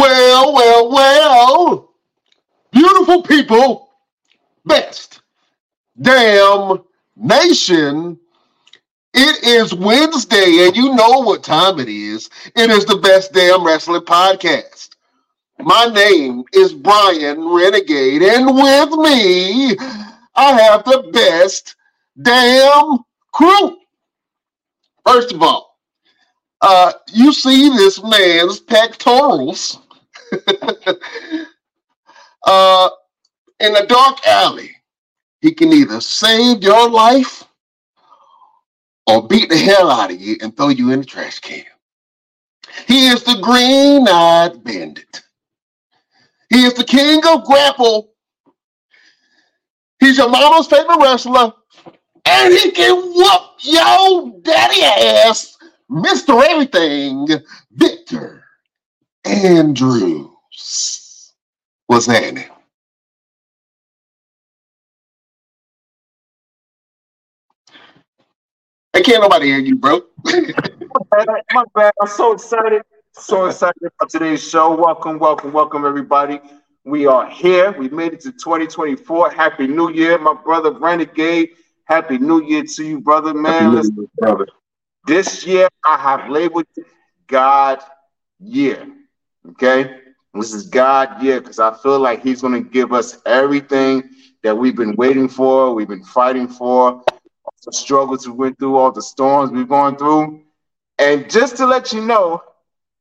Well, 0.00 0.54
well, 0.54 0.90
well. 0.90 1.90
Beautiful 2.72 3.22
people, 3.22 3.90
best 4.64 5.20
damn 6.00 6.78
nation. 7.16 8.18
It 9.12 9.44
is 9.44 9.74
Wednesday, 9.74 10.66
and 10.66 10.74
you 10.74 10.94
know 10.94 11.18
what 11.18 11.42
time 11.42 11.78
it 11.80 11.90
is. 11.90 12.30
It 12.56 12.70
is 12.70 12.86
the 12.86 12.96
best 12.96 13.34
damn 13.34 13.62
wrestling 13.62 14.00
podcast. 14.00 14.88
My 15.58 15.84
name 15.84 16.44
is 16.54 16.72
Brian 16.72 17.46
Renegade, 17.46 18.22
and 18.22 18.46
with 18.46 18.92
me, 18.92 19.76
I 20.34 20.62
have 20.62 20.82
the 20.84 21.10
best 21.12 21.76
damn 22.22 23.00
crew. 23.34 23.76
First 25.04 25.32
of 25.32 25.42
all, 25.42 25.76
uh, 26.62 26.94
you 27.12 27.34
see 27.34 27.68
this 27.68 28.02
man's 28.02 28.60
pectorals 28.60 29.78
uh, 32.46 32.90
in 33.60 33.76
a 33.76 33.86
dark 33.86 34.26
alley. 34.26 34.70
He 35.40 35.52
can 35.52 35.72
either 35.72 36.00
save 36.00 36.62
your 36.62 36.88
life 36.88 37.44
or 39.06 39.26
beat 39.26 39.48
the 39.48 39.56
hell 39.56 39.90
out 39.90 40.10
of 40.10 40.20
you 40.20 40.36
and 40.42 40.56
throw 40.56 40.68
you 40.68 40.92
in 40.92 41.00
the 41.00 41.06
trash 41.06 41.40
can. 41.40 41.64
He 42.86 43.08
is 43.08 43.24
the 43.24 43.38
green 43.40 44.06
eyed 44.08 44.62
bandit. 44.62 45.22
He 46.50 46.64
is 46.64 46.74
the 46.74 46.84
king 46.84 47.20
of 47.26 47.44
grapple. 47.44 48.12
He's 50.00 50.18
your 50.18 50.28
mama's 50.28 50.66
favorite 50.66 51.00
wrestler. 51.00 51.52
And 52.26 52.54
he 52.54 52.70
can 52.72 52.96
whoop 52.96 53.42
your 53.60 54.40
daddy 54.42 54.82
ass, 54.82 55.56
Mr. 55.90 56.42
Everything, 56.42 57.28
Victor 57.72 58.44
Andrews. 59.24 60.29
What's 61.86 62.06
happening? 62.06 62.44
I 68.94 69.02
can't 69.02 69.22
nobody 69.22 69.46
hear 69.46 69.58
you, 69.58 69.76
bro. 69.76 70.02
My 70.24 71.64
bad. 71.74 71.92
I'm 72.00 72.08
so 72.08 72.32
excited. 72.32 72.82
So 73.12 73.46
excited 73.46 73.90
for 73.98 74.08
today's 74.08 74.48
show. 74.48 74.74
Welcome, 74.74 75.18
welcome, 75.18 75.52
welcome, 75.52 75.84
everybody. 75.84 76.40
We 76.84 77.06
are 77.06 77.28
here. 77.28 77.72
We 77.72 77.88
made 77.88 78.12
it 78.14 78.20
to 78.20 78.32
2024. 78.32 79.30
Happy 79.30 79.66
New 79.66 79.90
Year, 79.90 80.18
my 80.18 80.34
brother 80.34 80.72
Renegade. 80.72 81.50
Happy 81.84 82.18
New 82.18 82.42
Year 82.42 82.64
to 82.64 82.84
you, 82.84 83.00
brother, 83.00 83.34
man. 83.34 83.72
Listen, 83.72 84.08
brother. 84.16 84.46
This 85.06 85.46
year 85.46 85.68
I 85.84 85.96
have 85.96 86.30
labeled 86.30 86.66
God 87.26 87.80
year. 88.38 88.86
Okay? 89.50 90.00
This 90.34 90.54
is 90.54 90.68
God 90.68 91.22
year 91.22 91.40
because 91.40 91.58
I 91.58 91.74
feel 91.74 91.98
like 91.98 92.22
He's 92.22 92.40
going 92.40 92.62
to 92.62 92.68
give 92.68 92.92
us 92.92 93.18
everything 93.26 94.10
that 94.42 94.56
we've 94.56 94.76
been 94.76 94.94
waiting 94.96 95.28
for, 95.28 95.74
we've 95.74 95.88
been 95.88 96.04
fighting 96.04 96.48
for, 96.48 97.02
the 97.66 97.72
struggles 97.72 98.26
we 98.26 98.32
went 98.32 98.58
through, 98.58 98.76
all 98.76 98.92
the 98.92 99.02
storms 99.02 99.50
we've 99.50 99.68
gone 99.68 99.96
through. 99.96 100.42
And 100.98 101.28
just 101.30 101.56
to 101.56 101.66
let 101.66 101.92
you 101.92 102.00
know 102.00 102.42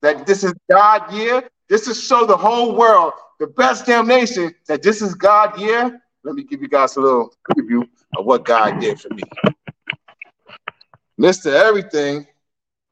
that 0.02 0.26
this 0.26 0.44
is 0.44 0.53
God 0.70 1.14
year, 1.14 1.50
this 1.70 1.86
to 1.86 1.94
show 1.94 2.26
the 2.26 2.36
whole 2.36 2.76
world, 2.76 3.14
the 3.40 3.48
best 3.48 3.86
damn 3.86 4.08
nation, 4.08 4.53
that 4.68 4.82
this 4.82 5.02
is 5.02 5.14
God 5.14 5.58
year. 5.59 6.02
Let 6.24 6.36
me 6.36 6.44
give 6.44 6.62
you 6.62 6.68
guys 6.68 6.98
a 6.98 7.02
little 7.02 7.34
preview 7.50 7.88
of 8.18 8.26
what 8.26 8.44
God 8.44 8.80
did 8.80 9.00
for 9.00 9.14
me. 9.14 9.24
Mr. 11.20 11.53
Everything 11.53 12.28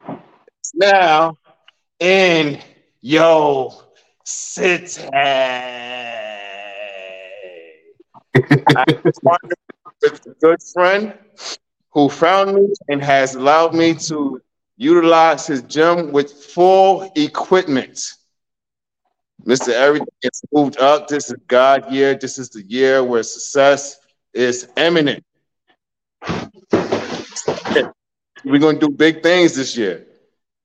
is 0.09 0.71
now 0.75 1.35
in 1.99 2.61
yo 3.01 3.86
city. 4.27 5.01
with 10.01 10.27
a 10.27 10.35
good 10.41 10.61
friend 10.73 11.13
who 11.91 12.09
found 12.09 12.55
me 12.55 12.67
and 12.89 13.01
has 13.01 13.35
allowed 13.35 13.73
me 13.73 13.93
to 13.93 14.41
utilize 14.75 15.47
his 15.47 15.61
gym 15.63 16.11
with 16.11 16.31
full 16.31 17.09
equipment. 17.15 18.13
Mr. 19.45 19.69
Everything 19.69 20.07
has 20.23 20.41
moved 20.51 20.77
up. 20.79 21.07
This 21.07 21.29
is 21.29 21.35
God 21.47 21.91
year. 21.91 22.15
This 22.15 22.37
is 22.37 22.49
the 22.49 22.63
year 22.63 23.03
where 23.03 23.23
success 23.23 23.97
is 24.33 24.67
imminent. 24.75 25.23
We're 28.43 28.59
gonna 28.59 28.77
do 28.77 28.89
big 28.89 29.23
things 29.23 29.55
this 29.55 29.77
year. 29.77 30.05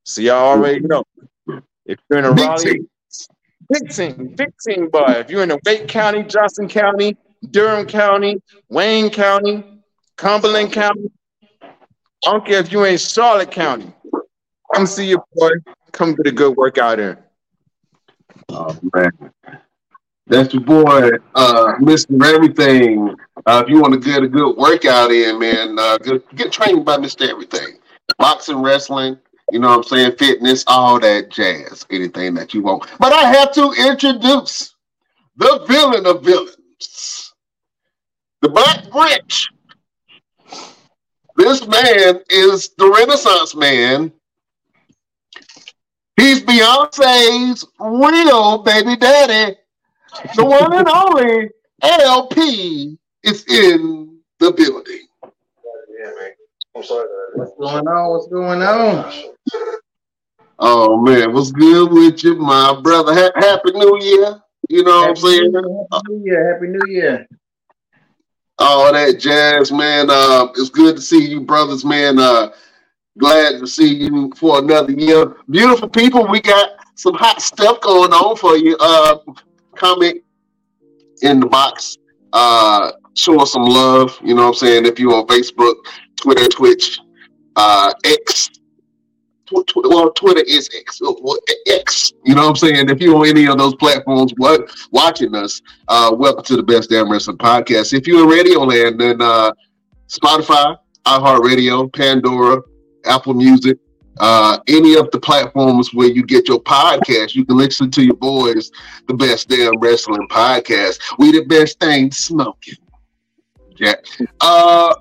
So 0.04 0.20
y'all 0.20 0.48
already 0.48 0.80
know. 0.80 1.04
If 1.86 1.98
you're 2.10 2.18
in 2.18 2.24
a 2.24 2.32
Raleigh, 2.32 2.80
big 3.72 4.52
team, 4.66 4.88
boy. 4.88 5.04
If 5.08 5.30
you're 5.30 5.42
in 5.42 5.50
a 5.50 5.58
Wake 5.64 5.88
County, 5.88 6.22
Johnston 6.22 6.68
County, 6.68 7.16
Durham 7.50 7.86
County, 7.86 8.40
Wayne 8.68 9.10
County, 9.10 9.64
Cumberland 10.16 10.72
County, 10.72 11.10
I 11.62 12.30
don't 12.30 12.46
care 12.46 12.60
if 12.60 12.72
you 12.72 12.84
ain't 12.84 13.00
Charlotte 13.00 13.50
County. 13.50 13.92
Come 14.74 14.86
see 14.86 15.08
your 15.08 15.24
boy. 15.34 15.50
Come 15.90 16.14
get 16.14 16.26
a 16.26 16.32
good 16.32 16.56
workout 16.56 17.00
in. 17.00 17.16
Oh, 18.48 18.78
man. 18.94 19.10
That's 20.26 20.54
your 20.54 20.62
boy, 20.62 21.10
uh, 21.34 21.74
Mr. 21.80 22.24
Everything. 22.24 23.14
Uh, 23.44 23.62
if 23.64 23.68
you 23.68 23.80
want 23.80 23.92
to 23.92 24.00
get 24.00 24.22
a 24.22 24.28
good 24.28 24.56
workout 24.56 25.10
in, 25.10 25.38
man, 25.38 25.78
uh, 25.78 25.98
get, 25.98 26.36
get 26.36 26.52
trained 26.52 26.84
by 26.84 26.96
Mr. 26.96 27.28
Everything. 27.28 27.78
Boxing, 28.18 28.62
wrestling, 28.62 29.18
you 29.52 29.58
know 29.58 29.68
what 29.68 29.76
I'm 29.76 29.82
saying? 29.84 30.16
Fitness, 30.16 30.64
all 30.66 30.98
that 31.00 31.28
jazz, 31.30 31.84
anything 31.90 32.32
that 32.34 32.54
you 32.54 32.62
want. 32.62 32.86
But 32.98 33.12
I 33.12 33.24
have 33.24 33.52
to 33.52 33.72
introduce 33.72 34.74
the 35.36 35.64
villain 35.68 36.06
of 36.06 36.24
villains, 36.24 37.34
the 38.40 38.48
Black 38.48 38.84
Grinch. 38.84 39.48
This 41.36 41.66
man 41.66 42.20
is 42.30 42.70
the 42.78 42.90
Renaissance 42.90 43.54
man. 43.54 44.10
He's 46.16 46.42
Beyonce's 46.42 47.66
real 47.78 48.58
baby 48.62 48.96
daddy. 48.96 49.56
The 50.34 50.44
one 50.44 50.72
and 50.72 50.88
only 50.88 51.50
LP 51.82 52.98
is 53.22 53.44
in 53.48 54.18
the 54.38 54.50
building. 54.52 55.06
What's 56.88 57.52
going 57.58 57.86
on? 57.86 58.10
What's 58.10 58.26
going 58.28 58.62
on? 58.62 59.12
Oh 60.58 61.00
man, 61.00 61.32
what's 61.32 61.52
good 61.52 61.92
with 61.92 62.24
you, 62.24 62.36
my 62.36 62.80
brother? 62.80 63.14
Ha- 63.14 63.32
Happy 63.36 63.72
New 63.72 63.98
Year. 64.00 64.40
You 64.68 64.82
know 64.82 65.00
what 65.00 65.10
I'm 65.10 65.16
saying? 65.16 65.52
Happy 65.52 65.66
saying? 65.66 65.86
New 66.08 66.24
Year. 66.24 66.52
Happy 66.52 66.66
New 66.68 66.92
Year. 66.92 67.26
All 68.58 68.92
that 68.92 69.18
jazz, 69.18 69.70
man. 69.70 70.10
Uh, 70.10 70.48
it's 70.56 70.70
good 70.70 70.96
to 70.96 71.02
see 71.02 71.24
you, 71.24 71.40
brothers, 71.40 71.84
man. 71.84 72.18
Uh, 72.18 72.50
glad 73.18 73.60
to 73.60 73.66
see 73.66 73.94
you 73.94 74.32
for 74.36 74.58
another 74.58 74.92
year. 74.92 75.36
Beautiful 75.50 75.88
people, 75.88 76.26
we 76.26 76.40
got 76.40 76.70
some 76.96 77.14
hot 77.14 77.40
stuff 77.40 77.80
going 77.80 78.12
on 78.12 78.36
for 78.36 78.56
you. 78.56 78.76
Uh, 78.80 79.18
comment 79.76 80.22
in 81.22 81.40
the 81.40 81.46
box. 81.46 81.96
Uh, 82.32 82.92
show 83.14 83.40
us 83.40 83.52
some 83.52 83.64
love. 83.64 84.18
You 84.22 84.34
know 84.34 84.42
what 84.42 84.48
I'm 84.48 84.54
saying? 84.54 84.86
If 84.86 84.98
you're 84.98 85.14
on 85.14 85.26
Facebook, 85.26 85.74
Twitter, 86.22 86.46
Twitch, 86.46 87.00
uh, 87.56 87.92
X. 88.04 88.48
Tw- 89.46 89.66
tw- 89.66 89.84
well, 89.84 90.12
Twitter 90.12 90.44
is 90.46 90.70
X. 90.78 91.00
well, 91.00 91.36
X. 91.66 92.12
You 92.24 92.36
know 92.36 92.42
what 92.42 92.50
I'm 92.50 92.56
saying? 92.56 92.88
If 92.88 93.00
you're 93.00 93.16
on 93.16 93.26
any 93.26 93.46
of 93.48 93.58
those 93.58 93.74
platforms 93.74 94.32
what, 94.36 94.70
watching 94.92 95.34
us, 95.34 95.60
uh, 95.88 96.14
welcome 96.16 96.44
to 96.44 96.56
the 96.56 96.62
Best 96.62 96.90
Damn 96.90 97.10
Wrestling 97.10 97.38
Podcast. 97.38 97.92
If 97.92 98.06
you're 98.06 98.22
in 98.22 98.28
Radio 98.28 98.60
Land, 98.60 99.00
then 99.00 99.20
uh, 99.20 99.50
Spotify, 100.06 100.76
iHeartRadio, 101.04 101.92
Pandora, 101.92 102.62
Apple 103.04 103.34
Music, 103.34 103.78
uh, 104.20 104.58
any 104.68 104.94
of 104.94 105.10
the 105.10 105.18
platforms 105.18 105.92
where 105.92 106.08
you 106.08 106.24
get 106.24 106.46
your 106.46 106.60
podcast, 106.62 107.34
you 107.34 107.44
can 107.44 107.56
listen 107.56 107.90
to 107.90 108.04
your 108.04 108.14
boys, 108.14 108.70
the 109.08 109.14
Best 109.14 109.48
Damn 109.48 109.76
Wrestling 109.80 110.28
Podcast. 110.28 111.00
We 111.18 111.32
the 111.32 111.44
best 111.46 111.80
thing 111.80 112.12
smoking. 112.12 112.76
Jack. 113.74 114.04
Uh, 114.40 114.94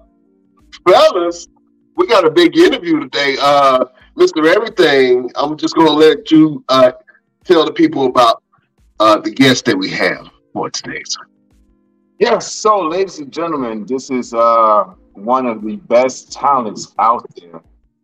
fellas, 0.87 1.47
we 1.95 2.07
got 2.07 2.25
a 2.25 2.31
big 2.31 2.57
interview 2.57 2.99
today. 2.99 3.35
Uh, 3.41 3.85
Mr. 4.17 4.45
Everything, 4.53 5.29
I'm 5.35 5.57
just 5.57 5.75
going 5.75 5.87
to 5.87 5.93
let 5.93 6.31
you 6.31 6.63
uh, 6.69 6.91
tell 7.43 7.65
the 7.65 7.73
people 7.73 8.05
about 8.05 8.43
uh, 8.99 9.19
the 9.19 9.31
guest 9.31 9.65
that 9.65 9.77
we 9.77 9.89
have 9.89 10.29
for 10.53 10.69
today. 10.69 11.01
sir. 11.05 11.21
Yes, 12.19 12.53
so 12.53 12.81
ladies 12.81 13.17
and 13.17 13.31
gentlemen, 13.31 13.83
this 13.87 14.11
is 14.11 14.31
uh 14.31 14.83
one 15.13 15.47
of 15.47 15.63
the 15.63 15.77
best 15.77 16.31
talents 16.31 16.93
out 16.99 17.25
there. 17.35 17.61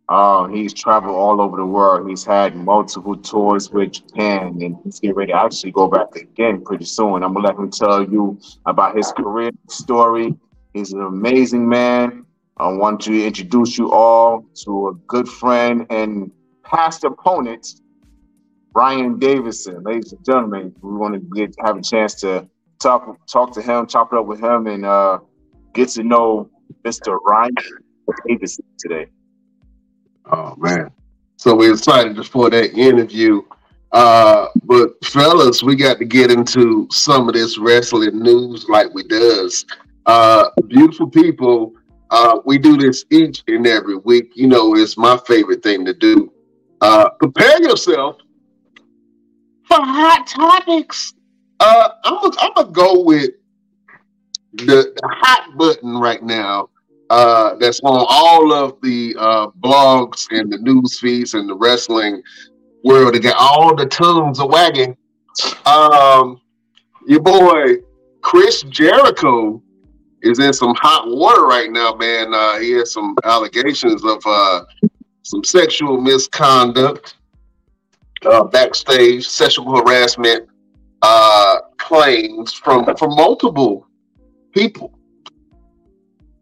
Uh, 0.08 0.48
he's 0.48 0.74
traveled 0.74 1.14
all 1.14 1.40
over 1.40 1.56
the 1.56 1.64
world. 1.64 2.08
He's 2.08 2.24
had 2.24 2.56
multiple 2.56 3.16
tours 3.16 3.70
with 3.70 3.92
Japan, 3.92 4.58
and 4.60 4.76
he's 4.82 4.98
getting 4.98 5.14
ready 5.14 5.30
to 5.30 5.38
actually 5.38 5.70
go 5.70 5.86
back 5.86 6.16
again 6.16 6.64
pretty 6.64 6.84
soon. 6.84 7.22
I'm 7.22 7.32
gonna 7.32 7.46
let 7.46 7.56
him 7.56 7.70
tell 7.70 8.02
you 8.02 8.40
about 8.66 8.96
his 8.96 9.12
career 9.12 9.52
story. 9.68 10.34
He's 10.74 10.92
an 10.92 11.02
amazing 11.02 11.68
man. 11.68 12.24
I 12.60 12.68
want 12.68 13.00
to 13.02 13.24
introduce 13.24 13.78
you 13.78 13.92
all 13.92 14.44
to 14.64 14.88
a 14.88 14.94
good 15.06 15.28
friend 15.28 15.86
and 15.90 16.32
past 16.64 17.04
opponent, 17.04 17.80
Bryan 18.72 19.18
Davidson, 19.18 19.84
ladies 19.84 20.12
and 20.12 20.24
gentlemen. 20.24 20.74
We 20.82 20.96
want 20.96 21.14
to 21.14 21.20
get 21.20 21.54
have 21.64 21.76
a 21.76 21.82
chance 21.82 22.14
to 22.16 22.48
talk 22.80 23.16
talk 23.26 23.52
to 23.52 23.62
him, 23.62 23.86
chop 23.86 24.12
it 24.12 24.18
up 24.18 24.26
with 24.26 24.42
him, 24.42 24.66
and 24.66 24.84
uh, 24.84 25.20
get 25.72 25.90
to 25.90 26.02
know 26.02 26.50
Mr. 26.84 27.16
Ryan 27.24 27.54
Davidson 28.26 28.64
today. 28.78 29.06
Oh 30.32 30.54
man. 30.58 30.90
So 31.36 31.54
we're 31.54 31.74
excited 31.74 32.26
for 32.26 32.50
that 32.50 32.76
interview. 32.76 33.42
Uh, 33.92 34.48
but 34.64 35.02
fellas, 35.04 35.62
we 35.62 35.76
got 35.76 35.98
to 35.98 36.04
get 36.04 36.32
into 36.32 36.88
some 36.90 37.28
of 37.28 37.34
this 37.34 37.56
wrestling 37.56 38.18
news 38.18 38.66
like 38.68 38.92
we 38.92 39.04
does. 39.04 39.64
Uh, 40.06 40.50
beautiful 40.66 41.08
people, 41.08 41.72
uh, 42.10 42.38
we 42.44 42.58
do 42.58 42.76
this 42.76 43.04
each 43.10 43.42
and 43.48 43.66
every 43.66 43.96
week. 43.96 44.32
You 44.34 44.48
know, 44.48 44.74
it's 44.74 44.96
my 44.96 45.18
favorite 45.26 45.62
thing 45.62 45.84
to 45.84 45.92
do. 45.92 46.32
Uh, 46.80 47.10
prepare 47.10 47.60
yourself 47.62 48.16
for 49.64 49.76
hot 49.76 50.26
topics. 50.26 51.14
Uh, 51.60 51.90
I'm 52.04 52.14
gonna 52.14 52.52
I'm 52.56 52.72
go 52.72 53.02
with 53.02 53.30
the, 54.54 54.92
the 54.94 55.08
hot 55.10 55.56
button 55.56 55.98
right 55.98 56.22
now. 56.22 56.70
Uh, 57.10 57.54
that's 57.56 57.80
on 57.80 58.06
all 58.08 58.52
of 58.52 58.80
the 58.82 59.14
uh, 59.18 59.46
blogs 59.60 60.26
and 60.30 60.52
the 60.52 60.58
news 60.58 60.98
feeds 61.00 61.34
and 61.34 61.48
the 61.48 61.54
wrestling 61.54 62.22
world 62.84 63.14
to 63.14 63.20
get 63.20 63.34
all 63.38 63.74
the 63.74 63.86
tongues 63.86 64.38
are 64.40 64.48
wagging. 64.48 64.96
Um, 65.66 66.40
your 67.06 67.20
boy 67.20 67.76
Chris 68.20 68.62
Jericho 68.64 69.62
is 70.22 70.38
in 70.38 70.52
some 70.52 70.74
hot 70.74 71.08
water 71.08 71.46
right 71.46 71.70
now, 71.70 71.94
man. 71.94 72.34
Uh, 72.34 72.58
he 72.58 72.72
has 72.72 72.92
some 72.92 73.14
allegations 73.24 74.04
of 74.04 74.20
uh, 74.26 74.64
some 75.22 75.44
sexual 75.44 76.00
misconduct 76.00 77.16
uh, 78.26 78.44
backstage, 78.44 79.26
sexual 79.28 79.76
harassment 79.76 80.48
uh, 81.02 81.58
claims 81.78 82.52
from 82.52 82.84
from 82.96 83.14
multiple 83.14 83.86
people. 84.52 84.98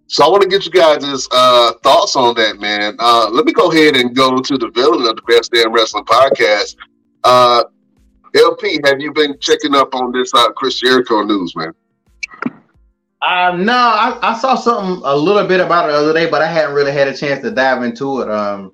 So 0.09 0.25
I 0.25 0.29
want 0.29 0.43
to 0.43 0.49
get 0.49 0.65
you 0.65 0.71
guys' 0.71 1.29
uh, 1.33 1.73
thoughts 1.83 2.15
on 2.15 2.37
that, 2.37 2.61
man. 2.61 2.97
Uh, 3.01 3.29
let 3.31 3.45
me 3.45 3.53
go 3.53 3.73
ahead 3.73 3.97
and 3.97 4.15
go 4.15 4.39
to 4.39 4.57
the 4.57 4.71
villain 4.71 5.05
of 5.07 5.17
the 5.17 5.23
Best 5.27 5.51
Damn 5.53 5.73
Wrestling 5.73 6.05
podcast. 6.05 6.77
Uh, 7.25 7.65
LP, 8.37 8.79
have 8.85 9.01
you 9.01 9.13
been 9.13 9.37
checking 9.41 9.75
up 9.75 9.95
on 9.95 10.13
this 10.13 10.33
uh, 10.33 10.53
Chris 10.53 10.79
Jericho 10.79 11.23
news, 11.23 11.57
man? 11.57 11.73
Um, 13.27 13.65
no, 13.65 13.73
I, 13.73 14.19
I 14.23 14.39
saw 14.39 14.55
something 14.55 15.03
a 15.05 15.17
little 15.17 15.47
bit 15.47 15.61
about 15.61 15.89
it 15.89 15.93
the 15.93 15.99
other 15.99 16.13
day, 16.13 16.29
but 16.29 16.43
I 16.43 16.47
hadn't 16.47 16.75
really 16.75 16.93
had 16.93 17.09
a 17.09 17.17
chance 17.17 17.43
to 17.43 17.51
dive 17.51 17.83
into 17.83 18.21
it. 18.21 18.31
Um, 18.31 18.73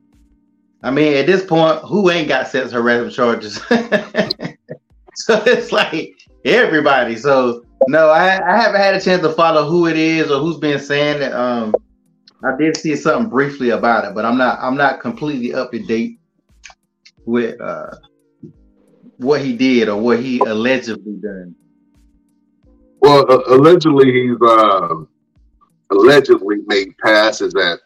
I 0.83 0.91
mean, 0.91 1.15
at 1.15 1.27
this 1.27 1.44
point, 1.44 1.79
who 1.81 2.11
ain't 2.11 2.29
got 2.29 2.49
sex 2.49 2.73
harassment 2.73 3.15
charges? 3.15 3.55
so 5.15 5.43
it's 5.47 5.71
like 5.71 6.19
everybody. 6.44 7.17
So 7.17 7.65
no, 7.89 8.09
I, 8.09 8.41
I 8.47 8.56
haven't 8.56 8.81
had 8.81 8.94
a 8.94 9.00
chance 9.00 9.23
to 9.23 9.33
follow 9.33 9.69
who 9.69 9.87
it 9.87 9.97
is 9.97 10.31
or 10.31 10.41
who's 10.41 10.59
been 10.59 10.81
saying 10.81 11.23
it. 11.23 11.33
Um, 11.33 11.75
I 12.44 12.56
did 12.56 12.77
see 12.77 12.97
something 12.97 13.31
briefly 13.31 13.71
about 13.71 14.05
it, 14.05 14.15
but 14.15 14.25
I'm 14.25 14.37
not 14.37 14.59
I'm 14.61 14.77
not 14.77 15.00
completely 15.00 15.55
up 15.55 15.71
to 15.71 15.79
date 15.79 16.19
with 17.25 17.61
uh, 17.61 17.91
what 19.19 19.41
he 19.41 19.56
did 19.56 19.89
or 19.89 20.00
what 20.00 20.19
he 20.19 20.41
allegedly 20.41 21.15
done. 21.23 21.55
Well, 23.02 23.31
uh, 23.31 23.54
allegedly 23.54 24.12
he's 24.12 24.37
uh, 24.40 24.94
allegedly 25.90 26.58
made 26.66 26.96
passes 26.99 27.54
at 27.54 27.78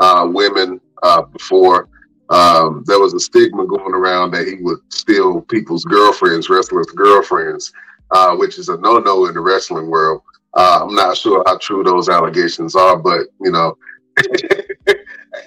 uh, 0.00 0.28
women 0.30 0.80
uh, 1.02 1.22
before. 1.22 1.88
Um, 2.30 2.84
there 2.86 2.98
was 2.98 3.14
a 3.14 3.20
stigma 3.20 3.66
going 3.66 3.94
around 3.94 4.32
that 4.32 4.46
he 4.46 4.56
would 4.62 4.80
steal 4.90 5.40
people's 5.42 5.84
girlfriends, 5.84 6.50
wrestlers' 6.50 6.86
girlfriends 6.86 7.72
uh, 8.10 8.36
which 8.36 8.58
is 8.58 8.68
a 8.68 8.76
no-no 8.78 9.26
in 9.26 9.34
the 9.34 9.40
wrestling 9.40 9.88
world. 9.88 10.22
Uh, 10.56 10.80
I'm 10.82 10.94
not 10.94 11.16
sure 11.16 11.42
how 11.46 11.58
true 11.58 11.82
those 11.82 12.08
allegations 12.08 12.76
are, 12.76 12.96
but 12.96 13.26
you 13.40 13.50
know, 13.50 13.76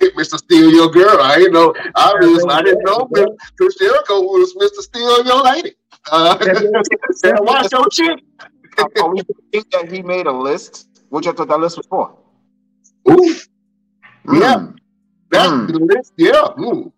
Mr. 0.02 0.38
Steal 0.38 0.70
Your 0.72 0.90
Girl. 0.90 1.22
I 1.22 1.38
didn't 1.38 1.54
know. 1.54 1.74
Obviously, 1.96 2.50
I 2.50 2.62
didn't 2.62 2.84
know 2.84 3.08
Chris 3.58 3.76
Jericho 3.76 4.22
was 4.22 4.54
Mr. 4.56 4.82
Steal 4.82 5.26
Your 5.26 5.44
Lady. 5.44 5.76
Uh, 6.12 6.38
watch 7.40 7.72
your 7.72 7.88
chick. 7.90 8.20
Are 8.78 9.14
we 9.14 9.22
think 9.52 9.70
that 9.72 9.92
he 9.92 10.02
made 10.02 10.28
a 10.28 10.32
list? 10.32 11.02
What 11.10 11.26
you 11.26 11.34
thought 11.34 11.48
that 11.48 11.60
list 11.60 11.78
was 11.78 11.88
for? 11.88 12.16
Ooh, 13.10 13.36
mm. 14.26 14.40
yeah, 14.40 14.68
that's 15.32 15.50
mm. 15.50 15.68
the 15.68 15.80
list. 15.80 16.14
Yeah, 16.18 16.48
mm. 16.58 16.92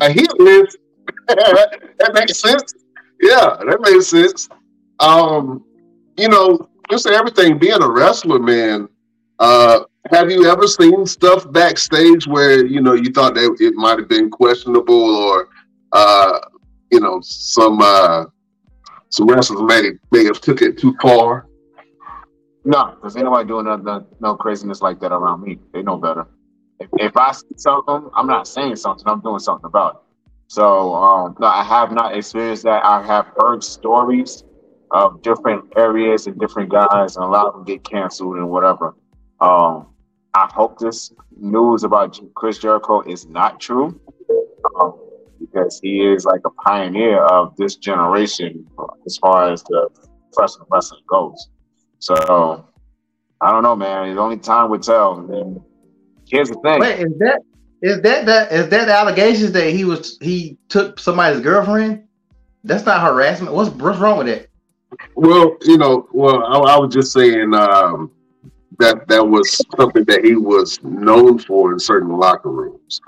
a 0.00 0.10
hit 0.10 0.40
list. 0.40 0.78
that 1.28 2.10
makes 2.14 2.38
sense. 2.38 2.74
Yeah, 3.20 3.56
that 3.66 3.80
makes 3.80 4.06
sense. 4.06 4.48
Um, 5.00 5.64
you 6.16 6.28
know, 6.28 6.68
just 6.90 7.06
everything. 7.06 7.58
Being 7.58 7.82
a 7.82 7.88
wrestler, 7.88 8.38
man. 8.38 8.88
Uh, 9.38 9.80
have 10.10 10.30
you 10.30 10.46
ever 10.46 10.66
seen 10.66 11.06
stuff 11.06 11.50
backstage 11.52 12.26
where 12.26 12.64
you 12.64 12.80
know 12.80 12.94
you 12.94 13.10
thought 13.10 13.34
that 13.34 13.56
it 13.60 13.74
might 13.74 13.98
have 13.98 14.08
been 14.08 14.30
questionable, 14.30 15.16
or 15.16 15.48
uh, 15.92 16.38
you 16.90 17.00
know, 17.00 17.20
some 17.22 17.80
uh, 17.80 18.24
some 19.10 19.26
wrestlers 19.26 19.62
may 19.62 19.92
may 20.10 20.24
have 20.24 20.40
took 20.40 20.62
it 20.62 20.78
too 20.78 20.94
far? 21.00 21.46
No, 22.64 22.94
because 22.94 23.16
ain't 23.16 23.24
nobody 23.24 23.48
doing 23.48 23.64
no, 23.64 24.06
no 24.20 24.36
craziness 24.36 24.82
like 24.82 25.00
that 25.00 25.12
around 25.12 25.42
me. 25.42 25.58
They 25.72 25.82
know 25.82 25.96
better. 25.96 26.26
If, 26.80 26.88
if 26.98 27.16
I 27.16 27.32
see 27.32 27.46
something, 27.56 28.10
I'm 28.14 28.26
not 28.26 28.46
saying 28.46 28.76
something. 28.76 29.06
I'm 29.06 29.20
doing 29.20 29.38
something 29.38 29.66
about 29.66 29.94
it. 29.94 30.00
So 30.48 30.94
um, 30.94 31.34
no, 31.38 31.46
I 31.46 31.62
have 31.62 31.92
not 31.92 32.16
experienced 32.16 32.64
that. 32.64 32.84
I 32.84 33.02
have 33.06 33.32
heard 33.38 33.62
stories 33.62 34.44
of 34.90 35.22
different 35.22 35.64
areas 35.76 36.26
and 36.26 36.38
different 36.38 36.70
guys, 36.70 37.16
and 37.16 37.24
a 37.24 37.28
lot 37.28 37.46
of 37.46 37.54
them 37.54 37.64
get 37.64 37.84
canceled 37.84 38.36
and 38.36 38.48
whatever. 38.48 38.94
Um, 39.40 39.88
I 40.34 40.48
hope 40.52 40.78
this 40.78 41.12
news 41.36 41.84
about 41.84 42.20
Chris 42.34 42.58
Jericho 42.58 43.02
is 43.02 43.26
not 43.26 43.60
true, 43.60 44.00
um, 44.80 44.98
because 45.50 45.80
he 45.82 46.00
is 46.00 46.24
like 46.24 46.40
a 46.44 46.50
pioneer 46.50 47.22
of 47.24 47.56
this 47.56 47.76
generation 47.76 48.66
as 49.06 49.16
far 49.18 49.52
as 49.52 49.62
the 49.64 49.88
professional 50.32 50.66
wrestling 50.70 51.02
goes. 51.08 51.48
So 51.98 52.66
I 53.40 53.52
don't 53.52 53.62
know, 53.62 53.76
man. 53.76 54.14
The 54.14 54.20
only 54.20 54.38
time 54.38 54.70
would 54.70 54.82
tell. 54.82 55.18
And 55.18 55.60
here's 56.28 56.48
the 56.48 56.60
thing. 56.62 56.80
Wait, 56.80 57.00
is 57.00 57.18
that 57.18 57.40
is 57.80 58.00
that 58.02 58.26
that 58.26 58.52
is 58.52 58.68
that 58.68 58.86
the 58.86 58.94
allegations 58.94 59.52
that 59.52 59.70
he 59.70 59.84
was 59.84 60.18
he 60.20 60.58
took 60.68 60.98
somebody's 60.98 61.40
girlfriend? 61.40 62.04
That's 62.64 62.84
not 62.84 63.00
harassment. 63.00 63.54
What's 63.54 63.70
what's 63.70 63.98
wrong 63.98 64.18
with 64.18 64.28
it? 64.28 64.50
Well, 65.14 65.56
you 65.62 65.78
know, 65.78 66.08
well, 66.12 66.44
I, 66.44 66.74
I 66.74 66.78
was 66.78 66.92
just 66.92 67.12
saying 67.12 67.54
um, 67.54 68.10
that 68.78 69.06
that 69.08 69.26
was 69.26 69.60
something 69.76 70.04
that 70.04 70.24
he 70.24 70.34
was 70.34 70.82
known 70.82 71.38
for 71.38 71.72
in 71.72 71.78
certain 71.78 72.16
locker 72.16 72.50
rooms. 72.50 73.00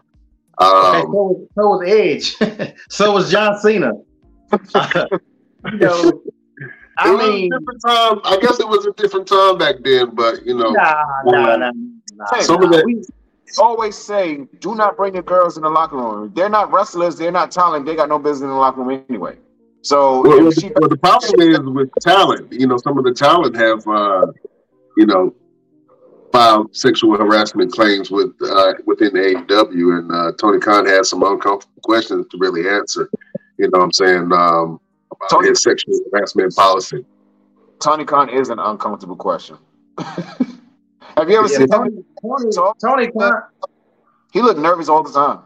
Um, 0.61 0.69
okay, 0.69 1.01
so, 1.01 1.49
so 1.55 1.69
was 1.69 1.89
Edge. 1.89 2.75
so 2.91 3.13
was 3.13 3.31
John 3.31 3.59
Cena. 3.59 3.93
you 5.73 5.79
know, 5.79 6.23
I 6.99 7.17
mean, 7.17 7.51
different 7.51 7.83
time. 7.87 8.21
I 8.25 8.39
guess 8.41 8.61
it 8.61 8.69
was 8.69 8.85
a 8.87 8.93
different 8.93 9.27
time 9.27 9.59
back 9.59 9.77
then, 9.83 10.15
but 10.15 10.45
you 10.45 10.55
know, 10.55 10.71
nah, 10.71 11.05
nah, 11.25 11.57
nah, 11.57 11.71
nah, 12.13 12.41
some 12.41 12.61
nah, 12.61 12.67
of 12.67 12.73
that. 12.73 12.85
We 12.85 13.03
always 13.59 13.97
say, 13.97 14.47
do 14.61 14.75
not 14.75 14.97
bring 14.97 15.15
your 15.15 15.23
girls 15.23 15.57
in 15.57 15.63
the 15.63 15.71
locker 15.71 15.97
room. 15.97 16.33
They're 16.35 16.51
not 16.51 16.71
wrestlers. 16.73 17.17
They're 17.17 17.33
not 17.33 17.51
talent. 17.51 17.87
They 17.87 17.97
got 17.97 18.09
no 18.09 18.19
business 18.19 18.43
in 18.43 18.49
the 18.49 18.55
locker 18.55 18.83
room 18.83 19.05
anyway. 19.09 19.37
So 19.83 20.21
well, 20.23 20.43
well, 20.43 20.51
she, 20.51 20.71
well, 20.77 20.89
the 20.89 20.99
problem 20.99 21.41
is 21.41 21.59
with 21.61 21.91
talent. 22.01 22.53
You 22.53 22.67
know, 22.67 22.77
some 22.77 22.99
of 22.99 23.05
the 23.05 23.15
talent 23.15 23.57
have, 23.57 23.87
uh, 23.89 24.27
you 24.99 25.07
know, 25.07 25.35
filed 26.33 26.75
sexual 26.75 27.17
harassment 27.17 27.73
claims 27.73 28.11
with 28.11 28.33
uh, 28.43 28.75
within 28.87 29.13
the 29.13 29.21
AEW, 29.21 29.99
and 29.99 30.13
uh, 30.13 30.33
Tony 30.39 30.59
Khan 30.59 30.87
has 30.87 31.09
some 31.09 31.23
uncomfortable 31.23 31.81
questions 31.83 32.27
to 32.31 32.39
really 32.39 32.69
answer. 32.69 33.11
You 33.59 33.69
know, 33.69 33.79
what 33.79 33.85
I'm 33.85 33.93
saying 33.93 34.33
um, 34.33 34.81
about 35.11 35.31
Tony, 35.31 35.49
his 35.49 35.63
sexual 35.63 35.99
harassment 36.13 36.55
policy. 36.55 37.05
Tony 37.81 38.05
Khan 38.05 38.29
is 38.29 38.51
an 38.51 38.59
uncomfortable 38.59 39.17
question. 39.17 39.59
have 39.99 41.29
you 41.29 41.39
ever 41.39 41.49
yeah, 41.49 41.59
seen 41.59 41.69
Tony, 41.69 42.05
Tony, 42.23 42.73
Tony 42.81 43.11
Khan? 43.13 43.43
He 44.33 44.41
looked 44.41 44.61
nervous 44.61 44.89
all 44.89 45.03
the 45.03 45.13
time. 45.13 45.41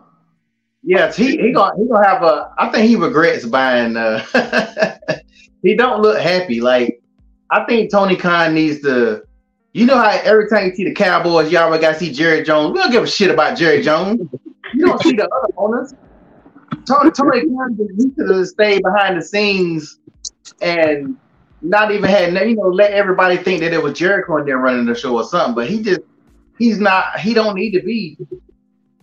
Yes, 0.83 1.17
he 1.17 1.39
he 1.39 1.53
gonna 1.53 1.75
he 1.79 1.89
gonna 1.89 2.07
have 2.07 2.23
a. 2.23 2.53
I 2.59 2.69
think 2.69 2.87
he 2.87 2.97
regrets 2.97 3.47
buying. 3.47 3.97
Uh, 3.97 4.23
he 5.63 5.75
don't 5.75 6.03
look 6.03 6.21
happy. 6.21 6.61
Like 6.61 7.03
I 7.51 7.65
think 7.65 7.91
Tony 7.91 8.17
Khan 8.17 8.55
needs 8.55 8.81
to. 8.83 9.25
You 9.75 9.87
know 9.87 9.99
how 9.99 10.09
every 10.23 10.49
time 10.49 10.69
you 10.69 10.75
see 10.75 10.85
the 10.85 10.95
Cowboys, 10.95 11.51
y'all 11.51 11.77
got 11.79 11.95
to 11.95 11.99
see 11.99 12.13
Jerry 12.13 12.45
Jones. 12.45 12.73
We 12.73 12.79
don't 12.79 12.93
give 12.93 13.03
a 13.03 13.09
shit 13.09 13.29
about 13.29 13.59
Jerry 13.59 13.83
Jones. 13.83 14.21
You 14.73 14.87
don't 14.87 15.03
see 15.03 15.13
the 15.13 15.29
other 15.29 15.53
owners. 15.57 15.93
Tony 16.87 17.11
Tony 17.11 17.43
used 17.97 18.17
to 18.17 18.47
stay 18.47 18.81
behind 18.81 19.21
the 19.21 19.23
scenes 19.23 19.99
and 20.63 21.17
not 21.61 21.91
even 21.91 22.09
had 22.09 22.33
you 22.49 22.55
know 22.55 22.69
let 22.69 22.93
everybody 22.93 23.37
think 23.37 23.63
that 23.63 23.73
it 23.73 23.83
was 23.83 23.99
Jericho 23.99 24.37
in 24.37 24.47
there 24.47 24.59
running 24.59 24.87
the 24.87 24.95
show 24.95 25.17
or 25.17 25.25
something. 25.25 25.57
But 25.57 25.69
he 25.69 25.83
just 25.83 26.03
he's 26.57 26.79
not. 26.79 27.19
He 27.19 27.35
don't 27.35 27.57
need 27.57 27.73
to 27.73 27.83
be. 27.83 28.17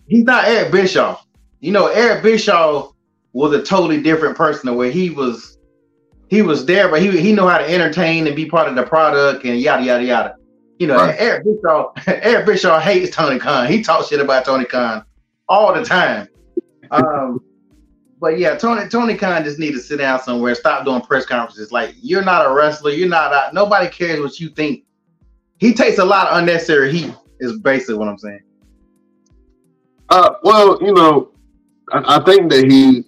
He's 0.06 0.24
not 0.24 0.46
Eric 0.46 0.72
Bischoff. 0.72 1.26
You 1.60 1.72
know, 1.72 1.88
Eric 1.88 2.22
Bischoff 2.22 2.92
was 3.34 3.52
a 3.52 3.62
totally 3.62 4.00
different 4.02 4.38
person 4.38 4.74
where 4.74 4.90
he 4.90 5.10
was 5.10 5.58
he 6.28 6.40
was 6.40 6.64
there, 6.64 6.88
but 6.88 7.02
he 7.02 7.20
he 7.20 7.32
know 7.34 7.46
how 7.46 7.58
to 7.58 7.70
entertain 7.70 8.26
and 8.26 8.34
be 8.34 8.46
part 8.46 8.68
of 8.68 8.74
the 8.74 8.84
product 8.84 9.44
and 9.44 9.60
yada 9.60 9.82
yada 9.84 10.04
yada. 10.04 10.36
You 10.82 10.88
know, 10.88 10.96
right. 10.96 11.14
Eric 11.16 11.44
Bischoff, 11.44 11.92
Eric 12.08 12.44
Bischoff 12.44 12.82
hates 12.82 13.14
Tony 13.14 13.38
Khan. 13.38 13.68
He 13.68 13.84
talks 13.84 14.08
shit 14.08 14.18
about 14.18 14.44
Tony 14.44 14.64
Khan 14.64 15.04
all 15.48 15.72
the 15.72 15.84
time. 15.84 16.26
Um, 16.90 17.38
but 18.20 18.36
yeah, 18.36 18.56
Tony 18.56 18.88
Tony 18.88 19.16
Khan 19.16 19.44
just 19.44 19.60
need 19.60 19.74
to 19.74 19.78
sit 19.78 19.98
down 19.98 20.20
somewhere, 20.20 20.56
stop 20.56 20.84
doing 20.84 21.00
press 21.02 21.24
conferences. 21.24 21.70
Like 21.70 21.94
you're 22.02 22.24
not 22.24 22.50
a 22.50 22.52
wrestler, 22.52 22.90
you're 22.90 23.08
not. 23.08 23.32
A, 23.32 23.54
nobody 23.54 23.88
cares 23.88 24.18
what 24.18 24.40
you 24.40 24.48
think. 24.48 24.82
He 25.58 25.72
takes 25.72 25.98
a 25.98 26.04
lot 26.04 26.26
of 26.26 26.38
unnecessary 26.38 26.90
heat. 26.90 27.14
Is 27.38 27.60
basically 27.60 27.94
what 27.94 28.08
I'm 28.08 28.18
saying. 28.18 28.42
Uh, 30.08 30.30
well, 30.42 30.82
you 30.82 30.92
know, 30.92 31.30
I, 31.92 32.16
I 32.16 32.24
think 32.24 32.50
that 32.50 32.68
he 32.68 33.04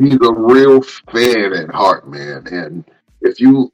he's 0.00 0.14
a 0.14 0.32
real 0.32 0.80
fan 0.80 1.54
at 1.54 1.74
heart, 1.74 2.08
man. 2.08 2.46
And 2.52 2.84
if 3.20 3.40
you 3.40 3.72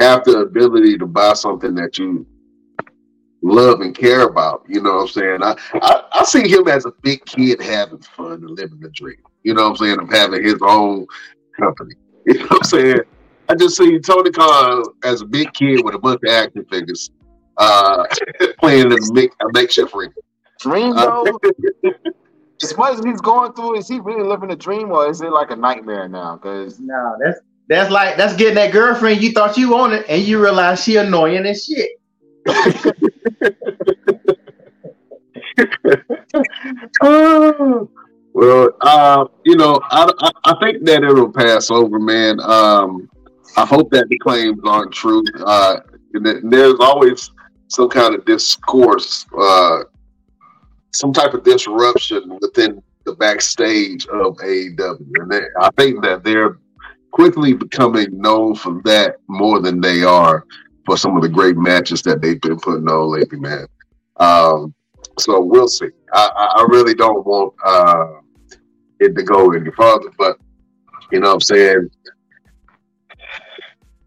have 0.00 0.24
the 0.24 0.38
ability 0.38 0.98
to 0.98 1.06
buy 1.06 1.34
something 1.34 1.76
that 1.76 1.96
you 1.96 2.26
love 3.42 3.80
and 3.80 3.96
care 3.96 4.22
about, 4.22 4.64
you 4.68 4.80
know 4.80 4.94
what 4.94 5.02
I'm 5.02 5.08
saying? 5.08 5.42
I, 5.42 5.56
I, 5.74 6.02
I 6.12 6.24
see 6.24 6.48
him 6.48 6.68
as 6.68 6.86
a 6.86 6.92
big 7.02 7.24
kid 7.24 7.60
having 7.60 7.98
fun 7.98 8.32
and 8.32 8.50
living 8.50 8.80
the 8.80 8.90
dream 8.90 9.16
you 9.42 9.54
know 9.54 9.62
what 9.62 9.70
I'm 9.70 9.76
saying, 9.76 10.00
of 10.00 10.10
having 10.10 10.44
his 10.44 10.58
own 10.62 11.06
company. 11.58 11.94
You 12.24 12.34
know 12.34 12.46
what 12.46 12.58
I'm 12.58 12.62
saying? 12.62 13.00
I 13.48 13.56
just 13.56 13.76
see 13.76 13.98
Tony 13.98 14.30
Khan 14.30 14.84
as 15.02 15.22
a 15.22 15.24
big 15.24 15.52
kid 15.54 15.84
with 15.84 15.96
a 15.96 15.98
bunch 15.98 16.20
of 16.24 16.30
action 16.30 16.64
figures 16.70 17.10
uh, 17.56 18.04
playing 18.60 18.86
in 18.86 18.92
a, 18.92 19.12
make, 19.12 19.32
a 19.40 19.46
makeshift 19.52 19.92
ring. 19.92 20.12
Dream 20.60 20.92
uh, 20.92 21.24
though? 21.24 21.40
as 22.62 22.76
much 22.76 22.96
as 22.96 23.04
he's 23.04 23.20
going 23.20 23.54
through, 23.54 23.76
is 23.76 23.88
he 23.88 23.98
really 23.98 24.22
living 24.22 24.52
a 24.52 24.56
dream 24.56 24.92
or 24.92 25.10
is 25.10 25.20
it 25.20 25.32
like 25.32 25.50
a 25.50 25.56
nightmare 25.56 26.08
now? 26.08 26.36
Because 26.36 26.78
no, 26.78 27.16
that's 27.20 27.40
that's 27.68 27.90
like 27.90 28.16
that's 28.16 28.36
getting 28.36 28.54
that 28.54 28.70
girlfriend 28.70 29.20
you 29.20 29.32
thought 29.32 29.56
you 29.56 29.70
wanted 29.70 30.04
and 30.04 30.22
you 30.22 30.40
realize 30.40 30.84
she 30.84 30.98
annoying 30.98 31.44
as 31.44 31.64
shit. 31.64 31.90
well, 38.32 38.70
uh, 38.80 39.26
you 39.44 39.56
know, 39.56 39.80
I, 39.90 40.10
I, 40.20 40.30
I, 40.44 40.54
think 40.60 40.84
that 40.84 41.04
it'll 41.04 41.32
pass 41.32 41.70
over, 41.70 41.98
man. 41.98 42.40
Um, 42.40 43.08
I 43.56 43.66
hope 43.66 43.90
that 43.90 44.08
the 44.08 44.18
claims 44.18 44.60
aren't 44.64 44.92
true. 44.92 45.22
Uh, 45.44 45.80
there's 46.12 46.80
always 46.80 47.30
some 47.68 47.88
kind 47.88 48.14
of 48.14 48.24
discourse, 48.24 49.26
uh, 49.38 49.80
some 50.92 51.12
type 51.12 51.34
of 51.34 51.44
disruption 51.44 52.38
within 52.40 52.82
the 53.04 53.14
backstage 53.14 54.06
of 54.06 54.36
AEW, 54.36 55.20
and 55.20 55.30
they, 55.30 55.40
I 55.60 55.70
think 55.78 56.02
that 56.02 56.22
they're 56.22 56.58
quickly 57.12 57.52
becoming 57.52 58.18
known 58.18 58.54
for 58.54 58.80
that 58.84 59.16
more 59.28 59.60
than 59.60 59.80
they 59.80 60.02
are 60.02 60.46
for 60.84 60.96
some 60.96 61.16
of 61.16 61.22
the 61.22 61.28
great 61.28 61.56
matches 61.56 62.02
that 62.02 62.20
they've 62.20 62.40
been 62.40 62.58
putting 62.58 62.88
on 62.88 63.12
lately, 63.12 63.38
man. 63.38 63.66
Um, 64.16 64.74
so 65.22 65.40
we'll 65.40 65.68
see. 65.68 65.88
I, 66.12 66.56
I 66.56 66.66
really 66.68 66.94
don't 66.94 67.24
want 67.26 67.54
uh, 67.64 68.20
it 69.00 69.14
to 69.16 69.22
go 69.22 69.52
any 69.52 69.70
further, 69.72 70.10
but 70.18 70.36
you 71.10 71.20
know 71.20 71.28
what 71.28 71.34
I'm 71.34 71.40
saying? 71.40 71.90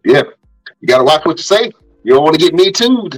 Yeah, 0.03 0.23
you 0.81 0.87
got 0.87 0.99
to 0.99 1.03
watch 1.03 1.25
what 1.25 1.37
you 1.37 1.43
say. 1.43 1.71
You 2.03 2.13
don't 2.13 2.23
want 2.23 2.37
to 2.37 2.41
get 2.41 2.53
me 2.53 2.71
too. 2.71 3.09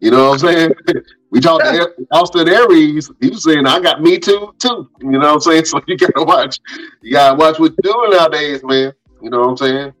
You 0.00 0.10
know 0.10 0.30
what 0.30 0.42
I'm 0.42 0.48
saying? 0.48 0.72
we 1.30 1.40
talked 1.40 1.64
to 1.64 2.06
Austin 2.12 2.48
Aries. 2.48 3.10
He 3.20 3.28
was 3.28 3.44
saying, 3.44 3.66
I 3.66 3.80
got 3.80 4.00
me 4.02 4.18
too, 4.18 4.54
too. 4.58 4.90
You 5.00 5.10
know 5.10 5.18
what 5.18 5.34
I'm 5.34 5.40
saying? 5.40 5.64
So 5.66 5.80
you 5.86 5.96
got 5.96 6.14
to 6.16 6.24
watch. 6.24 6.58
You 7.02 7.12
got 7.12 7.32
to 7.32 7.36
watch 7.36 7.58
what 7.58 7.74
you're 7.82 7.92
doing 7.92 8.10
nowadays, 8.10 8.62
man. 8.64 8.92
You 9.22 9.30
know 9.30 9.40
what 9.40 9.48
I'm 9.48 9.56
saying? 9.58 9.92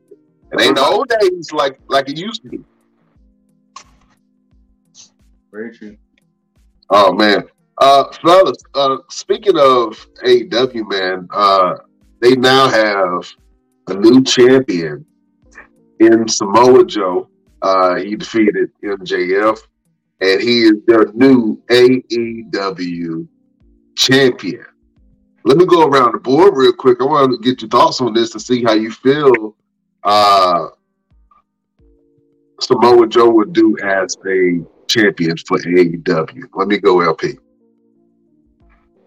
It 0.52 0.60
ain't 0.60 0.76
the 0.76 0.84
old 0.84 1.08
days 1.20 1.52
like 1.52 1.78
like 1.88 2.08
it 2.08 2.18
used 2.18 2.42
to 2.42 2.48
be. 2.48 2.64
Very 5.52 5.76
true. 5.76 5.96
Oh 6.90 7.12
man. 7.12 7.44
Uh, 7.78 8.12
fellas, 8.22 8.58
uh, 8.74 8.98
speaking 9.08 9.56
of 9.56 10.06
AEW, 10.24 10.90
man, 10.90 11.26
uh, 11.32 11.74
they 12.20 12.36
now 12.36 12.68
have 12.68 13.26
a 13.88 13.94
new 13.94 14.22
champion 14.22 15.06
in 16.00 16.28
Samoa 16.28 16.84
Joe. 16.84 17.28
Uh, 17.62 17.96
he 17.96 18.16
defeated 18.16 18.70
MJF, 18.84 19.58
and 20.20 20.40
he 20.42 20.62
is 20.64 20.74
their 20.86 21.06
new 21.14 21.62
AEW 21.70 23.26
champion. 23.96 24.66
Let 25.44 25.56
me 25.56 25.64
go 25.64 25.86
around 25.86 26.12
the 26.12 26.18
board 26.18 26.54
real 26.56 26.74
quick. 26.74 27.00
I 27.00 27.04
want 27.04 27.32
to 27.32 27.38
get 27.38 27.62
your 27.62 27.70
thoughts 27.70 28.02
on 28.02 28.12
this 28.12 28.30
to 28.32 28.40
see 28.40 28.62
how 28.62 28.72
you 28.72 28.90
feel 28.90 29.56
uh, 30.02 30.68
Samoa 32.60 33.06
Joe 33.06 33.30
would 33.30 33.54
do 33.54 33.78
as 33.78 34.16
a 34.26 34.60
champion 34.90 35.36
for 35.36 35.58
AEW. 35.58 36.44
Let 36.54 36.68
me 36.68 36.78
go, 36.78 37.00
LP. 37.00 37.38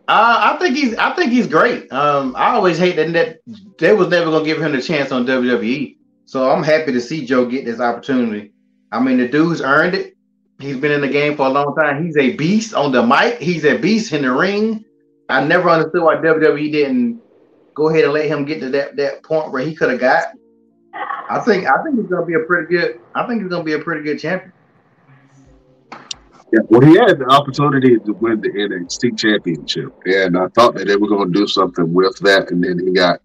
Uh, 0.07 0.53
I 0.53 0.57
think 0.59 0.75
he's. 0.75 0.95
I 0.95 1.15
think 1.15 1.31
he's 1.31 1.47
great. 1.47 1.91
Um, 1.91 2.35
I 2.35 2.55
always 2.55 2.77
hate 2.77 2.97
that, 2.97 3.13
that 3.13 3.39
they 3.79 3.93
was 3.93 4.09
never 4.09 4.31
gonna 4.31 4.43
give 4.43 4.61
him 4.61 4.73
the 4.73 4.81
chance 4.81 5.11
on 5.11 5.25
WWE. 5.25 5.97
So 6.25 6.49
I'm 6.51 6.63
happy 6.63 6.91
to 6.91 6.99
see 6.99 7.25
Joe 7.25 7.45
get 7.45 7.63
this 7.63 7.79
opportunity. 7.79 8.51
I 8.91 8.99
mean, 8.99 9.17
the 9.17 9.27
dude's 9.27 9.61
earned 9.61 9.95
it. 9.95 10.17
He's 10.59 10.77
been 10.77 10.91
in 10.91 11.01
the 11.01 11.07
game 11.07 11.37
for 11.37 11.47
a 11.47 11.49
long 11.49 11.75
time. 11.75 12.03
He's 12.05 12.17
a 12.17 12.35
beast 12.35 12.73
on 12.73 12.91
the 12.91 13.05
mic. 13.05 13.39
He's 13.39 13.65
a 13.65 13.77
beast 13.77 14.11
in 14.13 14.23
the 14.23 14.31
ring. 14.31 14.83
I 15.29 15.43
never 15.43 15.69
understood 15.69 16.03
why 16.03 16.15
WWE 16.15 16.71
didn't 16.71 17.21
go 17.73 17.89
ahead 17.89 18.03
and 18.03 18.13
let 18.13 18.25
him 18.25 18.45
get 18.45 18.59
to 18.59 18.69
that 18.69 18.95
that 18.97 19.23
point 19.23 19.51
where 19.51 19.63
he 19.63 19.73
could 19.73 19.89
have 19.89 19.99
got. 19.99 20.27
I 21.29 21.39
think 21.39 21.65
I 21.65 21.81
think 21.83 21.99
he's 21.99 22.09
gonna 22.09 22.25
be 22.25 22.33
a 22.33 22.39
pretty 22.39 22.67
good. 22.67 22.99
I 23.15 23.25
think 23.25 23.41
he's 23.41 23.49
gonna 23.49 23.63
be 23.63 23.73
a 23.73 23.79
pretty 23.79 24.03
good 24.03 24.19
champion. 24.19 24.51
Yeah, 26.53 26.59
well, 26.69 26.81
he 26.81 26.95
had 26.95 27.17
the 27.17 27.25
opportunity 27.29 27.97
to 27.97 28.13
win 28.13 28.39
the 28.39 28.49
NXT 28.49 29.17
championship, 29.17 29.91
and 30.05 30.37
I 30.37 30.45
thought 30.49 30.75
that 30.75 30.85
they 30.85 30.95
were 30.95 31.07
going 31.07 31.33
to 31.33 31.39
do 31.39 31.47
something 31.47 31.91
with 31.91 32.15
that, 32.19 32.51
and 32.51 32.63
then 32.63 32.77
he 32.77 32.93
got 32.93 33.21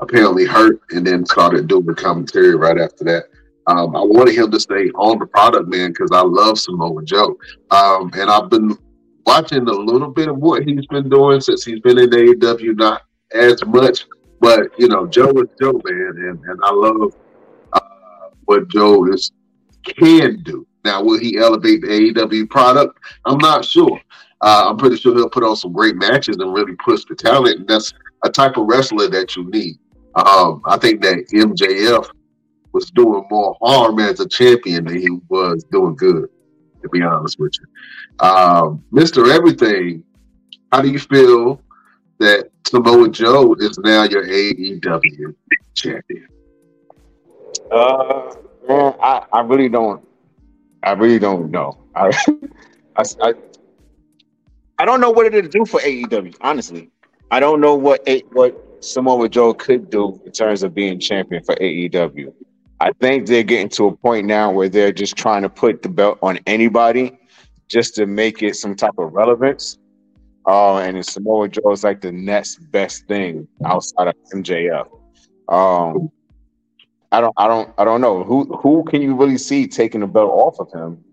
apparently 0.00 0.44
hurt, 0.44 0.80
and 0.90 1.06
then 1.06 1.24
started 1.24 1.68
doing 1.68 1.94
commentary 1.94 2.56
right 2.56 2.76
after 2.76 3.04
that. 3.04 3.26
Um, 3.68 3.94
I 3.94 4.00
wanted 4.00 4.34
him 4.34 4.50
to 4.50 4.58
stay 4.58 4.90
on 4.96 5.20
the 5.20 5.26
product, 5.26 5.68
man, 5.68 5.90
because 5.90 6.10
I 6.12 6.22
love 6.22 6.58
Samoa 6.58 7.04
Joe, 7.04 7.38
um, 7.70 8.10
and 8.14 8.28
I've 8.28 8.50
been 8.50 8.76
watching 9.26 9.68
a 9.68 9.72
little 9.72 10.10
bit 10.10 10.26
of 10.26 10.38
what 10.38 10.64
he's 10.64 10.84
been 10.86 11.08
doing 11.08 11.40
since 11.40 11.64
he's 11.64 11.78
been 11.78 11.98
in 11.98 12.10
AEW, 12.10 12.76
not 12.76 13.02
as 13.32 13.64
much, 13.64 14.06
but 14.40 14.76
you 14.76 14.88
know, 14.88 15.06
Joe 15.06 15.30
is 15.30 15.48
Joe, 15.60 15.80
man, 15.84 16.14
and, 16.16 16.40
and 16.46 16.60
I 16.64 16.72
love 16.72 17.14
uh, 17.74 17.80
what 18.46 18.66
Joe 18.66 19.06
is 19.06 19.30
can 19.84 20.42
do. 20.42 20.66
Now, 20.84 21.02
will 21.02 21.18
he 21.18 21.38
elevate 21.38 21.82
the 21.82 21.88
AEW 21.88 22.50
product? 22.50 22.98
I'm 23.24 23.38
not 23.38 23.64
sure. 23.64 24.00
Uh, 24.40 24.64
I'm 24.68 24.76
pretty 24.76 24.96
sure 24.96 25.14
he'll 25.14 25.30
put 25.30 25.44
on 25.44 25.54
some 25.56 25.72
great 25.72 25.96
matches 25.96 26.36
and 26.38 26.52
really 26.52 26.74
push 26.84 27.04
the 27.04 27.14
talent. 27.14 27.60
And 27.60 27.68
that's 27.68 27.92
a 28.24 28.30
type 28.30 28.56
of 28.56 28.66
wrestler 28.66 29.08
that 29.08 29.36
you 29.36 29.48
need. 29.50 29.76
Um, 30.16 30.62
I 30.66 30.76
think 30.78 31.00
that 31.02 31.28
MJF 31.32 32.10
was 32.72 32.90
doing 32.90 33.24
more 33.30 33.56
harm 33.62 34.00
as 34.00 34.18
a 34.20 34.28
champion 34.28 34.84
than 34.84 34.98
he 34.98 35.08
was 35.28 35.64
doing 35.70 35.94
good, 35.94 36.28
to 36.82 36.88
be 36.88 37.02
honest 37.02 37.38
with 37.38 37.52
you. 37.60 38.26
Um, 38.26 38.82
Mr. 38.92 39.32
Everything, 39.32 40.02
how 40.72 40.80
do 40.80 40.90
you 40.90 40.98
feel 40.98 41.60
that 42.18 42.50
Samoa 42.66 43.08
Joe 43.10 43.54
is 43.54 43.78
now 43.78 44.04
your 44.04 44.26
AEW 44.26 45.34
champion? 45.74 46.26
Uh, 47.70 48.34
man, 48.68 48.94
I, 49.00 49.24
I 49.32 49.40
really 49.42 49.68
don't 49.68 50.04
I 50.82 50.92
really 50.92 51.18
don't 51.18 51.50
know. 51.50 51.78
I, 51.94 52.08
I, 52.96 53.02
I, 53.22 53.34
I 54.78 54.84
don't 54.84 55.00
know 55.00 55.10
what 55.10 55.26
it'll 55.26 55.48
do 55.48 55.64
for 55.64 55.80
AEW. 55.80 56.36
Honestly, 56.40 56.90
I 57.30 57.40
don't 57.40 57.60
know 57.60 57.74
what 57.74 58.06
what 58.32 58.84
Samoa 58.84 59.28
Joe 59.28 59.54
could 59.54 59.90
do 59.90 60.20
in 60.24 60.32
terms 60.32 60.62
of 60.62 60.74
being 60.74 60.98
champion 60.98 61.42
for 61.44 61.54
AEW. 61.56 62.32
I 62.80 62.90
think 63.00 63.28
they're 63.28 63.44
getting 63.44 63.68
to 63.70 63.86
a 63.86 63.96
point 63.96 64.26
now 64.26 64.50
where 64.50 64.68
they're 64.68 64.92
just 64.92 65.16
trying 65.16 65.42
to 65.42 65.48
put 65.48 65.82
the 65.82 65.88
belt 65.88 66.18
on 66.20 66.40
anybody 66.46 67.16
just 67.68 67.94
to 67.94 68.06
make 68.06 68.42
it 68.42 68.56
some 68.56 68.74
type 68.74 68.94
of 68.98 69.12
relevance. 69.12 69.78
Uh, 70.46 70.78
and 70.78 71.04
Samoa 71.06 71.48
Joe 71.48 71.70
is 71.70 71.84
like 71.84 72.00
the 72.00 72.10
next 72.10 72.56
best 72.72 73.06
thing 73.06 73.46
outside 73.64 74.08
of 74.08 74.14
MJF. 74.34 74.88
Um, 75.48 76.10
I 77.12 77.20
don't, 77.20 77.34
I 77.36 77.46
don't, 77.46 77.70
I 77.78 77.84
don't 77.84 78.00
know 78.00 78.24
who 78.24 78.44
who 78.56 78.84
can 78.84 79.02
you 79.02 79.14
really 79.14 79.38
see 79.38 79.68
taking 79.68 80.00
the 80.00 80.06
belt 80.06 80.30
off 80.32 80.58
of 80.58 80.72
him 80.72 81.04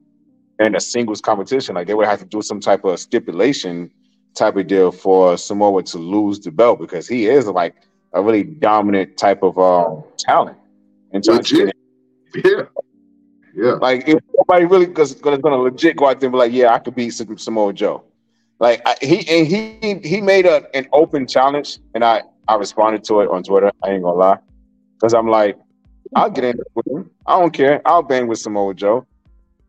in 0.59 0.75
a 0.75 0.79
singles 0.79 1.21
competition. 1.21 1.75
Like 1.75 1.87
they 1.87 1.93
would 1.93 2.07
have 2.07 2.19
to 2.19 2.25
do 2.25 2.41
some 2.41 2.59
type 2.59 2.83
of 2.85 2.99
stipulation 2.99 3.91
type 4.35 4.55
of 4.55 4.67
deal 4.67 4.91
for 4.91 5.37
Samoa 5.37 5.83
to 5.83 5.97
lose 5.97 6.39
the 6.39 6.51
belt 6.51 6.79
because 6.79 7.07
he 7.07 7.27
is 7.27 7.47
like 7.47 7.75
a 8.13 8.21
really 8.21 8.43
dominant 8.43 9.17
type 9.17 9.43
of 9.43 9.57
um, 9.59 10.03
talent. 10.17 10.57
And 11.11 11.25
legit. 11.25 11.75
yeah, 12.35 12.63
yeah. 13.53 13.71
Like 13.73 14.07
if 14.07 14.19
nobody 14.37 14.65
really 14.65 14.91
is 15.01 15.15
gonna, 15.15 15.37
gonna 15.37 15.57
legit 15.57 15.97
go 15.97 16.07
out 16.07 16.19
there 16.19 16.27
and 16.27 16.33
be 16.33 16.37
like, 16.37 16.53
yeah, 16.53 16.73
I 16.73 16.79
could 16.79 16.95
beat 16.95 17.11
Samoa 17.11 17.73
Joe. 17.73 18.03
Like 18.59 18.81
I, 18.85 18.95
he 19.01 19.27
and 19.29 19.47
he 19.47 19.99
he 20.07 20.21
made 20.21 20.45
a, 20.45 20.65
an 20.75 20.87
open 20.91 21.27
challenge, 21.27 21.79
and 21.93 22.03
I 22.03 22.23
I 22.47 22.55
responded 22.55 23.03
to 23.05 23.21
it 23.21 23.29
on 23.29 23.43
Twitter. 23.43 23.71
I 23.83 23.89
ain't 23.89 24.03
gonna 24.03 24.17
lie, 24.17 24.37
because 24.95 25.13
I'm 25.13 25.27
like, 25.27 25.57
I'll 26.15 26.29
get 26.29 26.43
in 26.43 26.59
with 26.75 26.87
him. 26.87 27.09
I 27.25 27.39
don't 27.39 27.53
care. 27.53 27.81
I'll 27.85 28.03
bang 28.03 28.27
with 28.27 28.39
Samoa 28.39 28.73
Joe. 28.73 29.05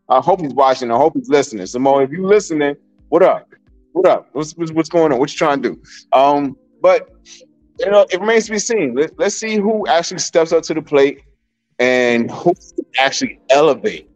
I 0.09 0.19
hope 0.19 0.41
he's 0.41 0.53
watching. 0.53 0.91
I 0.91 0.97
hope 0.97 1.13
he's 1.15 1.29
listening. 1.29 1.65
Samoa, 1.65 2.03
if 2.03 2.11
you 2.11 2.25
listening, 2.25 2.75
what 3.09 3.23
up? 3.23 3.47
What 3.93 4.07
up? 4.07 4.29
What's, 4.33 4.53
what's, 4.53 4.71
what's 4.71 4.89
going 4.89 5.11
on? 5.11 5.19
What 5.19 5.31
you 5.31 5.37
trying 5.37 5.61
to 5.61 5.69
do? 5.71 5.81
Um, 6.13 6.57
but 6.81 7.09
you 7.79 7.89
know, 7.89 8.05
it 8.09 8.19
remains 8.19 8.45
to 8.45 8.51
be 8.51 8.59
seen. 8.59 8.95
Let, 8.95 9.17
let's 9.17 9.35
see 9.35 9.55
who 9.55 9.87
actually 9.87 10.19
steps 10.19 10.51
up 10.51 10.63
to 10.63 10.73
the 10.73 10.81
plate 10.81 11.21
and 11.79 12.29
who 12.29 12.53
actually 12.97 13.39
elevate. 13.49 14.09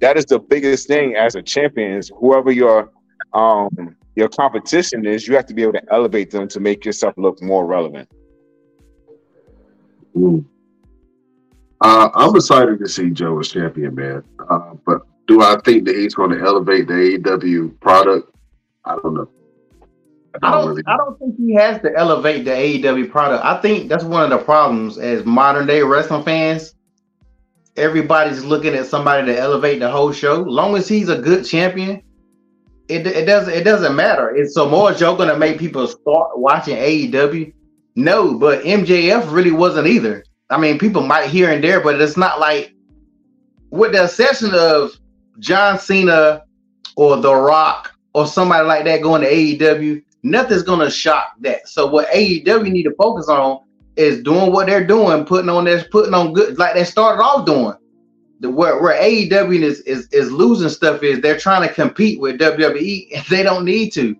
That 0.00 0.16
is 0.16 0.26
the 0.26 0.38
biggest 0.38 0.88
thing 0.88 1.16
as 1.16 1.34
a 1.34 1.42
champion. 1.42 1.92
Is 1.92 2.10
whoever 2.18 2.50
your 2.50 2.90
um 3.32 3.96
your 4.16 4.28
competition 4.28 5.06
is, 5.06 5.28
you 5.28 5.36
have 5.36 5.46
to 5.46 5.54
be 5.54 5.62
able 5.62 5.74
to 5.74 5.92
elevate 5.92 6.30
them 6.30 6.48
to 6.48 6.60
make 6.60 6.84
yourself 6.84 7.14
look 7.16 7.40
more 7.42 7.66
relevant. 7.66 8.08
Mm. 10.16 10.44
Uh, 11.80 12.08
I'm 12.14 12.34
excited 12.34 12.78
to 12.78 12.88
see 12.88 13.10
Joe 13.10 13.38
as 13.38 13.48
champion, 13.48 13.94
man. 13.94 14.22
Uh, 14.50 14.74
but 14.86 15.02
do 15.26 15.42
I 15.42 15.56
think 15.64 15.84
that 15.86 15.96
he's 15.96 16.14
going 16.14 16.30
to 16.30 16.40
elevate 16.40 16.86
the 16.86 16.94
AEW 16.94 17.78
product? 17.80 18.34
I 18.84 18.96
don't 18.96 19.14
know. 19.14 19.28
I 20.42 20.50
don't, 20.50 20.68
really 20.68 20.82
I 20.86 20.96
don't 20.96 21.18
think 21.18 21.36
he 21.38 21.54
has 21.54 21.80
to 21.82 21.92
elevate 21.96 22.44
the 22.44 22.50
AEW 22.50 23.10
product. 23.10 23.44
I 23.44 23.60
think 23.60 23.88
that's 23.88 24.04
one 24.04 24.22
of 24.22 24.30
the 24.30 24.44
problems 24.44 24.98
as 24.98 25.24
modern 25.24 25.66
day 25.66 25.82
wrestling 25.82 26.24
fans. 26.24 26.74
Everybody's 27.76 28.44
looking 28.44 28.74
at 28.74 28.86
somebody 28.86 29.26
to 29.26 29.38
elevate 29.38 29.80
the 29.80 29.90
whole 29.90 30.12
show. 30.12 30.42
Long 30.42 30.76
as 30.76 30.88
he's 30.88 31.08
a 31.08 31.18
good 31.18 31.44
champion, 31.44 32.02
it, 32.88 33.06
it 33.06 33.26
doesn't 33.26 33.52
it 33.52 33.64
doesn't 33.64 33.96
matter. 33.96 34.34
Is 34.34 34.54
Samoa 34.54 34.94
Joe 34.94 35.16
going 35.16 35.28
to 35.28 35.38
make 35.38 35.58
people 35.58 35.86
start 35.86 36.38
watching 36.38 36.76
AEW? 36.76 37.52
No, 37.96 38.38
but 38.38 38.62
MJF 38.62 39.32
really 39.32 39.52
wasn't 39.52 39.86
either. 39.86 40.22
I 40.50 40.58
mean, 40.58 40.78
people 40.78 41.02
might 41.02 41.28
here 41.28 41.50
and 41.50 41.62
there, 41.62 41.80
but 41.80 42.00
it's 42.00 42.16
not 42.16 42.38
like 42.38 42.72
with 43.70 43.92
the 43.92 44.04
exception 44.04 44.50
of 44.54 44.92
John 45.38 45.78
Cena 45.78 46.44
or 46.96 47.16
The 47.16 47.34
Rock 47.34 47.94
or 48.14 48.26
somebody 48.26 48.66
like 48.66 48.84
that 48.84 49.02
going 49.02 49.22
to 49.22 49.30
AEW, 49.30 50.02
nothing's 50.22 50.62
gonna 50.62 50.90
shock 50.90 51.34
that. 51.40 51.68
So 51.68 51.86
what 51.86 52.08
AEW 52.08 52.70
need 52.70 52.84
to 52.84 52.94
focus 52.94 53.28
on 53.28 53.60
is 53.96 54.22
doing 54.22 54.52
what 54.52 54.66
they're 54.66 54.86
doing, 54.86 55.24
putting 55.24 55.48
on 55.48 55.64
this, 55.64 55.84
putting 55.90 56.14
on 56.14 56.32
good, 56.32 56.58
like 56.58 56.74
they 56.74 56.84
started 56.84 57.22
off 57.22 57.46
doing. 57.46 57.74
The 58.40 58.50
where, 58.50 58.80
where 58.82 59.00
AEW 59.00 59.62
is, 59.62 59.80
is 59.80 60.08
is 60.08 60.30
losing 60.30 60.68
stuff 60.68 61.02
is 61.02 61.20
they're 61.20 61.38
trying 61.38 61.66
to 61.66 61.72
compete 61.72 62.20
with 62.20 62.38
WWE 62.38 63.08
and 63.16 63.24
they 63.26 63.42
don't 63.42 63.64
need 63.64 63.90
to. 63.94 64.16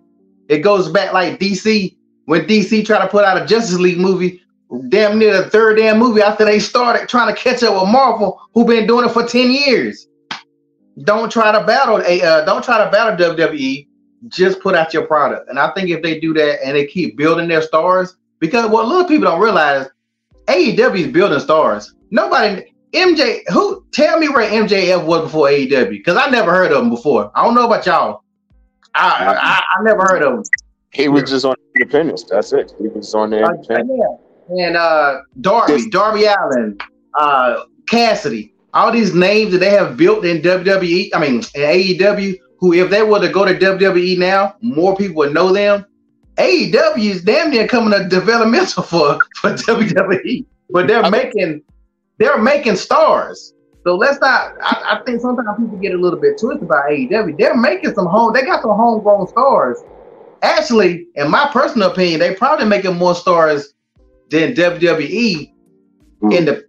It 0.49 0.59
goes 0.59 0.89
back 0.89 1.13
like 1.13 1.39
DC 1.39 1.95
when 2.25 2.45
DC 2.45 2.85
tried 2.85 3.03
to 3.03 3.07
put 3.09 3.25
out 3.25 3.41
a 3.41 3.45
Justice 3.45 3.79
League 3.79 3.99
movie, 3.99 4.41
damn 4.89 5.17
near 5.17 5.43
the 5.43 5.49
third 5.49 5.77
damn 5.77 5.97
movie 5.97 6.21
after 6.21 6.45
they 6.45 6.59
started 6.59 7.07
trying 7.07 7.33
to 7.33 7.41
catch 7.41 7.63
up 7.63 7.81
with 7.81 7.91
Marvel, 7.91 8.39
who 8.53 8.65
been 8.65 8.87
doing 8.87 9.05
it 9.05 9.11
for 9.11 9.23
10 9.23 9.51
years. 9.51 10.07
Don't 11.03 11.31
try 11.31 11.51
to 11.51 11.63
battle 11.65 12.01
a 12.01 12.21
uh, 12.21 12.45
don't 12.45 12.63
try 12.63 12.83
to 12.83 12.89
battle 12.89 13.35
WWE. 13.35 13.87
Just 14.29 14.59
put 14.61 14.73
out 14.73 14.93
your 14.93 15.05
product. 15.05 15.47
And 15.49 15.59
I 15.59 15.71
think 15.73 15.89
if 15.89 16.01
they 16.01 16.19
do 16.19 16.33
that 16.33 16.65
and 16.65 16.75
they 16.75 16.87
keep 16.87 17.17
building 17.17 17.47
their 17.47 17.61
stars, 17.61 18.17
because 18.39 18.69
what 18.69 18.87
little 18.87 19.05
people 19.05 19.25
don't 19.25 19.39
realize, 19.39 19.87
AEW 20.47 20.99
is 20.99 21.07
building 21.11 21.39
stars. 21.39 21.93
Nobody 22.09 22.73
MJ 22.93 23.41
who 23.49 23.85
tell 23.91 24.17
me 24.17 24.27
where 24.29 24.49
MJF 24.49 25.05
was 25.05 25.23
before 25.23 25.47
AEW 25.49 25.89
because 25.89 26.17
I 26.17 26.29
never 26.29 26.51
heard 26.51 26.71
of 26.71 26.83
him 26.83 26.89
before. 26.89 27.31
I 27.35 27.43
don't 27.43 27.53
know 27.53 27.65
about 27.65 27.85
y'all. 27.85 28.23
I 28.95 29.35
I, 29.35 29.61
I 29.79 29.83
never 29.83 30.01
heard 30.01 30.23
of 30.23 30.33
him. 30.33 30.43
He 30.91 31.09
was 31.09 31.29
just 31.29 31.45
on 31.45 31.55
Independence. 31.75 32.23
That's 32.23 32.53
it. 32.53 32.73
He 32.79 32.87
was 32.87 33.13
on 33.13 33.29
there. 33.29 33.45
Uh, 33.45 33.57
yeah. 33.69 34.17
And 34.49 34.77
uh, 34.77 35.21
Darby, 35.41 35.89
Darby 35.89 36.25
Allin, 36.25 36.77
uh, 37.19 37.63
Cassidy, 37.87 38.53
all 38.73 38.91
these 38.91 39.13
names 39.13 39.51
that 39.51 39.59
they 39.59 39.71
have 39.71 39.97
built 39.97 40.25
in 40.25 40.41
WWE, 40.41 41.09
I 41.13 41.19
mean 41.19 41.35
in 41.35 41.41
AEW, 41.41 42.35
who 42.59 42.73
if 42.73 42.89
they 42.89 43.03
were 43.03 43.19
to 43.19 43.29
go 43.29 43.45
to 43.45 43.53
WWE 43.53 44.17
now, 44.17 44.55
more 44.61 44.95
people 44.95 45.17
would 45.17 45.33
know 45.33 45.51
them. 45.51 45.85
AEW 46.37 46.97
is 46.97 47.23
damn 47.23 47.49
near 47.49 47.67
coming 47.67 47.97
to 47.97 48.07
developmental 48.07 48.83
for, 48.83 49.19
for 49.35 49.51
WWE, 49.51 50.45
but 50.69 50.87
they're 50.87 51.09
making 51.09 51.63
they're 52.19 52.37
making 52.37 52.75
stars. 52.75 53.53
So 53.83 53.95
let's 53.95 54.19
not. 54.19 54.53
I, 54.61 54.97
I, 54.99 55.03
think 55.05 55.21
sometimes 55.21 55.57
people 55.57 55.77
get 55.77 55.93
a 55.93 55.97
little 55.97 56.19
bit 56.19 56.37
twisted 56.37 56.63
about 56.63 56.89
AEW. 56.89 57.37
They're 57.37 57.55
making 57.55 57.93
some 57.93 58.05
home. 58.05 58.33
They 58.33 58.41
got 58.41 58.61
some 58.61 58.71
homegrown 58.71 59.27
stars. 59.27 59.77
Actually, 60.41 61.07
in 61.15 61.31
my 61.31 61.49
personal 61.53 61.91
opinion, 61.91 62.19
they 62.19 62.35
probably 62.35 62.65
making 62.65 62.95
more 62.95 63.15
stars 63.15 63.73
than 64.29 64.53
WWE. 64.53 65.53
Mm. 66.21 66.37
In 66.37 66.45
the 66.45 66.65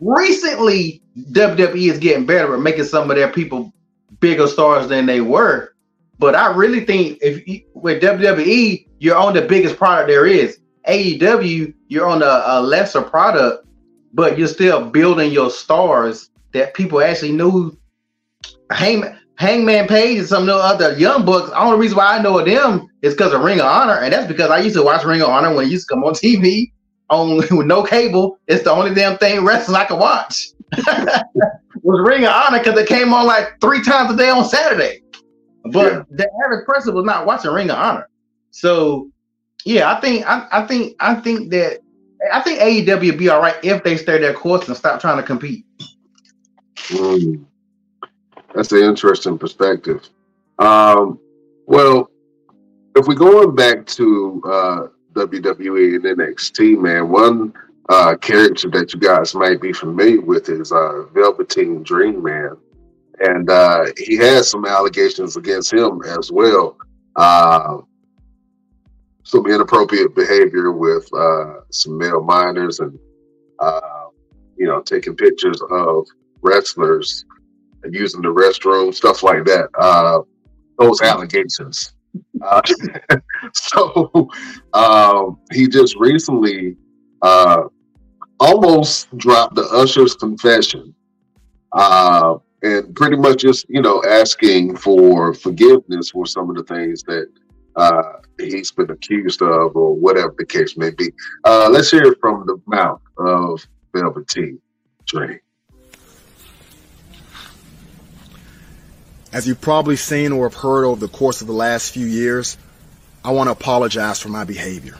recently, 0.00 1.02
WWE 1.18 1.90
is 1.90 1.98
getting 1.98 2.26
better 2.26 2.54
at 2.54 2.60
making 2.60 2.84
some 2.84 3.10
of 3.10 3.16
their 3.16 3.30
people 3.30 3.72
bigger 4.20 4.46
stars 4.46 4.88
than 4.88 5.06
they 5.06 5.20
were. 5.20 5.74
But 6.18 6.34
I 6.34 6.54
really 6.54 6.84
think 6.84 7.18
if 7.22 7.46
you, 7.46 7.62
with 7.74 8.02
WWE, 8.02 8.86
you're 8.98 9.16
on 9.16 9.34
the 9.34 9.42
biggest 9.42 9.76
product 9.76 10.08
there 10.08 10.26
is. 10.26 10.58
AEW, 10.88 11.74
you're 11.88 12.06
on 12.06 12.22
a, 12.22 12.42
a 12.46 12.62
lesser 12.62 13.02
product, 13.02 13.66
but 14.12 14.38
you're 14.38 14.48
still 14.48 14.84
building 14.90 15.32
your 15.32 15.50
stars 15.50 16.30
that 16.52 16.74
people 16.74 17.00
actually 17.00 17.32
knew. 17.32 17.76
Hangman, 18.70 19.18
Hangman 19.36 19.88
Page 19.88 20.18
and 20.18 20.28
some 20.28 20.42
of 20.42 20.46
the 20.48 20.54
other 20.54 20.98
young 20.98 21.24
bucks. 21.24 21.50
The 21.50 21.58
only 21.58 21.78
reason 21.78 21.96
why 21.96 22.16
I 22.16 22.22
know 22.22 22.38
of 22.38 22.46
them 22.46 22.88
is 23.02 23.14
because 23.14 23.32
of 23.32 23.40
Ring 23.42 23.60
of 23.60 23.66
Honor, 23.66 23.98
and 23.98 24.12
that's 24.12 24.28
because 24.28 24.50
I 24.50 24.58
used 24.58 24.76
to 24.76 24.82
watch 24.82 25.04
Ring 25.04 25.22
of 25.22 25.28
Honor 25.28 25.54
when 25.54 25.66
it 25.66 25.70
used 25.70 25.88
to 25.88 25.94
come 25.94 26.04
on 26.04 26.12
TV 26.14 26.70
on 27.10 27.36
with 27.56 27.66
no 27.66 27.82
cable. 27.82 28.38
It's 28.46 28.64
the 28.64 28.70
only 28.70 28.94
damn 28.94 29.18
thing 29.18 29.44
wrestling 29.44 29.76
I 29.76 29.84
could 29.84 29.98
watch. 29.98 30.48
was 31.82 32.06
Ring 32.06 32.24
of 32.24 32.30
Honor 32.30 32.58
because 32.58 32.78
it 32.78 32.88
came 32.88 33.12
on 33.12 33.26
like 33.26 33.60
three 33.60 33.82
times 33.82 34.12
a 34.12 34.16
day 34.16 34.30
on 34.30 34.44
Saturday. 34.44 35.02
But 35.64 35.92
yeah. 35.92 36.02
the 36.10 36.30
average 36.44 36.66
person 36.66 36.94
was 36.94 37.04
not 37.04 37.26
watching 37.26 37.50
Ring 37.50 37.70
of 37.70 37.78
Honor. 37.78 38.08
So 38.50 39.10
yeah, 39.64 39.92
I 39.92 40.00
think 40.00 40.26
I, 40.26 40.46
I 40.52 40.66
think 40.66 40.96
I 41.00 41.14
think 41.16 41.50
that 41.50 41.80
I 42.32 42.40
think 42.40 42.60
AEW 42.60 43.10
would 43.10 43.18
be 43.18 43.28
all 43.28 43.40
right 43.40 43.56
if 43.62 43.82
they 43.82 43.96
stay 43.96 44.18
their 44.18 44.34
course 44.34 44.66
and 44.68 44.76
stop 44.76 45.00
trying 45.00 45.18
to 45.18 45.22
compete. 45.22 45.64
Mm. 46.88 47.44
That's 48.54 48.72
an 48.72 48.78
interesting 48.78 49.38
perspective. 49.38 50.08
Um, 50.58 51.18
well, 51.66 52.10
if 52.96 53.06
we're 53.06 53.14
going 53.14 53.54
back 53.54 53.86
to 53.86 54.42
uh, 54.44 54.86
WWE 55.14 55.96
and 55.96 56.18
NXT, 56.18 56.78
man, 56.78 57.08
one 57.08 57.52
uh, 57.88 58.16
character 58.16 58.70
that 58.70 58.92
you 58.94 59.00
guys 59.00 59.34
might 59.34 59.60
be 59.60 59.72
familiar 59.72 60.20
with 60.20 60.48
is 60.48 60.72
uh, 60.72 61.04
Velveteen 61.12 61.82
Dream 61.82 62.22
Man. 62.22 62.56
And 63.20 63.50
uh, 63.50 63.86
he 63.96 64.16
has 64.16 64.48
some 64.48 64.64
allegations 64.64 65.36
against 65.36 65.72
him 65.72 66.00
as 66.02 66.30
well. 66.32 66.76
Uh, 67.16 67.78
some 69.24 69.46
inappropriate 69.46 70.14
behavior 70.14 70.72
with 70.72 71.08
uh, 71.12 71.60
some 71.70 71.98
male 71.98 72.22
minors 72.22 72.80
and, 72.80 72.98
uh, 73.58 74.08
you 74.56 74.66
know, 74.66 74.80
taking 74.80 75.14
pictures 75.14 75.60
of 75.70 76.06
wrestlers 76.42 77.24
and 77.82 77.94
using 77.94 78.22
the 78.22 78.28
restroom, 78.28 78.94
stuff 78.94 79.22
like 79.22 79.44
that. 79.44 79.68
Uh, 79.78 80.20
those 80.78 81.02
allegations. 81.02 81.92
Uh, 82.42 82.62
so 83.54 84.28
um, 84.72 85.38
he 85.52 85.68
just 85.68 85.96
recently 85.96 86.76
uh, 87.22 87.62
almost 88.38 89.14
dropped 89.18 89.54
the 89.54 89.64
usher's 89.72 90.14
confession 90.14 90.94
uh, 91.72 92.36
and 92.62 92.94
pretty 92.94 93.16
much 93.16 93.40
just, 93.40 93.66
you 93.68 93.80
know, 93.80 94.02
asking 94.08 94.76
for 94.76 95.34
forgiveness 95.34 96.10
for 96.10 96.26
some 96.26 96.50
of 96.50 96.56
the 96.56 96.64
things 96.64 97.02
that 97.04 97.28
uh, 97.76 98.02
he's 98.38 98.72
been 98.72 98.90
accused 98.90 99.42
of 99.42 99.76
or 99.76 99.94
whatever 99.94 100.34
the 100.38 100.46
case 100.46 100.76
may 100.76 100.90
be. 100.90 101.10
Uh, 101.44 101.68
let's 101.70 101.90
hear 101.90 102.02
it 102.04 102.18
from 102.20 102.44
the 102.46 102.60
mouth 102.66 103.00
of 103.18 103.66
Velveteen 103.94 104.58
Dream. 105.06 105.38
As 109.32 109.46
you've 109.46 109.60
probably 109.60 109.94
seen 109.94 110.32
or 110.32 110.48
have 110.48 110.60
heard 110.60 110.84
over 110.84 111.00
the 111.00 111.12
course 111.12 111.40
of 111.40 111.46
the 111.46 111.52
last 111.52 111.92
few 111.92 112.06
years, 112.06 112.58
I 113.24 113.30
want 113.30 113.46
to 113.46 113.52
apologize 113.52 114.18
for 114.18 114.28
my 114.28 114.42
behavior. 114.42 114.96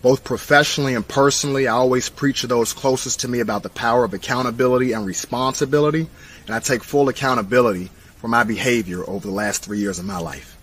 Both 0.00 0.22
professionally 0.22 0.94
and 0.94 1.06
personally, 1.06 1.66
I 1.66 1.72
always 1.72 2.08
preach 2.08 2.42
to 2.42 2.46
those 2.46 2.72
closest 2.72 3.20
to 3.20 3.28
me 3.28 3.40
about 3.40 3.64
the 3.64 3.68
power 3.68 4.04
of 4.04 4.14
accountability 4.14 4.92
and 4.92 5.04
responsibility, 5.04 6.08
and 6.46 6.54
I 6.54 6.60
take 6.60 6.84
full 6.84 7.08
accountability 7.08 7.90
for 8.18 8.28
my 8.28 8.44
behavior 8.44 9.02
over 9.08 9.26
the 9.26 9.34
last 9.34 9.64
three 9.64 9.78
years 9.78 9.98
of 9.98 10.04
my 10.04 10.18
life. 10.18 10.56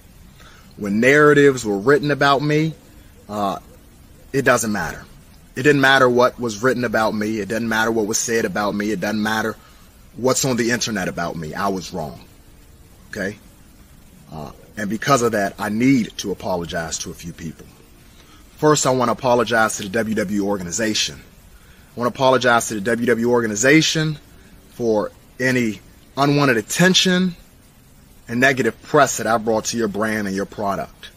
When 0.78 1.02
narratives 1.02 1.66
were 1.66 1.78
written 1.78 2.12
about 2.12 2.42
me, 2.42 2.76
uh, 3.28 3.60
it 4.32 4.44
doesn't 4.44 4.72
matter. 4.72 5.04
It 5.58 5.64
didn't 5.64 5.82
matter 5.82 6.08
what 6.10 6.40
was 6.40 6.64
written 6.64 6.86
about 6.86 7.14
me. 7.14 7.40
It 7.40 7.50
doesn't 7.50 7.68
matter 7.68 7.92
what 7.92 8.08
was 8.08 8.20
said 8.20 8.46
about 8.46 8.74
me. 8.74 8.92
It 8.92 9.02
doesn't 9.02 9.22
matter 9.22 9.58
what's 10.16 10.46
on 10.46 10.56
the 10.56 10.72
internet 10.72 11.10
about 11.10 11.36
me. 11.36 11.54
I 11.54 11.68
was 11.68 11.94
wrong. 11.94 12.22
Okay? 13.16 13.38
Uh, 14.32 14.52
and 14.76 14.90
because 14.90 15.22
of 15.22 15.34
that, 15.34 15.54
I 15.60 15.70
need 15.70 16.18
to 16.18 16.32
apologize 16.32 16.98
to 17.00 17.12
a 17.12 17.14
few 17.14 17.32
people. 17.32 17.68
first, 18.58 18.88
I 18.88 18.92
want 18.92 19.10
to 19.10 19.14
apologize 19.14 19.78
to 19.78 19.88
the 19.88 20.04
WWE 20.04 20.40
organization. 20.40 21.22
I 21.96 22.00
want 22.00 22.12
to 22.12 22.18
apologize 22.18 22.70
to 22.70 22.80
the 22.80 22.96
WWE 22.96 23.26
organization 23.26 24.18
for 24.72 25.12
any 25.40 25.80
unwanted 26.18 26.58
attention 26.58 27.36
and 28.28 28.40
negative 28.40 28.82
press 28.82 29.18
that 29.18 29.28
I 29.28 29.38
brought 29.38 29.66
to 29.66 29.78
your 29.78 29.88
brand 29.88 30.28
and 30.28 30.36
your 30.36 30.46
product. 30.46 31.10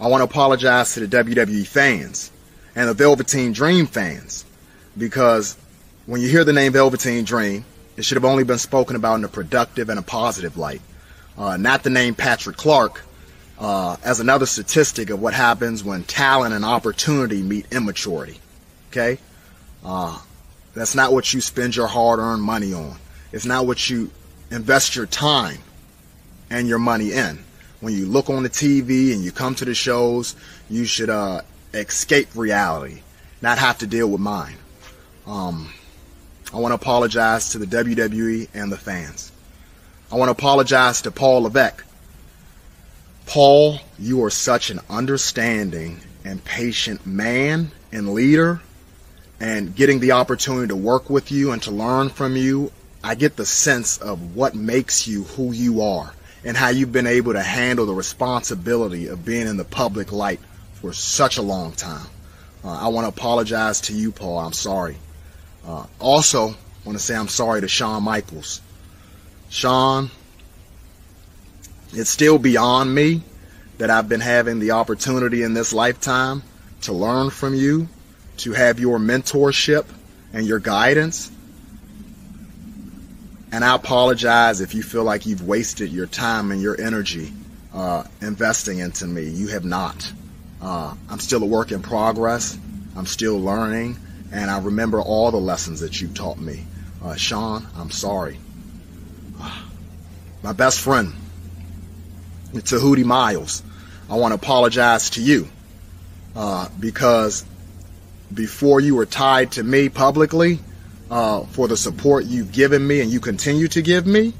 I 0.00 0.06
want 0.06 0.20
to 0.20 0.24
apologize 0.24 0.94
to 0.94 1.06
the 1.06 1.24
WWE 1.24 1.66
fans 1.66 2.30
and 2.74 2.88
the 2.88 2.94
Velveteen 2.94 3.52
Dream 3.52 3.86
fans 3.86 4.44
because 4.96 5.56
when 6.06 6.20
you 6.20 6.28
hear 6.28 6.44
the 6.44 6.52
name 6.52 6.72
Velveteen 6.72 7.24
Dream, 7.24 7.64
it 7.96 8.04
should 8.04 8.16
have 8.16 8.24
only 8.24 8.44
been 8.44 8.58
spoken 8.58 8.96
about 8.96 9.16
in 9.16 9.24
a 9.24 9.28
productive 9.28 9.88
and 9.88 9.98
a 9.98 10.02
positive 10.02 10.56
light, 10.56 10.80
uh, 11.36 11.56
not 11.56 11.82
the 11.82 11.90
name 11.90 12.14
Patrick 12.14 12.56
Clark 12.56 13.02
uh, 13.58 13.96
as 14.04 14.20
another 14.20 14.46
statistic 14.46 15.10
of 15.10 15.20
what 15.20 15.34
happens 15.34 15.84
when 15.84 16.04
talent 16.04 16.54
and 16.54 16.64
opportunity 16.64 17.42
meet 17.42 17.66
immaturity. 17.72 18.38
Okay? 18.90 19.18
Uh, 19.84 20.18
that's 20.74 20.94
not 20.94 21.12
what 21.12 21.32
you 21.32 21.40
spend 21.40 21.76
your 21.76 21.86
hard 21.86 22.18
earned 22.18 22.42
money 22.42 22.72
on. 22.72 22.96
It's 23.32 23.44
not 23.44 23.66
what 23.66 23.88
you 23.88 24.10
invest 24.50 24.96
your 24.96 25.06
time 25.06 25.58
and 26.50 26.68
your 26.68 26.78
money 26.78 27.12
in. 27.12 27.38
When 27.80 27.94
you 27.94 28.06
look 28.06 28.30
on 28.30 28.42
the 28.42 28.50
TV 28.50 29.12
and 29.12 29.22
you 29.22 29.30
come 29.30 29.54
to 29.56 29.64
the 29.64 29.74
shows, 29.74 30.36
you 30.70 30.84
should 30.84 31.10
uh, 31.10 31.42
escape 31.74 32.28
reality, 32.34 33.02
not 33.42 33.58
have 33.58 33.78
to 33.78 33.86
deal 33.86 34.08
with 34.08 34.20
mine. 34.20 34.56
Um, 35.26 35.72
I 36.52 36.58
want 36.58 36.70
to 36.70 36.76
apologize 36.76 37.50
to 37.50 37.58
the 37.58 37.66
WWE 37.66 38.48
and 38.54 38.70
the 38.70 38.76
fans. 38.76 39.32
I 40.14 40.16
want 40.16 40.28
to 40.28 40.32
apologize 40.44 41.02
to 41.02 41.10
Paul 41.10 41.42
Levesque. 41.42 41.84
Paul, 43.26 43.80
you 43.98 44.22
are 44.22 44.30
such 44.30 44.70
an 44.70 44.78
understanding 44.88 45.98
and 46.24 46.44
patient 46.44 47.04
man 47.04 47.72
and 47.90 48.14
leader, 48.14 48.60
and 49.40 49.74
getting 49.74 49.98
the 49.98 50.12
opportunity 50.12 50.68
to 50.68 50.76
work 50.76 51.10
with 51.10 51.32
you 51.32 51.50
and 51.50 51.60
to 51.64 51.72
learn 51.72 52.10
from 52.10 52.36
you, 52.36 52.70
I 53.02 53.16
get 53.16 53.34
the 53.34 53.44
sense 53.44 53.98
of 53.98 54.36
what 54.36 54.54
makes 54.54 55.08
you 55.08 55.24
who 55.24 55.50
you 55.50 55.82
are 55.82 56.14
and 56.44 56.56
how 56.56 56.68
you've 56.68 56.92
been 56.92 57.08
able 57.08 57.32
to 57.32 57.42
handle 57.42 57.84
the 57.84 57.94
responsibility 57.94 59.08
of 59.08 59.24
being 59.24 59.48
in 59.48 59.56
the 59.56 59.64
public 59.64 60.12
light 60.12 60.38
for 60.74 60.92
such 60.92 61.38
a 61.38 61.42
long 61.42 61.72
time. 61.72 62.06
Uh, 62.62 62.68
I 62.68 62.86
want 62.86 63.04
to 63.04 63.08
apologize 63.08 63.80
to 63.80 63.92
you, 63.92 64.12
Paul. 64.12 64.38
I'm 64.38 64.52
sorry. 64.52 64.96
Uh, 65.66 65.86
also, 65.98 66.50
I 66.50 66.54
want 66.84 66.96
to 66.96 67.04
say 67.04 67.16
I'm 67.16 67.26
sorry 67.26 67.62
to 67.62 67.68
Shawn 67.68 68.04
Michaels. 68.04 68.60
Shawn, 69.48 70.10
it's 71.92 72.10
still 72.10 72.38
beyond 72.38 72.94
me 72.94 73.22
that 73.78 73.90
I've 73.90 74.08
been 74.08 74.20
having 74.20 74.58
the 74.58 74.72
opportunity 74.72 75.42
in 75.42 75.54
this 75.54 75.72
lifetime 75.72 76.42
to 76.82 76.92
learn 76.92 77.30
from 77.30 77.54
you, 77.54 77.88
to 78.38 78.52
have 78.52 78.78
your 78.78 78.98
mentorship 78.98 79.86
and 80.32 80.46
your 80.46 80.58
guidance. 80.58 81.30
And 83.52 83.64
I 83.64 83.74
apologize 83.74 84.60
if 84.60 84.74
you 84.74 84.82
feel 84.82 85.04
like 85.04 85.26
you've 85.26 85.46
wasted 85.46 85.90
your 85.90 86.06
time 86.06 86.50
and 86.50 86.60
your 86.60 86.80
energy 86.80 87.32
uh, 87.72 88.04
investing 88.20 88.78
into 88.78 89.06
me. 89.06 89.28
You 89.28 89.48
have 89.48 89.64
not. 89.64 90.12
Uh, 90.60 90.94
I'm 91.08 91.20
still 91.20 91.42
a 91.42 91.46
work 91.46 91.70
in 91.70 91.82
progress. 91.82 92.58
I'm 92.96 93.06
still 93.06 93.38
learning 93.40 93.96
and 94.34 94.50
I 94.50 94.58
remember 94.58 95.00
all 95.00 95.30
the 95.30 95.40
lessons 95.40 95.80
that 95.80 96.00
you 96.00 96.08
taught 96.08 96.38
me. 96.38 96.66
Uh, 97.02 97.14
Shawn, 97.14 97.66
I'm 97.76 97.90
sorry. 97.90 98.38
My 100.44 100.52
best 100.52 100.80
friend, 100.80 101.14
Tehuti 102.52 103.02
Miles, 103.02 103.62
I 104.10 104.16
want 104.16 104.32
to 104.32 104.34
apologize 104.34 105.08
to 105.10 105.22
you 105.22 105.48
uh, 106.36 106.68
because 106.78 107.46
before 108.32 108.78
you 108.78 108.94
were 108.94 109.06
tied 109.06 109.52
to 109.52 109.64
me 109.64 109.88
publicly 109.88 110.58
uh, 111.10 111.44
for 111.44 111.66
the 111.66 111.78
support 111.78 112.26
you've 112.26 112.52
given 112.52 112.86
me 112.86 113.00
and 113.00 113.10
you 113.10 113.20
continue 113.20 113.68
to 113.68 113.80
give 113.80 114.06
me, 114.06 114.34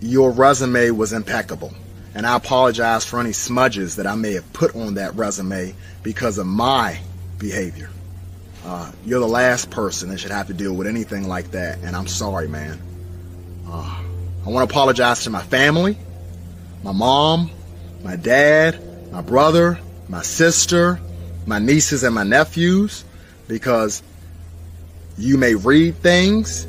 your 0.00 0.30
resume 0.30 0.90
was 0.90 1.12
impeccable. 1.12 1.74
And 2.14 2.24
I 2.24 2.36
apologize 2.36 3.04
for 3.04 3.18
any 3.18 3.32
smudges 3.32 3.96
that 3.96 4.06
I 4.06 4.14
may 4.14 4.34
have 4.34 4.52
put 4.52 4.76
on 4.76 4.94
that 4.94 5.16
resume 5.16 5.74
because 6.04 6.38
of 6.38 6.46
my 6.46 7.00
behavior. 7.38 7.90
Uh, 8.64 8.92
you're 9.04 9.18
the 9.18 9.26
last 9.26 9.68
person 9.68 10.10
that 10.10 10.20
should 10.20 10.30
have 10.30 10.46
to 10.46 10.54
deal 10.54 10.74
with 10.74 10.86
anything 10.86 11.26
like 11.26 11.50
that, 11.50 11.78
and 11.82 11.96
I'm 11.96 12.06
sorry, 12.06 12.46
man. 12.46 12.80
Uh, 13.66 14.04
I 14.48 14.50
want 14.50 14.66
to 14.66 14.72
apologize 14.74 15.24
to 15.24 15.30
my 15.30 15.42
family, 15.42 15.98
my 16.82 16.92
mom, 16.92 17.50
my 18.02 18.16
dad, 18.16 18.80
my 19.12 19.20
brother, 19.20 19.78
my 20.08 20.22
sister, 20.22 20.98
my 21.44 21.58
nieces, 21.58 22.02
and 22.02 22.14
my 22.14 22.22
nephews, 22.22 23.04
because 23.46 24.02
you 25.18 25.36
may 25.36 25.54
read 25.54 25.96
things, 25.96 26.66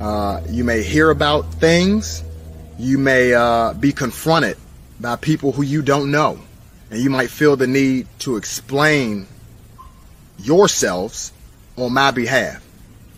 uh, 0.00 0.40
you 0.48 0.64
may 0.64 0.82
hear 0.82 1.10
about 1.10 1.52
things, 1.56 2.24
you 2.78 2.96
may 2.96 3.34
uh, 3.34 3.74
be 3.74 3.92
confronted 3.92 4.56
by 4.98 5.16
people 5.16 5.52
who 5.52 5.60
you 5.60 5.82
don't 5.82 6.10
know, 6.10 6.40
and 6.90 7.02
you 7.02 7.10
might 7.10 7.28
feel 7.28 7.54
the 7.54 7.66
need 7.66 8.06
to 8.20 8.38
explain 8.38 9.26
yourselves 10.38 11.34
on 11.76 11.92
my 11.92 12.12
behalf. 12.12 12.66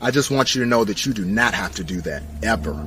I 0.00 0.10
just 0.10 0.32
want 0.32 0.56
you 0.56 0.62
to 0.62 0.66
know 0.66 0.82
that 0.82 1.06
you 1.06 1.12
do 1.12 1.24
not 1.24 1.54
have 1.54 1.76
to 1.76 1.84
do 1.84 2.00
that 2.00 2.24
ever. 2.42 2.84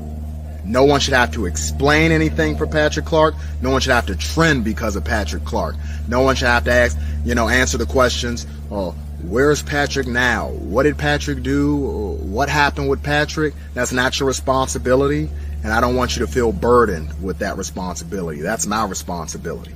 No 0.65 0.83
one 0.83 0.99
should 0.99 1.13
have 1.13 1.31
to 1.33 1.45
explain 1.45 2.11
anything 2.11 2.57
for 2.57 2.65
Patrick 2.65 3.05
Clark. 3.05 3.35
No 3.61 3.69
one 3.69 3.81
should 3.81 3.93
have 3.93 4.07
to 4.07 4.15
trend 4.15 4.63
because 4.63 4.95
of 4.95 5.05
Patrick 5.05 5.45
Clark. 5.45 5.75
No 6.07 6.21
one 6.21 6.35
should 6.35 6.47
have 6.47 6.63
to 6.63 6.71
ask, 6.71 6.97
you 7.23 7.35
know, 7.35 7.47
answer 7.47 7.77
the 7.77 7.85
questions. 7.85 8.47
Oh, 8.71 8.91
where's 9.21 9.61
Patrick 9.61 10.07
now? 10.07 10.49
What 10.49 10.83
did 10.83 10.97
Patrick 10.97 11.43
do? 11.43 11.77
What 11.77 12.49
happened 12.49 12.89
with 12.89 13.03
Patrick? 13.03 13.53
That's 13.75 13.91
not 13.91 14.19
your 14.19 14.27
responsibility. 14.27 15.29
And 15.63 15.71
I 15.71 15.81
don't 15.81 15.95
want 15.95 16.15
you 16.15 16.25
to 16.25 16.31
feel 16.31 16.51
burdened 16.51 17.23
with 17.23 17.39
that 17.39 17.57
responsibility. 17.57 18.41
That's 18.41 18.65
my 18.65 18.85
responsibility. 18.85 19.73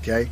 Okay? 0.00 0.28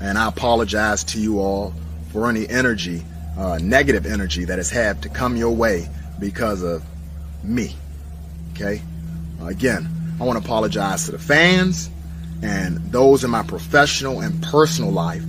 And 0.00 0.18
I 0.18 0.28
apologize 0.28 1.04
to 1.04 1.20
you 1.20 1.40
all 1.40 1.74
for 2.12 2.28
any 2.28 2.48
energy, 2.48 3.02
uh, 3.38 3.58
negative 3.62 4.06
energy 4.06 4.44
that 4.44 4.58
has 4.58 4.70
had 4.70 5.02
to 5.02 5.08
come 5.08 5.36
your 5.36 5.54
way 5.54 5.88
because 6.18 6.62
of 6.62 6.84
me. 7.42 7.74
Okay? 8.52 8.82
Again, 9.42 9.88
I 10.20 10.24
want 10.24 10.38
to 10.38 10.44
apologize 10.44 11.06
to 11.06 11.12
the 11.12 11.18
fans 11.18 11.90
and 12.42 12.76
those 12.92 13.24
in 13.24 13.30
my 13.30 13.42
professional 13.42 14.20
and 14.20 14.42
personal 14.42 14.90
life 14.90 15.24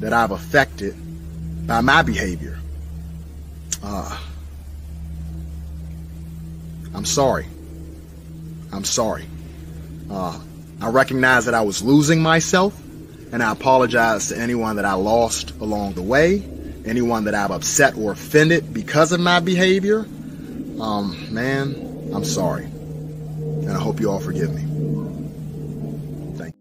that 0.00 0.12
I've 0.12 0.30
affected 0.30 0.94
by 1.66 1.80
my 1.80 2.02
behavior. 2.02 2.58
Uh, 3.82 4.18
I'm 6.94 7.04
sorry. 7.04 7.46
I'm 8.72 8.84
sorry. 8.84 9.26
Uh, 10.10 10.38
I 10.80 10.88
recognize 10.88 11.44
that 11.44 11.54
I 11.54 11.62
was 11.62 11.82
losing 11.82 12.22
myself 12.22 12.78
and 13.32 13.42
I 13.42 13.52
apologize 13.52 14.28
to 14.28 14.38
anyone 14.38 14.76
that 14.76 14.84
I 14.84 14.94
lost 14.94 15.52
along 15.60 15.94
the 15.94 16.02
way, 16.02 16.42
anyone 16.84 17.24
that 17.24 17.34
I've 17.34 17.50
upset 17.50 17.96
or 17.96 18.12
offended 18.12 18.72
because 18.72 19.12
of 19.12 19.20
my 19.20 19.40
behavior. 19.40 20.00
Um, 20.80 21.28
man, 21.30 22.10
I'm 22.14 22.24
sorry. 22.24 22.68
And 23.70 23.78
I 23.78 23.80
hope 23.80 24.00
you 24.00 24.10
all 24.10 24.18
forgive 24.18 24.52
me. 24.52 24.62
Thank 26.36 26.52
you. 26.56 26.60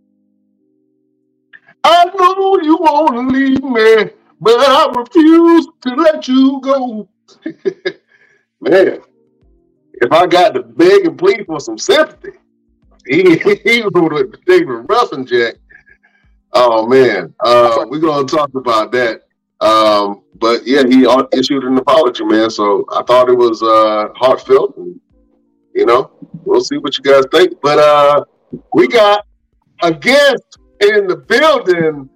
I 1.83 2.05
know 2.05 2.61
you 2.61 2.77
want 2.77 3.15
to 3.15 3.35
leave 3.35 3.63
me, 3.63 4.11
but 4.39 4.59
I 4.59 4.91
refuse 4.95 5.67
to 5.81 5.95
let 5.95 6.27
you 6.27 6.61
go. 6.61 7.09
man, 8.61 8.99
if 9.93 10.11
I 10.11 10.27
got 10.27 10.53
to 10.53 10.61
beg 10.61 11.07
and 11.07 11.17
plead 11.17 11.47
for 11.47 11.59
some 11.59 11.79
sympathy, 11.79 12.37
he, 13.07 13.39
he 13.63 13.83
would 13.83 14.13
have 14.13 14.45
taken 14.45 14.85
roughing 14.85 15.25
jack 15.25 15.55
Oh 16.53 16.87
man, 16.87 17.33
uh, 17.43 17.85
we're 17.89 17.99
gonna 17.99 18.27
talk 18.27 18.53
about 18.53 18.91
that. 18.91 19.23
Um, 19.61 20.23
but 20.35 20.65
yeah, 20.65 20.83
he 20.87 21.07
issued 21.37 21.63
an 21.63 21.77
apology, 21.77 22.23
man. 22.23 22.51
So 22.51 22.85
I 22.91 23.01
thought 23.03 23.29
it 23.29 23.37
was 23.37 23.63
uh, 23.63 24.09
heartfelt. 24.15 24.77
And, 24.77 24.99
you 25.75 25.85
know, 25.85 26.11
we'll 26.45 26.61
see 26.61 26.77
what 26.77 26.97
you 26.97 27.03
guys 27.03 27.25
think. 27.31 27.53
But 27.61 27.79
uh, 27.79 28.25
we 28.73 28.87
got 28.87 29.25
a 29.81 29.93
guest 29.93 30.57
in 30.81 31.07
the 31.07 31.15
building. 31.15 32.09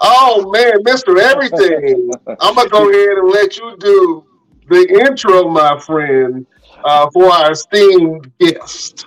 Oh 0.00 0.50
man, 0.52 0.74
Mister 0.82 1.18
Everything. 1.18 2.10
I'm 2.40 2.54
gonna 2.54 2.68
go 2.68 2.88
ahead 2.90 3.18
and 3.18 3.28
let 3.28 3.56
you 3.56 3.76
do 3.78 4.24
the 4.68 5.06
intro, 5.06 5.48
my 5.48 5.78
friend, 5.78 6.46
uh, 6.84 7.08
for 7.12 7.26
our 7.26 7.52
esteemed 7.52 8.32
guest. 8.38 9.06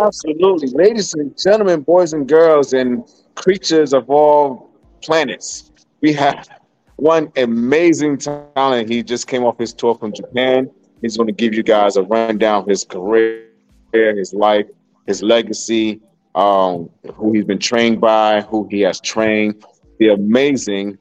Absolutely. 0.00 0.68
Ladies 0.68 1.14
and 1.14 1.36
gentlemen, 1.38 1.82
boys 1.82 2.12
and 2.12 2.28
girls, 2.28 2.72
and 2.72 3.04
creatures 3.34 3.92
of 3.92 4.10
all 4.10 4.70
planets, 5.02 5.72
we 6.00 6.12
have 6.12 6.48
one 6.96 7.30
amazing 7.36 8.18
talent. 8.18 8.88
He 8.88 9.02
just 9.02 9.26
came 9.26 9.44
off 9.44 9.58
his 9.58 9.72
tour 9.72 9.94
from 9.94 10.12
Japan. 10.12 10.70
He's 11.04 11.18
going 11.18 11.26
to 11.26 11.34
give 11.34 11.52
you 11.52 11.62
guys 11.62 11.96
a 11.96 12.02
rundown 12.02 12.62
of 12.62 12.66
his 12.66 12.82
career, 12.82 13.50
his 13.92 14.32
life, 14.32 14.64
his 15.06 15.22
legacy, 15.22 16.00
um, 16.34 16.88
who 17.12 17.34
he's 17.34 17.44
been 17.44 17.58
trained 17.58 18.00
by, 18.00 18.40
who 18.40 18.66
he 18.70 18.80
has 18.80 19.02
trained. 19.02 19.62
The 19.98 20.14
amazing 20.14 20.96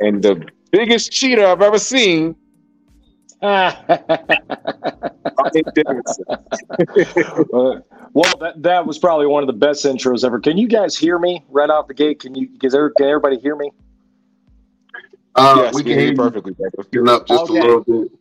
and 0.00 0.22
the 0.22 0.46
biggest 0.70 1.12
cheater 1.12 1.46
I've 1.46 1.62
ever 1.62 1.78
seen. 1.78 2.36
well, 3.40 3.82
that, 8.12 8.52
that 8.58 8.84
was 8.86 8.98
probably 8.98 9.26
one 9.26 9.42
of 9.42 9.46
the 9.46 9.54
best 9.54 9.86
intros 9.86 10.26
ever. 10.26 10.40
Can 10.40 10.58
you 10.58 10.68
guys 10.68 10.94
hear 10.94 11.18
me 11.18 11.42
right 11.48 11.70
off 11.70 11.88
the 11.88 11.94
gate? 11.94 12.20
Can 12.20 12.34
you? 12.34 12.48
Can 12.60 12.70
everybody 13.00 13.38
hear 13.38 13.56
me? 13.56 13.70
Uh, 15.34 15.54
yes, 15.56 15.74
we 15.74 15.82
can 15.84 15.98
hear 15.98 16.10
you 16.10 16.16
perfectly. 16.16 16.54
Getting 16.92 17.08
up 17.08 17.26
just 17.26 17.44
okay. 17.44 17.58
a 17.58 17.62
little 17.62 17.80
bit. 17.80 18.12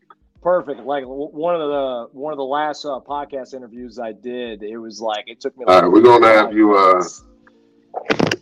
Perfect. 0.42 0.82
Like 0.82 1.04
one 1.06 1.56
of 1.56 1.62
the 1.62 2.08
one 2.14 2.34
of 2.34 2.38
the 2.38 2.44
last 2.44 2.84
uh, 2.84 3.00
podcast 3.00 3.54
interviews 3.54 4.00
I 4.00 4.12
did, 4.12 4.64
it 4.64 4.78
was 4.78 5.00
like 5.00 5.26
it 5.28 5.40
took 5.40 5.56
me. 5.56 5.66
Like 5.66 5.76
All 5.76 5.82
right, 5.84 5.92
we're 5.92 6.02
gonna 6.02 6.28
have 6.28 6.54
you. 6.54 6.76
Uh, 6.76 7.04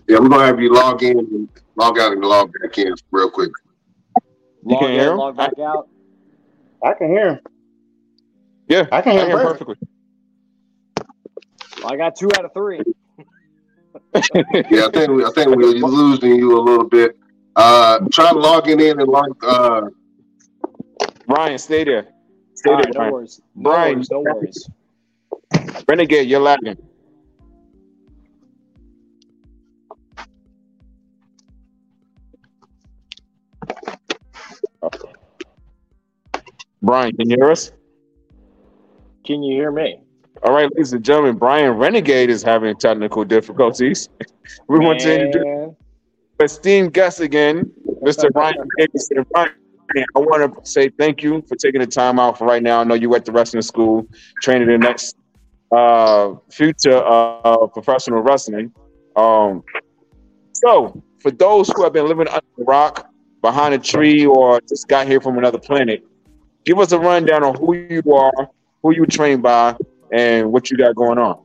yeah, 0.07 0.19
we're 0.19 0.29
gonna 0.29 0.45
have 0.45 0.61
you 0.61 0.73
log 0.73 1.03
in, 1.03 1.19
and 1.19 1.49
log 1.75 1.99
out, 1.99 2.13
and 2.13 2.21
log 2.21 2.53
back 2.61 2.77
in 2.77 2.93
real 3.11 3.29
quick. 3.29 3.51
You 4.65 4.75
Log 4.75 4.89
in, 4.89 5.17
log 5.17 5.37
back 5.37 5.51
I, 5.57 5.61
out. 5.61 5.89
I 6.83 6.93
can 6.93 7.09
hear 7.09 7.29
him. 7.31 7.39
Yeah, 8.69 8.85
I 8.93 9.01
can 9.01 9.11
hear, 9.13 9.37
I 9.37 9.41
him 9.41 9.47
perfectly. 9.47 9.75
I 11.85 11.97
got 11.97 12.15
two 12.15 12.29
out 12.37 12.45
of 12.45 12.53
three. 12.53 12.81
yeah, 14.13 14.85
I 14.85 14.91
think 14.91 15.09
we, 15.09 15.25
I 15.25 15.31
think 15.35 15.55
we're 15.55 15.73
losing 15.73 16.35
you 16.35 16.57
a 16.57 16.61
little 16.61 16.87
bit. 16.87 17.17
Uh, 17.57 17.99
try 18.09 18.31
logging 18.31 18.79
in 18.79 19.01
and 19.01 19.09
like 19.09 19.31
uh, 19.43 19.81
Brian, 21.29 21.59
stay 21.59 21.83
there. 21.83 22.07
Stay 22.55 22.71
there, 22.71 22.77
right, 22.77 22.91
Brian. 22.91 23.11
No 23.11 23.13
worries. 23.13 23.41
No 23.53 23.61
Brian, 23.69 23.93
worries, 23.93 24.09
no 24.09 24.19
worries. 24.21 24.69
Renegade, 25.87 26.27
you're 26.27 26.39
lagging. 26.39 26.75
Brian, 36.81 37.15
can 37.15 37.29
you 37.29 37.35
hear 37.39 37.51
us? 37.51 37.73
Can 39.23 39.43
you 39.43 39.53
hear 39.53 39.71
me? 39.71 39.99
All 40.43 40.53
right, 40.53 40.67
ladies 40.73 40.93
and 40.93 41.05
gentlemen, 41.05 41.37
Brian 41.37 41.73
Renegade 41.73 42.31
is 42.31 42.41
having 42.41 42.75
technical 42.77 43.23
difficulties. 43.23 44.09
we 44.67 44.79
Man. 44.79 44.87
want 44.87 44.99
to 45.01 45.25
introduce 45.25 45.75
esteemed 46.39 46.93
guest 46.93 47.19
again, 47.19 47.71
Mr. 48.01 48.31
Brian 48.31 48.55
Davidson. 48.77 49.25
Brian, 49.31 49.51
I 49.97 50.19
want 50.19 50.63
to 50.63 50.69
say 50.69 50.89
thank 50.89 51.23
you 51.23 51.43
for 51.47 51.55
taking 51.55 51.81
the 51.81 51.87
time 51.87 52.19
out 52.19 52.37
for 52.37 52.45
right 52.45 52.61
now. 52.61 52.81
I 52.81 52.83
know 52.83 52.93
you 52.93 53.09
went 53.09 53.25
to 53.25 53.31
wrestling 53.31 53.61
school, 53.61 54.07
training 54.41 54.67
the 54.67 54.77
next 54.77 55.17
uh, 55.71 56.35
future 56.51 56.97
of 56.97 57.73
professional 57.73 58.21
wrestling. 58.21 58.71
Um, 59.15 59.63
so, 60.53 61.01
for 61.19 61.31
those 61.31 61.69
who 61.69 61.83
have 61.83 61.93
been 61.93 62.07
living 62.07 62.27
under 62.27 62.45
a 62.59 62.63
rock, 62.63 63.09
behind 63.41 63.73
a 63.73 63.79
tree, 63.79 64.25
or 64.25 64.59
just 64.67 64.87
got 64.87 65.07
here 65.07 65.21
from 65.21 65.37
another 65.37 65.59
planet, 65.59 66.03
give 66.65 66.79
us 66.79 66.91
a 66.91 66.99
rundown 66.99 67.43
on 67.43 67.55
who 67.55 67.73
you 67.73 68.13
are, 68.13 68.49
who 68.83 68.93
you 68.93 69.05
trained 69.05 69.41
by, 69.41 69.75
and 70.11 70.51
what 70.51 70.69
you 70.69 70.77
got 70.77 70.95
going 70.95 71.17
on. 71.17 71.41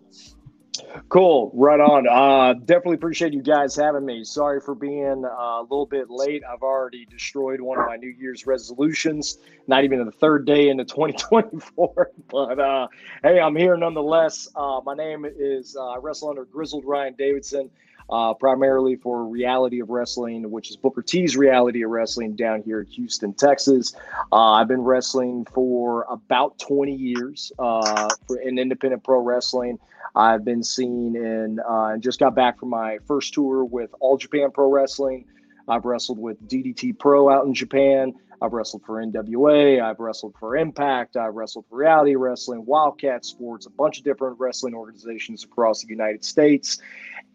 Cool, 1.08 1.50
right 1.54 1.80
on. 1.80 2.06
Uh, 2.08 2.54
definitely 2.54 2.94
appreciate 2.94 3.32
you 3.32 3.42
guys 3.42 3.74
having 3.74 4.06
me. 4.06 4.22
Sorry 4.22 4.60
for 4.60 4.74
being 4.76 5.24
uh, 5.24 5.60
a 5.60 5.62
little 5.62 5.86
bit 5.86 6.08
late. 6.08 6.42
I've 6.48 6.62
already 6.62 7.04
destroyed 7.06 7.60
one 7.60 7.80
of 7.80 7.86
my 7.86 7.96
New 7.96 8.14
Year's 8.16 8.46
resolutions. 8.46 9.38
Not 9.66 9.82
even 9.84 10.04
the 10.04 10.12
third 10.12 10.46
day 10.46 10.68
into 10.68 10.84
2024, 10.84 12.10
but 12.30 12.60
uh, 12.60 12.86
hey, 13.22 13.40
I'm 13.40 13.56
here 13.56 13.76
nonetheless. 13.76 14.48
Uh, 14.54 14.80
my 14.84 14.94
name 14.94 15.24
is 15.24 15.76
uh, 15.76 15.90
I 15.90 15.98
wrestle 15.98 16.30
under 16.30 16.44
Grizzled 16.44 16.84
Ryan 16.84 17.14
Davidson, 17.18 17.70
uh, 18.08 18.34
primarily 18.34 18.94
for 18.94 19.24
Reality 19.24 19.80
of 19.80 19.90
Wrestling, 19.90 20.48
which 20.48 20.70
is 20.70 20.76
Booker 20.76 21.02
T's 21.02 21.36
Reality 21.36 21.82
of 21.82 21.90
Wrestling 21.90 22.36
down 22.36 22.62
here 22.62 22.82
in 22.82 22.86
Houston, 22.86 23.34
Texas. 23.34 23.94
I've 24.32 24.68
been 24.68 24.82
wrestling 24.82 25.44
for 25.52 26.06
about 26.08 26.56
20 26.60 26.94
years 26.94 27.50
for 27.56 28.38
in 28.42 28.58
independent 28.58 29.02
pro 29.02 29.18
wrestling. 29.18 29.80
I've 30.14 30.44
been 30.44 30.62
seen 30.62 31.16
in 31.16 31.60
uh, 31.60 31.96
just 31.98 32.18
got 32.18 32.34
back 32.34 32.58
from 32.58 32.70
my 32.70 32.98
first 33.06 33.34
tour 33.34 33.64
with 33.64 33.90
All 34.00 34.16
Japan 34.16 34.50
Pro 34.52 34.70
Wrestling. 34.70 35.26
I've 35.68 35.84
wrestled 35.84 36.18
with 36.18 36.40
DDT 36.48 36.98
Pro 36.98 37.30
out 37.30 37.46
in 37.46 37.54
Japan. 37.54 38.14
I've 38.42 38.52
wrestled 38.52 38.82
for 38.84 39.02
NWA. 39.02 39.82
I've 39.82 40.00
wrestled 40.00 40.34
for 40.38 40.56
Impact. 40.56 41.16
I've 41.16 41.34
wrestled 41.34 41.66
for 41.68 41.78
Reality 41.78 42.14
Wrestling, 42.14 42.64
Wildcat 42.66 43.24
Sports, 43.24 43.66
a 43.66 43.70
bunch 43.70 43.98
of 43.98 44.04
different 44.04 44.38
wrestling 44.38 44.74
organizations 44.74 45.44
across 45.44 45.82
the 45.82 45.88
United 45.88 46.24
States. 46.24 46.78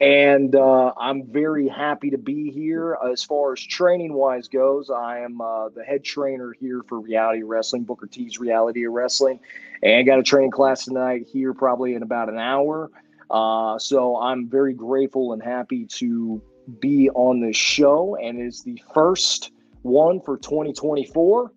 And 0.02 0.56
uh, 0.56 0.94
I'm 0.98 1.26
very 1.26 1.68
happy 1.68 2.10
to 2.12 2.18
be 2.18 2.52
here. 2.52 2.98
As 3.12 3.24
far 3.24 3.54
as 3.54 3.62
training 3.62 4.14
wise 4.14 4.48
goes, 4.48 4.90
I 4.90 5.20
am 5.20 5.42
uh, 5.42 5.70
the 5.70 5.84
head 5.84 6.04
trainer 6.04 6.54
here 6.58 6.84
for 6.88 7.00
Reality 7.00 7.44
Wrestling, 7.44 7.84
Booker 7.84 8.08
T's 8.08 8.40
Reality 8.40 8.86
Wrestling. 8.86 9.40
And 9.84 10.06
got 10.06 10.20
a 10.20 10.24
training 10.24 10.52
class 10.52 10.86
tonight 10.86 11.28
here, 11.32 11.54
probably 11.54 11.96
in 11.96 12.04
about 12.04 12.30
an 12.30 12.38
hour. 12.38 12.92
Uh, 13.30 13.78
so 13.78 14.18
I'm 14.18 14.50
very 14.50 14.74
grateful 14.74 15.34
and 15.34 15.44
happy 15.44 15.86
to 15.86 16.42
be 16.80 17.10
on 17.10 17.42
this 17.42 17.58
show. 17.58 18.16
And 18.16 18.40
it's 18.40 18.64
the 18.64 18.82
first 18.94 19.52
one 19.82 20.22
for 20.22 20.38
2024. 20.38 21.52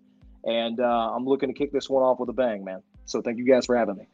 And 0.45 0.79
uh, 0.79 0.83
I'm 0.83 1.25
looking 1.25 1.49
to 1.49 1.53
kick 1.53 1.71
this 1.71 1.89
one 1.89 2.03
off 2.03 2.19
with 2.19 2.29
a 2.29 2.33
bang, 2.33 2.63
man. 2.63 2.81
So 3.05 3.21
thank 3.21 3.37
you 3.37 3.45
guys 3.45 3.65
for 3.65 3.77
having 3.77 3.95
me. 3.97 4.07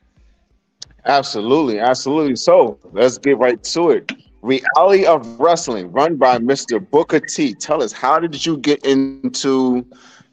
Absolutely, 1.06 1.80
absolutely. 1.80 2.36
So 2.36 2.78
let's 2.92 3.18
get 3.18 3.38
right 3.38 3.62
to 3.64 3.92
it. 3.92 4.12
Reality 4.42 5.06
of 5.06 5.40
Wrestling, 5.40 5.92
run 5.92 6.16
by 6.16 6.38
Mr. 6.38 6.80
Booker 6.90 7.20
T. 7.20 7.54
Tell 7.54 7.84
us, 7.84 7.92
how 7.92 8.20
did 8.20 8.46
you 8.46 8.58
get 8.58 8.86
into 8.86 9.86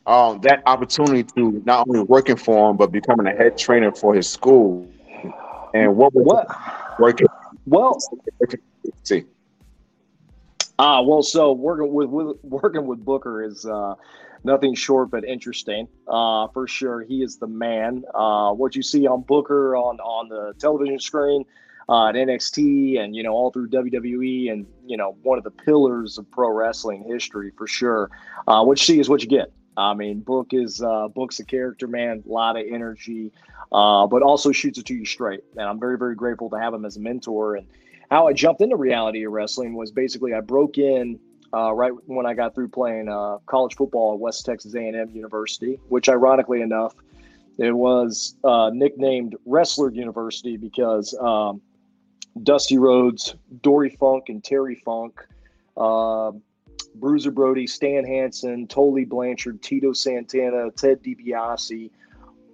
um, 0.07 0.41
that 0.43 0.62
opportunity 0.67 1.25
to 1.35 1.62
not 1.65 1.89
only 1.89 2.01
working 2.01 2.37
for 2.37 2.71
him 2.71 2.77
but 2.77 2.93
becoming 2.93 3.27
a 3.27 3.37
head 3.37 3.59
trainer 3.59 3.93
for 3.93 4.15
his 4.15 4.29
school? 4.29 4.89
And 5.75 5.97
what 5.97 6.15
was 6.15 6.25
what? 6.25 6.47
working? 6.99 7.27
Well, 7.67 7.99
see. 9.03 9.25
Ah, 10.79 11.01
well, 11.01 11.23
so 11.23 11.53
working 11.53 11.93
with, 11.93 12.09
with 12.11 12.37
working 12.43 12.87
with 12.87 13.05
Booker 13.05 13.43
is 13.43 13.65
uh, 13.65 13.95
nothing 14.45 14.75
short 14.75 15.11
but 15.11 15.25
interesting. 15.25 15.89
Uh, 16.07 16.49
for 16.49 16.69
sure, 16.69 17.03
he 17.03 17.23
is 17.23 17.39
the 17.39 17.47
man. 17.47 18.05
Uh, 18.15 18.53
what 18.53 18.77
you 18.77 18.83
see 18.83 19.07
on 19.07 19.23
Booker 19.23 19.77
on 19.77 19.99
on 20.01 20.29
the 20.29 20.53
television 20.59 20.99
screen 20.99 21.45
uh, 21.89 22.09
at 22.09 22.15
NXT 22.15 22.99
and 23.01 23.15
you 23.15 23.23
know 23.23 23.33
all 23.33 23.51
through 23.51 23.69
WWE 23.71 24.53
and 24.53 24.67
you 24.85 24.97
know 24.97 25.17
one 25.23 25.39
of 25.39 25.45
the 25.45 25.51
pillars 25.51 26.19
of 26.19 26.31
pro 26.31 26.51
wrestling 26.51 27.05
history 27.07 27.53
for 27.57 27.67
sure. 27.67 28.11
Uh, 28.47 28.62
what 28.62 28.79
you 28.79 28.85
see 28.85 29.01
is 29.01 29.09
what 29.09 29.23
you 29.23 29.29
get. 29.29 29.53
I 29.79 29.95
mean, 29.95 30.21
Book 30.21 30.49
is 30.53 30.83
uh, 30.83 31.09
Book's 31.09 31.39
a 31.39 31.45
character 31.45 31.87
man, 31.87 32.23
a 32.27 32.33
lot 32.33 32.57
of 32.59 32.65
energy, 32.71 33.33
uh, 33.73 34.07
but 34.07 34.23
also 34.23 34.51
shoots 34.53 34.79
it 34.79 34.87
to 34.87 34.95
you 34.95 35.05
straight. 35.05 35.41
And 35.57 35.69
I'm 35.69 35.79
very 35.81 35.99
very 35.99 36.15
grateful 36.15 36.51
to 36.51 36.59
have 36.59 36.75
him 36.75 36.85
as 36.85 36.97
a 36.97 37.01
mentor. 37.01 37.57
And 37.57 37.67
how 38.11 38.29
I 38.29 38.33
jumped 38.33 38.61
into 38.61 38.77
reality 38.77 39.25
of 39.25 39.33
wrestling 39.33 39.75
was 39.75 39.90
basically 39.90 40.35
I 40.35 40.40
broke 40.40 40.79
in 40.79 41.19
uh, 41.53 41.73
right 41.73 41.92
when 42.07 42.27
I 42.27 42.35
got 42.35 42.55
through 42.55 42.69
playing 42.69 43.09
uh, 43.09 43.38
college 43.47 43.77
football 43.77 44.14
at 44.14 44.21
West 44.21 44.45
Texas 44.45 44.75
A&M 44.75 45.11
University, 45.12 45.79
which 45.88 46.09
ironically 46.09 46.61
enough, 46.61 46.95
it 47.59 47.73
was 47.73 48.37
uh, 48.45 48.71
nicknamed 48.73 49.37
Wrestler 49.47 49.90
University 49.90 50.57
because 50.57 51.16
um, 51.21 51.62
Dusty 52.42 52.79
Rhodes, 52.79 53.35
Dory 53.62 53.90
Funk, 53.90 54.25
and 54.29 54.45
Terry 54.45 54.75
Funk, 54.75 55.21
uh, 55.77 56.33
Bruiser 56.97 57.31
Brody, 57.31 57.66
Stan 57.66 58.05
Hansen, 58.05 58.66
Tully 58.66 59.05
Blanchard, 59.05 59.62
Tito 59.62 59.92
Santana, 59.92 60.71
Ted 60.73 61.03
DiBiase, 61.03 61.90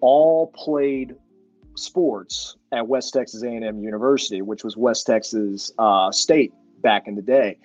all 0.00 0.48
played 0.48 1.16
sports 1.74 2.56
at 2.72 2.86
West 2.86 3.12
Texas 3.12 3.42
A&M 3.42 3.78
University, 3.80 4.42
which 4.42 4.64
was 4.64 4.76
West 4.76 5.06
Texas 5.06 5.72
uh, 5.78 6.10
State 6.12 6.52
back 6.80 7.06
in 7.06 7.14
the 7.14 7.22
day. 7.22 7.58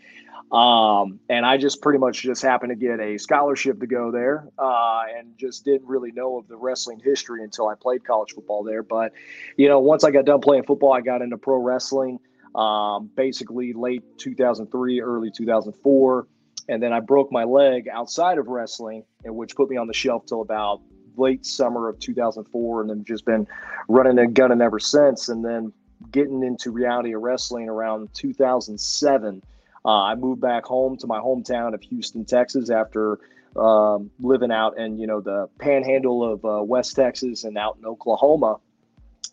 Um, 0.52 1.20
and 1.30 1.46
I 1.46 1.58
just 1.58 1.82
pretty 1.82 2.00
much 2.00 2.22
just 2.22 2.41
happened 2.41 2.70
to 2.70 2.76
get 2.76 3.02
a 3.02 3.17
scholarship 3.17 3.82
to 3.82 3.88
go 3.88 4.12
there 4.12 4.48
uh, 4.58 5.04
and 5.17 5.38
just 5.38 5.65
didn't 5.65 5.88
really 5.88 6.12
know 6.13 6.38
of 6.38 6.48
the 6.48 6.56
wrestling 6.56 7.02
history 7.04 7.43
until 7.43 7.67
I 7.67 7.76
played 7.76 8.06
college 8.06 8.32
football 8.34 8.63
there. 8.63 8.82
But, 8.82 9.12
you 9.58 9.67
know, 9.67 9.80
once 9.80 10.06
I 10.06 10.12
got 10.12 10.26
done 10.26 10.39
playing 10.39 10.63
football, 10.63 10.93
I 10.93 11.02
got 11.02 11.22
into 11.22 11.38
pro 11.38 11.58
wrestling 11.58 12.20
um, 12.56 13.10
basically 13.15 13.74
late 13.74 14.04
2003, 14.17 15.02
early 15.02 15.32
2004. 15.32 16.28
And 16.70 16.84
then 16.84 16.91
I 16.91 17.00
broke 17.00 17.32
my 17.32 17.43
leg 17.43 17.88
outside 17.88 18.38
of 18.38 18.48
wrestling, 18.48 19.04
and 19.24 19.36
which 19.36 19.56
put 19.56 19.70
me 19.70 19.78
on 19.78 19.88
the 19.88 19.93
shelf 19.93 20.26
till 20.26 20.41
about 20.41 20.82
late 21.17 21.45
summer 21.45 21.89
of 21.89 21.99
2004 21.99 22.82
and 22.82 22.89
then 22.89 23.03
just 23.03 23.25
been 23.25 23.47
running 23.88 24.19
and 24.19 24.34
gunning 24.34 24.62
ever 24.62 24.80
since. 24.80 25.30
And 25.30 25.43
then 25.43 25.73
getting 26.12 26.43
into 26.43 26.71
reality 26.71 27.13
of 27.13 27.21
wrestling 27.21 27.69
around 27.69 28.13
2007 28.13 29.41
uh, 29.88 30.03
I 30.03 30.15
moved 30.15 30.41
back 30.41 30.65
home 30.65 30.97
to 30.97 31.08
my 31.08 31.19
hometown 31.19 31.73
of 31.73 31.82
Houston, 31.82 32.25
Texas, 32.25 32.69
after 32.69 33.19
um, 33.56 34.12
living 34.19 34.51
out 34.51 34.77
in 34.77 34.99
you 34.99 35.08
know 35.08 35.21
the 35.21 35.47
panhandle 35.60 36.23
of 36.23 36.43
uh, 36.43 36.62
West 36.62 36.93
Texas 36.93 37.45
and 37.45 37.58
out 37.58 37.77
in 37.80 37.86
Oklahoma, 37.86 38.58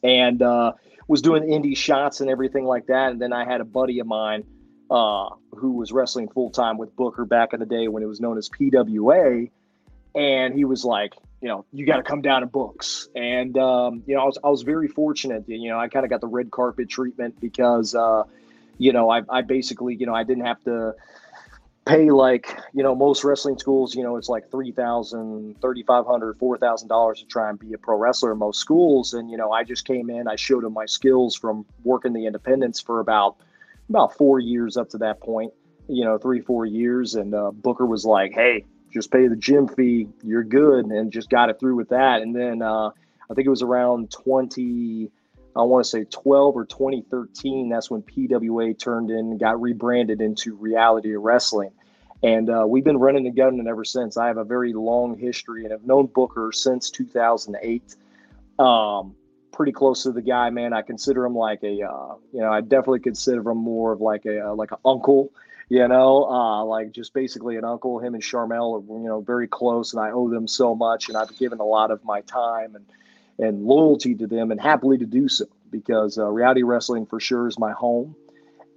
and 0.05 0.41
uh, 0.41 0.73
was 1.09 1.23
doing 1.23 1.43
indie 1.43 1.77
shots 1.77 2.21
and 2.21 2.31
everything 2.31 2.65
like 2.65 2.87
that. 2.87 3.11
And 3.11 3.21
then 3.21 3.33
I 3.33 3.45
had 3.45 3.61
a 3.61 3.65
buddy 3.65 3.99
of 3.99 4.07
mine 4.07 4.45
uh, 4.93 5.31
who 5.51 5.73
was 5.73 5.91
wrestling 5.91 6.29
full 6.29 6.51
time 6.51 6.79
with 6.79 6.95
Booker 6.95 7.25
back 7.25 7.53
in 7.53 7.59
the 7.59 7.67
day 7.67 7.89
when 7.89 8.05
it 8.05 8.07
was 8.07 8.21
known 8.21 8.39
as 8.39 8.49
PWA, 8.49 9.51
and 10.15 10.55
he 10.55 10.65
was 10.65 10.85
like, 10.85 11.15
you 11.45 11.51
know, 11.51 11.67
you 11.75 11.85
got 11.85 11.99
to 11.99 12.03
come 12.03 12.23
down 12.23 12.41
to 12.41 12.47
books. 12.47 13.07
And 13.15 13.59
um, 13.59 14.03
you 14.07 14.15
know, 14.15 14.23
I 14.23 14.25
was 14.25 14.39
I 14.43 14.49
was 14.49 14.63
very 14.63 14.89
fortunate. 14.89 15.45
You 15.47 15.69
know, 15.69 15.79
I 15.79 15.89
kind 15.89 16.03
of 16.03 16.09
got 16.09 16.23
the 16.23 16.27
red 16.27 16.51
carpet 16.51 16.89
treatment 16.89 17.39
because 17.39 17.95
uh, 17.95 18.23
you 18.79 18.95
know 18.95 19.11
I, 19.11 19.21
I 19.29 19.43
basically 19.43 19.95
you 19.95 20.07
know 20.07 20.15
I 20.15 20.25
didn't 20.25 20.47
have 20.47 20.65
to 20.65 20.95
pay 21.85 22.11
like 22.11 22.59
you 22.73 22.83
know 22.83 22.95
most 22.95 23.25
wrestling 23.25 23.59
schools 23.59 23.95
you 23.95 24.03
know 24.03 24.17
it's 24.17 24.31
like 24.31 24.51
three 24.51 24.73
thousand 24.73 25.61
thirty 25.61 25.83
five 25.83 26.07
hundred 26.07 26.35
four 26.39 26.57
thousand 26.57 26.89
dollars 26.89 27.21
to 27.21 27.27
try 27.27 27.51
and 27.51 27.59
be 27.59 27.75
a 27.75 27.79
pro 27.79 27.99
wrestler 27.99 28.33
in 28.33 28.39
most 28.39 28.59
schools 28.59 29.13
and 29.13 29.31
you 29.31 29.37
know 29.37 29.53
i 29.53 29.63
just 29.63 29.87
came 29.87 30.09
in 30.09 30.27
i 30.27 30.35
showed 30.35 30.65
them 30.65 30.73
my 30.73 30.87
skills 30.87 31.37
from 31.37 31.67
working 31.83 32.15
the 32.15 32.25
independents 32.25 32.81
for 32.81 33.01
about 33.01 33.37
about 33.91 34.17
four 34.17 34.41
years 34.41 34.79
up 34.79 34.89
to 34.89 34.97
that 34.97 35.21
point 35.21 35.53
you 35.87 36.07
know 36.07 36.17
three 36.17 36.41
four 36.41 36.65
years 36.65 37.17
and 37.17 37.35
uh, 37.35 37.51
booker 37.51 37.85
was 37.85 38.07
like 38.07 38.33
hey 38.33 38.65
just 38.95 39.11
pay 39.11 39.27
the 39.27 39.37
gym 39.37 39.69
fee 39.69 40.09
you're 40.23 40.45
good 40.45 40.87
and 40.87 41.13
just 41.13 41.29
got 41.29 41.51
it 41.51 41.61
through 41.61 41.77
with 41.77 41.91
that 41.91 42.23
and 42.23 42.35
then 42.35 42.63
uh, 42.63 42.89
i 42.89 43.35
think 43.35 43.47
it 43.47 43.51
was 43.51 43.63
around 43.63 44.11
20 44.11 45.11
I 45.57 45.63
want 45.63 45.85
to 45.85 45.89
say 45.89 46.05
12 46.05 46.57
or 46.57 46.65
2013. 46.65 47.69
That's 47.69 47.91
when 47.91 48.03
PWA 48.03 48.77
turned 48.77 49.11
in 49.11 49.19
and 49.19 49.39
got 49.39 49.61
rebranded 49.61 50.21
into 50.21 50.57
Reality 50.57 51.15
Wrestling. 51.15 51.71
And 52.23 52.49
uh, 52.51 52.65
we've 52.67 52.85
been 52.85 52.99
running 52.99 53.25
together 53.25 53.57
ever 53.69 53.85
since. 53.85 54.17
I 54.17 54.29
have 54.29 54.39
a 54.39 54.45
very 54.45 54.73
long 54.73 55.17
history 55.17 55.65
and 55.65 55.73
have 55.73 55.85
known 55.85 56.07
Booker 56.07 56.51
since 56.53 56.91
2008. 56.91 57.97
Um, 58.59 59.15
pretty 59.53 59.73
close 59.73 60.05
to 60.05 60.13
the 60.13 60.23
guy, 60.23 60.51
man. 60.51 60.73
I 60.73 60.83
consider 60.83 61.25
him 61.25 61.37
like 61.37 61.63
a, 61.63 61.83
uh, 61.83 62.15
you 62.33 62.41
know, 62.41 62.51
I 62.51 62.61
definitely 62.61 63.01
consider 63.01 63.51
him 63.51 63.59
more 63.59 63.93
of 63.93 64.01
like 64.01 64.25
a, 64.27 64.49
uh, 64.49 64.55
like 64.55 64.73
an 64.73 64.79
uncle, 64.85 65.31
you 65.69 65.87
know, 65.89 66.25
uh, 66.25 66.65
like 66.65 66.93
just 66.93 67.15
basically 67.15 67.57
an 67.57 67.65
uncle. 67.65 67.99
Him 67.99 68.15
and 68.15 68.23
Sharmell 68.23 68.83
are, 68.83 68.99
you 69.01 69.09
know, 69.09 69.21
very 69.21 69.49
close, 69.49 69.93
and 69.93 70.03
I 70.03 70.11
owe 70.11 70.29
them 70.29 70.47
so 70.47 70.75
much. 70.75 71.09
And 71.09 71.17
I've 71.17 71.37
given 71.39 71.61
a 71.61 71.65
lot 71.65 71.91
of 71.91 72.05
my 72.05 72.21
time 72.23 72.75
and 72.75 72.85
and 73.39 73.65
loyalty 73.65 74.15
to 74.15 74.27
them 74.27 74.51
and 74.51 74.61
happily 74.61 74.99
to 74.99 75.07
do 75.07 75.29
so 75.29 75.45
because 75.71 76.19
uh, 76.19 76.27
reality 76.29 76.63
wrestling 76.63 77.07
for 77.07 77.19
sure 77.19 77.49
is 77.49 77.59
my 77.59 77.73
home 77.73 78.15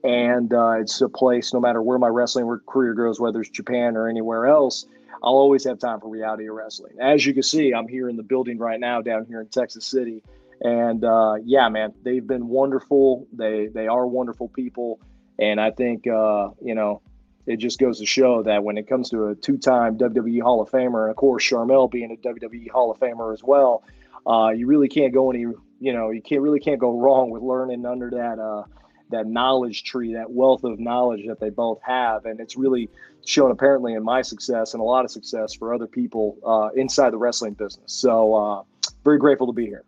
and 0.04 0.54
uh, 0.54 0.72
it's 0.72 1.02
a 1.02 1.10
place 1.10 1.54
no 1.54 1.60
matter 1.60 1.82
where 1.82 2.00
my 2.00 2.08
wrestling 2.08 2.60
career 2.68 2.94
goes 2.94 3.20
whether 3.20 3.42
it's 3.42 3.50
japan 3.50 3.96
or 3.96 4.08
anywhere 4.08 4.48
else 4.48 4.86
i'll 5.24 5.34
always 5.34 5.64
have 5.64 5.78
time 5.80 6.00
for 6.00 6.10
reality 6.10 6.48
wrestling 6.48 6.94
as 7.00 7.26
you 7.26 7.34
can 7.34 7.44
see 7.44 7.74
i'm 7.74 7.88
here 7.88 8.10
in 8.10 8.18
the 8.18 8.24
building 8.24 8.58
right 8.58 8.80
now 8.80 9.02
down 9.02 9.26
here 9.26 9.42
in 9.42 9.48
texas 9.48 9.86
city 9.86 10.22
and 10.62 11.04
uh, 11.04 11.36
yeah 11.44 11.70
man 11.70 11.94
they've 12.04 12.28
been 12.28 12.48
wonderful 12.48 13.28
they 13.34 13.68
they 13.68 13.88
are 13.88 14.08
wonderful 14.08 14.48
people 14.50 15.00
and 15.40 15.60
i 15.60 15.72
think 15.72 16.08
uh, 16.08 16.50
you 16.62 16.76
know 16.76 17.02
it 17.48 17.58
just 17.58 17.80
goes 17.80 18.00
to 18.00 18.06
show 18.06 18.44
that 18.44 18.64
when 18.64 18.78
it 18.78 18.88
comes 18.88 19.10
to 19.10 19.28
a 19.28 19.36
two-time 19.36 19.98
WWE 19.98 20.42
Hall 20.42 20.62
of 20.62 20.70
Famer, 20.70 21.04
and 21.04 21.12
of 21.12 21.16
course 21.16 21.50
Sharmell 21.50 21.90
being 21.90 22.12
a 22.12 22.28
WWE 22.28 22.70
Hall 22.70 22.92
of 22.92 23.00
Famer 23.00 23.34
as 23.34 23.42
well, 23.42 23.84
uh, 24.28 24.50
you 24.50 24.68
really 24.68 24.90
can't 24.90 25.14
go 25.14 25.32
any 25.32 25.46
you 25.80 25.94
know 25.94 26.10
you 26.10 26.22
can't 26.22 26.42
really 26.42 26.60
can't 26.60 26.80
go 26.80 27.00
wrong 27.00 27.30
with 27.30 27.42
learning 27.42 27.86
under 27.86 28.10
that 28.10 28.38
uh, 28.38 28.64
that 29.10 29.28
knowledge 29.28 29.84
tree 29.84 30.14
that 30.14 30.30
wealth 30.30 30.64
of 30.66 30.80
knowledge 30.80 31.26
that 31.28 31.40
they 31.40 31.50
both 31.50 31.80
have. 31.82 32.26
And 32.26 32.40
it's 32.40 32.58
really 32.58 32.90
shown 33.26 33.52
apparently 33.52 33.94
in 33.94 34.04
my 34.04 34.22
success 34.22 34.74
and 34.74 34.82
a 34.82 34.84
lot 34.84 35.06
of 35.06 35.12
success 35.12 35.54
for 35.54 35.74
other 35.74 35.88
people 35.88 36.38
uh, 36.46 36.70
inside 36.76 37.12
the 37.12 37.18
wrestling 37.18 37.54
business. 37.54 37.94
So 37.94 38.36
uh, 38.36 38.64
very 39.06 39.18
grateful 39.18 39.48
to 39.48 39.54
be 39.54 39.66
here 39.66 39.86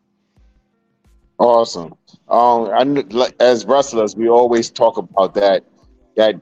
awesome 1.39 1.93
um, 2.28 2.69
as 3.39 3.65
wrestlers 3.65 4.15
we 4.15 4.30
always 4.30 4.69
talk 4.69 4.97
about 4.97 5.34
that 5.34 5.63
that 6.15 6.36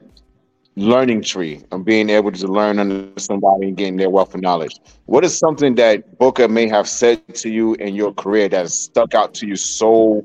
learning 0.78 1.22
tree 1.22 1.60
and 1.72 1.84
being 1.84 2.08
able 2.08 2.30
to 2.30 2.46
learn 2.46 2.78
under 2.78 3.10
somebody 3.18 3.68
and 3.68 3.76
getting 3.76 3.96
their 3.96 4.10
wealth 4.10 4.34
of 4.34 4.40
knowledge. 4.40 4.78
What 5.06 5.24
is 5.24 5.36
something 5.36 5.74
that 5.74 6.18
Booker 6.18 6.46
may 6.46 6.68
have 6.68 6.88
said 6.88 7.34
to 7.34 7.50
you 7.50 7.74
in 7.74 7.96
your 7.96 8.14
career 8.14 8.48
that 8.48 8.56
has 8.56 8.78
stuck 8.78 9.14
out 9.14 9.34
to 9.34 9.46
you 9.46 9.56
so 9.56 10.24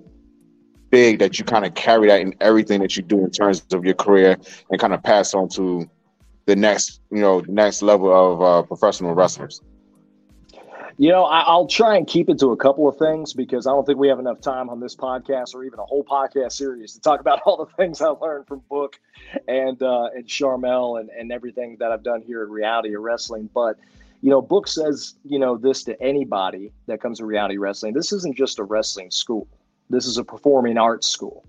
big 0.92 1.18
that 1.20 1.40
you 1.40 1.46
kind 1.46 1.66
of 1.66 1.74
carry 1.74 2.08
that 2.08 2.22
in 2.22 2.36
everything 2.40 2.82
that 2.82 2.96
you 2.96 3.02
do 3.02 3.18
in 3.24 3.32
terms 3.32 3.66
of 3.74 3.84
your 3.84 3.96
career 3.96 4.38
and 4.70 4.80
kind 4.80 4.94
of 4.94 5.02
pass 5.02 5.34
on 5.34 5.50
to 5.50 5.90
the 6.46 6.56
next, 6.56 7.02
you 7.10 7.20
know, 7.20 7.40
next 7.48 7.82
level 7.82 8.14
of 8.14 8.42
uh, 8.42 8.62
professional 8.68 9.16
wrestlers? 9.16 9.60
You 10.98 11.10
know, 11.10 11.24
I, 11.24 11.56
will 11.56 11.68
try 11.68 11.98
and 11.98 12.06
keep 12.06 12.30
it 12.30 12.38
to 12.40 12.52
a 12.52 12.58
couple 12.58 12.88
of 12.88 12.98
things 12.98 13.34
because 13.34 13.66
I 13.66 13.72
don't 13.72 13.84
think 13.84 13.98
we 13.98 14.08
have 14.10 14.20
enough 14.20 14.42
time 14.42 14.70
on 14.70 14.80
this 14.80 14.96
podcast 14.96 15.56
or 15.56 15.64
even 15.64 15.80
a 15.80 15.86
whole 15.86 16.04
podcast 16.04 16.52
series 16.52 16.94
to 16.94 17.02
talk 17.02 17.20
about 17.20 17.42
all 17.46 17.58
the 17.58 17.72
things 17.76 18.00
I 18.02 18.10
learned 18.10 18.48
from 18.48 18.62
Book 18.70 19.00
and 19.48 19.82
uh, 19.82 20.10
and 20.16 20.26
Sharmell 20.26 21.00
and, 21.00 21.10
and 21.10 21.32
everything 21.32 21.78
that 21.80 21.92
I've 21.92 22.04
done 22.04 22.22
here 22.22 22.44
in 22.44 22.50
reality 22.52 22.94
of 22.96 23.02
wrestling. 23.02 23.50
But 23.54 23.78
you 24.22 24.30
know, 24.30 24.42
Book 24.42 24.68
says 24.68 25.16
you 25.24 25.40
know 25.40 25.58
this 25.58 25.84
to 25.86 26.00
anybody 26.02 26.72
that 26.86 27.02
comes 27.02 27.18
to 27.18 27.26
reality 27.26 27.58
wrestling. 27.58 27.94
This 27.94 28.14
isn't 28.14 28.38
just 28.38 28.60
a 28.60 28.64
wrestling 28.64 29.10
school. 29.10 29.48
This 29.90 30.06
is 30.06 30.18
a 30.18 30.24
performing 30.24 30.78
arts 30.78 31.08
school. 31.08 31.44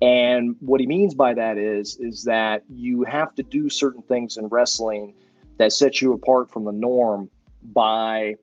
And 0.00 0.54
what 0.60 0.80
he 0.80 0.86
means 0.86 1.14
by 1.14 1.34
that 1.34 1.58
is 1.58 1.96
is 1.96 2.22
that 2.24 2.62
you 2.70 3.02
have 3.02 3.34
to 3.34 3.42
do 3.42 3.68
certain 3.68 4.02
things 4.02 4.36
in 4.36 4.46
wrestling 4.46 5.14
that 5.58 5.72
set 5.72 6.00
you 6.00 6.12
apart 6.12 6.52
from 6.52 6.64
the 6.64 6.72
norm 6.72 7.28
by 7.72 8.36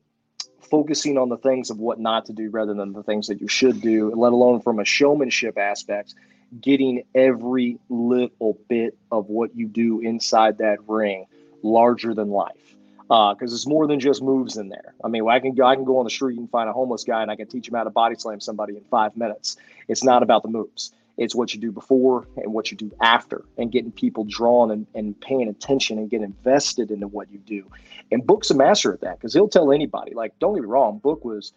focusing 0.70 1.18
on 1.18 1.30
the 1.30 1.38
things 1.38 1.70
of 1.70 1.80
what 1.80 2.00
not 2.00 2.26
to 2.26 2.34
do 2.34 2.50
rather 2.50 2.74
than 2.74 2.94
the 2.94 3.04
things 3.04 3.28
that 3.28 3.42
you 3.42 3.48
should 3.48 3.82
do, 3.82 4.12
let 4.16 4.34
alone 4.34 4.62
from 4.62 4.80
a 4.80 4.86
showmanship 4.86 5.58
aspect, 5.58 6.14
getting 6.62 7.04
every 7.14 7.80
little 7.90 8.58
bit 8.68 8.98
of 9.12 9.30
what 9.30 9.56
you 9.56 9.68
do 9.68 10.00
inside 10.02 10.58
that 10.60 10.78
ring 10.88 11.26
larger 11.64 12.14
than 12.14 12.30
life. 12.30 12.76
Because 13.08 13.52
uh, 13.52 13.56
it's 13.56 13.68
more 13.68 13.86
than 13.86 14.00
just 14.00 14.24
moves 14.24 14.58
in 14.58 14.70
there. 14.70 14.96
I 15.04 15.10
mean, 15.10 15.28
I 15.30 15.40
can 15.40 15.54
go, 15.54 15.64
I 15.66 15.76
can 15.76 15.84
go 15.84 16.00
on 16.00 16.06
the 16.06 16.10
street 16.10 16.40
and 16.40 16.50
find 16.50 16.68
a 16.68 16.74
homeless 16.74 17.04
guy 17.04 17.22
and 17.22 17.30
I 17.30 17.36
can 17.36 17.48
teach 17.48 17.68
him 17.68 17.76
how 17.76 17.84
to 17.84 17.92
body 17.92 18.16
slam 18.16 18.40
somebody 18.40 18.76
in 18.76 18.84
five 18.90 19.16
minutes. 19.16 19.58
It's 19.88 20.04
not 20.04 20.24
about 20.24 20.42
the 20.42 20.50
moves. 20.50 20.92
It's 21.18 21.34
what 21.34 21.54
you 21.54 21.60
do 21.60 21.72
before 21.72 22.28
and 22.38 22.54
what 22.54 22.72
you 22.72 22.78
do 22.78 22.92
after, 23.02 23.46
and 23.58 23.72
getting 23.72 23.92
people 23.92 24.26
drawn 24.26 24.72
and, 24.72 24.86
and 24.96 25.20
paying 25.22 25.48
attention 25.48 25.98
and 25.98 26.10
get 26.10 26.22
invested 26.22 26.92
into 26.92 27.08
what 27.08 27.32
you 27.32 27.40
do. 27.40 27.66
And 28.12 28.26
Book's 28.26 28.52
a 28.52 28.56
master 28.56 28.94
at 28.94 29.02
that 29.02 29.18
because 29.18 29.34
he'll 29.34 29.48
tell 29.48 29.72
anybody. 29.72 30.14
Like, 30.14 30.38
don't 30.40 30.56
get 30.56 30.62
me 30.62 30.68
wrong, 30.68 31.00
Book 31.00 31.24
was 31.24 31.54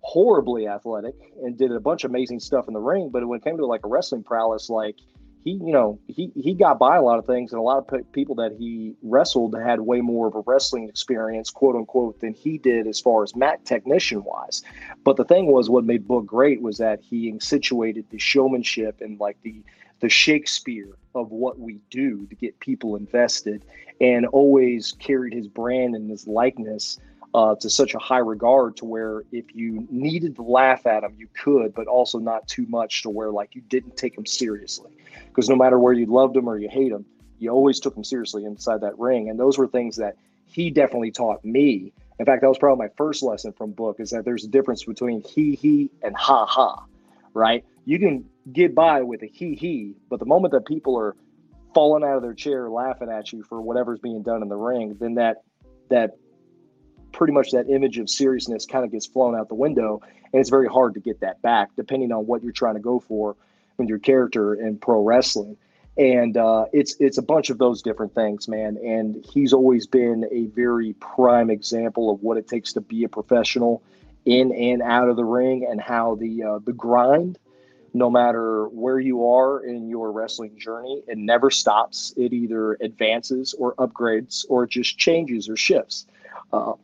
horribly 0.00 0.68
athletic 0.68 1.14
and 1.42 1.56
did 1.56 1.72
a 1.72 1.80
bunch 1.80 2.04
of 2.04 2.10
amazing 2.10 2.40
stuff 2.40 2.68
in 2.68 2.74
the 2.74 2.80
ring. 2.80 3.08
But 3.10 3.26
when 3.26 3.38
it 3.38 3.44
came 3.44 3.56
to 3.56 3.66
like 3.66 3.84
a 3.84 3.88
wrestling 3.88 4.22
prowess, 4.22 4.70
like 4.70 4.96
he, 5.48 5.54
you 5.64 5.72
know, 5.72 5.98
he 6.08 6.30
he 6.34 6.54
got 6.54 6.78
by 6.78 6.96
a 6.96 7.02
lot 7.02 7.18
of 7.18 7.26
things, 7.26 7.52
and 7.52 7.58
a 7.58 7.62
lot 7.62 7.78
of 7.78 8.12
people 8.12 8.34
that 8.36 8.52
he 8.58 8.94
wrestled 9.02 9.56
had 9.58 9.80
way 9.80 10.00
more 10.00 10.26
of 10.26 10.34
a 10.34 10.42
wrestling 10.46 10.88
experience, 10.88 11.50
quote 11.50 11.74
unquote, 11.74 12.20
than 12.20 12.34
he 12.34 12.58
did 12.58 12.86
as 12.86 13.00
far 13.00 13.22
as 13.22 13.34
mat 13.34 13.64
technician 13.64 14.22
wise. 14.24 14.62
But 15.04 15.16
the 15.16 15.24
thing 15.24 15.46
was, 15.46 15.70
what 15.70 15.84
made 15.84 16.06
Book 16.06 16.26
great 16.26 16.60
was 16.60 16.78
that 16.78 17.00
he 17.00 17.28
accentuated 17.28 18.04
the 18.10 18.18
showmanship 18.18 19.00
and 19.00 19.18
like 19.18 19.38
the 19.42 19.62
the 20.00 20.08
Shakespeare 20.08 20.96
of 21.14 21.32
what 21.32 21.58
we 21.58 21.80
do 21.90 22.26
to 22.26 22.34
get 22.36 22.60
people 22.60 22.94
invested, 22.94 23.64
and 24.00 24.26
always 24.26 24.92
carried 24.92 25.32
his 25.32 25.48
brand 25.48 25.94
and 25.94 26.10
his 26.10 26.26
likeness 26.26 26.98
uh, 27.34 27.54
to 27.56 27.68
such 27.68 27.94
a 27.94 27.98
high 27.98 28.18
regard 28.18 28.76
to 28.76 28.84
where 28.84 29.24
if 29.32 29.54
you 29.54 29.86
needed 29.90 30.36
to 30.36 30.42
laugh 30.42 30.86
at 30.86 31.04
him, 31.04 31.14
you 31.18 31.28
could, 31.34 31.74
but 31.74 31.86
also 31.86 32.18
not 32.18 32.46
too 32.48 32.66
much 32.68 33.02
to 33.02 33.10
where 33.10 33.30
like 33.30 33.54
you 33.54 33.60
didn't 33.62 33.96
take 33.96 34.16
him 34.16 34.26
seriously. 34.26 34.90
Because 35.26 35.48
no 35.48 35.56
matter 35.56 35.78
where 35.78 35.92
you 35.92 36.06
loved 36.06 36.36
him 36.36 36.48
or 36.48 36.58
you 36.58 36.68
hate 36.68 36.92
him, 36.92 37.04
you 37.38 37.50
always 37.50 37.80
took 37.80 37.96
him 37.96 38.04
seriously 38.04 38.44
inside 38.44 38.80
that 38.80 38.98
ring. 38.98 39.28
And 39.28 39.38
those 39.38 39.58
were 39.58 39.66
things 39.66 39.96
that 39.96 40.16
he 40.46 40.70
definitely 40.70 41.10
taught 41.10 41.44
me. 41.44 41.92
In 42.18 42.26
fact, 42.26 42.40
that 42.40 42.48
was 42.48 42.58
probably 42.58 42.86
my 42.86 42.92
first 42.96 43.22
lesson 43.22 43.52
from 43.52 43.72
book 43.72 44.00
is 44.00 44.10
that 44.10 44.24
there's 44.24 44.44
a 44.44 44.48
difference 44.48 44.84
between 44.84 45.22
he 45.22 45.54
he 45.54 45.90
and 46.02 46.16
ha 46.16 46.46
ha, 46.46 46.84
right? 47.34 47.64
You 47.84 47.98
can 47.98 48.24
get 48.52 48.74
by 48.74 49.02
with 49.02 49.22
a 49.22 49.26
he 49.26 49.54
he, 49.54 49.94
but 50.08 50.18
the 50.18 50.26
moment 50.26 50.52
that 50.52 50.66
people 50.66 50.98
are 50.98 51.14
falling 51.74 52.02
out 52.02 52.16
of 52.16 52.22
their 52.22 52.34
chair 52.34 52.68
laughing 52.70 53.10
at 53.10 53.32
you 53.32 53.44
for 53.44 53.60
whatever's 53.60 54.00
being 54.00 54.22
done 54.22 54.42
in 54.42 54.48
the 54.48 54.56
ring, 54.56 54.96
then 54.98 55.14
that 55.14 55.42
that 55.90 56.16
pretty 57.12 57.32
much 57.32 57.50
that 57.52 57.68
image 57.68 57.98
of 57.98 58.08
seriousness 58.08 58.66
kind 58.66 58.84
of 58.84 58.90
gets 58.90 59.06
flown 59.06 59.34
out 59.34 59.48
the 59.48 59.54
window 59.54 60.00
and 60.32 60.40
it's 60.40 60.50
very 60.50 60.68
hard 60.68 60.94
to 60.94 61.00
get 61.00 61.20
that 61.20 61.40
back 61.42 61.70
depending 61.76 62.12
on 62.12 62.26
what 62.26 62.42
you're 62.42 62.52
trying 62.52 62.74
to 62.74 62.80
go 62.80 63.00
for 63.00 63.36
with 63.78 63.88
your 63.88 63.98
character 63.98 64.54
in 64.54 64.76
pro 64.76 65.02
wrestling. 65.02 65.56
And 65.96 66.36
uh, 66.36 66.66
it's 66.72 66.94
it's 67.00 67.18
a 67.18 67.22
bunch 67.22 67.50
of 67.50 67.58
those 67.58 67.82
different 67.82 68.14
things 68.14 68.46
man. 68.46 68.76
And 68.84 69.24
he's 69.32 69.52
always 69.52 69.86
been 69.86 70.26
a 70.30 70.46
very 70.46 70.92
prime 70.94 71.50
example 71.50 72.10
of 72.10 72.22
what 72.22 72.36
it 72.36 72.46
takes 72.46 72.72
to 72.74 72.80
be 72.80 73.04
a 73.04 73.08
professional 73.08 73.82
in 74.24 74.52
and 74.52 74.82
out 74.82 75.08
of 75.08 75.16
the 75.16 75.24
ring 75.24 75.66
and 75.68 75.80
how 75.80 76.14
the 76.16 76.42
uh, 76.42 76.58
the 76.64 76.72
grind 76.72 77.38
no 77.94 78.10
matter 78.10 78.68
where 78.68 79.00
you 79.00 79.26
are 79.26 79.64
in 79.64 79.88
your 79.88 80.12
wrestling 80.12 80.56
journey 80.58 81.02
it 81.08 81.18
never 81.18 81.50
stops. 81.50 82.12
It 82.16 82.32
either 82.32 82.74
advances 82.74 83.54
or 83.54 83.74
upgrades 83.76 84.44
or 84.48 84.66
just 84.66 84.98
changes 84.98 85.48
or 85.48 85.56
shifts. 85.56 86.06
Uh, 86.52 86.74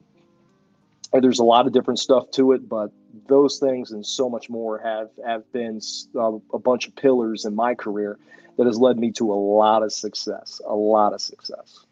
there's 1.20 1.38
a 1.38 1.44
lot 1.44 1.66
of 1.66 1.72
different 1.72 1.98
stuff 1.98 2.30
to 2.32 2.52
it, 2.52 2.68
but 2.68 2.90
those 3.28 3.58
things 3.58 3.92
and 3.92 4.04
so 4.04 4.28
much 4.28 4.50
more 4.50 4.78
have 4.78 5.10
have 5.26 5.50
been 5.52 5.80
uh, 6.16 6.32
a 6.52 6.58
bunch 6.58 6.86
of 6.86 6.96
pillars 6.96 7.44
in 7.44 7.54
my 7.54 7.74
career 7.74 8.18
that 8.56 8.66
has 8.66 8.78
led 8.78 8.98
me 8.98 9.10
to 9.12 9.32
a 9.32 9.34
lot 9.34 9.82
of 9.82 9.92
success, 9.92 10.60
a 10.66 10.74
lot 10.74 11.12
of 11.12 11.20
success. 11.20 11.84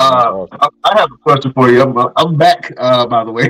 Uh, 0.00 0.46
I 0.84 0.98
have 0.98 1.10
a 1.10 1.16
question 1.22 1.52
for 1.54 1.70
you. 1.70 1.80
I'm, 1.82 1.96
I'm 2.16 2.36
back, 2.36 2.72
uh, 2.76 3.06
by 3.06 3.24
the 3.24 3.32
way. 3.32 3.48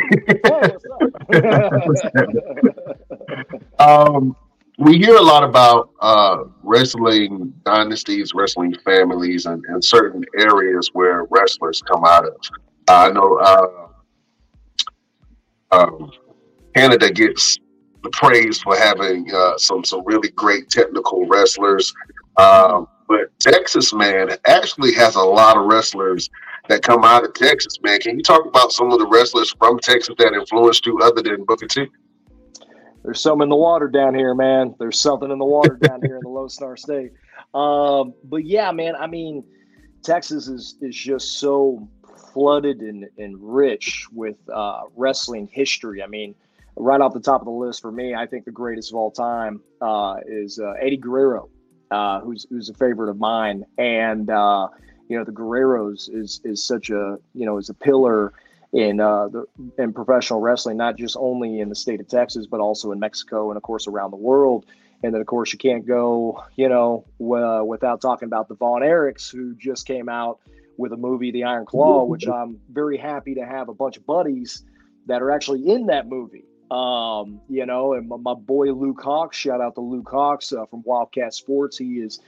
um, 3.81 4.37
we 4.79 4.99
hear 4.99 5.17
a 5.17 5.23
lot 5.23 5.43
about 5.43 5.91
uh, 6.01 6.45
wrestling 6.63 7.53
dynasties, 7.65 8.35
wrestling 8.35 8.75
families, 8.85 9.47
and, 9.47 9.65
and, 9.67 9.85
certain 9.85 10.25
areas 10.39 10.91
where 10.93 11.25
wrestlers 11.25 11.83
come 11.83 12.05
out 12.05 12.25
of. 12.25 12.37
I 12.89 13.11
know 13.11 13.39
uh, 13.39 13.67
um, 15.73 16.11
Canada 16.75 17.11
gets 17.11 17.59
the 18.03 18.11
praise 18.11 18.61
for 18.61 18.77
having 18.77 19.33
uh, 19.33 19.57
some 19.59 19.85
some 19.85 20.03
really 20.05 20.31
great 20.31 20.69
technical 20.69 21.27
wrestlers. 21.27 21.93
Um, 22.37 22.89
but 23.09 23.39
Texas, 23.39 23.93
man, 23.93 24.31
actually 24.47 24.95
has 24.95 25.17
a 25.17 25.23
lot 25.23 25.57
of 25.57 25.67
wrestlers 25.67 26.31
that 26.69 26.83
come 26.83 27.05
out 27.05 27.25
of 27.25 27.35
Texas, 27.35 27.79
man. 27.83 28.01
Can 28.01 28.17
you 28.17 28.23
talk 28.23 28.47
about 28.47 28.73
some 28.73 28.91
of 28.91 28.99
the 28.99 29.07
wrestlers 29.07 29.55
from 29.59 29.79
Texas 29.79 30.15
that 30.19 30.33
influenced 30.33 30.87
you 30.87 30.99
other 31.01 31.23
than 31.23 31.45
Booker 31.45 31.67
T? 31.67 31.87
There's 33.05 33.21
some 33.21 33.43
in 33.43 33.49
the 33.49 33.57
water 33.57 33.89
down 33.89 34.15
here, 34.15 34.35
man. 34.35 34.75
There's 34.79 35.01
something 35.01 35.31
in 35.31 35.39
the 35.39 35.45
water 35.45 35.77
down 35.81 36.01
here 36.03 36.17
in 36.17 36.23
the 36.23 36.29
Lone 36.29 36.49
Star 36.49 36.77
State. 36.77 37.13
Um, 37.53 38.15
but 38.25 38.45
yeah, 38.45 38.71
man, 38.71 38.95
I 38.95 39.07
mean, 39.07 39.45
Texas 40.03 40.49
is 40.49 40.77
is 40.81 40.97
just 40.97 41.39
so 41.39 41.89
flooded 42.33 42.81
and, 42.81 43.09
and 43.19 43.37
rich 43.41 44.07
with 44.13 44.37
uh, 44.53 44.83
wrestling 44.97 45.49
history. 45.53 46.03
I 46.03 46.07
mean, 46.07 46.35
right 46.77 47.01
off 47.01 47.13
the 47.13 47.21
top 47.21 47.41
of 47.41 47.47
the 47.47 47.53
list 47.53 47.81
for 47.81 47.93
me, 47.93 48.15
I 48.15 48.27
think 48.27 48.45
the 48.45 48.51
greatest 48.51 48.93
of 48.93 48.97
all 48.97 49.11
time 49.11 49.63
uh, 49.81 50.17
is 50.27 50.59
uh, 50.59 50.73
Eddie 50.81 50.97
Guerrero 50.97 51.49
uh, 51.93 52.21
who's 52.21 52.47
who's 52.49 52.71
a 52.71 52.75
favorite 52.75 53.11
of 53.11 53.19
mine, 53.19 53.65
and 53.77 54.31
uh, 54.31 54.69
you 55.09 55.19
know 55.19 55.25
the 55.25 55.33
Guerreros 55.33 56.09
is 56.13 56.41
is 56.43 56.67
such 56.67 56.89
a 56.89 57.19
you 57.35 57.45
know 57.45 57.59
is 57.59 57.69
a 57.69 57.75
pillar 57.75 58.33
in 58.73 58.99
uh, 58.99 59.29
the 59.29 59.45
in 59.79 59.93
professional 59.93 60.41
wrestling, 60.41 60.79
not 60.79 60.97
just 60.97 61.17
only 61.21 61.61
in 61.61 61.69
the 61.69 61.75
state 61.75 62.01
of 62.01 62.09
Texas, 62.09 62.47
but 62.47 62.61
also 62.61 62.93
in 62.93 62.99
Mexico 62.99 63.51
and 63.51 63.59
of 63.59 63.63
course 63.63 63.87
around 63.87 64.11
the 64.11 64.17
world. 64.17 64.65
And 65.05 65.13
then 65.13 65.21
of 65.21 65.27
course 65.27 65.53
you 65.53 65.59
can't 65.59 65.87
go 65.87 66.43
you 66.57 66.69
know 66.71 67.05
without 67.19 68.01
talking 68.01 68.27
about 68.27 68.49
the 68.49 68.55
Von 68.55 68.81
Erichs, 68.81 69.31
who 69.31 69.55
just 69.57 69.87
came 69.87 70.09
out 70.09 70.41
with 70.77 70.93
a 70.93 70.97
movie, 70.97 71.31
The 71.31 71.45
Iron 71.45 71.67
Claw, 71.67 72.05
which 72.07 72.27
I'm 72.27 72.61
very 72.71 72.99
happy 72.99 73.35
to 73.35 73.45
have 73.45 73.69
a 73.69 73.75
bunch 73.75 73.97
of 73.97 74.07
buddies 74.07 74.65
that 75.07 75.23
are 75.23 75.31
actually 75.31 75.69
in 75.69 75.87
that 75.87 76.09
movie. 76.09 76.45
Um, 76.71 77.41
you 77.49 77.67
know, 77.67 77.93
and 77.93 78.09
my, 78.09 78.17
my, 78.17 78.35
boy 78.35 78.73
Luke 78.73 79.03
Hawx, 79.03 79.35
shout 79.35 79.61
out 79.61 79.75
to 79.75 79.83
Luke 79.83 80.09
Hawx 80.11 80.57
uh, 80.57 80.65
from 80.67 80.83
WildKat 80.85 81.35
Sports. 81.35 81.77
He 81.77 81.99
has 81.99 82.19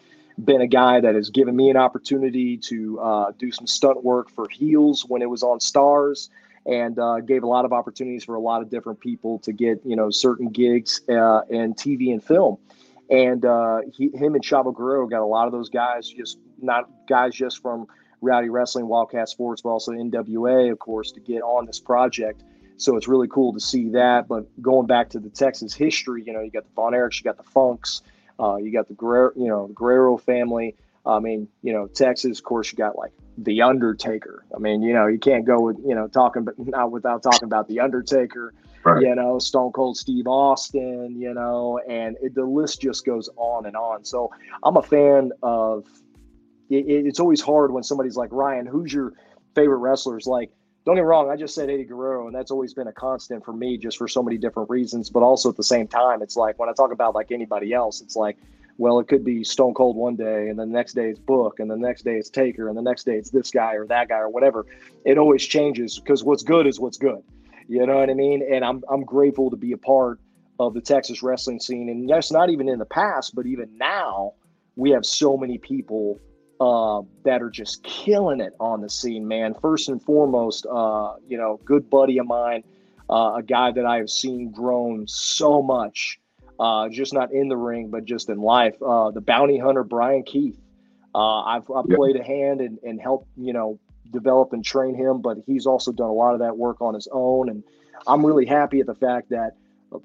been 0.45 0.61
a 0.61 0.66
guy 0.66 1.01
that 1.01 1.14
has 1.14 1.30
given 1.30 1.57
me 1.57 1.70
an 1.70 1.78
opportunity 1.78 2.59
to 2.59 3.01
uh, 3.01 3.32
do 3.38 3.51
some 3.51 3.66
stunt 3.66 4.05
work 4.05 4.30
for 4.30 4.47
Heels 4.49 5.07
when 5.07 5.22
it 5.22 5.30
was 5.30 5.42
on 5.42 5.61
Starz 5.61 6.28
and 6.66 6.99
uh, 6.99 7.20
gave 7.20 7.42
a 7.42 7.47
lot 7.47 7.64
of 7.64 7.72
opportunities 7.72 8.24
for 8.24 8.34
a 8.34 8.40
lot 8.40 8.62
of 8.62 8.70
different 8.70 9.01
people 9.01 9.38
to 9.40 9.53
get 9.53 9.80
you 9.84 9.97
know 9.97 10.11
certain 10.11 10.51
gigs 10.51 11.01
uh, 11.09 11.42
in 11.49 11.74
TV 11.74 12.12
and 12.12 12.22
film. 12.22 12.59
And 13.11 13.45
uh, 13.45 13.80
he, 13.92 14.11
him 14.14 14.34
and 14.34 14.42
Chavo 14.42 14.74
Guerrero 14.74 15.07
got 15.07 15.20
a 15.20 15.26
lot 15.26 15.47
of 15.47 15.53
those 15.53 15.68
guys, 15.68 16.09
just 16.09 16.38
not 16.61 16.88
guys 17.07 17.34
just 17.34 17.61
from 17.61 17.86
Rowdy 18.25 18.49
Wrestling, 18.49 18.87
WildKat 18.87 19.29
Sports, 19.29 19.62
but 19.62 19.70
also 19.70 19.93
NWA, 19.93 20.70
of 20.72 20.79
course, 20.79 21.12
to 21.12 21.20
get 21.20 21.43
on 21.43 21.66
this 21.66 21.81
project. 21.81 22.43
So 22.77 22.97
it's 22.97 23.07
really 23.07 23.29
cool 23.29 23.53
to 23.53 23.61
see 23.61 23.89
that. 23.91 24.27
But 24.29 24.47
going 24.61 24.87
back 24.87 25.09
to 25.11 25.20
the 25.20 25.31
Texas 25.31 25.75
history, 25.75 26.25
you 26.27 26.33
know, 26.33 26.41
you 26.41 26.51
got 26.51 26.64
the 26.64 26.75
Von 26.75 26.93
Erichs, 26.93 27.18
you 27.18 27.25
got 27.25 27.37
the 27.37 27.45
Funks, 27.45 28.03
uh, 28.41 28.57
you 28.57 28.72
got 28.72 28.89
the 28.89 28.95
Guerrero, 28.95 29.33
you 29.37 29.49
know, 29.49 29.68
the 29.68 29.75
Guerrero 29.75 30.16
family. 30.16 30.75
I 31.07 31.18
mean, 31.18 31.49
you 31.62 31.72
know, 31.72 31.87
Texas, 31.87 32.39
of 32.39 32.45
course, 32.45 32.72
you 32.72 32.79
got 32.79 32.97
like 32.97 33.12
the 33.39 33.62
Undertaker. 33.62 34.45
I 34.55 34.59
mean, 34.59 34.83
you 34.83 34.95
know, 34.95 35.07
you 35.07 35.18
can't 35.18 35.45
go 35.45 35.61
with 35.61 35.79
you 35.85 35.95
know 35.95 36.09
talking, 36.09 36.45
but 36.45 36.59
not 36.66 36.91
without 36.91 37.22
talking 37.22 37.45
about 37.45 37.68
the 37.68 37.81
Undertaker. 37.81 38.55
Right. 38.85 39.03
You 39.03 39.14
know, 39.14 39.39
Stone 39.39 39.72
Cold 39.72 39.97
Steve 39.97 40.27
Austin. 40.27 41.14
You 41.20 41.35
know, 41.35 41.81
and 41.89 42.16
it, 42.22 42.35
the 42.35 42.45
list 42.45 42.81
just 42.81 43.05
goes 43.05 43.29
on 43.37 43.66
and 43.66 43.77
on. 43.77 44.05
So 44.05 44.31
I'm 44.62 44.77
a 44.77 44.83
fan 44.83 45.33
of. 45.43 45.87
It, 46.79 47.07
it's 47.07 47.20
always 47.20 47.41
hard 47.41 47.72
when 47.72 47.83
somebody's 47.83 48.16
like 48.16 48.31
Ryan, 48.33 48.66
who's 48.66 48.93
your 48.93 49.12
favorite 49.55 49.79
wrestlers? 49.79 50.27
Like 50.27 50.51
don't 50.85 50.97
get 50.97 51.03
me 51.03 51.07
wrong, 51.07 51.31
I 51.31 51.37
just 51.37 51.55
said 51.55 51.70
Eddie 51.70 51.85
Guerrero, 51.85 52.27
and 52.27 52.37
that's 52.37 52.51
always 52.51 52.75
been 52.75 52.89
a 52.89 52.93
constant 52.93 53.43
for 53.43 53.55
me 53.55 53.79
just 53.79 53.97
for 53.97 54.07
so 54.07 54.22
many 54.22 54.37
different 54.37 54.68
reasons. 54.68 55.09
But 55.09 55.22
also 55.22 55.49
at 55.49 55.57
the 55.57 55.62
same 55.62 55.89
time, 55.89 56.20
it's 56.20 56.37
like 56.37 56.59
when 56.59 56.68
I 56.68 56.72
talk 56.72 56.93
about 56.93 57.14
like 57.14 57.33
anybody 57.33 57.72
else, 57.72 58.03
it's 58.03 58.16
like, 58.16 58.37
well, 58.77 58.99
it 58.99 59.09
could 59.09 59.25
be 59.25 59.45
Stone 59.45 59.72
Cold 59.75 59.97
one 59.97 60.14
day, 60.14 60.49
and 60.49 60.59
the 60.59 60.66
next 60.66 60.93
day 60.93 61.09
it's 61.09 61.18
Book, 61.18 61.59
and 61.59 61.70
the 61.70 61.77
next 61.77 62.03
day 62.03 62.16
it's 62.16 62.29
Taker, 62.29 62.68
and 62.68 62.77
the 62.77 62.83
next 62.83 63.05
day 63.05 63.14
it's 63.14 63.31
this 63.31 63.51
guy 63.51 63.75
or 63.75 63.87
that 63.87 64.09
guy 64.09 64.18
or 64.18 64.29
whatever. 64.29 64.66
It 65.07 65.16
always 65.16 65.43
changes 65.47 65.99
because 65.99 66.22
what's 66.22 66.43
good 66.43 66.66
is 66.66 66.79
what's 66.79 66.99
good. 66.99 67.22
You 67.66 67.87
know 67.87 67.97
what 67.97 68.11
I 68.11 68.14
mean? 68.14 68.47
And 68.53 68.62
I'm 68.62 68.83
I'm 68.91 69.05
grateful 69.05 69.49
to 69.51 69.57
be 69.57 69.72
a 69.72 69.79
part 69.79 70.20
of 70.61 70.75
the 70.75 70.83
Texas 70.83 71.22
wrestling 71.22 71.61
scene. 71.61 71.89
And 71.89 72.07
yes, 72.07 72.31
not 72.31 72.51
even 72.51 72.68
in 72.68 72.79
the 72.79 72.85
past, 72.85 73.35
but 73.35 73.47
even 73.47 73.70
now, 73.79 74.35
we 74.77 74.91
have 74.91 75.07
so 75.07 75.39
many 75.39 75.57
people 75.57 76.20
uh, 76.61 77.02
that 77.24 77.42
are 77.42 77.50
just 77.50 77.82
killing 77.82 78.40
it 78.40 78.55
on 78.61 78.80
the 78.80 78.88
scene, 78.88 79.26
man. 79.26 79.55
First 79.55 79.88
and 79.88 80.02
foremost, 80.02 80.66
uh, 80.66 81.14
you 81.26 81.36
know, 81.36 81.61
good 81.64 81.90
buddy 81.90 82.18
of 82.18 82.26
mine, 82.26 82.64
uh, 83.11 83.34
a 83.36 83.42
guy 83.42 83.72
that 83.72 83.84
I 83.84 83.96
have 83.96 84.11
seen 84.11 84.50
grown 84.50 85.07
so 85.09 85.62
much, 85.62 86.20
uh, 86.59 86.88
just 86.88 87.12
not 87.12 87.32
in 87.32 87.48
the 87.48 87.57
ring, 87.57 87.90
but 87.90 88.05
just 88.05 88.28
in 88.28 88.40
life. 88.40 88.76
Uh, 88.82 89.11
the 89.11 89.20
bounty 89.20 89.59
hunter, 89.59 89.84
Brian 89.84 90.22
Keith. 90.22 90.59
Uh, 91.14 91.42
I've, 91.42 91.70
I've 91.70 91.84
yep. 91.88 91.96
played 91.96 92.16
a 92.16 92.24
hand 92.24 92.61
and, 92.61 92.78
and 92.82 93.00
helped, 93.00 93.28
you 93.36 93.52
know, 93.52 93.78
develop 94.12 94.52
and 94.52 94.64
train 94.64 94.94
him, 94.96 95.20
but 95.20 95.38
he's 95.46 95.66
also 95.66 95.92
done 95.92 96.09
a 96.09 96.12
lot 96.12 96.34
of 96.34 96.40
that 96.40 96.57
work 96.57 96.80
on 96.80 96.94
his 96.94 97.09
own. 97.12 97.48
And 97.50 97.62
I'm 98.07 98.24
really 98.24 98.46
happy 98.46 98.80
at 98.80 98.86
the 98.86 98.94
fact 98.94 99.30
that, 99.30 99.57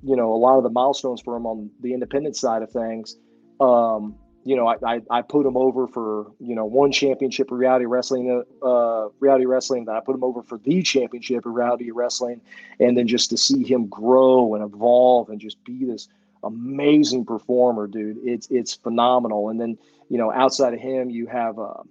you 0.04 0.16
know, 0.16 0.32
a 0.34 0.38
lot 0.38 0.58
of 0.58 0.64
the 0.64 0.70
milestones 0.70 1.22
for 1.22 1.36
him 1.36 1.48
on 1.48 1.72
the 1.82 1.94
independent 1.94 2.36
side 2.36 2.62
of 2.62 2.72
things, 2.72 3.18
um, 3.60 4.16
you 4.46 4.56
know, 4.56 4.68
I, 4.68 4.76
I, 4.86 5.02
I, 5.10 5.22
put 5.22 5.46
him 5.46 5.58
over 5.58 5.88
for, 5.88 6.32
you 6.40 6.56
know, 6.56 6.66
one 6.66 6.92
championship 6.92 7.52
of 7.52 7.58
reality 7.58 7.86
wrestling, 7.86 8.44
uh, 8.62 9.08
reality 9.20 9.46
wrestling. 9.46 9.86
Then 9.86 9.96
I 9.96 10.00
put 10.00 10.16
him 10.16 10.24
over 10.24 10.42
for 10.42 10.58
the 10.58 10.82
championship 10.82 11.46
of 11.46 11.54
reality 11.54 11.92
wrestling. 11.92 12.42
And 12.80 12.98
then 12.98 13.08
just 13.08 13.30
to 13.32 13.38
see 13.38 13.64
him 13.64 13.88
grow 13.88 14.56
and 14.56 14.64
evolve 14.64 15.30
and 15.30 15.40
just 15.40 15.64
be 15.64 15.86
this 15.86 16.08
amazing 16.44 17.26
performer, 17.26 17.88
dude, 17.88 18.20
it's, 18.24 18.48
it's 18.50 18.74
phenomenal. 18.74 19.50
And 19.50 19.60
then, 19.60 19.78
you 20.10 20.18
know, 20.18 20.32
outside 20.32 20.74
of 20.74 20.80
him, 20.80 21.10
you 21.10 21.28
have, 21.28 21.60
uh, 21.60 21.84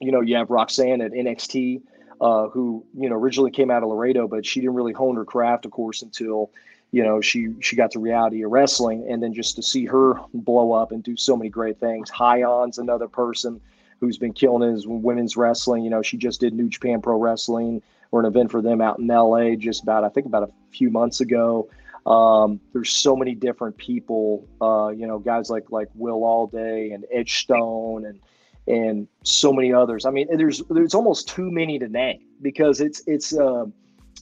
you 0.00 0.12
know, 0.12 0.20
you 0.20 0.36
have 0.36 0.50
Roxanne 0.50 1.00
at 1.00 1.12
NXT, 1.12 1.82
uh, 2.20 2.48
who, 2.48 2.84
you 2.94 3.08
know, 3.08 3.16
originally 3.16 3.50
came 3.50 3.70
out 3.70 3.82
of 3.82 3.88
Laredo, 3.88 4.28
but 4.28 4.44
she 4.44 4.60
didn't 4.60 4.74
really 4.74 4.92
hone 4.92 5.16
her 5.16 5.24
craft, 5.24 5.64
of 5.64 5.70
course, 5.70 6.02
until, 6.02 6.50
you 6.92 7.02
know 7.02 7.20
she 7.20 7.48
she 7.60 7.76
got 7.76 7.90
to 7.92 7.98
reality 7.98 8.42
of 8.42 8.50
wrestling 8.50 9.06
and 9.08 9.22
then 9.22 9.32
just 9.32 9.56
to 9.56 9.62
see 9.62 9.84
her 9.86 10.14
blow 10.34 10.72
up 10.72 10.92
and 10.92 11.02
do 11.02 11.16
so 11.16 11.36
many 11.36 11.48
great 11.50 11.78
things. 11.78 12.10
Hyan's 12.10 12.78
another 12.78 13.08
person 13.08 13.60
who's 14.00 14.18
been 14.18 14.32
killing 14.32 14.72
his 14.72 14.86
women's 14.86 15.36
wrestling. 15.36 15.84
You 15.84 15.90
know 15.90 16.02
she 16.02 16.16
just 16.16 16.40
did 16.40 16.52
new 16.52 16.68
japan 16.68 17.00
pro 17.00 17.18
wrestling 17.18 17.82
or 18.10 18.20
an 18.20 18.26
event 18.26 18.50
for 18.50 18.60
them 18.60 18.80
out 18.80 18.98
in 18.98 19.06
la 19.06 19.54
just 19.54 19.84
about 19.84 20.02
i 20.02 20.08
think 20.08 20.26
about 20.26 20.42
a 20.42 20.52
few 20.72 20.90
months 20.90 21.20
ago. 21.20 21.68
Um, 22.06 22.60
there's 22.72 22.90
so 22.90 23.14
many 23.14 23.34
different 23.34 23.76
people 23.76 24.48
uh, 24.60 24.88
you 24.88 25.06
know 25.06 25.18
guys 25.18 25.50
like 25.50 25.70
like 25.70 25.88
will 25.94 26.20
allday 26.20 26.94
and 26.94 27.04
edge 27.12 27.40
stone 27.40 28.06
and 28.06 28.20
and 28.66 29.08
so 29.24 29.52
many 29.52 29.72
others. 29.72 30.06
I 30.06 30.10
mean 30.10 30.26
there's 30.36 30.62
there's 30.70 30.94
almost 30.94 31.28
too 31.28 31.50
many 31.50 31.78
to 31.78 31.88
name 31.88 32.20
because 32.42 32.80
it's 32.80 33.02
it's 33.06 33.36
uh, 33.36 33.66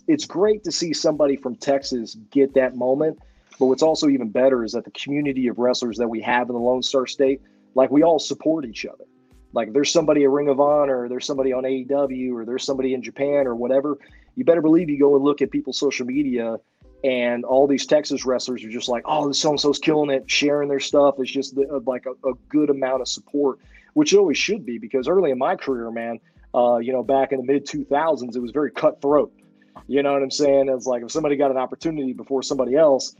it's 0.09 0.25
great 0.25 0.65
to 0.65 0.73
see 0.73 0.93
somebody 0.93 1.37
from 1.37 1.55
Texas 1.55 2.17
get 2.31 2.55
that 2.55 2.75
moment. 2.75 3.19
But 3.61 3.67
what's 3.67 3.83
also 3.83 4.09
even 4.09 4.31
better 4.31 4.65
is 4.65 4.73
that 4.73 4.85
the 4.85 4.91
community 4.93 5.49
of 5.49 5.59
wrestlers 5.59 5.99
that 5.99 6.09
we 6.09 6.21
have 6.23 6.49
in 6.49 6.55
the 6.55 6.61
Lone 6.61 6.83
Star 6.83 7.07
State, 7.07 7.43
like 7.75 7.91
we 7.91 8.03
all 8.03 8.19
support 8.19 8.65
each 8.65 8.87
other. 8.87 9.05
Like 9.53 9.73
there's 9.73 9.93
somebody 9.93 10.25
at 10.25 10.31
Ring 10.31 10.49
of 10.49 10.61
Honor, 10.61 11.03
or 11.03 11.09
there's 11.09 11.27
somebody 11.27 11.53
on 11.53 11.65
AEW, 11.65 12.33
or 12.33 12.45
there's 12.45 12.65
somebody 12.65 12.95
in 12.95 13.03
Japan, 13.03 13.47
or 13.47 13.55
whatever. 13.55 13.99
You 14.35 14.45
better 14.45 14.63
believe 14.63 14.89
you 14.89 14.99
go 14.99 15.15
and 15.15 15.25
look 15.25 15.43
at 15.43 15.51
people's 15.51 15.79
social 15.79 16.07
media, 16.07 16.57
and 17.03 17.45
all 17.45 17.67
these 17.67 17.87
Texas 17.87 18.25
wrestlers 18.25 18.63
are 18.65 18.71
just 18.71 18.89
like, 18.89 19.03
"Oh, 19.07 19.27
this 19.27 19.41
so 19.41 19.51
and 19.51 19.61
so's 19.61 19.79
killing 19.79 20.11
it," 20.11 20.31
sharing 20.31 20.69
their 20.69 20.81
stuff. 20.81 21.17
It's 21.19 21.31
just 21.31 21.55
the, 21.55 21.67
uh, 21.69 21.81
like 21.87 22.07
a, 22.07 22.29
a, 22.29 22.35
good 22.51 22.71
amount 22.71 23.01
of 23.01 23.09
support, 23.09 23.59
which 23.95 24.13
it 24.13 24.19
always 24.19 24.39
should 24.39 24.67
be. 24.67 24.79
Because 24.79 25.09
early 25.09 25.31
in 25.31 25.39
my 25.39 25.57
career, 25.57 25.91
man, 25.91 26.21
uh, 26.55 26.77
you 26.77 26.93
know, 26.93 27.03
back 27.03 27.33
in 27.33 27.39
the 27.39 27.45
mid 27.45 27.67
2000s, 27.67 28.37
it 28.37 28.41
was 28.41 28.51
very 28.51 28.71
cutthroat 28.71 29.33
you 29.87 30.03
know 30.03 30.13
what 30.13 30.23
I'm 30.23 30.31
saying? 30.31 30.69
It's 30.69 30.87
like 30.87 31.03
if 31.03 31.11
somebody 31.11 31.37
got 31.37 31.51
an 31.51 31.57
opportunity 31.57 32.13
before 32.13 32.43
somebody 32.43 32.75
else, 32.75 33.17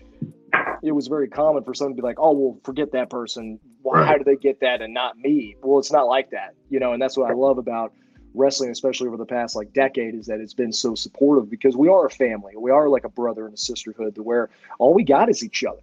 it 0.83 0.93
was 0.93 1.09
very 1.09 1.29
common 1.29 1.65
for 1.65 1.75
someone 1.75 1.97
to 1.97 2.03
be 2.03 2.07
like, 2.07 2.19
"Oh, 2.19 2.33
well, 2.33 2.61
forget 2.65 2.93
that 2.93 3.11
person. 3.11 3.59
Why? 3.83 4.05
How 4.05 4.17
did 4.17 4.27
they 4.27 4.37
get 4.37 4.61
that 4.61 4.83
and 4.83 4.93
not 4.93 5.19
me?" 5.19 5.57
Well, 5.63 5.79
it's 5.79 5.93
not 5.93 6.07
like 6.07 6.31
that, 6.31 6.55
you 6.71 6.81
know. 6.81 6.93
And 6.93 7.03
that's 7.03 7.17
what 7.17 7.31
I 7.31 7.35
love 7.35 7.59
about 7.59 7.93
wrestling, 8.35 8.71
especially 8.71 9.09
over 9.09 9.17
the 9.17 9.27
past 9.27 9.57
like 9.57 9.73
decade, 9.73 10.15
is 10.15 10.27
that 10.27 10.41
it's 10.41 10.55
been 10.55 10.73
so 10.73 10.95
supportive 10.95 11.51
because 11.51 11.77
we 11.77 11.89
are 11.89 12.07
a 12.07 12.11
family. 12.11 12.55
We 12.57 12.71
are 12.71 12.89
like 12.89 13.05
a 13.05 13.09
brother 13.09 13.47
and 13.47 13.55
a 13.55 13.59
sisterhood 13.59 14.15
to 14.17 14.23
where 14.23 14.51
all 14.79 14.95
we 14.95 15.05
got 15.05 15.29
is 15.29 15.45
each 15.45 15.65
other. 15.65 15.83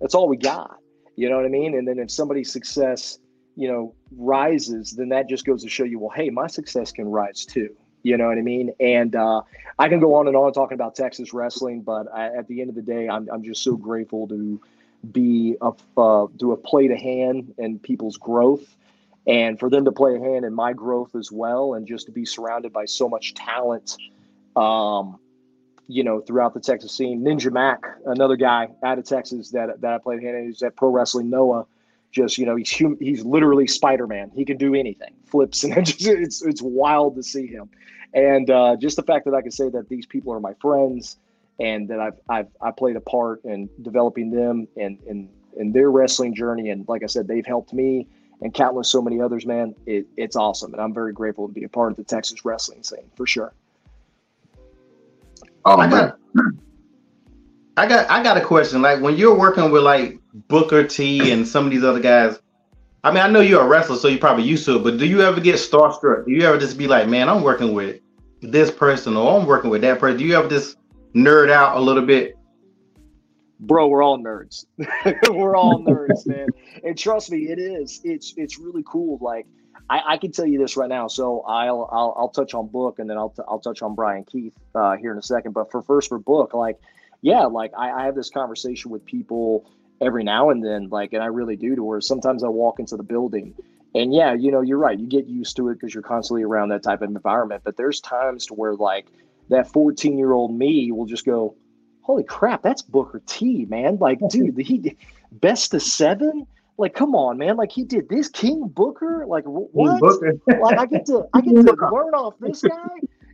That's 0.00 0.14
all 0.14 0.28
we 0.28 0.36
got. 0.36 0.78
You 1.16 1.28
know 1.28 1.36
what 1.36 1.44
I 1.44 1.48
mean? 1.48 1.76
And 1.76 1.86
then 1.86 1.98
if 1.98 2.10
somebody's 2.10 2.50
success, 2.50 3.18
you 3.56 3.68
know, 3.68 3.94
rises, 4.16 4.92
then 4.92 5.10
that 5.10 5.28
just 5.28 5.44
goes 5.44 5.62
to 5.62 5.68
show 5.68 5.84
you, 5.84 5.98
well, 5.98 6.10
hey, 6.10 6.30
my 6.30 6.46
success 6.46 6.92
can 6.92 7.06
rise 7.06 7.44
too. 7.44 7.76
You 8.02 8.16
know 8.16 8.28
what 8.28 8.38
I 8.38 8.42
mean? 8.42 8.72
And 8.80 9.14
uh, 9.14 9.42
I 9.78 9.88
can 9.88 10.00
go 10.00 10.14
on 10.14 10.26
and 10.26 10.36
on 10.36 10.52
talking 10.52 10.74
about 10.74 10.94
Texas 10.94 11.32
wrestling, 11.34 11.82
but 11.82 12.06
I, 12.12 12.26
at 12.36 12.48
the 12.48 12.60
end 12.60 12.70
of 12.70 12.76
the 12.76 12.82
day, 12.82 13.08
I'm, 13.08 13.28
I'm 13.30 13.42
just 13.42 13.62
so 13.62 13.76
grateful 13.76 14.28
to 14.28 14.60
be 15.12 15.56
a 15.60 15.72
uh, 15.96 16.26
do 16.36 16.52
a 16.52 16.56
play 16.56 16.88
to 16.88 16.96
hand 16.96 17.54
in 17.58 17.78
people's 17.78 18.16
growth, 18.16 18.76
and 19.26 19.58
for 19.58 19.70
them 19.70 19.84
to 19.84 19.92
play 19.92 20.16
a 20.16 20.18
hand 20.18 20.44
in 20.44 20.54
my 20.54 20.72
growth 20.72 21.14
as 21.14 21.30
well, 21.32 21.74
and 21.74 21.86
just 21.86 22.06
to 22.06 22.12
be 22.12 22.24
surrounded 22.24 22.72
by 22.72 22.84
so 22.84 23.08
much 23.08 23.34
talent, 23.34 23.96
um, 24.56 25.18
you 25.88 26.04
know, 26.04 26.20
throughout 26.20 26.54
the 26.54 26.60
Texas 26.60 26.92
scene. 26.92 27.22
Ninja 27.22 27.52
Mack, 27.52 27.82
another 28.06 28.36
guy 28.36 28.68
out 28.82 28.98
of 28.98 29.04
Texas 29.04 29.50
that 29.50 29.80
that 29.80 29.94
I 29.94 29.98
played 29.98 30.22
hand 30.22 30.36
in, 30.36 30.46
he's 30.46 30.62
at 30.62 30.76
Pro 30.76 30.90
Wrestling 30.90 31.30
Noah 31.30 31.66
just 32.10 32.38
you 32.38 32.46
know 32.46 32.56
he's 32.56 32.70
he's 32.98 33.24
literally 33.24 33.66
spider-man. 33.66 34.30
He 34.34 34.44
can 34.44 34.56
do 34.56 34.74
anything 34.74 35.14
flips 35.26 35.64
and 35.64 35.86
just, 35.86 36.06
it's 36.06 36.42
it's 36.42 36.62
wild 36.62 37.14
to 37.16 37.22
see 37.22 37.46
him. 37.46 37.70
And 38.12 38.50
uh, 38.50 38.76
just 38.76 38.96
the 38.96 39.02
fact 39.02 39.24
that 39.26 39.34
i 39.34 39.40
can 39.40 39.50
say 39.50 39.68
that 39.70 39.88
these 39.88 40.06
people 40.06 40.32
are 40.32 40.40
my 40.40 40.54
friends 40.54 41.16
and 41.58 41.88
that 41.88 42.00
i've 42.00 42.18
i've 42.28 42.48
i 42.60 42.70
played 42.70 42.96
a 42.96 43.00
part 43.00 43.44
in 43.44 43.68
developing 43.82 44.30
them 44.30 44.66
and 44.76 44.98
in 45.06 45.28
in 45.56 45.72
their 45.72 45.90
wrestling 45.90 46.34
journey. 46.34 46.70
And 46.70 46.86
like 46.88 47.02
i 47.02 47.06
said 47.06 47.28
they've 47.28 47.46
helped 47.46 47.72
me 47.72 48.08
and 48.42 48.52
countless 48.54 48.90
so 48.90 49.02
many 49.02 49.20
others 49.20 49.46
man. 49.46 49.74
It, 49.86 50.06
it's 50.16 50.36
awesome. 50.36 50.72
And 50.72 50.82
i'm 50.82 50.92
very 50.92 51.12
grateful 51.12 51.46
to 51.46 51.54
be 51.54 51.64
a 51.64 51.68
part 51.68 51.92
of 51.92 51.96
the 51.96 52.04
texas 52.04 52.44
wrestling 52.44 52.82
scene 52.82 53.10
for 53.14 53.26
sure. 53.26 53.52
Oh 55.64 55.78
I 55.78 55.88
got, 55.88 56.18
I 57.76 57.86
got 57.86 58.10
i 58.10 58.22
got 58.22 58.36
a 58.36 58.40
question. 58.40 58.82
Like 58.82 59.00
when 59.00 59.16
you're 59.16 59.38
working 59.38 59.70
with 59.70 59.82
like 59.82 60.19
Booker 60.32 60.84
T 60.84 61.32
and 61.32 61.46
some 61.46 61.64
of 61.64 61.70
these 61.70 61.84
other 61.84 62.00
guys. 62.00 62.40
I 63.02 63.10
mean, 63.10 63.22
I 63.22 63.28
know 63.28 63.40
you're 63.40 63.62
a 63.62 63.66
wrestler, 63.66 63.96
so 63.96 64.08
you're 64.08 64.18
probably 64.18 64.44
used 64.44 64.64
to 64.66 64.76
it, 64.76 64.84
but 64.84 64.98
do 64.98 65.06
you 65.06 65.22
ever 65.22 65.40
get 65.40 65.56
starstruck? 65.56 66.26
Do 66.26 66.32
you 66.32 66.42
ever 66.42 66.58
just 66.58 66.76
be 66.76 66.86
like, 66.86 67.08
man, 67.08 67.28
I'm 67.28 67.42
working 67.42 67.72
with 67.72 68.00
this 68.42 68.70
person 68.70 69.16
or 69.16 69.40
I'm 69.40 69.46
working 69.46 69.70
with 69.70 69.80
that 69.82 69.98
person? 69.98 70.18
Do 70.18 70.24
you 70.24 70.36
ever 70.36 70.48
just 70.48 70.76
nerd 71.14 71.50
out 71.50 71.76
a 71.76 71.80
little 71.80 72.04
bit? 72.04 72.36
Bro, 73.58 73.88
we're 73.88 74.02
all 74.02 74.18
nerds. 74.18 74.66
we're 75.30 75.56
all 75.56 75.82
nerds, 75.86 76.26
man. 76.26 76.48
And 76.84 76.96
trust 76.96 77.30
me, 77.30 77.48
it 77.48 77.58
is. 77.58 78.00
It's 78.04 78.34
it's 78.36 78.58
really 78.58 78.82
cool. 78.86 79.18
Like 79.20 79.46
I, 79.88 80.00
I, 80.06 80.16
can 80.16 80.32
tell 80.32 80.46
you 80.46 80.58
this 80.58 80.76
right 80.78 80.88
now. 80.88 81.08
So 81.08 81.40
I'll 81.42 81.88
I'll, 81.92 82.14
I'll 82.16 82.28
touch 82.28 82.54
on 82.54 82.68
book 82.68 82.98
and 82.98 83.10
then 83.10 83.18
I'll 83.18 83.30
t- 83.30 83.42
I'll 83.46 83.58
touch 83.58 83.82
on 83.82 83.94
Brian 83.94 84.24
Keith 84.24 84.54
uh, 84.74 84.96
here 84.96 85.12
in 85.12 85.18
a 85.18 85.22
second. 85.22 85.52
But 85.52 85.70
for 85.70 85.82
first 85.82 86.08
for 86.08 86.18
book, 86.18 86.54
like 86.54 86.78
yeah, 87.20 87.44
like 87.44 87.72
I, 87.76 87.90
I 87.90 88.04
have 88.06 88.14
this 88.14 88.30
conversation 88.30 88.90
with 88.90 89.04
people 89.04 89.70
every 90.00 90.24
now 90.24 90.50
and 90.50 90.64
then, 90.64 90.88
like, 90.88 91.12
and 91.12 91.22
I 91.22 91.26
really 91.26 91.56
do 91.56 91.76
to 91.76 91.84
where 91.84 92.00
sometimes 92.00 92.42
I 92.44 92.48
walk 92.48 92.80
into 92.80 92.96
the 92.96 93.02
building 93.02 93.54
and 93.94 94.14
yeah, 94.14 94.34
you 94.34 94.52
know, 94.52 94.60
you're 94.60 94.78
right. 94.78 94.98
You 94.98 95.06
get 95.06 95.26
used 95.26 95.56
to 95.56 95.68
it 95.68 95.74
because 95.74 95.92
you're 95.94 96.02
constantly 96.02 96.44
around 96.44 96.68
that 96.68 96.82
type 96.82 97.02
of 97.02 97.10
environment. 97.10 97.62
But 97.64 97.76
there's 97.76 98.00
times 98.00 98.46
to 98.46 98.54
where 98.54 98.74
like 98.74 99.06
that 99.48 99.72
14 99.72 100.16
year 100.16 100.32
old 100.32 100.56
me 100.56 100.92
will 100.92 101.06
just 101.06 101.24
go, 101.24 101.56
holy 102.02 102.22
crap, 102.22 102.62
that's 102.62 102.82
Booker 102.82 103.20
T, 103.26 103.66
man. 103.66 103.98
Like, 103.98 104.20
dude, 104.30 104.58
he 104.58 104.96
best 105.32 105.74
of 105.74 105.82
seven. 105.82 106.46
Like, 106.78 106.94
come 106.94 107.14
on, 107.14 107.36
man. 107.36 107.56
Like, 107.56 107.72
he 107.72 107.84
did 107.84 108.08
this 108.08 108.28
King 108.28 108.66
Booker. 108.68 109.26
Like, 109.26 109.44
what? 109.44 110.00
Booker. 110.00 110.32
like, 110.60 110.78
I 110.78 110.86
get 110.86 111.06
to, 111.06 111.26
I 111.34 111.40
get 111.40 111.54
to 111.54 111.72
learn 111.92 112.14
off 112.14 112.34
this 112.38 112.62
guy 112.62 112.86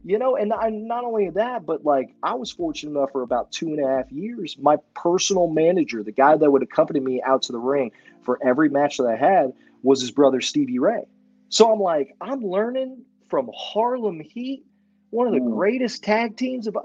you 0.06 0.18
know 0.18 0.36
and 0.36 0.52
I, 0.52 0.68
not 0.70 1.04
only 1.04 1.30
that 1.30 1.66
but 1.66 1.84
like 1.84 2.14
i 2.22 2.32
was 2.34 2.52
fortunate 2.52 2.96
enough 2.96 3.10
for 3.10 3.22
about 3.22 3.50
two 3.50 3.66
and 3.66 3.84
a 3.84 3.88
half 3.88 4.10
years 4.12 4.56
my 4.58 4.76
personal 4.94 5.48
manager 5.48 6.02
the 6.04 6.12
guy 6.12 6.36
that 6.36 6.50
would 6.50 6.62
accompany 6.62 7.00
me 7.00 7.20
out 7.22 7.42
to 7.42 7.52
the 7.52 7.58
ring 7.58 7.90
for 8.22 8.38
every 8.46 8.68
match 8.68 8.98
that 8.98 9.06
i 9.06 9.16
had 9.16 9.52
was 9.82 10.00
his 10.00 10.10
brother 10.10 10.40
stevie 10.40 10.78
ray. 10.78 11.02
So 11.48 11.72
i'm 11.72 11.80
like 11.80 12.14
i'm 12.20 12.40
learning 12.40 13.02
from 13.28 13.50
harlem 13.52 14.20
heat 14.20 14.64
one 15.10 15.26
of 15.26 15.32
the 15.32 15.40
mm. 15.40 15.56
greatest 15.56 16.04
tag 16.04 16.36
teams 16.36 16.66
of 16.66 16.76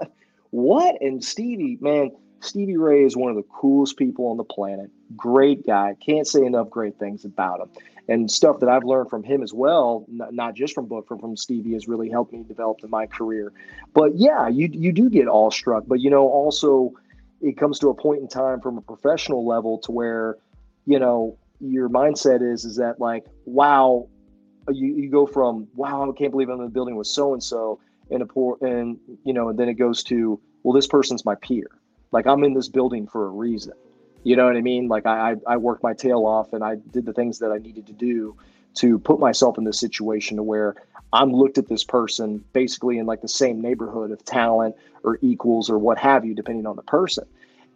what? 0.50 1.00
And 1.00 1.24
stevie 1.24 1.78
man 1.80 2.10
stevie 2.40 2.76
ray 2.76 3.04
is 3.04 3.16
one 3.16 3.30
of 3.30 3.36
the 3.36 3.44
coolest 3.44 3.96
people 3.96 4.26
on 4.28 4.36
the 4.36 4.44
planet. 4.44 4.90
Great 5.16 5.64
guy. 5.66 5.96
Can't 6.04 6.26
say 6.26 6.44
enough 6.44 6.70
great 6.70 6.98
things 6.98 7.24
about 7.24 7.60
him 7.60 7.68
and 8.08 8.30
stuff 8.30 8.58
that 8.60 8.68
I've 8.68 8.84
learned 8.84 9.10
from 9.10 9.22
him 9.22 9.42
as 9.42 9.52
well, 9.52 10.04
not 10.08 10.54
just 10.54 10.74
from 10.74 10.86
book, 10.86 11.06
from 11.06 11.18
from 11.18 11.36
Stevie, 11.36 11.74
has 11.74 11.86
really 11.86 12.10
helped 12.10 12.32
me 12.32 12.42
develop 12.42 12.78
in 12.82 12.90
my 12.90 13.06
career. 13.06 13.52
But 13.94 14.16
yeah, 14.16 14.48
you 14.48 14.68
you 14.72 14.92
do 14.92 15.08
get 15.08 15.28
awestruck, 15.28 15.84
but 15.86 16.00
you 16.00 16.10
know, 16.10 16.28
also 16.28 16.92
it 17.40 17.56
comes 17.56 17.78
to 17.80 17.88
a 17.88 17.94
point 17.94 18.20
in 18.20 18.28
time 18.28 18.60
from 18.60 18.78
a 18.78 18.80
professional 18.80 19.46
level 19.46 19.78
to 19.78 19.92
where, 19.92 20.38
you 20.86 20.98
know, 20.98 21.36
your 21.60 21.88
mindset 21.88 22.42
is 22.42 22.64
is 22.64 22.76
that 22.76 23.00
like, 23.00 23.24
wow, 23.44 24.08
you, 24.70 24.94
you 24.94 25.10
go 25.10 25.26
from 25.26 25.68
wow, 25.74 26.02
I 26.02 26.12
can't 26.16 26.32
believe 26.32 26.48
I'm 26.48 26.58
in 26.58 26.64
the 26.64 26.70
building 26.70 26.96
with 26.96 27.06
so 27.06 27.32
and 27.32 27.42
so, 27.42 27.80
and 28.10 28.22
a 28.22 28.26
poor 28.26 28.58
and 28.62 28.98
you 29.24 29.32
know, 29.32 29.48
and 29.48 29.58
then 29.58 29.68
it 29.68 29.74
goes 29.74 30.02
to 30.04 30.40
well, 30.64 30.72
this 30.72 30.86
person's 30.88 31.24
my 31.24 31.36
peer. 31.36 31.66
Like 32.10 32.26
I'm 32.26 32.42
in 32.42 32.54
this 32.54 32.68
building 32.68 33.06
for 33.06 33.26
a 33.26 33.30
reason 33.30 33.74
you 34.24 34.36
know 34.36 34.46
what 34.46 34.56
I 34.56 34.60
mean? 34.60 34.88
Like 34.88 35.06
I, 35.06 35.36
I 35.46 35.56
worked 35.56 35.82
my 35.82 35.94
tail 35.94 36.26
off 36.26 36.52
and 36.52 36.62
I 36.62 36.76
did 36.76 37.06
the 37.06 37.12
things 37.12 37.38
that 37.40 37.50
I 37.50 37.58
needed 37.58 37.86
to 37.86 37.92
do 37.92 38.36
to 38.74 38.98
put 38.98 39.20
myself 39.20 39.58
in 39.58 39.64
this 39.64 39.78
situation 39.78 40.36
to 40.36 40.42
where 40.42 40.76
I'm 41.12 41.32
looked 41.32 41.58
at 41.58 41.68
this 41.68 41.84
person 41.84 42.42
basically 42.52 42.98
in 42.98 43.06
like 43.06 43.20
the 43.20 43.28
same 43.28 43.60
neighborhood 43.60 44.10
of 44.10 44.24
talent 44.24 44.76
or 45.02 45.18
equals 45.20 45.68
or 45.68 45.78
what 45.78 45.98
have 45.98 46.24
you, 46.24 46.34
depending 46.34 46.66
on 46.66 46.76
the 46.76 46.82
person. 46.82 47.24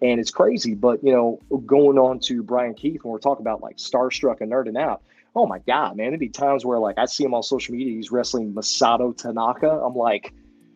And 0.02 0.20
it's 0.20 0.30
crazy. 0.30 0.74
But, 0.74 1.02
you 1.02 1.12
know, 1.12 1.40
going 1.66 1.98
on 1.98 2.20
to 2.20 2.42
Brian 2.42 2.74
Keith, 2.74 3.04
when 3.04 3.12
we're 3.12 3.18
talking 3.18 3.42
about 3.42 3.62
like 3.62 3.76
starstruck 3.76 4.40
and 4.40 4.52
nerding 4.52 4.78
out, 4.78 5.02
oh 5.34 5.46
my 5.46 5.58
God, 5.60 5.96
man, 5.96 6.08
it'd 6.08 6.20
be 6.20 6.28
times 6.28 6.64
where 6.64 6.78
like 6.78 6.98
I 6.98 7.06
see 7.06 7.24
him 7.24 7.34
on 7.34 7.42
social 7.42 7.74
media, 7.74 7.94
he's 7.94 8.10
wrestling 8.10 8.54
Masato 8.54 9.16
Tanaka. 9.16 9.68
I'm 9.68 9.94
like, 9.94 10.32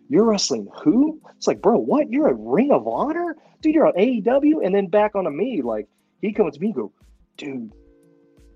you're 0.09 0.25
wrestling 0.25 0.69
who? 0.83 1.21
It's 1.37 1.47
like, 1.47 1.63
bro, 1.63 1.79
what? 1.79 2.11
You're 2.11 2.29
a 2.29 2.35
Ring 2.35 2.73
of 2.73 2.87
Honor? 2.87 3.37
Dude, 3.61 3.75
you're 3.75 3.87
on 3.87 3.95
AEW? 3.95 4.65
And 4.65 4.75
then 4.75 4.87
back 4.87 5.15
onto 5.15 5.31
me, 5.31 5.63
like, 5.63 5.89
he 6.21 6.33
comes 6.33 6.55
to 6.55 6.61
me 6.61 6.73
go, 6.73 6.93
dude, 7.37 7.73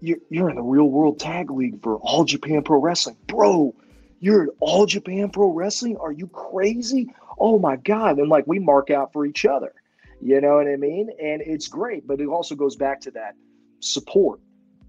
you're, 0.00 0.18
you're 0.30 0.50
in 0.50 0.56
the 0.56 0.62
real 0.62 0.88
world 0.88 1.18
tag 1.18 1.50
league 1.50 1.82
for 1.82 1.96
All 1.96 2.24
Japan 2.24 2.62
Pro 2.62 2.80
Wrestling. 2.80 3.16
Bro, 3.26 3.74
you're 4.20 4.44
in 4.44 4.50
All 4.60 4.86
Japan 4.86 5.30
Pro 5.30 5.50
Wrestling? 5.50 5.96
Are 5.98 6.12
you 6.12 6.26
crazy? 6.28 7.12
Oh 7.38 7.58
my 7.58 7.76
God. 7.76 8.18
And 8.18 8.28
like, 8.28 8.46
we 8.46 8.58
mark 8.58 8.90
out 8.90 9.12
for 9.12 9.26
each 9.26 9.44
other. 9.44 9.74
You 10.20 10.40
know 10.40 10.56
what 10.56 10.68
I 10.68 10.76
mean? 10.76 11.10
And 11.22 11.42
it's 11.42 11.68
great, 11.68 12.06
but 12.06 12.20
it 12.20 12.28
also 12.28 12.54
goes 12.54 12.76
back 12.76 13.00
to 13.02 13.10
that 13.12 13.34
support, 13.80 14.40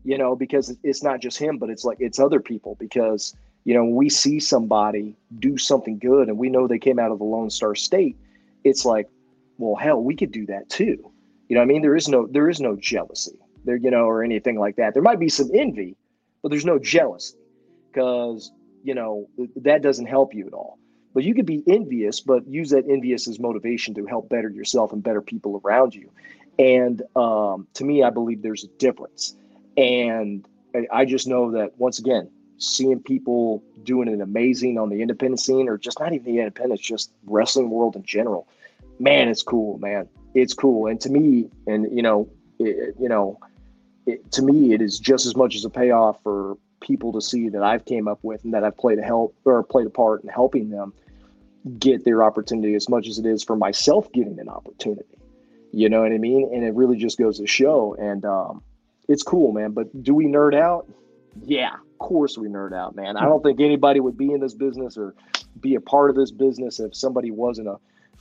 you 0.04 0.18
know, 0.18 0.36
because 0.36 0.78
it's 0.84 1.04
not 1.04 1.20
just 1.20 1.38
him, 1.38 1.58
but 1.58 1.70
it's 1.70 1.84
like, 1.84 1.98
it's 2.00 2.20
other 2.20 2.40
people 2.40 2.76
because 2.80 3.36
you 3.66 3.74
know, 3.74 3.84
we 3.84 4.10
see 4.10 4.40
somebody 4.40 5.18
do 5.40 5.58
something 5.58 5.98
good 5.98 6.30
and 6.30 6.38
we 6.38 6.50
know 6.50 6.68
they 6.68 6.80
came 6.80 7.00
out 7.00 7.12
of 7.12 7.18
the 7.18 7.26
Lone 7.26 7.50
Star 7.50 7.76
State, 7.76 8.16
it's 8.64 8.86
like, 8.86 9.10
well, 9.58 9.76
hell, 9.76 10.02
we 10.02 10.16
could 10.16 10.32
do 10.32 10.46
that 10.48 10.70
too. 10.70 11.12
You 11.48 11.56
know, 11.56 11.62
I 11.62 11.66
mean, 11.66 11.82
there 11.82 11.96
is 11.96 12.08
no 12.08 12.28
there 12.28 12.50
is 12.50 12.60
no 12.60 12.76
jealousy 12.76 13.40
there, 13.64 13.76
you 13.76 13.92
know, 13.92 14.06
or 14.06 14.24
anything 14.24 14.60
like 14.60 14.76
that. 14.78 14.94
There 14.94 15.04
might 15.04 15.20
be 15.20 15.30
some 15.30 15.50
envy, 15.54 15.96
but 16.42 16.50
there's 16.50 16.66
no 16.66 16.80
jealousy 16.80 17.38
because 17.92 18.52
you 18.84 18.94
know 18.94 19.28
that 19.58 19.82
doesn't 19.82 20.08
help 20.08 20.34
you 20.34 20.48
at 20.48 20.54
all. 20.54 20.80
But 21.14 21.24
you 21.24 21.34
could 21.34 21.46
be 21.46 21.64
envious, 21.68 22.20
but 22.20 22.46
use 22.46 22.72
that 22.72 22.90
envious 22.90 23.28
as 23.28 23.40
motivation 23.40 23.94
to 23.96 24.06
help 24.06 24.28
better 24.28 24.50
yourself 24.50 24.92
and 24.92 25.02
better 25.02 25.22
people 25.22 25.62
around 25.64 25.96
you. 25.96 26.10
And 26.60 27.02
um, 27.16 27.68
to 27.76 27.86
me, 27.86 28.04
I 28.04 28.10
believe 28.10 28.42
there's 28.42 28.66
a 28.66 28.68
difference. 28.80 29.36
And 29.78 30.46
I 30.92 31.06
just 31.06 31.26
know 31.26 31.52
that 31.52 31.78
once 31.78 32.00
again, 32.00 32.30
seeing 32.58 33.02
people 33.02 33.64
doing 33.84 34.08
an 34.08 34.22
amazing 34.22 34.78
on 34.78 34.90
the 34.90 35.02
independent 35.02 35.40
scene 35.40 35.70
or 35.70 35.78
just 35.78 36.00
not 36.00 36.14
even 36.14 36.26
the 36.26 36.40
independent, 36.40 36.82
just 36.82 37.12
wrestling 37.26 37.70
world 37.70 37.96
in 37.96 38.04
general. 38.04 38.48
Man, 39.00 39.28
it's 39.28 39.44
cool, 39.44 39.78
man. 39.78 40.08
It's 40.34 40.54
cool. 40.54 40.88
And 40.88 41.00
to 41.02 41.10
me, 41.10 41.50
and 41.68 41.96
you 41.96 42.02
know, 42.02 42.30
it, 42.60 42.96
you 43.00 43.10
know, 43.10 43.40
it, 44.06 44.32
to 44.34 44.42
me, 44.42 44.74
it 44.74 44.82
is 44.82 45.00
just 45.00 45.26
as 45.26 45.36
much 45.36 45.56
as 45.56 45.66
a 45.66 45.70
payoff 45.70 46.22
for 46.24 46.58
people 46.82 47.12
to 47.14 47.22
see 47.22 47.50
that 47.50 47.64
I've 47.64 47.86
came 47.86 48.08
up 48.08 48.20
with 48.22 48.44
and 48.44 48.54
that 48.54 48.64
I've 48.64 48.78
played 48.78 49.00
a 49.00 49.04
help 49.04 49.36
or 49.46 49.64
played 49.64 49.88
a 49.88 49.90
part 49.90 50.24
in 50.24 50.30
helping 50.30 50.70
them 50.70 50.94
get 51.80 52.06
their 52.06 52.24
opportunity 52.24 52.76
as 52.76 52.88
much 52.88 53.08
as 53.08 53.18
it 53.18 53.26
is 53.26 53.44
for 53.44 53.56
myself 53.56 54.12
getting 54.12 54.40
an 54.40 54.50
opportunity. 54.50 55.18
You 55.72 55.90
know 55.90 56.02
what 56.02 56.12
I 56.12 56.18
mean? 56.18 56.52
And 56.54 56.64
it 56.64 56.74
really 56.76 56.98
just 56.98 57.18
goes 57.18 57.40
to 57.40 57.48
show. 57.48 57.96
And 57.96 58.24
um, 58.24 58.62
it's 59.10 59.24
cool, 59.24 59.52
man. 59.52 59.72
But 59.72 60.04
do 60.04 60.14
we 60.14 60.26
nerd 60.26 60.56
out? 60.56 60.88
Yeah, 61.44 61.74
of 61.74 61.98
course 61.98 62.38
we 62.38 62.48
nerd 62.48 62.74
out, 62.74 62.96
man. 62.96 63.18
I 63.18 63.26
don't 63.26 63.44
think 63.44 63.60
anybody 63.60 64.00
would 64.00 64.18
be 64.18 64.32
in 64.32 64.40
this 64.40 64.54
business 64.54 64.98
or 64.98 65.16
be 65.60 65.76
a 65.76 65.82
part 65.82 66.10
of 66.10 66.16
this 66.16 66.32
business 66.32 66.80
if 66.80 66.96
somebody 66.96 67.32
wasn't 67.32 67.68
a 67.68 67.78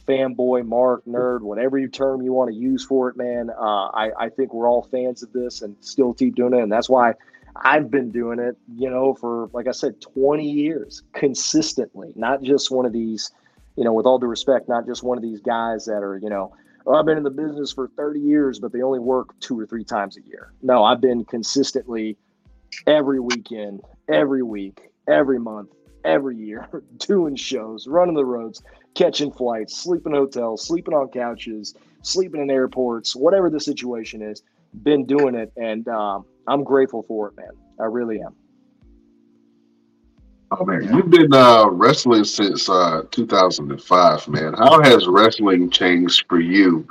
fanboy, 0.06 0.66
mark, 0.66 1.04
nerd, 1.06 1.40
whatever 1.40 1.86
term 1.88 2.22
you 2.22 2.32
want 2.32 2.50
to 2.50 2.56
use 2.56 2.84
for 2.84 3.08
it, 3.08 3.16
man. 3.16 3.50
Uh, 3.50 3.86
I, 3.86 4.10
I 4.18 4.28
think 4.28 4.52
we're 4.52 4.68
all 4.68 4.82
fans 4.90 5.22
of 5.22 5.32
this 5.32 5.62
and 5.62 5.76
still 5.80 6.14
keep 6.14 6.34
doing 6.34 6.54
it. 6.54 6.62
And 6.62 6.70
that's 6.70 6.88
why 6.88 7.14
I've 7.56 7.90
been 7.90 8.10
doing 8.10 8.38
it, 8.38 8.56
you 8.76 8.90
know, 8.90 9.14
for 9.14 9.48
like 9.52 9.68
I 9.68 9.72
said, 9.72 10.00
20 10.00 10.48
years 10.48 11.02
consistently, 11.12 12.12
not 12.16 12.42
just 12.42 12.70
one 12.70 12.84
of 12.84 12.92
these, 12.92 13.30
you 13.76 13.84
know, 13.84 13.92
with 13.92 14.06
all 14.06 14.18
due 14.18 14.26
respect, 14.26 14.68
not 14.68 14.86
just 14.86 15.02
one 15.02 15.16
of 15.16 15.22
these 15.22 15.40
guys 15.40 15.86
that 15.86 16.02
are, 16.02 16.18
you 16.18 16.28
know, 16.28 16.54
oh, 16.86 16.94
I've 16.94 17.06
been 17.06 17.16
in 17.16 17.24
the 17.24 17.30
business 17.30 17.72
for 17.72 17.88
30 17.96 18.20
years, 18.20 18.58
but 18.58 18.72
they 18.72 18.82
only 18.82 18.98
work 18.98 19.38
two 19.40 19.58
or 19.58 19.66
three 19.66 19.84
times 19.84 20.16
a 20.16 20.22
year. 20.22 20.52
No, 20.62 20.84
I've 20.84 21.00
been 21.00 21.24
consistently 21.24 22.16
every 22.86 23.20
weekend, 23.20 23.82
every 24.08 24.42
week, 24.42 24.90
every 25.08 25.38
month, 25.38 25.70
every 26.04 26.36
year, 26.36 26.68
doing 26.98 27.36
shows, 27.36 27.86
running 27.86 28.14
the 28.14 28.24
roads, 28.24 28.62
catching 28.94 29.32
flights, 29.32 29.76
sleeping 29.76 30.12
in 30.12 30.18
hotels, 30.18 30.66
sleeping 30.66 30.94
on 30.94 31.08
couches, 31.08 31.74
sleeping 32.02 32.40
in 32.40 32.50
airports, 32.50 33.14
whatever 33.14 33.50
the 33.50 33.60
situation 33.60 34.22
is. 34.22 34.42
Been 34.82 35.06
doing 35.06 35.34
it, 35.36 35.52
and 35.56 35.86
um, 35.88 36.24
I'm 36.48 36.64
grateful 36.64 37.04
for 37.06 37.28
it, 37.28 37.36
man. 37.36 37.50
I 37.80 37.84
really 37.84 38.20
am. 38.20 38.34
Oh 40.50 40.64
man, 40.64 40.94
you've 40.94 41.10
been 41.10 41.32
uh, 41.32 41.68
wrestling 41.68 42.24
since 42.24 42.68
uh, 42.68 43.02
2005, 43.10 44.28
man. 44.28 44.54
How 44.54 44.82
has 44.82 45.06
wrestling 45.08 45.70
changed 45.70 46.26
for 46.28 46.38
you 46.38 46.86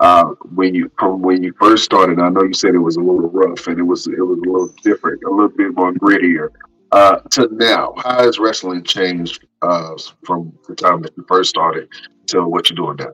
uh, 0.00 0.24
when 0.54 0.74
you 0.74 0.90
from 0.98 1.22
when 1.22 1.42
you 1.42 1.54
first 1.58 1.84
started? 1.84 2.18
I 2.20 2.28
know 2.28 2.42
you 2.42 2.52
said 2.52 2.74
it 2.74 2.78
was 2.78 2.96
a 2.96 3.00
little 3.00 3.30
rough 3.30 3.66
and 3.68 3.78
it 3.78 3.82
was 3.82 4.06
it 4.06 4.20
was 4.20 4.38
a 4.38 4.50
little 4.50 4.68
different, 4.82 5.22
a 5.24 5.30
little 5.30 5.48
bit 5.48 5.74
more 5.74 5.92
grittier. 5.92 6.50
Uh, 6.96 7.20
to 7.28 7.46
now, 7.52 7.92
how 7.98 8.24
has 8.24 8.38
wrestling 8.38 8.82
changed 8.82 9.46
uh, 9.60 9.94
from 10.24 10.50
the 10.66 10.74
time 10.74 11.02
that 11.02 11.12
you 11.14 11.22
first 11.28 11.50
started 11.50 11.86
to 12.26 12.48
what 12.48 12.70
you're 12.70 12.74
doing 12.74 12.96
now? 12.96 13.12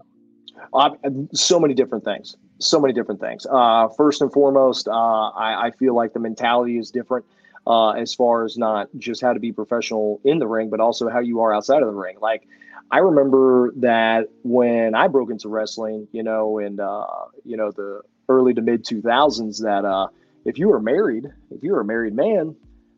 so 1.35 1.59
many 1.59 1.74
different 1.74 2.05
things. 2.05 2.37
So 2.61 2.78
many 2.78 2.95
different 2.95 3.20
things. 3.20 3.45
Uh, 3.51 3.89
first 3.97 4.22
and 4.22 4.33
foremost, 4.33 4.87
uh, 4.87 4.93
I, 4.93 5.66
I, 5.66 5.70
feel 5.72 5.97
like 5.97 6.12
the 6.12 6.20
mentality 6.20 6.78
is 6.78 6.93
different 6.93 7.26
uh, 7.66 7.91
as 7.91 8.14
far 8.14 8.45
as 8.45 8.57
not 8.57 8.89
just 8.99 9.20
how 9.20 9.33
to 9.33 9.41
be 9.41 9.51
professional 9.51 10.20
in 10.22 10.39
the 10.39 10.47
ring, 10.47 10.70
but 10.70 10.78
also 10.78 11.09
how 11.09 11.18
you 11.18 11.41
are 11.41 11.53
outside 11.53 11.83
of 11.83 11.89
the 11.89 11.99
ring. 11.99 12.16
Like, 12.20 12.47
I 12.93 12.99
remember 12.99 13.72
that 13.78 14.28
when 14.45 14.95
I 14.95 15.09
broke 15.09 15.33
into 15.33 15.49
wrestling, 15.49 16.07
you 16.12 16.22
know, 16.22 16.59
in 16.59 16.78
uh, 16.78 17.05
you 17.45 17.57
know 17.57 17.72
the 17.72 18.03
early 18.28 18.55
to 18.55 18.62
mid 18.62 18.85
2000s, 18.85 19.61
that 19.62 19.85
uh, 19.85 20.07
if 20.45 20.57
you 20.57 20.68
were 20.68 20.80
married, 20.80 21.26
if 21.51 21.64
you 21.64 21.72
were 21.72 21.80
a 21.80 21.85
married 21.85 22.14
man, 22.14 22.55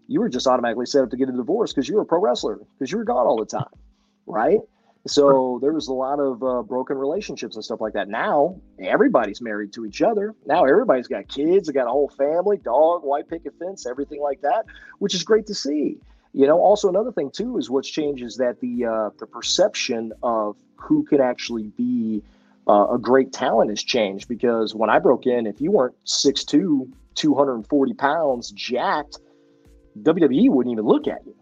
you 0.06 0.20
were 0.20 0.28
just 0.28 0.46
automatically 0.46 0.86
set 0.86 1.02
up 1.02 1.10
to 1.10 1.16
get 1.16 1.28
a 1.28 1.32
divorce 1.32 1.72
because 1.72 1.88
you 1.88 1.96
were 1.96 2.02
a 2.02 2.06
pro 2.06 2.20
wrestler 2.20 2.60
because 2.78 2.90
you 2.92 2.98
were 2.98 3.04
gone 3.04 3.26
all 3.26 3.38
the 3.38 3.46
time, 3.46 3.64
right? 4.26 4.60
So 5.06 5.58
there 5.60 5.72
was 5.72 5.88
a 5.88 5.92
lot 5.92 6.18
of 6.18 6.42
uh, 6.42 6.62
broken 6.62 6.96
relationships 6.96 7.56
and 7.56 7.64
stuff 7.64 7.80
like 7.80 7.92
that. 7.92 8.08
Now 8.08 8.58
everybody's 8.78 9.42
married 9.42 9.72
to 9.74 9.84
each 9.84 10.00
other. 10.00 10.34
Now 10.46 10.64
everybody's 10.64 11.08
got 11.08 11.28
kids, 11.28 11.66
they 11.66 11.74
got 11.74 11.86
a 11.86 11.90
whole 11.90 12.08
family, 12.08 12.56
dog, 12.56 13.02
white 13.04 13.28
picket 13.28 13.54
fence, 13.58 13.86
everything 13.86 14.22
like 14.22 14.40
that, 14.40 14.64
which 14.98 15.14
is 15.14 15.22
great 15.22 15.46
to 15.46 15.54
see. 15.54 15.98
You 16.32 16.46
know, 16.46 16.58
also 16.58 16.88
another 16.88 17.12
thing 17.12 17.30
too 17.30 17.58
is 17.58 17.70
what's 17.70 17.88
changed 17.88 18.24
is 18.24 18.36
that 18.38 18.60
the 18.60 18.86
uh, 18.86 19.10
the 19.18 19.26
perception 19.26 20.12
of 20.22 20.56
who 20.76 21.04
can 21.04 21.20
actually 21.20 21.68
be 21.76 22.22
uh, 22.66 22.88
a 22.92 22.98
great 22.98 23.32
talent 23.32 23.70
has 23.70 23.82
changed 23.82 24.28
because 24.28 24.74
when 24.74 24.90
I 24.90 24.98
broke 24.98 25.26
in, 25.26 25.46
if 25.46 25.60
you 25.60 25.70
weren't 25.70 25.94
6'2", 26.06 26.90
240 27.14 27.94
pounds, 27.94 28.50
jacked, 28.50 29.18
WWE 30.02 30.50
wouldn't 30.50 30.72
even 30.72 30.84
look 30.84 31.06
at 31.06 31.24
you. 31.26 31.34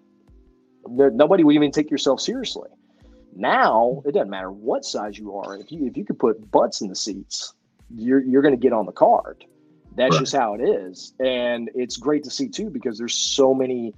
Nobody 0.88 1.44
would 1.44 1.55
even 1.55 1.70
take 1.70 1.90
yourself 1.90 2.20
seriously. 2.20 2.68
Now 3.34 4.03
it 4.05 4.12
doesn't 4.12 4.30
matter 4.30 4.50
what 4.50 4.84
size 4.84 5.18
you 5.18 5.34
are. 5.36 5.57
If 5.57 5.72
you 5.72 5.86
if 5.86 5.96
you 5.96 6.05
could 6.05 6.18
put 6.18 6.50
butts 6.50 6.80
in 6.80 6.88
the 6.88 6.94
seats, 6.94 7.55
you're 7.94 8.22
you're 8.22 8.42
going 8.42 8.55
to 8.55 8.61
get 8.61 8.72
on 8.72 8.86
the 8.86 8.92
card. 8.92 9.44
That's 9.94 10.12
right. 10.12 10.20
just 10.20 10.34
how 10.34 10.55
it 10.55 10.61
is, 10.61 11.14
and 11.20 11.70
it's 11.74 11.96
great 11.96 12.24
to 12.24 12.30
see 12.30 12.48
too 12.48 12.70
because 12.70 12.98
there's 12.98 13.14
so 13.14 13.55
many 13.55 13.94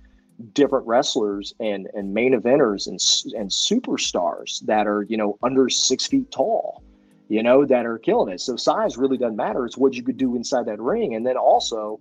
different 0.53 0.87
wrestlers 0.87 1.55
and 1.59 1.89
and 1.95 2.13
main 2.13 2.39
eventers 2.39 2.87
and 2.87 3.01
and 3.37 3.51
superstars 3.51 4.61
that 4.67 4.87
are 4.87 5.03
you 5.03 5.17
know 5.17 5.39
under 5.43 5.69
six 5.69 6.07
feet 6.07 6.31
tall, 6.31 6.83
you 7.29 7.43
know 7.43 7.65
that 7.65 7.87
are 7.87 7.99
killing 7.99 8.33
it. 8.33 8.41
So 8.41 8.57
size 8.57 8.97
really 8.97 9.19
doesn't 9.19 9.37
matter. 9.37 9.67
It's 9.67 9.77
what 9.77 9.95
you 9.95 10.03
could 10.03 10.19
do 10.19 10.37
inside 10.37 10.67
that 10.67 10.81
ring, 10.81 11.15
and 11.15 11.27
then 11.27 11.37
also 11.37 11.99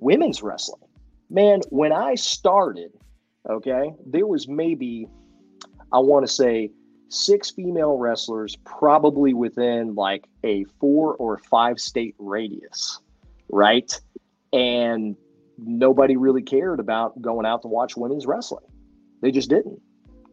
women's 0.00 0.42
wrestling 0.42 0.82
man, 1.30 1.60
when 1.70 1.92
I 1.92 2.16
started, 2.16 2.90
okay, 3.48 3.92
there 4.06 4.26
was 4.26 4.48
maybe, 4.48 5.08
I 5.92 6.00
want 6.00 6.26
to 6.26 6.32
say, 6.32 6.70
six 7.08 7.50
female 7.50 7.96
wrestlers 7.96 8.56
probably 8.64 9.34
within 9.34 9.94
like 9.94 10.28
a 10.44 10.64
four 10.80 11.14
or 11.14 11.38
five 11.38 11.80
state 11.80 12.14
radius, 12.18 13.00
right? 13.48 14.00
And 14.52 15.16
nobody 15.58 16.16
really 16.16 16.42
cared 16.42 16.80
about 16.80 17.20
going 17.20 17.46
out 17.46 17.62
to 17.62 17.68
watch 17.68 17.96
women's 17.96 18.26
wrestling. 18.26 18.64
They 19.22 19.30
just 19.30 19.50
didn't 19.50 19.80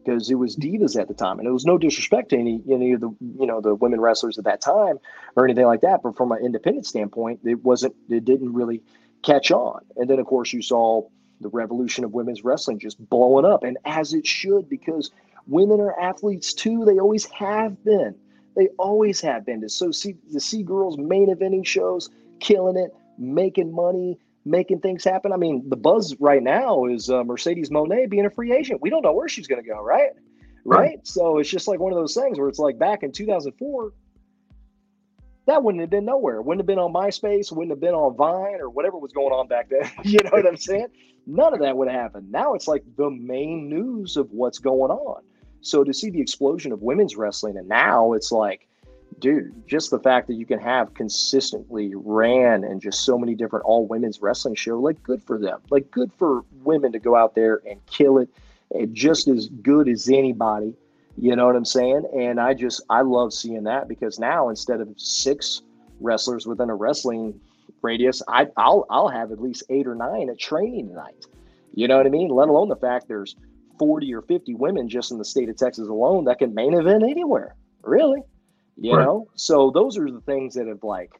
because 0.04 0.30
it 0.30 0.36
was 0.36 0.56
divas 0.56 0.98
at 0.98 1.08
the 1.08 1.14
time, 1.14 1.38
and 1.38 1.46
it 1.46 1.50
was 1.50 1.66
no 1.66 1.76
disrespect 1.76 2.30
to 2.30 2.38
any 2.38 2.62
any 2.70 2.92
of 2.92 3.00
the 3.00 3.14
you 3.38 3.46
know 3.46 3.60
the 3.60 3.74
women 3.74 4.00
wrestlers 4.00 4.38
at 4.38 4.44
that 4.44 4.60
time 4.60 4.98
or 5.36 5.44
anything 5.44 5.66
like 5.66 5.82
that. 5.82 6.00
But 6.02 6.16
from 6.16 6.32
an 6.32 6.44
independent 6.44 6.86
standpoint, 6.86 7.40
it 7.44 7.62
wasn't. 7.62 7.94
It 8.08 8.24
didn't 8.24 8.52
really 8.52 8.82
catch 9.22 9.50
on. 9.50 9.80
And 9.96 10.08
then, 10.08 10.18
of 10.18 10.26
course, 10.26 10.52
you 10.52 10.62
saw 10.62 11.02
the 11.40 11.48
revolution 11.48 12.04
of 12.04 12.12
women's 12.12 12.44
wrestling 12.44 12.78
just 12.78 12.98
blowing 13.08 13.44
up, 13.44 13.62
and 13.62 13.78
as 13.84 14.12
it 14.12 14.26
should, 14.26 14.68
because 14.68 15.10
women 15.46 15.80
are 15.80 15.98
athletes 15.98 16.52
too. 16.52 16.84
They 16.84 16.98
always 16.98 17.24
have 17.26 17.82
been. 17.84 18.14
They 18.56 18.68
always 18.78 19.20
have 19.20 19.46
been. 19.46 19.60
To 19.60 19.68
so 19.68 19.90
see 19.90 20.16
to 20.32 20.40
see 20.40 20.62
girls 20.62 20.98
main 20.98 21.34
eventing 21.34 21.64
shows, 21.64 22.10
killing 22.40 22.76
it, 22.76 22.94
making 23.18 23.72
money, 23.72 24.18
making 24.44 24.80
things 24.80 25.04
happen. 25.04 25.32
I 25.32 25.36
mean, 25.36 25.68
the 25.68 25.76
buzz 25.76 26.16
right 26.18 26.42
now 26.42 26.86
is 26.86 27.10
uh, 27.10 27.22
Mercedes 27.24 27.70
Moné 27.70 28.08
being 28.08 28.26
a 28.26 28.30
free 28.30 28.52
agent. 28.52 28.82
We 28.82 28.90
don't 28.90 29.02
know 29.02 29.12
where 29.12 29.28
she's 29.28 29.46
going 29.46 29.62
to 29.62 29.68
go, 29.68 29.80
right? 29.82 30.10
right? 30.64 30.78
Right. 30.78 31.06
So 31.06 31.38
it's 31.38 31.50
just 31.50 31.68
like 31.68 31.80
one 31.80 31.92
of 31.92 31.98
those 31.98 32.14
things 32.14 32.38
where 32.38 32.48
it's 32.48 32.58
like 32.58 32.78
back 32.78 33.02
in 33.02 33.12
2004, 33.12 33.92
that 35.48 35.62
wouldn't 35.62 35.80
have 35.80 35.90
been 35.90 36.04
nowhere. 36.04 36.42
Wouldn't 36.42 36.60
have 36.60 36.66
been 36.66 36.78
on 36.78 36.92
MySpace, 36.92 37.50
wouldn't 37.50 37.70
have 37.70 37.80
been 37.80 37.94
on 37.94 38.16
Vine 38.16 38.60
or 38.60 38.68
whatever 38.68 38.98
was 38.98 39.12
going 39.12 39.32
on 39.32 39.48
back 39.48 39.70
then. 39.70 39.90
you 40.04 40.18
know 40.22 40.30
what 40.30 40.46
I'm 40.46 40.56
saying? 40.56 40.88
None 41.26 41.54
of 41.54 41.60
that 41.60 41.76
would 41.76 41.88
have 41.88 42.00
happened. 42.00 42.30
Now 42.30 42.54
it's 42.54 42.68
like 42.68 42.84
the 42.96 43.10
main 43.10 43.68
news 43.68 44.16
of 44.16 44.30
what's 44.30 44.58
going 44.58 44.90
on. 44.90 45.22
So 45.60 45.84
to 45.84 45.92
see 45.92 46.10
the 46.10 46.20
explosion 46.20 46.70
of 46.70 46.82
women's 46.82 47.16
wrestling, 47.16 47.56
and 47.56 47.66
now 47.66 48.12
it's 48.12 48.30
like, 48.30 48.68
dude, 49.18 49.66
just 49.66 49.90
the 49.90 49.98
fact 49.98 50.28
that 50.28 50.34
you 50.34 50.46
can 50.46 50.60
have 50.60 50.94
consistently 50.94 51.92
ran 51.94 52.62
and 52.62 52.80
just 52.80 53.04
so 53.04 53.18
many 53.18 53.34
different 53.34 53.64
all 53.64 53.86
women's 53.86 54.20
wrestling 54.20 54.54
show, 54.54 54.78
like 54.78 55.02
good 55.02 55.22
for 55.24 55.38
them. 55.38 55.60
Like 55.70 55.90
good 55.90 56.12
for 56.18 56.44
women 56.62 56.92
to 56.92 56.98
go 56.98 57.16
out 57.16 57.34
there 57.34 57.60
and 57.68 57.84
kill 57.86 58.18
it, 58.18 58.28
and 58.70 58.94
just 58.94 59.28
as 59.28 59.48
good 59.48 59.88
as 59.88 60.08
anybody 60.08 60.74
you 61.20 61.34
know 61.34 61.46
what 61.46 61.56
I'm 61.56 61.64
saying? 61.64 62.04
And 62.16 62.40
I 62.40 62.54
just 62.54 62.82
I 62.88 63.00
love 63.00 63.32
seeing 63.32 63.64
that 63.64 63.88
because 63.88 64.18
now 64.18 64.50
instead 64.50 64.80
of 64.80 64.88
six 64.96 65.62
wrestlers 66.00 66.46
within 66.46 66.70
a 66.70 66.74
wrestling 66.74 67.40
radius, 67.82 68.22
I 68.28 68.46
I'll 68.56 68.86
I'll 68.88 69.08
have 69.08 69.32
at 69.32 69.40
least 69.40 69.64
eight 69.68 69.86
or 69.86 69.96
nine 69.96 70.30
at 70.30 70.38
training 70.38 70.88
tonight. 70.88 71.26
You 71.74 71.88
know 71.88 71.96
what 71.96 72.06
I 72.06 72.10
mean? 72.10 72.28
Let 72.28 72.48
alone 72.48 72.68
the 72.68 72.76
fact 72.76 73.08
there's 73.08 73.36
40 73.78 74.12
or 74.14 74.22
50 74.22 74.54
women 74.54 74.88
just 74.88 75.10
in 75.10 75.18
the 75.18 75.24
state 75.24 75.48
of 75.48 75.56
Texas 75.56 75.88
alone 75.88 76.24
that 76.24 76.38
can 76.38 76.54
main 76.54 76.74
event 76.74 77.02
anywhere. 77.02 77.54
Really? 77.82 78.22
You 78.76 78.96
right. 78.96 79.04
know? 79.04 79.28
So 79.34 79.70
those 79.70 79.98
are 79.98 80.10
the 80.10 80.20
things 80.20 80.54
that 80.54 80.66
have 80.66 80.82
like 80.82 81.10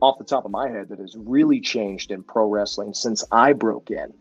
off 0.00 0.18
the 0.18 0.24
top 0.24 0.44
of 0.44 0.50
my 0.50 0.68
head 0.68 0.88
that 0.88 0.98
has 0.98 1.16
really 1.18 1.60
changed 1.60 2.10
in 2.10 2.22
pro 2.22 2.46
wrestling 2.48 2.94
since 2.94 3.24
I 3.30 3.52
broke 3.52 3.90
in. 3.90 4.12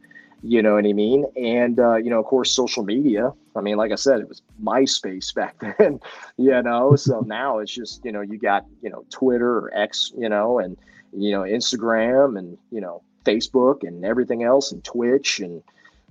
You 0.45 0.61
know 0.61 0.75
what 0.75 0.85
I 0.85 0.91
mean? 0.91 1.25
And, 1.37 1.79
uh, 1.79 1.95
you 1.95 2.09
know, 2.09 2.19
of 2.19 2.25
course, 2.25 2.51
social 2.51 2.83
media. 2.83 3.31
I 3.55 3.61
mean, 3.61 3.77
like 3.77 3.93
I 3.93 3.95
said, 3.95 4.19
it 4.19 4.27
was 4.27 4.41
MySpace 4.61 5.33
back 5.35 5.55
then, 5.59 6.01
you 6.37 6.61
know? 6.61 6.97
So 6.97 7.21
now 7.25 7.59
it's 7.59 7.73
just, 7.73 8.03
you 8.03 8.11
know, 8.11 8.21
you 8.21 8.37
got, 8.37 8.65
you 8.81 8.89
know, 8.89 9.05
Twitter 9.09 9.57
or 9.57 9.71
X, 9.73 10.11
you 10.17 10.27
know, 10.27 10.59
and, 10.59 10.77
you 11.13 11.31
know, 11.31 11.41
Instagram 11.41 12.37
and, 12.37 12.57
you 12.71 12.81
know, 12.81 13.01
Facebook 13.23 13.87
and 13.87 14.03
everything 14.03 14.43
else 14.43 14.73
and 14.73 14.83
Twitch 14.83 15.39
and 15.39 15.63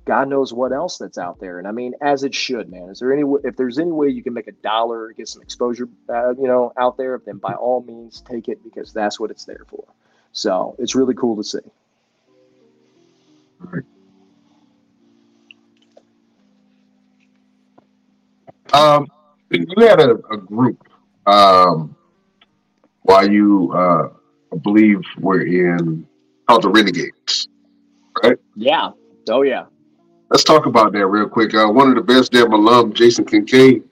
God 0.07 0.29
knows 0.29 0.53
what 0.53 0.73
else 0.73 0.97
that's 0.97 1.19
out 1.19 1.39
there. 1.39 1.59
And 1.59 1.69
I 1.69 1.73
mean, 1.73 1.93
as 2.01 2.25
it 2.25 2.35
should, 2.35 2.71
man. 2.71 2.89
Is 2.89 3.01
there 3.01 3.13
any, 3.13 3.25
if 3.45 3.57
there's 3.57 3.79
any 3.79 3.93
way 3.93 4.09
you 4.09 4.23
can 4.23 4.33
make 4.33 4.49
a 4.49 4.53
dollar, 4.53 5.13
get 5.13 5.29
some 5.29 5.43
exposure, 5.43 5.89
uh, 6.09 6.31
you 6.31 6.49
know, 6.49 6.73
out 6.79 6.97
there, 6.97 7.21
then 7.25 7.37
by 7.37 7.53
all 7.53 7.83
means 7.83 8.23
take 8.23 8.49
it 8.49 8.65
because 8.65 8.95
that's 8.95 9.21
what 9.21 9.31
it's 9.31 9.45
there 9.45 9.65
for. 9.69 9.85
So 10.33 10.75
it's 10.79 10.95
really 10.95 11.15
cool 11.15 11.37
to 11.37 11.45
see. 11.45 11.59
All 13.61 13.71
right. 13.71 13.85
Um, 18.73 19.07
you 19.51 19.67
had 19.87 20.01
a, 20.01 20.15
a 20.31 20.37
group 20.39 20.83
um, 21.27 21.95
while 23.03 23.31
you, 23.31 23.73
uh, 23.75 24.09
I 24.53 24.57
believe, 24.63 25.01
were 25.19 25.43
in 25.43 26.07
called 26.49 26.63
the 26.63 26.69
Renegades, 26.69 27.49
right? 28.23 28.37
Yeah. 28.57 28.91
Oh, 29.29 29.43
yeah. 29.43 29.67
Let's 30.31 30.45
talk 30.45 30.67
about 30.67 30.93
that 30.93 31.07
real 31.07 31.29
quick. 31.29 31.55
Uh, 31.55 31.69
one 31.69 31.89
of 31.89 31.95
the 31.97 32.03
best 32.03 32.33
damn 32.33 32.53
alum, 32.53 32.95
Jason 32.95 33.25
Kincaid, 33.25 33.83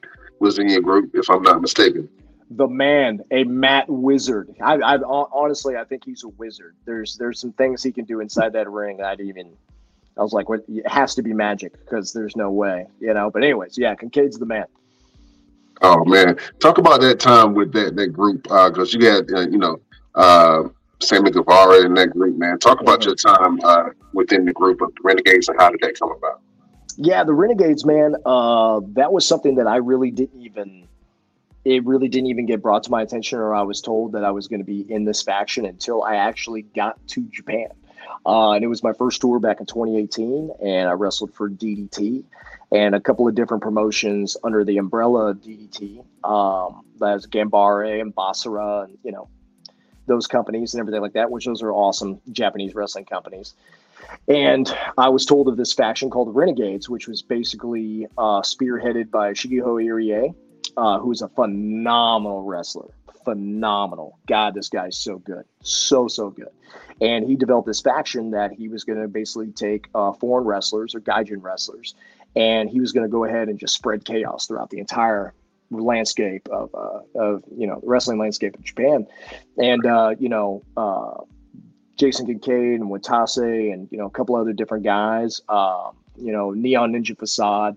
was 0.40 0.58
in 0.58 0.68
your 0.70 0.80
group, 0.80 1.10
if 1.14 1.28
I'm 1.28 1.42
not 1.42 1.60
mistaken. 1.60 2.08
the 2.52 2.66
man, 2.66 3.20
a 3.30 3.44
mat 3.44 3.84
Wizard. 3.88 4.54
I, 4.60 4.74
I 4.76 4.96
honestly, 4.96 5.76
I 5.76 5.84
think 5.84 6.04
he's 6.04 6.24
a 6.24 6.28
wizard. 6.28 6.74
There's 6.86 7.16
there's 7.16 7.38
some 7.38 7.52
things 7.52 7.82
he 7.82 7.92
can 7.92 8.06
do 8.06 8.20
inside 8.20 8.54
that 8.54 8.70
ring 8.70 8.96
that 8.96 9.06
I'd 9.06 9.20
even. 9.20 9.52
I 10.18 10.22
was 10.22 10.32
like, 10.32 10.48
what? 10.48 10.60
It 10.68 10.86
has 10.88 11.14
to 11.14 11.22
be 11.22 11.32
magic 11.32 11.72
because 11.72 12.12
there's 12.12 12.36
no 12.36 12.50
way, 12.50 12.86
you 13.00 13.14
know. 13.14 13.30
But 13.30 13.42
anyways, 13.44 13.78
yeah, 13.78 13.94
Kincaid's 13.94 14.38
the 14.38 14.46
man. 14.46 14.66
Oh 15.82 16.04
man, 16.04 16.38
talk 16.58 16.78
about 16.78 17.00
that 17.00 17.20
time 17.20 17.54
with 17.54 17.72
that 17.72 17.96
that 17.96 18.08
group 18.08 18.42
because 18.42 18.94
uh, 18.94 18.98
you 18.98 19.06
had 19.06 19.32
uh, 19.32 19.48
you 19.48 19.58
know 19.58 19.80
uh, 20.14 20.64
Sammy 21.00 21.30
Guevara 21.30 21.84
in 21.84 21.94
that 21.94 22.10
group, 22.10 22.36
man. 22.36 22.58
Talk 22.58 22.80
about 22.80 23.00
mm-hmm. 23.00 23.08
your 23.08 23.16
time 23.16 23.60
uh, 23.64 23.90
within 24.12 24.44
the 24.44 24.52
group 24.52 24.80
of 24.80 24.94
the 24.94 25.00
Renegades 25.02 25.48
and 25.48 25.58
how 25.58 25.70
did 25.70 25.80
that 25.80 25.98
come 25.98 26.12
about? 26.12 26.40
Yeah, 26.96 27.24
the 27.24 27.32
Renegades, 27.32 27.84
man. 27.84 28.16
Uh, 28.26 28.80
that 28.88 29.12
was 29.12 29.26
something 29.26 29.54
that 29.56 29.66
I 29.66 29.76
really 29.76 30.10
didn't 30.10 30.40
even. 30.40 30.86
It 31.64 31.84
really 31.84 32.08
didn't 32.08 32.28
even 32.28 32.46
get 32.46 32.62
brought 32.62 32.82
to 32.84 32.90
my 32.90 33.02
attention, 33.02 33.38
or 33.38 33.54
I 33.54 33.62
was 33.62 33.82
told 33.82 34.12
that 34.12 34.24
I 34.24 34.30
was 34.30 34.48
going 34.48 34.60
to 34.60 34.64
be 34.64 34.86
in 34.90 35.04
this 35.04 35.22
faction 35.22 35.66
until 35.66 36.02
I 36.02 36.16
actually 36.16 36.62
got 36.62 37.06
to 37.08 37.22
Japan. 37.32 37.68
Uh, 38.26 38.52
and 38.52 38.64
it 38.64 38.68
was 38.68 38.82
my 38.82 38.92
first 38.92 39.20
tour 39.20 39.38
back 39.38 39.60
in 39.60 39.66
2018, 39.66 40.50
and 40.62 40.88
I 40.88 40.92
wrestled 40.92 41.34
for 41.34 41.48
DDT 41.48 42.24
and 42.72 42.94
a 42.94 43.00
couple 43.00 43.26
of 43.26 43.34
different 43.34 43.62
promotions 43.62 44.36
under 44.44 44.64
the 44.64 44.78
umbrella 44.78 45.30
of 45.30 45.38
DDT. 45.38 46.04
Um, 46.24 46.84
that's 46.98 47.26
Ganbare 47.26 48.00
and 48.00 48.14
Basara, 48.14 48.84
and 48.84 48.98
you 49.02 49.12
know 49.12 49.28
those 50.06 50.26
companies 50.26 50.74
and 50.74 50.80
everything 50.80 51.00
like 51.00 51.12
that, 51.12 51.30
which 51.30 51.46
those 51.46 51.62
are 51.62 51.72
awesome 51.72 52.20
Japanese 52.32 52.74
wrestling 52.74 53.04
companies. 53.04 53.54
And 54.28 54.74
I 54.98 55.08
was 55.08 55.24
told 55.24 55.48
of 55.48 55.56
this 55.56 55.72
faction 55.72 56.10
called 56.10 56.28
the 56.28 56.32
Renegades, 56.32 56.88
which 56.88 57.06
was 57.06 57.22
basically 57.22 58.06
uh, 58.18 58.40
spearheaded 58.40 59.10
by 59.10 59.32
Shigehiro 59.32 59.82
Irie, 59.84 60.34
uh, 60.76 60.98
who's 60.98 61.22
a 61.22 61.28
phenomenal 61.28 62.42
wrestler. 62.42 62.88
Phenomenal. 63.24 64.18
God, 64.26 64.54
this 64.54 64.68
guy's 64.68 64.96
so 64.96 65.18
good. 65.18 65.44
So, 65.62 66.08
so 66.08 66.30
good. 66.30 66.50
And 67.00 67.26
he 67.26 67.36
developed 67.36 67.66
this 67.66 67.80
faction 67.80 68.30
that 68.32 68.52
he 68.52 68.68
was 68.68 68.84
going 68.84 69.00
to 69.00 69.08
basically 69.08 69.52
take 69.52 69.88
uh, 69.94 70.12
foreign 70.12 70.46
wrestlers 70.46 70.94
or 70.94 71.00
Gaijin 71.00 71.42
wrestlers, 71.42 71.94
and 72.36 72.68
he 72.68 72.80
was 72.80 72.92
going 72.92 73.04
to 73.04 73.10
go 73.10 73.24
ahead 73.24 73.48
and 73.48 73.58
just 73.58 73.74
spread 73.74 74.04
chaos 74.04 74.46
throughout 74.46 74.70
the 74.70 74.78
entire 74.78 75.34
landscape 75.70 76.48
of, 76.50 76.74
uh, 76.74 77.00
of 77.14 77.44
you 77.56 77.66
know, 77.66 77.80
the 77.80 77.86
wrestling 77.86 78.18
landscape 78.18 78.56
of 78.56 78.62
Japan. 78.62 79.06
And, 79.56 79.86
uh, 79.86 80.14
you 80.18 80.28
know, 80.28 80.62
uh, 80.76 81.22
Jason 82.00 82.26
Kincaid 82.26 82.80
and 82.80 82.90
Watase 82.90 83.72
and 83.72 83.86
you 83.90 83.98
know 83.98 84.06
a 84.06 84.10
couple 84.10 84.34
other 84.34 84.54
different 84.54 84.84
guys. 84.84 85.42
Um, 85.50 85.96
you 86.16 86.32
know, 86.32 86.50
Neon 86.52 86.92
Ninja 86.92 87.16
Facade 87.16 87.76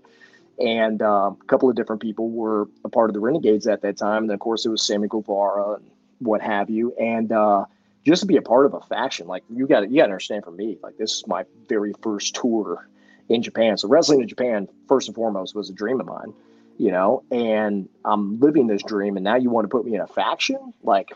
and 0.58 1.02
um, 1.02 1.36
a 1.40 1.44
couple 1.46 1.68
of 1.68 1.76
different 1.76 2.00
people 2.00 2.30
were 2.30 2.68
a 2.84 2.88
part 2.88 3.10
of 3.10 3.14
the 3.14 3.20
Renegades 3.20 3.66
at 3.66 3.82
that 3.82 3.96
time. 3.96 4.24
And 4.24 4.32
of 4.32 4.40
course, 4.40 4.64
it 4.64 4.68
was 4.68 4.82
Sammy 4.82 5.08
Guevara 5.08 5.74
and 5.74 5.90
what 6.18 6.40
have 6.40 6.70
you. 6.70 6.94
And 7.00 7.32
uh, 7.32 7.64
just 8.04 8.20
to 8.20 8.26
be 8.26 8.36
a 8.36 8.42
part 8.42 8.66
of 8.66 8.74
a 8.74 8.80
faction, 8.80 9.26
like 9.26 9.42
you 9.50 9.66
got 9.66 9.90
you 9.90 9.96
got 9.96 10.06
to 10.06 10.12
understand 10.12 10.44
for 10.44 10.50
me, 10.50 10.78
like 10.82 10.96
this 10.96 11.12
is 11.12 11.26
my 11.26 11.44
very 11.68 11.92
first 12.02 12.34
tour 12.34 12.88
in 13.28 13.42
Japan. 13.42 13.76
So 13.76 13.88
wrestling 13.88 14.20
in 14.20 14.28
Japan, 14.28 14.68
first 14.88 15.08
and 15.08 15.14
foremost, 15.14 15.54
was 15.54 15.70
a 15.70 15.72
dream 15.72 16.00
of 16.00 16.06
mine. 16.06 16.32
You 16.76 16.90
know, 16.90 17.22
and 17.30 17.88
I'm 18.04 18.40
living 18.40 18.66
this 18.66 18.82
dream, 18.82 19.16
and 19.16 19.22
now 19.22 19.36
you 19.36 19.48
want 19.48 19.64
to 19.64 19.68
put 19.68 19.84
me 19.84 19.94
in 19.94 20.00
a 20.00 20.08
faction? 20.08 20.74
Like, 20.82 21.12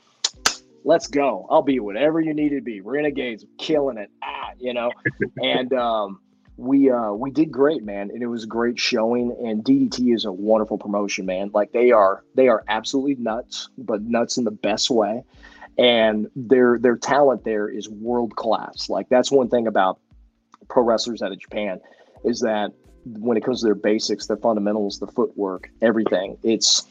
let's 0.84 1.08
go. 1.08 1.48
I'll 1.50 1.62
be 1.62 1.80
whatever 1.80 2.20
you 2.20 2.32
need 2.32 2.50
to 2.50 2.60
be. 2.60 2.80
Renegades, 2.80 3.44
killing 3.58 3.98
it. 3.98 4.08
Ah, 4.22 4.52
you 4.60 4.72
know, 4.72 4.92
and 5.42 5.72
um, 5.72 6.20
we 6.58 6.90
uh, 6.90 7.12
we 7.12 7.30
did 7.30 7.50
great, 7.50 7.84
man, 7.84 8.10
and 8.10 8.22
it 8.22 8.26
was 8.26 8.44
great 8.44 8.78
showing. 8.78 9.34
And 9.44 9.64
DDT 9.64 10.14
is 10.14 10.24
a 10.24 10.32
wonderful 10.32 10.76
promotion, 10.76 11.24
man. 11.24 11.50
Like 11.54 11.72
they 11.72 11.92
are 11.92 12.24
they 12.34 12.48
are 12.48 12.64
absolutely 12.68 13.14
nuts, 13.14 13.70
but 13.78 14.02
nuts 14.02 14.36
in 14.36 14.44
the 14.44 14.50
best 14.50 14.90
way. 14.90 15.24
And 15.78 16.28
their 16.34 16.78
their 16.78 16.96
talent 16.96 17.44
there 17.44 17.68
is 17.68 17.88
world 17.88 18.34
class. 18.36 18.90
Like 18.90 19.08
that's 19.08 19.30
one 19.30 19.48
thing 19.48 19.66
about 19.66 20.00
pro 20.68 20.82
wrestlers 20.82 21.22
out 21.22 21.32
of 21.32 21.38
Japan 21.38 21.80
is 22.24 22.40
that 22.40 22.72
when 23.04 23.36
it 23.36 23.44
comes 23.44 23.60
to 23.60 23.66
their 23.66 23.74
basics, 23.76 24.26
their 24.26 24.36
fundamentals, 24.36 24.98
the 24.98 25.06
footwork, 25.06 25.70
everything, 25.80 26.36
it's 26.42 26.86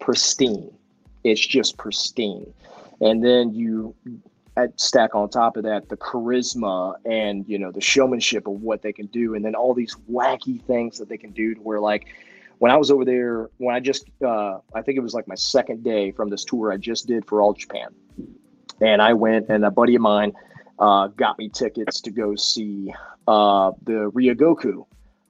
pristine. 0.00 0.76
It's 1.22 1.44
just 1.44 1.78
pristine 1.78 2.52
and 3.00 3.22
then 3.22 3.52
you 3.52 3.94
stack 4.76 5.14
on 5.14 5.28
top 5.28 5.56
of 5.56 5.64
that 5.64 5.88
the 5.88 5.96
charisma 5.96 6.94
and 7.04 7.44
you 7.46 7.58
know 7.58 7.70
the 7.70 7.80
showmanship 7.80 8.46
of 8.46 8.54
what 8.62 8.82
they 8.82 8.92
can 8.92 9.06
do 9.06 9.34
and 9.34 9.44
then 9.44 9.54
all 9.54 9.74
these 9.74 9.96
wacky 10.10 10.62
things 10.62 10.98
that 10.98 11.08
they 11.08 11.18
can 11.18 11.30
do 11.30 11.54
to 11.54 11.60
where 11.60 11.80
like 11.80 12.06
when 12.58 12.72
i 12.72 12.76
was 12.76 12.90
over 12.90 13.04
there 13.04 13.50
when 13.58 13.74
i 13.74 13.80
just 13.80 14.06
uh, 14.24 14.58
i 14.74 14.80
think 14.82 14.96
it 14.96 15.02
was 15.02 15.14
like 15.14 15.28
my 15.28 15.34
second 15.34 15.84
day 15.84 16.10
from 16.10 16.30
this 16.30 16.44
tour 16.44 16.72
i 16.72 16.76
just 16.76 17.06
did 17.06 17.24
for 17.26 17.42
all 17.42 17.52
japan 17.52 17.88
and 18.80 19.02
i 19.02 19.12
went 19.12 19.48
and 19.48 19.64
a 19.64 19.70
buddy 19.70 19.94
of 19.94 20.00
mine 20.00 20.32
uh, 20.78 21.06
got 21.08 21.38
me 21.38 21.48
tickets 21.48 22.00
to 22.02 22.10
go 22.10 22.34
see 22.34 22.92
uh, 23.28 23.72
the 23.84 24.10
ryogoku 24.14 24.86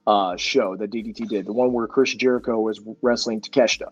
uh, 0.07 0.37
show 0.37 0.77
that 0.77 0.89
ddt 0.89 1.27
did 1.27 1.45
the 1.45 1.53
one 1.53 1.73
where 1.73 1.87
chris 1.87 2.15
jericho 2.15 2.59
was 2.59 2.79
wrestling 3.01 3.41
takeshita 3.41 3.89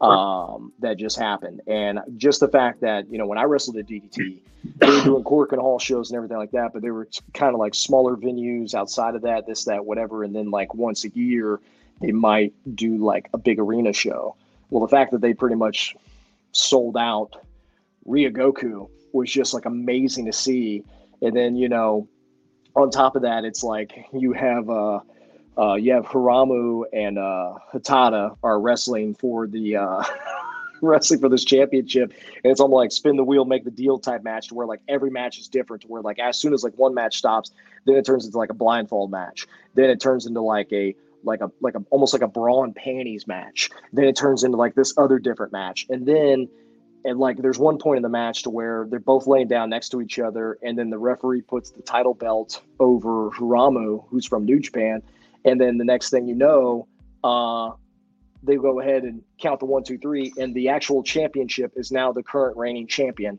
um, 0.00 0.72
that 0.80 0.98
just 0.98 1.18
happened. 1.18 1.62
And 1.66 2.00
just 2.16 2.40
the 2.40 2.48
fact 2.48 2.80
that, 2.82 3.10
you 3.10 3.18
know, 3.18 3.26
when 3.26 3.38
I 3.38 3.44
wrestled 3.44 3.76
at 3.76 3.86
DDT, 3.86 4.40
they 4.76 4.86
were 4.86 5.04
doing 5.04 5.24
Korakuen 5.24 5.58
Hall 5.58 5.78
shows 5.78 6.10
and 6.10 6.16
everything 6.16 6.36
like 6.36 6.50
that, 6.52 6.72
but 6.72 6.82
they 6.82 6.90
were 6.90 7.08
kind 7.32 7.54
of 7.54 7.60
like 7.60 7.74
smaller 7.74 8.16
venues 8.16 8.74
outside 8.74 9.14
of 9.14 9.22
that, 9.22 9.46
this, 9.46 9.64
that, 9.64 9.84
whatever. 9.84 10.24
And 10.24 10.34
then 10.34 10.50
like 10.50 10.74
once 10.74 11.04
a 11.04 11.08
year, 11.10 11.60
they 12.00 12.12
might 12.12 12.52
do 12.74 12.98
like 12.98 13.28
a 13.32 13.38
big 13.38 13.58
arena 13.58 13.92
show. 13.92 14.36
Well, 14.70 14.82
the 14.82 14.90
fact 14.90 15.12
that 15.12 15.20
they 15.20 15.32
pretty 15.32 15.56
much 15.56 15.96
sold 16.52 16.96
out 16.96 17.36
Ryogoku 18.06 18.88
was 19.12 19.30
just 19.30 19.54
like 19.54 19.64
amazing 19.64 20.26
to 20.26 20.32
see. 20.32 20.84
And 21.22 21.34
then, 21.34 21.56
you 21.56 21.68
know, 21.68 22.08
on 22.74 22.90
top 22.90 23.16
of 23.16 23.22
that, 23.22 23.44
it's 23.44 23.62
like 23.62 24.06
you 24.12 24.32
have, 24.32 24.68
uh, 24.68 25.00
uh, 25.58 25.74
you 25.74 25.92
have 25.92 26.04
Hiromu 26.04 26.84
and 26.92 27.18
uh, 27.18 28.34
are 28.42 28.60
wrestling 28.60 29.14
for 29.14 29.46
the 29.46 29.76
uh, 29.76 30.04
wrestling 30.82 31.20
for 31.20 31.28
this 31.28 31.44
championship, 31.44 32.12
and 32.44 32.50
it's 32.50 32.60
almost 32.60 32.76
like 32.76 32.92
spin 32.92 33.16
the 33.16 33.24
wheel, 33.24 33.44
make 33.44 33.64
the 33.64 33.70
deal 33.70 33.98
type 33.98 34.22
match, 34.22 34.48
to 34.48 34.54
where 34.54 34.66
like 34.66 34.80
every 34.88 35.10
match 35.10 35.38
is 35.38 35.48
different. 35.48 35.82
To 35.82 35.88
where 35.88 36.02
like 36.02 36.18
as 36.18 36.38
soon 36.38 36.52
as 36.52 36.62
like 36.62 36.74
one 36.76 36.94
match 36.94 37.16
stops, 37.16 37.50
then 37.86 37.96
it 37.96 38.04
turns 38.04 38.26
into 38.26 38.36
like 38.36 38.50
a 38.50 38.54
blindfold 38.54 39.10
match. 39.10 39.46
Then 39.74 39.90
it 39.90 40.00
turns 40.00 40.26
into 40.26 40.42
like 40.42 40.72
a 40.72 40.94
like 41.24 41.40
a 41.40 41.50
like 41.60 41.74
a 41.74 41.82
almost 41.90 42.12
like 42.12 42.22
a 42.22 42.28
bra 42.28 42.62
and 42.62 42.74
panties 42.74 43.26
match. 43.26 43.70
Then 43.92 44.04
it 44.04 44.16
turns 44.16 44.44
into 44.44 44.56
like 44.56 44.74
this 44.74 44.92
other 44.98 45.18
different 45.18 45.52
match, 45.52 45.86
and 45.88 46.06
then 46.06 46.48
and 47.06 47.18
like 47.18 47.38
there's 47.38 47.58
one 47.58 47.78
point 47.78 47.98
in 47.98 48.02
the 48.02 48.08
match 48.08 48.42
to 48.42 48.50
where 48.50 48.86
they're 48.90 48.98
both 48.98 49.26
laying 49.26 49.48
down 49.48 49.70
next 49.70 49.90
to 49.90 50.02
each 50.02 50.18
other, 50.18 50.58
and 50.62 50.78
then 50.78 50.90
the 50.90 50.98
referee 50.98 51.40
puts 51.42 51.70
the 51.70 51.82
title 51.82 52.14
belt 52.14 52.62
over 52.80 53.30
Hiromu, 53.30 54.04
who's 54.08 54.26
from 54.26 54.44
New 54.44 54.60
Japan, 54.60 55.02
and 55.44 55.60
then 55.60 55.78
the 55.78 55.84
next 55.84 56.10
thing 56.10 56.26
you 56.26 56.34
know, 56.34 56.88
uh, 57.24 57.70
they 58.42 58.56
go 58.56 58.80
ahead 58.80 59.02
and 59.02 59.22
count 59.40 59.60
the 59.60 59.66
one, 59.66 59.82
two, 59.82 59.98
three, 59.98 60.32
and 60.38 60.54
the 60.54 60.68
actual 60.68 61.02
championship 61.02 61.72
is 61.76 61.90
now 61.90 62.12
the 62.12 62.22
current 62.22 62.56
reigning 62.56 62.86
champion, 62.86 63.38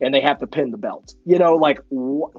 and 0.00 0.14
they 0.14 0.20
have 0.20 0.38
to 0.40 0.46
pin 0.46 0.70
the 0.70 0.78
belt. 0.78 1.14
You 1.24 1.38
know, 1.38 1.56
like 1.56 1.78
wh- 1.90 2.34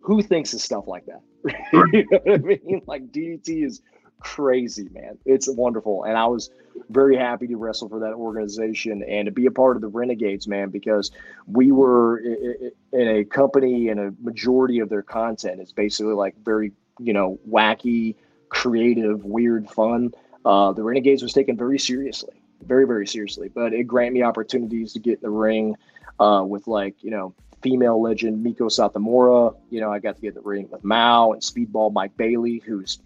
who 0.00 0.22
thinks 0.22 0.52
of 0.54 0.60
stuff 0.60 0.84
like 0.86 1.04
that? 1.06 1.22
you 1.92 2.06
know 2.10 2.18
what 2.24 2.34
I 2.34 2.38
mean? 2.38 2.82
Like 2.86 3.10
DDT 3.10 3.64
is 3.64 3.82
crazy, 4.20 4.88
man. 4.92 5.18
It's 5.24 5.48
wonderful, 5.48 6.04
and 6.04 6.16
I 6.16 6.26
was 6.26 6.50
very 6.90 7.16
happy 7.16 7.46
to 7.46 7.56
wrestle 7.56 7.88
for 7.88 8.00
that 8.00 8.12
organization 8.12 9.02
and 9.02 9.26
to 9.26 9.32
be 9.32 9.46
a 9.46 9.50
part 9.50 9.76
of 9.76 9.82
the 9.82 9.88
Renegades, 9.88 10.48
man, 10.48 10.70
because 10.70 11.10
we 11.46 11.72
were 11.72 12.18
in 12.18 12.72
a 12.92 13.24
company 13.24 13.88
and 13.88 14.00
a 14.00 14.12
majority 14.22 14.80
of 14.80 14.88
their 14.88 15.02
content 15.02 15.60
is 15.60 15.72
basically 15.72 16.14
like 16.14 16.34
very, 16.44 16.72
you 16.98 17.12
know, 17.12 17.38
wacky 17.48 18.16
creative, 18.48 19.24
weird 19.24 19.68
fun. 19.68 20.12
Uh, 20.44 20.72
the 20.72 20.82
Renegades 20.82 21.22
was 21.22 21.32
taken 21.32 21.56
very 21.56 21.78
seriously, 21.78 22.34
very, 22.62 22.86
very 22.86 23.06
seriously. 23.06 23.48
But 23.48 23.72
it 23.72 23.84
granted 23.84 24.14
me 24.14 24.22
opportunities 24.22 24.92
to 24.92 24.98
get 24.98 25.14
in 25.14 25.22
the 25.22 25.30
ring 25.30 25.76
uh, 26.20 26.44
with 26.46 26.66
like, 26.66 27.02
you 27.02 27.10
know, 27.10 27.34
female 27.62 28.00
legend 28.00 28.44
Meiko 28.44 28.68
Satomura. 28.68 29.56
You 29.70 29.80
know, 29.80 29.90
I 29.90 29.98
got 29.98 30.16
to 30.16 30.22
get 30.22 30.28
in 30.28 30.34
the 30.34 30.42
ring 30.42 30.68
with 30.70 30.84
Mao 30.84 31.32
and 31.32 31.42
Speedball 31.42 31.92
Mike 31.92 32.16
Bailey, 32.16 32.62
who's 32.64 32.98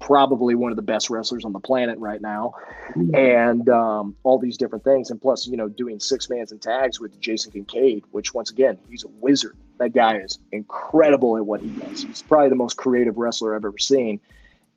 probably 0.00 0.54
one 0.54 0.70
of 0.70 0.76
the 0.76 0.82
best 0.82 1.10
wrestlers 1.10 1.44
on 1.44 1.52
the 1.52 1.60
planet 1.60 1.98
right 1.98 2.20
now, 2.20 2.54
and 3.14 3.68
um, 3.68 4.16
all 4.22 4.38
these 4.38 4.56
different 4.56 4.84
things. 4.84 5.10
And 5.10 5.20
plus, 5.20 5.46
you 5.46 5.56
know, 5.56 5.68
doing 5.68 6.00
six 6.00 6.28
mans 6.30 6.52
and 6.52 6.60
tags 6.60 7.00
with 7.00 7.18
Jason 7.20 7.52
Kincaid, 7.52 8.04
which 8.10 8.34
once 8.34 8.50
again, 8.50 8.78
he's 8.88 9.04
a 9.04 9.08
wizard. 9.08 9.56
That 9.78 9.92
guy 9.92 10.18
is 10.18 10.38
incredible 10.52 11.36
at 11.36 11.46
what 11.46 11.60
he 11.60 11.68
does. 11.68 12.02
He's 12.02 12.22
probably 12.22 12.48
the 12.48 12.56
most 12.56 12.76
creative 12.76 13.16
wrestler 13.16 13.54
I've 13.54 13.64
ever 13.64 13.78
seen 13.78 14.20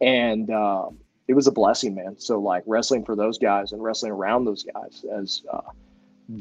and 0.02 0.50
um, 0.50 0.98
it 1.28 1.34
was 1.34 1.48
a 1.48 1.52
blessing, 1.52 1.96
man. 1.96 2.16
So 2.18 2.40
like 2.40 2.64
wrestling 2.66 3.06
for 3.06 3.16
those 3.16 3.38
guys 3.38 3.72
and 3.72 3.82
wrestling 3.82 4.12
around 4.12 4.46
those 4.46 4.64
guys 4.64 5.06
has 5.14 5.44
uh, 5.52 5.62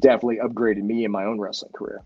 definitely 0.01 0.39
upgraded 0.39 0.83
me 0.83 1.05
in 1.05 1.13
my 1.13 1.25
own 1.25 1.39
wrestling 1.39 1.73
career. 1.73 2.03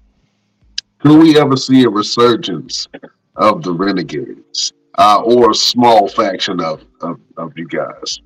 Do 1.04 1.18
we 1.18 1.38
ever 1.38 1.56
see 1.56 1.84
a 1.84 1.88
resurgence 1.88 2.88
of 3.36 3.62
the 3.62 3.72
Renegades 3.72 4.72
uh, 4.98 5.22
or 5.22 5.50
a 5.50 5.54
small 5.54 6.08
faction 6.08 6.60
of, 6.60 6.84
of, 7.00 7.20
of 7.36 7.52
you 7.56 7.66
guys? 7.66 8.20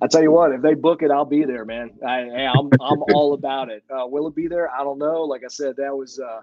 I 0.00 0.06
tell 0.06 0.22
you 0.22 0.30
what, 0.30 0.52
if 0.52 0.62
they 0.62 0.74
book 0.74 1.02
it, 1.02 1.10
I'll 1.10 1.24
be 1.24 1.44
there, 1.44 1.64
man. 1.64 1.90
I, 2.06 2.20
am 2.20 2.56
I'm, 2.56 2.70
I'm 2.80 3.02
all 3.14 3.34
about 3.34 3.70
it. 3.70 3.84
Uh, 3.90 4.06
will 4.06 4.26
it 4.26 4.34
be 4.34 4.46
there? 4.46 4.70
I 4.70 4.82
don't 4.84 4.98
know. 4.98 5.22
Like 5.22 5.42
I 5.44 5.48
said, 5.48 5.76
that 5.76 5.96
was 5.96 6.18
uh, 6.18 6.40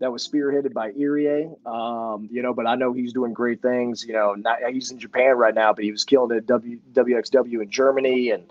that 0.00 0.12
was 0.12 0.26
spearheaded 0.28 0.72
by 0.72 0.92
Irie, 0.92 1.54
um, 1.66 2.28
you 2.30 2.42
know. 2.42 2.54
But 2.54 2.66
I 2.66 2.74
know 2.74 2.92
he's 2.92 3.12
doing 3.12 3.32
great 3.32 3.62
things. 3.62 4.04
You 4.06 4.12
know, 4.12 4.34
not, 4.34 4.58
he's 4.70 4.90
in 4.90 4.98
Japan 4.98 5.36
right 5.36 5.54
now, 5.54 5.72
but 5.72 5.84
he 5.84 5.90
was 5.90 6.04
killing 6.04 6.36
it 6.36 6.38
at 6.38 6.46
w, 6.46 6.78
WXW 6.92 7.62
in 7.62 7.70
Germany 7.70 8.30
and 8.30 8.44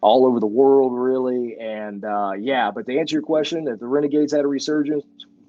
all 0.00 0.26
over 0.26 0.40
the 0.40 0.46
world, 0.46 0.92
really. 0.94 1.58
And 1.58 2.04
uh, 2.04 2.32
yeah, 2.38 2.70
but 2.70 2.86
to 2.86 2.98
answer 2.98 3.14
your 3.14 3.22
question, 3.22 3.66
if 3.68 3.80
the 3.80 3.88
Renegades 3.88 4.32
had 4.32 4.44
a 4.44 4.48
resurgence, 4.48 5.04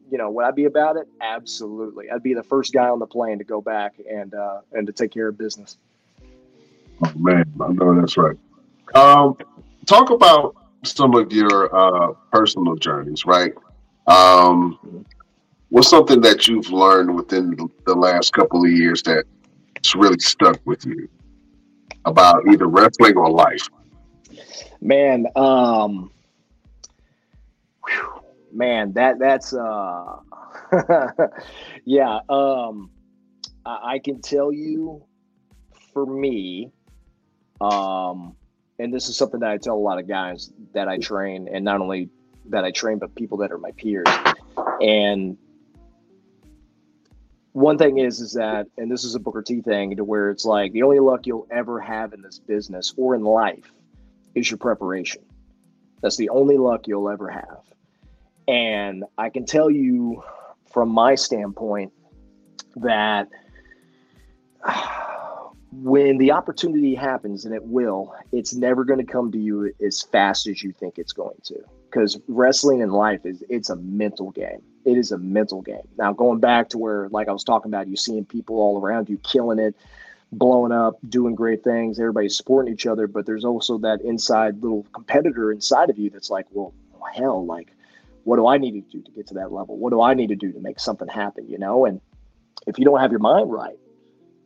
you 0.09 0.17
know, 0.17 0.29
would 0.29 0.45
I 0.45 0.51
be 0.51 0.65
about 0.65 0.97
it? 0.97 1.07
Absolutely. 1.21 2.09
I'd 2.09 2.23
be 2.23 2.33
the 2.33 2.43
first 2.43 2.73
guy 2.73 2.87
on 2.87 2.99
the 2.99 3.05
plane 3.05 3.37
to 3.39 3.43
go 3.43 3.61
back 3.61 3.95
and 4.09 4.33
uh, 4.33 4.61
and 4.73 4.87
to 4.87 4.93
take 4.93 5.11
care 5.11 5.27
of 5.27 5.37
business. 5.37 5.77
Oh 7.03 7.11
man, 7.15 7.45
I 7.61 7.67
know 7.73 7.99
that's 7.99 8.17
right. 8.17 8.37
Um, 8.95 9.37
talk 9.85 10.09
about 10.09 10.55
some 10.83 11.13
of 11.15 11.31
your 11.31 11.75
uh, 11.75 12.13
personal 12.31 12.75
journeys, 12.75 13.25
right? 13.25 13.53
Um, 14.07 15.05
what's 15.69 15.89
something 15.89 16.21
that 16.21 16.47
you've 16.47 16.71
learned 16.71 17.13
within 17.13 17.57
the 17.85 17.95
last 17.95 18.33
couple 18.33 18.63
of 18.63 18.71
years 18.71 19.03
that's 19.03 19.95
really 19.95 20.19
stuck 20.19 20.59
with 20.65 20.85
you 20.85 21.07
about 22.05 22.47
either 22.47 22.67
wrestling 22.67 23.17
or 23.17 23.29
life? 23.29 23.67
Man, 24.79 25.27
um, 25.35 26.11
whew, 27.85 28.16
man, 28.57 28.91
that 28.93 29.19
that's 29.19 29.53
uh, 29.53 30.17
yeah. 31.85 32.19
Um, 32.27 32.89
I, 33.65 33.93
I 33.93 33.99
can 33.99 34.21
tell 34.21 34.51
you, 34.51 35.05
for 35.93 36.05
me, 36.05 36.71
um, 37.61 38.35
and 38.79 38.93
this 38.93 39.07
is 39.07 39.17
something 39.17 39.39
that 39.41 39.51
I 39.51 39.57
tell 39.57 39.75
a 39.75 39.79
lot 39.79 39.99
of 39.99 40.07
guys 40.07 40.51
that 40.73 40.87
I 40.87 40.97
train, 40.97 41.47
and 41.51 41.63
not 41.63 41.79
only 41.79 42.09
that 42.49 42.65
I 42.65 42.71
train, 42.71 42.97
but 42.97 43.13
people 43.15 43.37
that 43.37 43.51
are 43.51 43.57
my 43.57 43.71
peers. 43.71 44.07
And 44.81 45.37
one 47.53 47.77
thing 47.77 47.97
is, 47.99 48.19
is 48.19 48.33
that, 48.33 48.67
and 48.77 48.91
this 48.91 49.03
is 49.03 49.15
a 49.15 49.19
Booker 49.19 49.41
T 49.41 49.61
thing, 49.61 49.95
to 49.95 50.03
where 50.03 50.29
it's 50.29 50.45
like 50.45 50.71
the 50.73 50.83
only 50.83 50.99
luck 50.99 51.25
you'll 51.25 51.47
ever 51.51 51.79
have 51.79 52.13
in 52.13 52.21
this 52.21 52.39
business 52.39 52.93
or 52.97 53.15
in 53.15 53.23
life 53.23 53.71
is 54.35 54.49
your 54.49 54.57
preparation. 54.57 55.23
That's 56.01 56.17
the 56.17 56.29
only 56.29 56.57
luck 56.57 56.87
you'll 56.87 57.09
ever 57.09 57.29
have. 57.29 57.61
And 58.47 59.03
I 59.17 59.29
can 59.29 59.45
tell 59.45 59.69
you 59.69 60.23
from 60.71 60.89
my 60.89 61.15
standpoint 61.15 61.91
that 62.77 63.27
when 65.71 66.17
the 66.17 66.31
opportunity 66.31 66.95
happens, 66.95 67.45
and 67.45 67.53
it 67.53 67.63
will, 67.63 68.15
it's 68.31 68.53
never 68.53 68.83
going 68.83 69.05
to 69.05 69.11
come 69.11 69.31
to 69.31 69.37
you 69.37 69.73
as 69.85 70.01
fast 70.01 70.47
as 70.47 70.63
you 70.63 70.71
think 70.71 70.97
it's 70.97 71.11
going 71.11 71.37
to. 71.43 71.55
Because 71.89 72.19
wrestling 72.27 72.79
in 72.81 72.89
life 72.89 73.25
is 73.25 73.43
it's 73.49 73.69
a 73.69 73.75
mental 73.77 74.31
game. 74.31 74.61
It 74.85 74.97
is 74.97 75.11
a 75.11 75.17
mental 75.17 75.61
game. 75.61 75.87
Now 75.97 76.13
going 76.13 76.39
back 76.39 76.69
to 76.69 76.77
where, 76.77 77.09
like 77.09 77.27
I 77.27 77.33
was 77.33 77.43
talking 77.43 77.69
about, 77.69 77.87
you 77.87 77.95
seeing 77.95 78.25
people 78.25 78.57
all 78.57 78.79
around 78.79 79.09
you 79.09 79.17
killing 79.19 79.59
it, 79.59 79.75
blowing 80.31 80.71
up, 80.71 80.97
doing 81.09 81.35
great 81.35 81.63
things, 81.63 81.99
everybody's 81.99 82.35
supporting 82.35 82.73
each 82.73 82.85
other, 82.85 83.07
but 83.07 83.25
there's 83.25 83.45
also 83.45 83.77
that 83.79 84.01
inside 84.01 84.61
little 84.61 84.85
competitor 84.93 85.51
inside 85.51 85.89
of 85.89 85.97
you 85.97 86.09
that's 86.09 86.29
like, 86.29 86.45
well, 86.51 86.73
hell, 87.13 87.45
like, 87.45 87.73
what 88.27 88.35
do 88.35 88.45
I 88.45 88.57
need 88.57 88.73
to 88.73 88.81
do 88.81 89.01
to 89.01 89.11
get 89.11 89.27
to 89.27 89.35
that 89.35 89.53
level? 89.53 89.77
What 89.77 89.91
do 89.91 90.01
I 90.01 90.13
need 90.13 90.27
to 90.27 90.35
do 90.35 90.51
to 90.51 90.59
make 90.59 90.81
something 90.81 91.07
happen? 91.07 91.47
You 91.47 91.57
know, 91.57 91.85
and 91.85 92.01
if 92.67 92.77
you 92.77 92.83
don't 92.83 92.99
have 92.99 93.09
your 93.09 93.21
mind 93.21 93.49
right, 93.49 93.79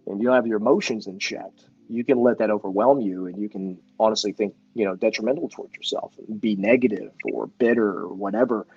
and 0.06 0.22
you 0.22 0.28
don't 0.28 0.36
have 0.36 0.46
your 0.46 0.58
emotions 0.58 1.08
in 1.08 1.18
check, 1.18 1.50
you 1.90 2.04
can 2.04 2.20
let 2.20 2.38
that 2.38 2.52
overwhelm 2.52 3.02
you 3.02 3.26
and 3.26 3.42
you 3.42 3.50
can 3.50 3.80
honestly 4.00 4.34
think, 4.34 4.54
you 4.76 4.86
know, 4.86 4.96
detrimental 4.96 5.50
towards 5.50 5.74
yourself 5.74 6.14
be 6.40 6.56
negative 6.56 7.12
or 7.34 7.48
bitter 7.48 7.88
or 7.88 8.14
whatever. 8.14 8.68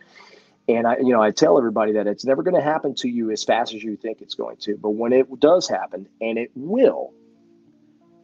And 0.68 0.86
I, 0.86 0.96
you 0.96 1.10
know, 1.10 1.20
I 1.20 1.32
tell 1.32 1.58
everybody 1.58 1.92
that 1.92 2.06
it's 2.06 2.24
never 2.24 2.42
going 2.42 2.56
to 2.56 2.62
happen 2.62 2.94
to 2.96 3.08
you 3.08 3.30
as 3.30 3.44
fast 3.44 3.74
as 3.74 3.84
you 3.84 3.98
think 3.98 4.22
it's 4.22 4.34
going 4.34 4.56
to. 4.60 4.78
But 4.78 4.90
when 4.90 5.12
it 5.12 5.38
does 5.38 5.68
happen, 5.68 6.08
and 6.22 6.38
it 6.38 6.50
will, 6.54 7.12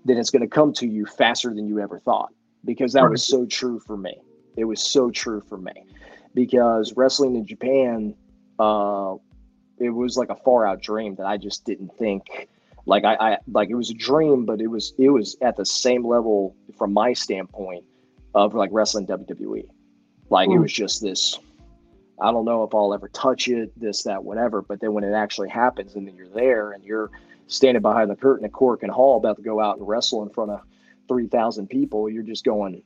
then 0.07 0.17
it's 0.17 0.31
going 0.31 0.43
to 0.43 0.49
come 0.49 0.73
to 0.75 0.87
you 0.87 1.05
faster 1.05 1.53
than 1.55 1.69
you 1.69 1.79
ever 1.79 1.99
thought. 1.99 2.31
Because 2.65 2.95
that 2.95 3.09
was 3.09 3.23
so 3.23 3.45
true 3.45 3.81
for 3.81 3.99
me. 3.99 4.17
It 4.57 4.65
was 4.65 4.81
so 4.81 5.11
true 5.11 5.43
for 5.43 5.59
me. 5.59 5.73
Because 6.35 6.93
wrestling 6.97 7.37
in 7.37 7.47
Japan, 7.47 8.15
uh, 8.59 9.17
it 9.79 9.91
was 9.91 10.17
like 10.17 10.29
a 10.29 10.37
far 10.37 10.67
out 10.67 10.81
dream 10.81 11.17
that 11.17 11.27
I 11.27 11.37
just 11.37 11.65
didn't 11.65 11.97
think 11.99 12.49
like 12.87 13.05
I, 13.05 13.15
I 13.15 13.39
like 13.53 13.71
it 13.71 13.75
was 13.75 13.91
a 13.91 13.95
dream, 13.95 14.45
but 14.45 14.61
it 14.61 14.67
was 14.67 14.95
it 14.99 15.11
was 15.11 15.37
at 15.43 15.57
the 15.57 15.67
same 15.67 16.07
level 16.07 16.57
from 16.77 16.93
my 16.93 17.13
standpoint 17.13 17.85
of 18.35 18.55
like 18.55 18.71
wrestling 18.73 19.07
WWE. 19.07 19.65
Like 20.29 20.49
mm. 20.49 20.53
it 20.53 20.57
hmm. 20.57 20.63
was 20.63 20.73
just 20.73 21.03
this. 21.03 21.39
I 22.21 22.31
don't 22.31 22.45
know 22.45 22.65
if 22.65 22.75
I'll 22.75 22.93
ever 22.93 23.09
touch 23.09 23.49
it, 23.49 23.73
this, 23.81 24.03
that, 24.03 24.23
whatever. 24.23 24.61
But 24.61 24.81
then 24.81 24.93
when 24.93 25.05
it 25.05 25.15
actually 25.15 25.49
happens, 25.49 25.95
and 25.95 26.07
then 26.07 26.17
you're 26.17 26.29
there, 26.29 26.73
and 26.73 26.85
you're 26.85 27.11
standing 27.47 27.81
behind 27.81 28.11
the 28.11 28.17
curtain 28.17 28.45
at 28.45 28.53
Korakuen 28.53 28.91
Hall, 28.91 29.17
about 29.17 29.37
to 29.37 29.43
go 29.43 29.59
out 29.61 29.79
and 29.79 29.89
wrestle 29.89 30.23
in 30.23 30.31
front 30.31 30.51
of 30.51 30.61
three 31.09 31.27
thousand 31.29 31.69
people, 31.69 32.11
you're 32.11 32.23
just 32.23 32.45
going, 32.45 32.83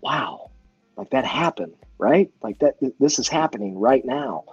"Wow, 0.00 0.50
like 0.96 1.10
that 1.10 1.24
happened, 1.24 1.74
right? 1.98 2.30
Like 2.42 2.58
that. 2.60 2.76
This 2.98 3.18
is 3.18 3.28
happening 3.28 3.78
right 3.78 4.04
now." 4.04 4.44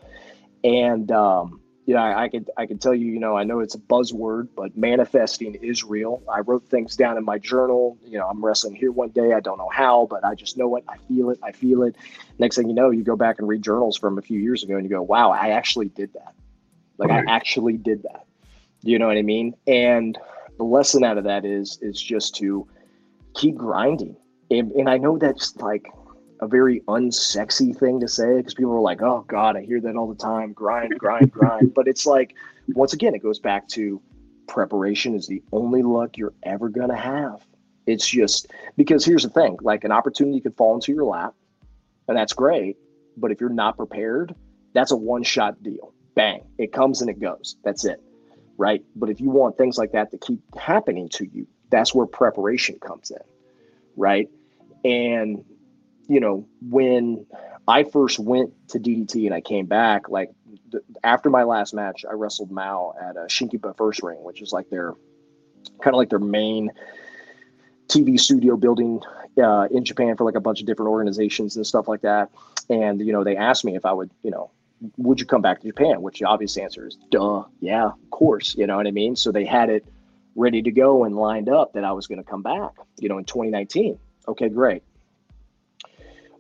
And 0.64 1.12
um, 1.12 1.62
you 1.86 1.93
know, 1.93 2.02
I, 2.02 2.24
I 2.24 2.30
could 2.30 2.50
I 2.58 2.66
could 2.66 2.82
tell 2.82 2.93
you, 2.93 3.12
you 3.12 3.20
know, 3.20 3.38
I 3.38 3.43
know 3.43 3.60
it's 3.60 3.76
a 3.76 3.80
buzzword, 3.80 4.50
but 4.56 4.76
manifesting 4.76 5.56
is 5.56 5.84
real. 5.84 6.24
I 6.28 6.39
wrote 6.39 6.68
things 6.68 6.96
down 6.96 7.18
in 7.18 7.24
my 7.24 7.38
journal. 7.38 7.98
You 8.04 8.18
know, 8.18 8.28
I'm 8.28 8.43
wrestling 8.43 8.76
here 8.76 8.91
one 8.91 9.10
day. 9.10 9.34
I 9.34 9.39
don't 9.39 9.58
know 9.58 9.70
how, 9.70 10.08
but 10.10 10.26
I 10.26 10.34
just 10.34 10.58
know 10.58 10.76
it. 10.76 10.84
I 10.89 10.98
feel 10.98 11.30
it. 11.30 11.39
I 11.43 11.52
feel 11.52 11.84
it. 11.84 11.96
Next 12.39 12.56
thing 12.56 12.68
you 12.68 12.76
know, 12.76 12.89
you 12.89 13.04
go 13.04 13.16
back 13.16 13.38
and 13.39 13.48
read 13.48 13.62
journals 13.62 13.98
from 13.98 14.18
a 14.18 14.22
few 14.22 14.39
years 14.39 14.64
ago, 14.64 14.76
and 14.76 14.84
you 14.84 14.89
go, 14.89 15.02
"Wow, 15.02 15.32
I 15.32 15.50
actually 15.50 15.89
did 15.89 16.14
that. 16.14 16.34
Like. 16.98 17.12
I 17.12 17.24
actually 17.28 17.78
did 17.78 18.04
that." 18.04 18.26
You 18.82 19.00
know 19.00 19.08
what 19.08 19.18
I 19.18 19.24
mean? 19.24 19.56
And 19.68 20.18
the 20.58 20.64
lesson 20.64 21.04
out 21.04 21.18
of 21.18 21.24
that 21.26 21.46
is 21.46 21.78
is 21.82 22.02
just 22.02 22.36
to 22.36 22.68
keep 23.36 23.56
grinding. 23.56 24.16
And, 24.52 24.72
and 24.74 24.89
I 24.89 24.98
know 24.98 25.18
that's 25.18 25.56
like 25.58 25.88
a 26.40 26.48
very 26.48 26.82
unsexy 26.82 27.78
thing 27.78 28.00
to 28.00 28.08
say 28.08 28.38
because 28.38 28.54
people 28.54 28.74
are 28.74 28.82
like, 28.82 29.02
oh 29.02 29.24
God, 29.28 29.56
I 29.56 29.62
hear 29.62 29.80
that 29.82 29.96
all 29.96 30.08
the 30.08 30.16
time 30.16 30.54
grind, 30.54 30.98
grind, 30.98 31.32
grind. 31.32 31.74
But 31.74 31.88
it's 31.88 32.06
like, 32.06 32.36
once 32.70 32.94
again, 32.94 33.16
it 33.16 33.24
goes 33.24 33.40
back 33.40 33.68
to 33.70 34.02
preparation 34.48 35.16
is 35.16 35.28
the 35.28 35.42
only 35.52 35.82
luck 35.82 36.18
you're 36.18 36.34
ever 36.44 36.70
going 36.70 36.90
to 36.90 36.96
have. 36.96 37.46
It's 37.88 38.08
just 38.08 38.52
because 38.78 39.06
here's 39.06 39.24
the 39.24 39.30
thing 39.30 39.58
like 39.62 39.84
an 39.84 39.92
opportunity 39.92 40.42
could 40.42 40.56
fall 40.58 40.76
into 40.76 40.92
your 40.92 41.06
lap, 41.06 41.34
and 42.08 42.18
that's 42.18 42.34
great. 42.34 42.78
But 43.18 43.32
if 43.32 43.40
you're 43.40 43.50
not 43.50 43.78
prepared, 43.78 44.36
that's 44.74 44.92
a 44.92 44.98
one 44.98 45.24
shot 45.24 45.62
deal. 45.64 45.94
Bang, 46.16 46.44
it 46.58 46.74
comes 46.74 47.02
and 47.02 47.10
it 47.10 47.20
goes. 47.20 47.58
That's 47.64 47.86
it. 47.86 48.02
Right. 48.58 48.84
But 48.96 49.10
if 49.10 49.20
you 49.20 49.30
want 49.30 49.58
things 49.58 49.78
like 49.78 49.92
that 49.92 50.12
to 50.12 50.18
keep 50.18 50.42
happening 50.58 51.10
to 51.10 51.28
you, 51.28 51.46
that's 51.70 51.94
where 51.94 52.06
preparation 52.06 52.80
comes 52.80 53.12
in. 53.12 53.18
Right. 53.96 54.30
And 54.84 55.44
you 56.08 56.20
know, 56.20 56.47
when 56.70 57.26
I 57.68 57.84
first 57.84 58.20
went 58.20 58.53
to 58.70 58.80
DDT 58.80 59.26
and 59.26 59.34
I 59.34 59.41
came 59.41 59.66
back, 59.66 60.10
like 60.10 60.32
after 61.03 61.30
my 61.30 61.43
last 61.43 61.74
match, 61.74 62.06
I 62.10 62.14
wrestled 62.14 62.51
Mao 62.51 62.93
at 63.01 63.16
a 63.16 63.22
uh, 63.24 63.74
First 63.74 64.03
Ring, 64.03 64.24
which 64.24 64.41
is 64.41 64.51
like 64.51 64.70
their 64.70 64.93
kind 65.82 65.93
of 65.93 65.97
like 65.97 66.10
their 66.10 66.20
main 66.20 66.72
TV 67.88 68.20
studio 68.20 68.56
building 68.58 69.01
uh, 69.41 69.68
in 69.72 69.84
Japan 69.84 70.16
for 70.16 70.24
like 70.24 70.36
a 70.36 70.41
bunch 70.41 70.60
of 70.60 70.66
different 70.66 70.89
organizations 70.89 71.56
and 71.56 71.66
stuff 71.66 71.88
like 71.88 72.01
that. 72.01 72.30
And 72.70 72.99
you 73.01 73.14
know, 73.14 73.24
they 73.24 73.36
asked 73.36 73.66
me 73.66 73.76
if 73.76 73.86
I 73.86 73.93
would, 73.93 74.10
you 74.24 74.32
know, 74.32 74.51
would 74.97 75.20
you 75.20 75.26
come 75.26 75.41
back 75.41 75.62
to 75.62 75.68
Japan? 75.68 76.01
Which 76.01 76.20
the 76.20 76.26
obvious 76.26 76.58
answer 76.58 76.88
is, 76.88 76.97
duh, 77.10 77.43
yeah, 77.60 77.86
of 77.86 78.10
course. 78.10 78.56
You 78.56 78.68
know 78.68 78.78
what 78.78 78.88
I 78.88 78.91
mean? 78.91 79.16
So 79.16 79.32
they 79.32 79.45
had 79.45 79.70
it 79.70 79.86
ready 80.36 80.62
to 80.62 80.72
go 80.72 81.06
and 81.06 81.16
lined 81.16 81.49
up 81.49 81.74
that 81.74 81.84
I 81.84 81.93
was 81.93 82.08
going 82.08 82.18
to 82.18 82.30
come 82.30 82.41
back, 82.41 82.72
you 82.99 83.08
know, 83.08 83.18
in 83.18 83.26
2019. 83.26 83.97
Okay, 84.28 84.49
great. 84.49 84.84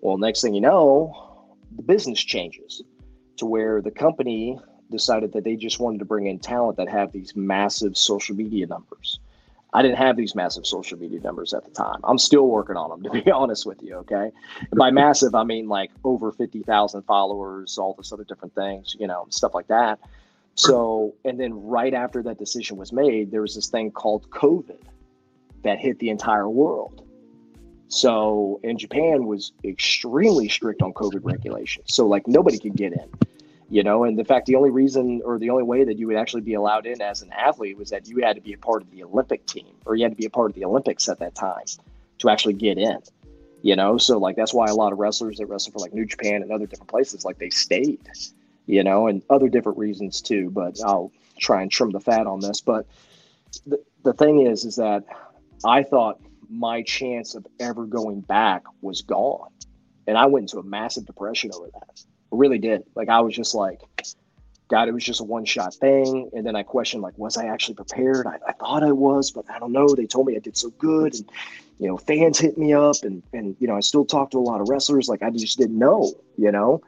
Well, 0.05 0.19
next 0.19 0.43
thing 0.43 0.53
you 0.53 0.61
know, 0.61 1.47
the 1.75 1.81
business 1.81 2.23
changes 2.23 2.83
to 3.37 3.47
where 3.47 3.81
the 3.81 3.89
company 3.89 4.59
decided 4.91 5.33
that 5.33 5.43
they 5.43 5.55
just 5.55 5.79
wanted 5.79 5.97
to 5.97 6.05
bring 6.05 6.27
in 6.27 6.37
talent 6.37 6.77
that 6.77 6.87
have 6.87 7.11
these 7.11 7.35
massive 7.35 7.97
social 7.97 8.35
media 8.35 8.67
numbers. 8.67 9.19
I 9.73 9.81
didn't 9.81 9.97
have 9.97 10.15
these 10.15 10.35
massive 10.35 10.67
social 10.67 10.99
media 10.99 11.21
numbers 11.21 11.55
at 11.55 11.65
the 11.65 11.71
time. 11.71 12.01
I'm 12.03 12.19
still 12.19 12.47
working 12.47 12.77
on 12.77 12.91
them, 12.91 13.01
to 13.11 13.23
be 13.23 13.31
honest 13.31 13.65
with 13.65 13.81
you. 13.81 13.95
Okay. 13.95 14.29
And 14.59 14.77
by 14.77 14.91
massive, 14.91 15.33
I 15.33 15.43
mean 15.43 15.67
like 15.67 15.89
over 16.03 16.31
50,000 16.31 17.01
followers, 17.01 17.79
all 17.79 17.95
this 17.97 18.13
other 18.13 18.25
different 18.25 18.53
things, 18.53 18.95
you 18.99 19.07
know, 19.07 19.25
stuff 19.31 19.55
like 19.55 19.69
that. 19.69 19.97
So, 20.53 21.15
and 21.25 21.39
then 21.39 21.65
right 21.65 21.95
after 21.95 22.21
that 22.21 22.37
decision 22.37 22.77
was 22.77 22.93
made, 22.93 23.31
there 23.31 23.41
was 23.41 23.55
this 23.55 23.69
thing 23.69 23.89
called 23.89 24.29
COVID 24.29 24.83
that 25.63 25.79
hit 25.79 25.97
the 25.97 26.11
entire 26.11 26.47
world. 26.47 27.04
So, 27.87 28.59
in 28.63 28.77
Japan 28.77 29.25
was 29.25 29.51
extremely 29.63 30.49
strict 30.49 30.81
on 30.81 30.93
COVID 30.93 31.21
regulations. 31.23 31.93
So, 31.93 32.07
like 32.07 32.27
nobody 32.27 32.57
could 32.57 32.75
get 32.75 32.93
in, 32.93 33.09
you 33.69 33.83
know. 33.83 34.03
And 34.03 34.17
the 34.17 34.25
fact, 34.25 34.47
the 34.47 34.55
only 34.55 34.71
reason 34.71 35.21
or 35.23 35.37
the 35.37 35.49
only 35.51 35.63
way 35.63 35.83
that 35.83 35.97
you 35.97 36.07
would 36.07 36.17
actually 36.17 36.41
be 36.41 36.55
allowed 36.55 36.87
in 36.87 37.01
as 37.01 37.21
an 37.21 37.31
athlete 37.31 37.77
was 37.77 37.89
that 37.91 38.07
you 38.07 38.23
had 38.23 38.35
to 38.35 38.41
be 38.41 38.53
a 38.53 38.57
part 38.57 38.81
of 38.81 38.89
the 38.91 39.03
Olympic 39.03 39.45
team 39.45 39.67
or 39.85 39.95
you 39.95 40.03
had 40.03 40.11
to 40.11 40.17
be 40.17 40.25
a 40.25 40.29
part 40.29 40.49
of 40.51 40.55
the 40.55 40.65
Olympics 40.65 41.07
at 41.09 41.19
that 41.19 41.35
time. 41.35 41.65
to 42.19 42.29
actually 42.29 42.53
get 42.53 42.77
in. 42.77 42.97
You 43.61 43.75
know, 43.75 43.97
so 43.97 44.19
like 44.19 44.35
that's 44.35 44.53
why 44.53 44.67
a 44.67 44.75
lot 44.75 44.93
of 44.93 44.99
wrestlers 44.99 45.37
that 45.37 45.47
wrestle 45.47 45.71
for 45.71 45.79
like 45.79 45.93
New 45.93 46.05
Japan 46.05 46.43
and 46.43 46.51
other 46.51 46.67
different 46.67 46.89
places, 46.89 47.25
like 47.25 47.39
they 47.39 47.49
stayed, 47.49 47.99
you 48.67 48.83
know, 48.83 49.07
and 49.07 49.23
other 49.29 49.49
different 49.49 49.77
reasons 49.77 50.21
too. 50.21 50.51
But 50.51 50.79
I'll 50.85 51.11
try 51.39 51.61
and 51.61 51.71
trim 51.71 51.91
the 51.91 51.99
fat 51.99 52.27
on 52.27 52.41
this. 52.41 52.61
But 52.61 52.85
the, 53.65 53.83
the 54.03 54.13
thing 54.13 54.45
is, 54.45 54.65
is 54.65 54.75
that 54.75 55.03
I 55.63 55.81
thought 55.81 56.19
my 56.49 56.81
chance 56.83 57.35
of 57.35 57.45
ever 57.59 57.85
going 57.85 58.21
back 58.21 58.63
was 58.81 59.01
gone. 59.01 59.49
And 60.07 60.17
I 60.17 60.25
went 60.27 60.43
into 60.43 60.59
a 60.59 60.63
massive 60.63 61.05
depression 61.05 61.51
over 61.53 61.67
that. 61.73 62.03
I 62.31 62.35
really 62.35 62.59
did. 62.59 62.83
Like 62.95 63.09
I 63.09 63.21
was 63.21 63.35
just 63.35 63.55
like, 63.55 63.81
God, 64.67 64.87
it 64.87 64.93
was 64.93 65.03
just 65.03 65.21
a 65.21 65.23
one 65.23 65.45
shot 65.45 65.73
thing. 65.75 66.29
And 66.33 66.45
then 66.45 66.55
I 66.55 66.63
questioned, 66.63 67.03
like, 67.03 67.17
was 67.17 67.37
I 67.37 67.45
actually 67.45 67.75
prepared? 67.75 68.25
I, 68.25 68.37
I, 68.47 68.53
thought 68.53 68.83
I 68.83 68.91
was, 68.91 69.31
but 69.31 69.45
I 69.49 69.59
don't 69.59 69.71
know. 69.71 69.87
They 69.87 70.07
told 70.07 70.27
me 70.27 70.35
I 70.35 70.39
did 70.39 70.57
so 70.57 70.71
good. 70.71 71.13
And, 71.13 71.29
you 71.79 71.87
know, 71.87 71.97
fans 71.97 72.39
hit 72.39 72.57
me 72.57 72.73
up 72.73 72.95
and, 73.03 73.21
and, 73.31 73.55
you 73.59 73.67
know, 73.67 73.75
I 73.75 73.81
still 73.81 74.05
talk 74.05 74.31
to 74.31 74.37
a 74.37 74.39
lot 74.39 74.61
of 74.61 74.69
wrestlers. 74.69 75.07
Like, 75.07 75.21
I 75.21 75.29
just 75.29 75.57
didn't 75.57 75.77
know, 75.77 76.13
you 76.37 76.51
know, 76.51 76.81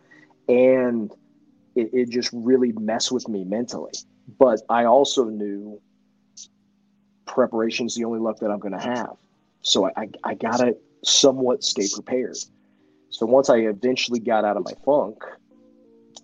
and 0.48 1.12
it, 1.76 1.92
it 1.94 2.10
just 2.10 2.32
really 2.34 2.72
messed 2.72 3.12
with 3.12 3.28
me 3.28 3.44
mentally. 3.44 3.94
But 4.40 4.62
I 4.70 4.86
also 4.86 5.26
knew 5.26 5.80
preparation 7.26 7.86
is 7.86 7.96
the 7.96 8.06
only 8.06 8.20
luck 8.20 8.40
that 8.40 8.50
I'm 8.50 8.60
going 8.60 8.74
to 8.74 8.80
have. 8.80 9.16
So 9.68 9.86
I, 9.86 10.08
I, 10.24 10.34
got 10.34 10.58
to 10.58 10.78
somewhat 11.04 11.62
stay 11.62 11.88
prepared. 11.94 12.38
So 13.10 13.26
once 13.26 13.50
I 13.50 13.58
eventually 13.58 14.20
got 14.20 14.46
out 14.46 14.56
of 14.56 14.64
my 14.64 14.72
funk, 14.86 15.18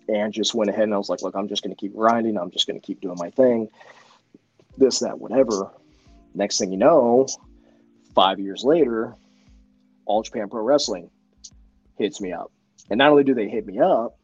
and 0.08 0.32
just 0.32 0.54
went 0.54 0.70
ahead 0.70 0.84
and 0.84 0.94
I 0.94 0.98
was 0.98 1.08
like, 1.08 1.22
look, 1.22 1.34
I'm 1.34 1.48
just 1.48 1.62
going 1.62 1.74
to 1.74 1.80
keep 1.80 1.94
grinding. 1.94 2.38
I'm 2.38 2.50
just 2.50 2.66
going 2.66 2.80
to 2.80 2.86
keep 2.86 3.00
doing 3.00 3.16
my 3.18 3.30
thing. 3.30 3.68
This, 4.76 4.98
that, 5.00 5.18
whatever. 5.18 5.70
Next 6.34 6.58
thing 6.58 6.72
you 6.72 6.78
know, 6.78 7.26
five 8.14 8.40
years 8.40 8.64
later, 8.64 9.14
All 10.06 10.22
Japan 10.22 10.48
Pro 10.48 10.62
Wrestling 10.62 11.10
hits 11.96 12.20
me 12.20 12.32
up. 12.32 12.50
And 12.90 12.98
not 12.98 13.10
only 13.10 13.24
do 13.24 13.34
they 13.34 13.48
hit 13.48 13.66
me 13.66 13.78
up, 13.78 14.18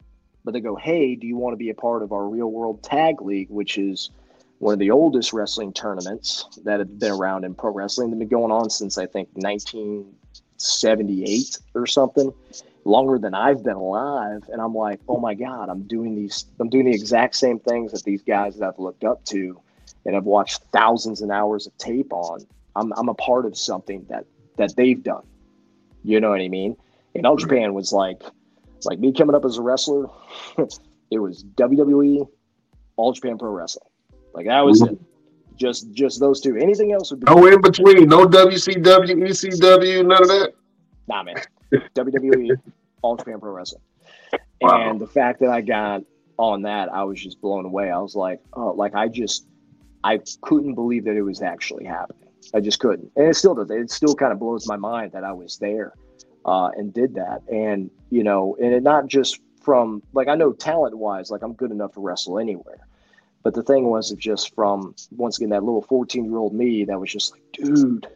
but 0.45 0.53
they 0.53 0.61
go, 0.61 0.77
hey, 0.77 1.15
do 1.15 1.27
you 1.27 1.37
want 1.37 1.53
to 1.53 1.59
be 1.59 1.71
a 1.71 1.75
part 1.75 2.03
of 2.03 2.13
our 2.13 2.27
real 2.27 2.51
world 2.51 2.83
tag 2.83 3.23
league, 3.23 3.51
which 3.51 3.79
is 3.79 4.11
one 4.61 4.75
of 4.75 4.79
the 4.79 4.91
oldest 4.91 5.33
wrestling 5.33 5.73
tournaments 5.73 6.45
that 6.65 6.81
have 6.81 6.99
been 6.99 7.13
around 7.13 7.45
in 7.45 7.55
pro 7.55 7.73
wrestling. 7.73 8.11
They've 8.11 8.19
been 8.19 8.29
going 8.29 8.53
on 8.53 8.69
since 8.69 8.99
I 8.99 9.07
think 9.07 9.31
1978 9.33 11.59
or 11.75 11.87
something 11.87 12.31
longer 12.85 13.19
than 13.19 13.33
I've 13.35 13.65
been 13.65 13.77
alive. 13.77 14.43
And 14.53 14.61
I'm 14.61 14.75
like, 14.75 15.01
oh 15.09 15.19
my 15.19 15.33
God, 15.33 15.71
I'm 15.71 15.85
doing 15.85 16.15
these, 16.15 16.45
I'm 16.61 16.69
doing 16.69 16.85
the 16.85 16.93
exact 16.93 17.37
same 17.37 17.59
things 17.59 17.93
that 17.93 18.05
these 18.05 18.21
guys 18.21 18.59
that 18.59 18.69
I've 18.69 18.79
looked 18.79 19.03
up 19.03 19.25
to 19.27 19.59
and 20.05 20.15
I've 20.15 20.25
watched 20.25 20.61
thousands 20.75 21.23
and 21.23 21.33
hours 21.33 21.67
of 21.67 21.75
tape 21.79 22.13
on. 22.13 22.41
I'm, 22.77 22.93
I'm 22.99 23.09
a 23.09 23.15
part 23.15 23.47
of 23.47 23.57
something 23.57 24.05
that, 24.11 24.27
that 24.59 24.77
they've 24.77 25.03
done. 25.03 25.25
You 26.05 26.21
know 26.21 26.29
what 26.29 26.43
I 26.43 26.49
mean? 26.49 26.77
And 27.15 27.27
All 27.27 27.37
Japan 27.37 27.73
was 27.73 27.95
like, 27.95 28.23
like 28.85 28.99
me 28.99 29.15
coming 29.15 29.35
up 29.35 29.47
as 29.47 29.57
a 29.57 29.63
wrestler, 29.63 30.11
it 31.11 31.19
was 31.19 31.45
WWE, 31.55 32.29
All 32.97 33.15
Japan 33.15 33.39
Pro 33.39 33.53
Wrestling. 33.53 33.90
Like 34.35 34.47
that 34.47 34.65
was 34.65 34.83
it. 34.83 34.99
Just 35.57 35.93
just 35.93 36.21
those 36.21 36.41
two. 36.41 36.57
Anything 36.57 36.93
else 36.93 37.11
would 37.11 37.21
be 37.21 37.33
no 37.33 37.47
in 37.47 37.61
between. 37.61 38.09
No 38.09 38.27
WCW, 38.27 39.29
ECW, 39.29 40.07
none 40.07 40.23
of 40.23 40.29
that. 40.29 40.53
Nah, 41.09 41.23
man. 41.23 41.37
WWE, 41.95 42.57
All 43.03 43.17
Japan 43.17 43.41
Pro 43.41 43.53
Wrestling. 43.53 43.83
Wow. 44.61 44.91
And 44.91 45.01
the 45.01 45.07
fact 45.07 45.41
that 45.41 45.51
I 45.51 45.61
got 45.61 46.03
on 46.37 46.63
that, 46.63 46.93
I 46.93 47.05
was 47.05 47.23
just 47.23 47.41
blown 47.41 47.65
away. 47.65 47.91
I 47.91 47.99
was 47.99 48.15
like, 48.15 48.41
oh, 48.55 48.73
like 48.73 48.95
I 48.95 49.09
just, 49.09 49.47
I 50.05 50.21
couldn't 50.43 50.75
believe 50.75 51.05
that 51.05 51.17
it 51.17 51.23
was 51.23 51.43
actually 51.43 51.85
happening. 51.85 52.29
I 52.55 52.61
just 52.61 52.81
couldn't, 52.81 53.11
and 53.17 53.27
it 53.27 53.35
still 53.35 53.55
does. 53.55 53.71
It 53.71 53.91
still 53.91 54.15
kind 54.15 54.33
of 54.33 54.39
blows 54.39 54.67
my 54.67 54.77
mind 54.77 55.13
that 55.13 55.25
I 55.25 55.33
was 55.33 55.59
there 55.59 55.93
uh, 56.45 56.71
and 56.77 56.93
did 56.93 57.15
that. 57.15 57.43
And 57.53 57.91
you 58.11 58.25
know, 58.25 58.57
and 58.61 58.73
it 58.73 58.83
not 58.83 59.07
just 59.07 59.41
from 59.63 60.03
like 60.13 60.29
I 60.29 60.35
know 60.35 60.53
talent 60.53 60.97
wise, 60.97 61.31
like 61.31 61.43
I'm 61.43 61.53
good 61.53 61.71
enough 61.71 61.93
to 61.93 62.01
wrestle 62.01 62.39
anywhere. 62.39 62.87
But 63.43 63.55
the 63.55 63.63
thing 63.63 63.85
was, 63.85 64.11
it 64.11 64.19
just 64.19 64.55
from 64.55 64.95
once 65.17 65.39
again 65.39 65.51
that 65.51 65.65
little 65.65 65.83
14 65.83 66.25
year 66.25 66.37
old 66.37 66.55
me 66.55 66.85
that 66.85 67.01
was 67.01 67.11
just 67.11 67.33
like, 67.33 67.43
dude, 67.53 68.07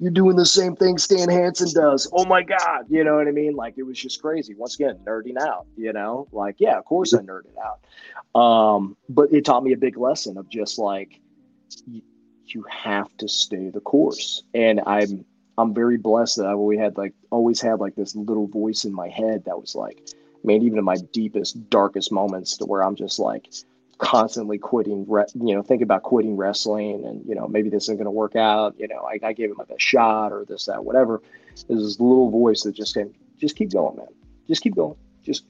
you're 0.00 0.10
doing 0.10 0.36
the 0.36 0.46
same 0.46 0.74
thing 0.74 0.98
Stan 0.98 1.28
Hansen 1.28 1.72
does. 1.72 2.08
Oh 2.12 2.24
my 2.24 2.42
God. 2.42 2.86
You 2.88 3.04
know 3.04 3.16
what 3.16 3.28
I 3.28 3.30
mean? 3.30 3.54
Like 3.54 3.74
it 3.76 3.84
was 3.84 3.98
just 3.98 4.20
crazy. 4.20 4.54
Once 4.54 4.74
again, 4.74 4.98
nerding 5.06 5.38
out, 5.38 5.66
you 5.76 5.92
know, 5.92 6.28
like, 6.32 6.56
yeah, 6.58 6.78
of 6.78 6.84
course 6.84 7.14
I 7.14 7.18
nerded 7.18 7.56
out. 7.62 8.40
Um, 8.40 8.96
but 9.08 9.32
it 9.32 9.44
taught 9.44 9.62
me 9.62 9.72
a 9.72 9.76
big 9.76 9.96
lesson 9.96 10.36
of 10.38 10.48
just 10.48 10.78
like, 10.78 11.20
you, 11.86 12.02
you 12.46 12.64
have 12.70 13.14
to 13.18 13.28
stay 13.28 13.70
the 13.70 13.80
course. 13.80 14.42
And 14.54 14.80
I'm, 14.86 15.24
I'm 15.56 15.72
very 15.72 15.96
blessed 15.96 16.38
that 16.38 16.46
I've 16.46 16.56
always 16.56 16.80
had 16.80 16.96
like, 16.96 17.14
always 17.30 17.60
had 17.60 17.80
like 17.80 17.94
this 17.94 18.16
little 18.16 18.46
voice 18.46 18.84
in 18.84 18.92
my 18.92 19.08
head 19.08 19.44
that 19.44 19.60
was 19.60 19.74
like, 19.74 20.00
I 20.12 20.46
mean, 20.46 20.62
even 20.62 20.78
in 20.78 20.84
my 20.84 20.96
deepest, 21.12 21.70
darkest 21.70 22.10
moments 22.10 22.56
to 22.58 22.66
where 22.66 22.82
I'm 22.82 22.96
just 22.96 23.18
like, 23.18 23.48
constantly 24.04 24.58
quitting, 24.58 25.06
you 25.08 25.54
know, 25.54 25.62
think 25.62 25.80
about 25.80 26.02
quitting 26.02 26.36
wrestling 26.36 27.06
and, 27.06 27.26
you 27.26 27.34
know, 27.34 27.48
maybe 27.48 27.70
this 27.70 27.84
isn't 27.84 27.96
going 27.96 28.04
to 28.04 28.10
work 28.10 28.36
out. 28.36 28.74
You 28.78 28.86
know, 28.86 29.08
I, 29.08 29.18
I 29.26 29.32
gave 29.32 29.50
it 29.50 29.56
my 29.56 29.64
best 29.64 29.80
shot 29.80 30.30
or 30.30 30.44
this, 30.46 30.66
that, 30.66 30.84
whatever. 30.84 31.22
There's 31.68 31.82
this 31.82 31.98
little 31.98 32.30
voice 32.30 32.64
that 32.64 32.74
just 32.74 32.94
came, 32.94 33.14
just 33.38 33.56
keep 33.56 33.72
going, 33.72 33.96
man. 33.96 34.08
Just 34.46 34.62
keep 34.62 34.76
going. 34.76 34.96
Just, 35.22 35.46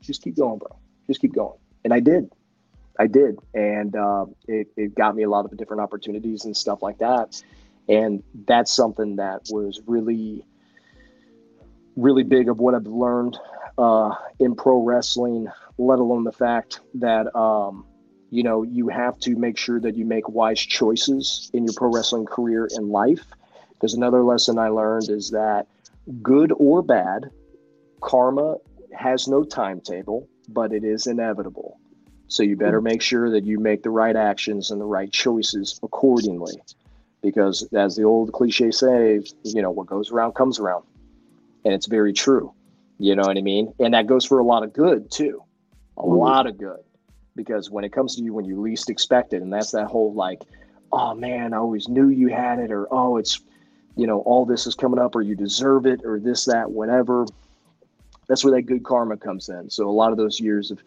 just 0.00 0.22
keep 0.22 0.36
going, 0.36 0.58
bro. 0.58 0.76
Just 1.06 1.20
keep 1.20 1.32
going. 1.32 1.56
And 1.84 1.94
I 1.94 2.00
did. 2.00 2.32
I 2.98 3.06
did. 3.06 3.38
And 3.54 3.94
uh, 3.94 4.26
it, 4.48 4.66
it 4.76 4.96
got 4.96 5.14
me 5.14 5.22
a 5.22 5.30
lot 5.30 5.44
of 5.44 5.56
different 5.56 5.80
opportunities 5.80 6.44
and 6.44 6.56
stuff 6.56 6.82
like 6.82 6.98
that. 6.98 7.40
And 7.88 8.24
that's 8.44 8.72
something 8.72 9.16
that 9.16 9.42
was 9.50 9.80
really, 9.86 10.44
really 11.94 12.24
big 12.24 12.48
of 12.48 12.58
what 12.58 12.74
I've 12.74 12.88
learned 12.88 13.38
uh, 13.78 14.16
in 14.40 14.56
pro 14.56 14.82
wrestling, 14.82 15.46
let 15.78 15.98
alone 15.98 16.24
the 16.24 16.32
fact 16.32 16.80
that 16.94 17.34
um, 17.36 17.86
you 18.30 18.42
know 18.42 18.62
you 18.62 18.88
have 18.88 19.18
to 19.20 19.36
make 19.36 19.56
sure 19.56 19.80
that 19.80 19.96
you 19.96 20.04
make 20.04 20.28
wise 20.28 20.60
choices 20.60 21.50
in 21.54 21.64
your 21.64 21.74
pro 21.74 21.90
wrestling 21.90 22.26
career 22.26 22.68
and 22.72 22.88
life. 22.88 23.24
Because 23.70 23.94
another 23.94 24.24
lesson 24.24 24.58
I 24.58 24.68
learned 24.68 25.08
is 25.08 25.30
that 25.30 25.68
good 26.20 26.52
or 26.56 26.82
bad, 26.82 27.30
karma 28.00 28.56
has 28.92 29.28
no 29.28 29.44
timetable, 29.44 30.28
but 30.48 30.72
it 30.72 30.82
is 30.82 31.06
inevitable. 31.06 31.78
So 32.26 32.42
you 32.42 32.56
better 32.56 32.80
make 32.80 33.00
sure 33.00 33.30
that 33.30 33.44
you 33.44 33.58
make 33.58 33.82
the 33.82 33.90
right 33.90 34.14
actions 34.14 34.70
and 34.70 34.80
the 34.80 34.84
right 34.84 35.10
choices 35.10 35.78
accordingly. 35.82 36.54
Because 37.22 37.66
as 37.72 37.96
the 37.96 38.02
old 38.02 38.32
cliche 38.32 38.70
says, 38.70 39.34
you 39.44 39.62
know, 39.62 39.70
what 39.70 39.86
goes 39.86 40.10
around 40.10 40.34
comes 40.34 40.58
around. 40.58 40.84
And 41.64 41.72
it's 41.72 41.86
very 41.86 42.12
true. 42.12 42.52
You 42.98 43.16
know 43.16 43.22
what 43.22 43.38
I 43.38 43.40
mean? 43.40 43.72
And 43.78 43.94
that 43.94 44.06
goes 44.06 44.24
for 44.24 44.38
a 44.38 44.44
lot 44.44 44.62
of 44.62 44.72
good 44.72 45.10
too. 45.10 45.42
A 45.98 46.02
mm-hmm. 46.02 46.12
lot 46.12 46.46
of 46.46 46.58
good. 46.58 46.80
Because 47.36 47.70
when 47.70 47.84
it 47.84 47.92
comes 47.92 48.16
to 48.16 48.22
you 48.22 48.32
when 48.32 48.44
you 48.44 48.60
least 48.60 48.90
expect 48.90 49.32
it, 49.32 49.42
and 49.42 49.52
that's 49.52 49.70
that 49.72 49.86
whole 49.86 50.12
like, 50.12 50.42
oh 50.92 51.14
man, 51.14 51.52
I 51.52 51.58
always 51.58 51.88
knew 51.88 52.08
you 52.08 52.28
had 52.28 52.58
it, 52.58 52.72
or 52.72 52.88
oh, 52.92 53.16
it's 53.16 53.40
you 53.96 54.06
know, 54.06 54.20
all 54.20 54.44
this 54.44 54.66
is 54.66 54.74
coming 54.74 55.00
up, 55.00 55.16
or 55.16 55.22
you 55.22 55.34
deserve 55.34 55.84
it, 55.86 56.02
or 56.04 56.20
this, 56.20 56.44
that, 56.44 56.70
whatever. 56.70 57.26
That's 58.28 58.44
where 58.44 58.54
that 58.54 58.62
good 58.62 58.84
karma 58.84 59.16
comes 59.16 59.48
in. 59.48 59.70
So 59.70 59.88
a 59.88 59.90
lot 59.90 60.12
of 60.12 60.18
those 60.18 60.38
years 60.38 60.70
of 60.70 60.80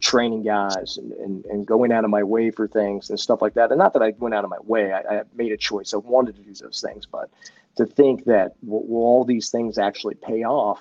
training 0.00 0.42
guys 0.42 0.96
and, 0.96 1.12
and, 1.12 1.44
and 1.46 1.66
going 1.66 1.92
out 1.92 2.04
of 2.04 2.10
my 2.10 2.22
way 2.22 2.50
for 2.50 2.66
things 2.66 3.08
and 3.08 3.20
stuff 3.20 3.40
like 3.40 3.54
that. 3.54 3.70
And 3.70 3.78
not 3.78 3.92
that 3.92 4.02
I 4.02 4.14
went 4.18 4.34
out 4.34 4.44
of 4.44 4.50
my 4.50 4.58
way, 4.64 4.92
I, 4.92 5.18
I 5.18 5.22
made 5.34 5.52
a 5.52 5.56
choice. 5.56 5.94
I 5.94 5.98
wanted 5.98 6.36
to 6.36 6.42
do 6.42 6.54
those 6.54 6.84
things, 6.84 7.06
but 7.06 7.30
to 7.76 7.86
think 7.86 8.24
that 8.24 8.54
will, 8.62 8.84
will 8.86 9.02
all 9.02 9.24
these 9.24 9.50
things 9.50 9.78
actually 9.78 10.16
pay 10.16 10.42
off 10.42 10.80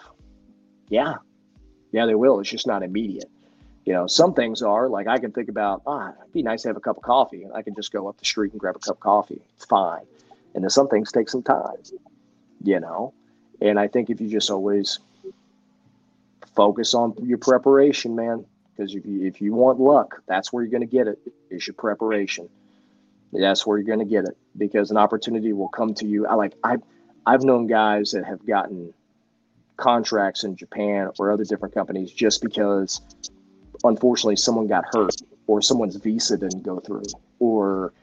yeah, 0.90 1.16
yeah, 1.92 2.06
they 2.06 2.16
will. 2.16 2.40
It's 2.40 2.50
just 2.50 2.68
not 2.68 2.84
immediate. 2.84 3.30
You 3.86 3.94
know, 3.94 4.08
some 4.08 4.34
things 4.34 4.64
are 4.64 4.90
like 4.90 5.08
I 5.08 5.20
can 5.20 5.32
think 5.32 5.48
about, 5.48 5.84
ah, 5.86 6.12
it'd 6.20 6.34
be 6.34 6.42
nice 6.42 6.64
to 6.64 6.70
have 6.70 6.78
a 6.78 6.82
cup 6.82 6.98
of 6.98 7.04
coffee. 7.04 7.44
And 7.44 7.54
I 7.54 7.62
can 7.62 7.76
just 7.76 7.92
go 7.92 8.08
up 8.08 8.18
the 8.18 8.26
street 8.26 8.52
and 8.52 8.60
grab 8.60 8.76
a 8.76 8.80
cup 8.80 8.96
of 8.96 9.00
coffee. 9.00 9.40
It's 9.56 9.66
fine. 9.66 10.02
And 10.56 10.64
then 10.64 10.70
some 10.72 10.88
things 10.88 11.12
take 11.12 11.30
some 11.30 11.44
time, 11.44 11.78
you 12.64 12.80
know. 12.80 13.14
And 13.62 13.80
I 13.80 13.88
think 13.88 14.10
if 14.10 14.20
you 14.20 14.28
just 14.28 14.50
always 14.50 15.00
focus 16.56 16.94
on 16.94 17.14
your 17.22 17.38
preparation, 17.38 18.16
man, 18.16 18.46
because 18.76 18.96
if 18.96 19.06
you, 19.06 19.26
if 19.26 19.40
you 19.40 19.54
want 19.54 19.80
luck, 19.80 20.22
that's 20.28 20.52
where 20.52 20.64
you're 20.64 20.72
going 20.72 20.82
to 20.82 20.88
get 20.88 21.08
it. 21.08 21.20
Is 21.52 21.68
your 21.68 21.76
preparation. 21.76 22.50
That's 23.32 23.66
where 23.68 23.78
you're 23.78 23.86
going 23.86 24.00
to 24.00 24.06
get 24.06 24.26
it 24.26 24.38
because 24.58 24.92
an 24.92 24.98
opportunity 24.98 25.54
will 25.54 25.68
come 25.68 25.94
to 25.96 26.08
you. 26.08 26.26
I 26.26 26.34
like 26.36 26.54
I, 26.64 26.78
I've 27.26 27.44
known 27.44 27.68
guys 27.68 28.12
that 28.12 28.26
have 28.26 28.46
gotten 28.46 28.94
contracts 29.78 30.44
in 30.44 30.56
Japan 30.56 31.12
or 31.20 31.32
other 31.32 31.44
different 31.44 31.74
companies 31.74 32.12
just 32.12 32.42
because 32.42 33.02
unfortunately 33.88 34.36
someone 34.36 34.68
got 34.68 34.84
hurt 34.92 35.16
or 35.48 35.62
someone's 35.62 35.96
visa 35.96 36.38
didn't 36.38 36.64
go 36.64 36.80
through 36.80 37.04
or 37.40 37.94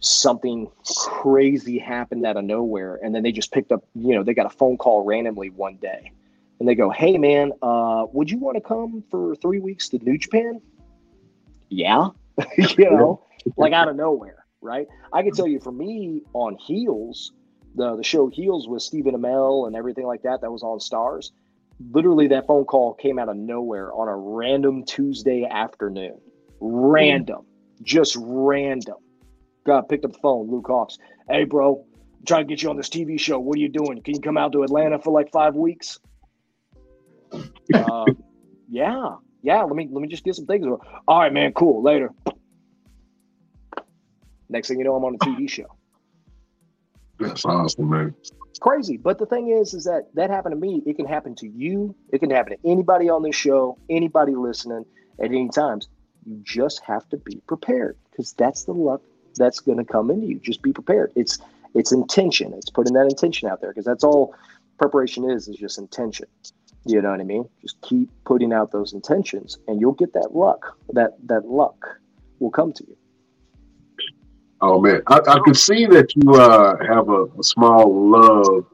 something 0.00 0.68
crazy 1.06 1.78
happened 1.78 2.26
out 2.26 2.36
of 2.36 2.44
nowhere 2.44 2.98
and 3.02 3.14
then 3.14 3.22
they 3.22 3.32
just 3.32 3.52
picked 3.52 3.72
up 3.72 3.84
you 3.94 4.14
know 4.14 4.22
they 4.22 4.34
got 4.34 4.46
a 4.46 4.50
phone 4.56 4.76
call 4.76 5.04
randomly 5.04 5.50
one 5.50 5.76
day 5.76 6.10
and 6.58 6.68
they 6.68 6.74
go 6.74 6.90
hey 6.90 7.16
man 7.18 7.52
uh, 7.62 8.04
would 8.12 8.30
you 8.30 8.38
want 8.38 8.56
to 8.56 8.60
come 8.60 9.02
for 9.10 9.34
three 9.36 9.60
weeks 9.60 9.88
to 9.88 9.98
new 9.98 10.18
japan? 10.18 10.60
Yeah. 11.68 12.08
You 12.56 12.90
know 12.90 13.24
like 13.56 13.72
out 13.72 13.88
of 13.88 13.96
nowhere 13.96 14.42
right? 14.60 14.86
I 15.12 15.22
can 15.22 15.32
tell 15.32 15.48
you 15.48 15.60
for 15.60 15.72
me 15.72 16.22
on 16.32 16.56
heels 16.56 17.32
the 17.74 17.96
the 17.96 18.02
show 18.02 18.28
Heels 18.28 18.68
with 18.68 18.82
Stephen 18.82 19.14
Amell 19.14 19.66
and 19.66 19.76
everything 19.76 20.06
like 20.06 20.22
that 20.22 20.40
that 20.40 20.50
was 20.50 20.62
on 20.62 20.78
Starz. 20.78 21.30
Literally, 21.90 22.28
that 22.28 22.46
phone 22.46 22.64
call 22.64 22.94
came 22.94 23.18
out 23.18 23.28
of 23.28 23.36
nowhere 23.36 23.92
on 23.92 24.08
a 24.08 24.16
random 24.16 24.84
Tuesday 24.84 25.44
afternoon. 25.44 26.18
Random, 26.60 27.44
just 27.82 28.16
random. 28.20 28.96
God 29.66 29.88
picked 29.88 30.04
up 30.04 30.12
the 30.12 30.18
phone. 30.18 30.50
Luke 30.50 30.66
Hawx. 30.66 30.98
Hey, 31.28 31.44
bro, 31.44 31.84
I'm 32.18 32.26
trying 32.26 32.46
to 32.46 32.48
get 32.48 32.62
you 32.62 32.70
on 32.70 32.76
this 32.76 32.88
TV 32.88 33.18
show. 33.18 33.38
What 33.38 33.56
are 33.56 33.60
you 33.60 33.68
doing? 33.68 34.00
Can 34.02 34.14
you 34.14 34.20
come 34.20 34.36
out 34.36 34.52
to 34.52 34.62
Atlanta 34.62 34.98
for 34.98 35.12
like 35.12 35.30
five 35.32 35.54
weeks? 35.54 35.98
uh, 37.74 38.06
yeah, 38.68 39.16
yeah. 39.42 39.62
Let 39.62 39.74
me 39.74 39.88
let 39.90 40.02
me 40.02 40.08
just 40.08 40.24
get 40.24 40.34
some 40.34 40.46
things. 40.46 40.66
All 41.08 41.20
right, 41.20 41.32
man. 41.32 41.52
Cool. 41.52 41.82
Later. 41.82 42.10
Next 44.48 44.68
thing 44.68 44.78
you 44.78 44.84
know, 44.84 44.94
I'm 44.94 45.04
on 45.04 45.14
a 45.14 45.18
TV 45.18 45.48
show. 45.48 45.64
That's 47.18 47.44
awesome, 47.44 47.88
man. 47.88 48.14
Crazy. 48.62 48.96
But 48.96 49.18
the 49.18 49.26
thing 49.26 49.48
is, 49.48 49.74
is 49.74 49.84
that 49.84 50.14
that 50.14 50.30
happened 50.30 50.52
to 50.52 50.60
me. 50.60 50.84
It 50.86 50.94
can 50.94 51.04
happen 51.04 51.34
to 51.36 51.48
you. 51.48 51.96
It 52.12 52.20
can 52.20 52.30
happen 52.30 52.56
to 52.56 52.70
anybody 52.70 53.10
on 53.10 53.24
this 53.24 53.34
show, 53.34 53.76
anybody 53.90 54.36
listening 54.36 54.86
at 55.18 55.26
any 55.26 55.48
times. 55.48 55.88
You 56.24 56.40
just 56.44 56.80
have 56.84 57.08
to 57.08 57.16
be 57.16 57.42
prepared 57.48 57.96
because 58.08 58.32
that's 58.34 58.62
the 58.62 58.72
luck 58.72 59.02
that's 59.34 59.58
going 59.58 59.78
to 59.78 59.84
come 59.84 60.12
into 60.12 60.28
you. 60.28 60.38
Just 60.38 60.62
be 60.62 60.72
prepared. 60.72 61.12
It's 61.16 61.40
it's 61.74 61.90
intention. 61.90 62.52
It's 62.54 62.70
putting 62.70 62.94
that 62.94 63.06
intention 63.06 63.48
out 63.48 63.60
there 63.60 63.70
because 63.70 63.84
that's 63.84 64.04
all 64.04 64.32
preparation 64.78 65.28
is 65.28 65.48
is 65.48 65.56
just 65.56 65.76
intention. 65.76 66.28
You 66.86 67.02
know 67.02 67.10
what 67.10 67.20
I 67.20 67.24
mean? 67.24 67.48
Just 67.62 67.80
keep 67.80 68.10
putting 68.24 68.52
out 68.52 68.70
those 68.70 68.92
intentions, 68.92 69.58
and 69.66 69.80
you'll 69.80 69.90
get 69.90 70.12
that 70.12 70.36
luck. 70.36 70.78
That 70.92 71.14
that 71.26 71.46
luck 71.48 71.98
will 72.38 72.50
come 72.52 72.72
to 72.74 72.84
you. 72.86 72.96
Oh 74.62 74.80
man, 74.80 75.02
I, 75.08 75.18
I 75.26 75.40
can 75.44 75.54
see 75.54 75.86
that 75.86 76.14
you 76.14 76.34
uh, 76.36 76.76
have 76.86 77.08
a, 77.08 77.24
a, 77.24 77.42
small 77.42 78.10
love 78.10 78.64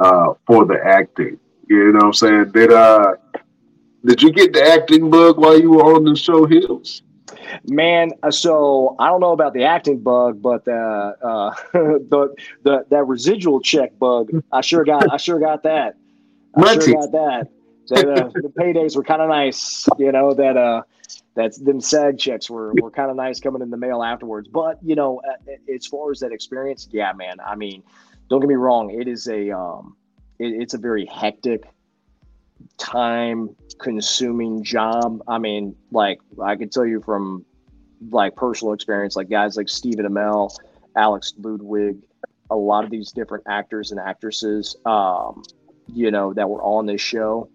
uh, 0.00 0.32
for 0.46 0.64
the 0.64 0.78
acting. 0.82 1.38
You 1.68 1.92
know 1.92 1.98
what 1.98 2.04
I'm 2.04 2.12
saying? 2.14 2.52
Did 2.52 2.72
uh 2.72 3.16
did 4.06 4.22
you 4.22 4.32
get 4.32 4.54
the 4.54 4.62
acting 4.62 5.10
bug 5.10 5.38
while 5.38 5.60
you 5.60 5.72
were 5.72 5.94
on 5.94 6.04
the 6.04 6.16
show 6.16 6.46
Heels? 6.46 7.02
Man, 7.68 8.12
uh, 8.22 8.30
so 8.30 8.96
I 8.98 9.08
don't 9.08 9.20
know 9.20 9.32
about 9.32 9.52
the 9.52 9.64
acting 9.64 9.98
bug, 9.98 10.40
but 10.40 10.64
the 10.64 10.72
uh, 11.22 11.54
the 11.72 12.34
the 12.62 12.86
that 12.88 13.04
residual 13.04 13.60
check 13.60 13.98
bug, 13.98 14.30
I 14.50 14.62
sure 14.62 14.84
got. 14.84 15.12
I 15.12 15.18
sure 15.18 15.38
got 15.38 15.62
that. 15.64 15.96
I 16.56 16.78
sure 16.78 16.94
got 16.94 17.12
that. 17.12 17.48
that 17.88 18.08
uh, 18.08 18.30
the 18.34 18.52
paydays 18.58 18.96
were 18.96 19.04
kind 19.04 19.20
of 19.20 19.28
nice, 19.28 19.86
you 19.98 20.10
know. 20.10 20.32
That 20.32 20.56
uh, 20.56 20.82
that's 21.34 21.58
them 21.58 21.80
SAG 21.80 22.18
checks 22.18 22.50
were 22.50 22.72
were 22.80 22.90
kind 22.90 23.10
of 23.10 23.16
nice 23.16 23.40
coming 23.40 23.62
in 23.62 23.70
the 23.70 23.76
mail 23.76 24.02
afterwards. 24.02 24.48
But 24.48 24.78
you 24.82 24.94
know, 24.94 25.20
as 25.74 25.86
far 25.86 26.10
as 26.10 26.20
that 26.20 26.32
experience, 26.32 26.88
yeah, 26.90 27.12
man. 27.12 27.38
I 27.40 27.54
mean, 27.54 27.82
don't 28.28 28.40
get 28.40 28.48
me 28.48 28.54
wrong. 28.54 28.90
It 28.90 29.08
is 29.08 29.28
a 29.28 29.50
um, 29.50 29.96
it, 30.38 30.48
it's 30.48 30.74
a 30.74 30.78
very 30.78 31.06
hectic, 31.06 31.64
time 32.76 33.54
consuming 33.80 34.62
job. 34.62 35.22
I 35.26 35.38
mean, 35.38 35.74
like 35.90 36.20
I 36.42 36.56
can 36.56 36.68
tell 36.68 36.86
you 36.86 37.00
from 37.00 37.44
like 38.10 38.36
personal 38.36 38.74
experience, 38.74 39.16
like 39.16 39.30
guys 39.30 39.56
like 39.56 39.68
Stephen 39.68 40.06
Amell, 40.06 40.54
Alex 40.96 41.32
Ludwig, 41.38 41.96
a 42.50 42.56
lot 42.56 42.84
of 42.84 42.90
these 42.90 43.10
different 43.10 43.44
actors 43.48 43.90
and 43.90 43.98
actresses, 43.98 44.76
um, 44.84 45.42
you 45.86 46.10
know, 46.10 46.34
that 46.34 46.48
were 46.48 46.62
on 46.62 46.84
this 46.84 47.00
show, 47.00 47.48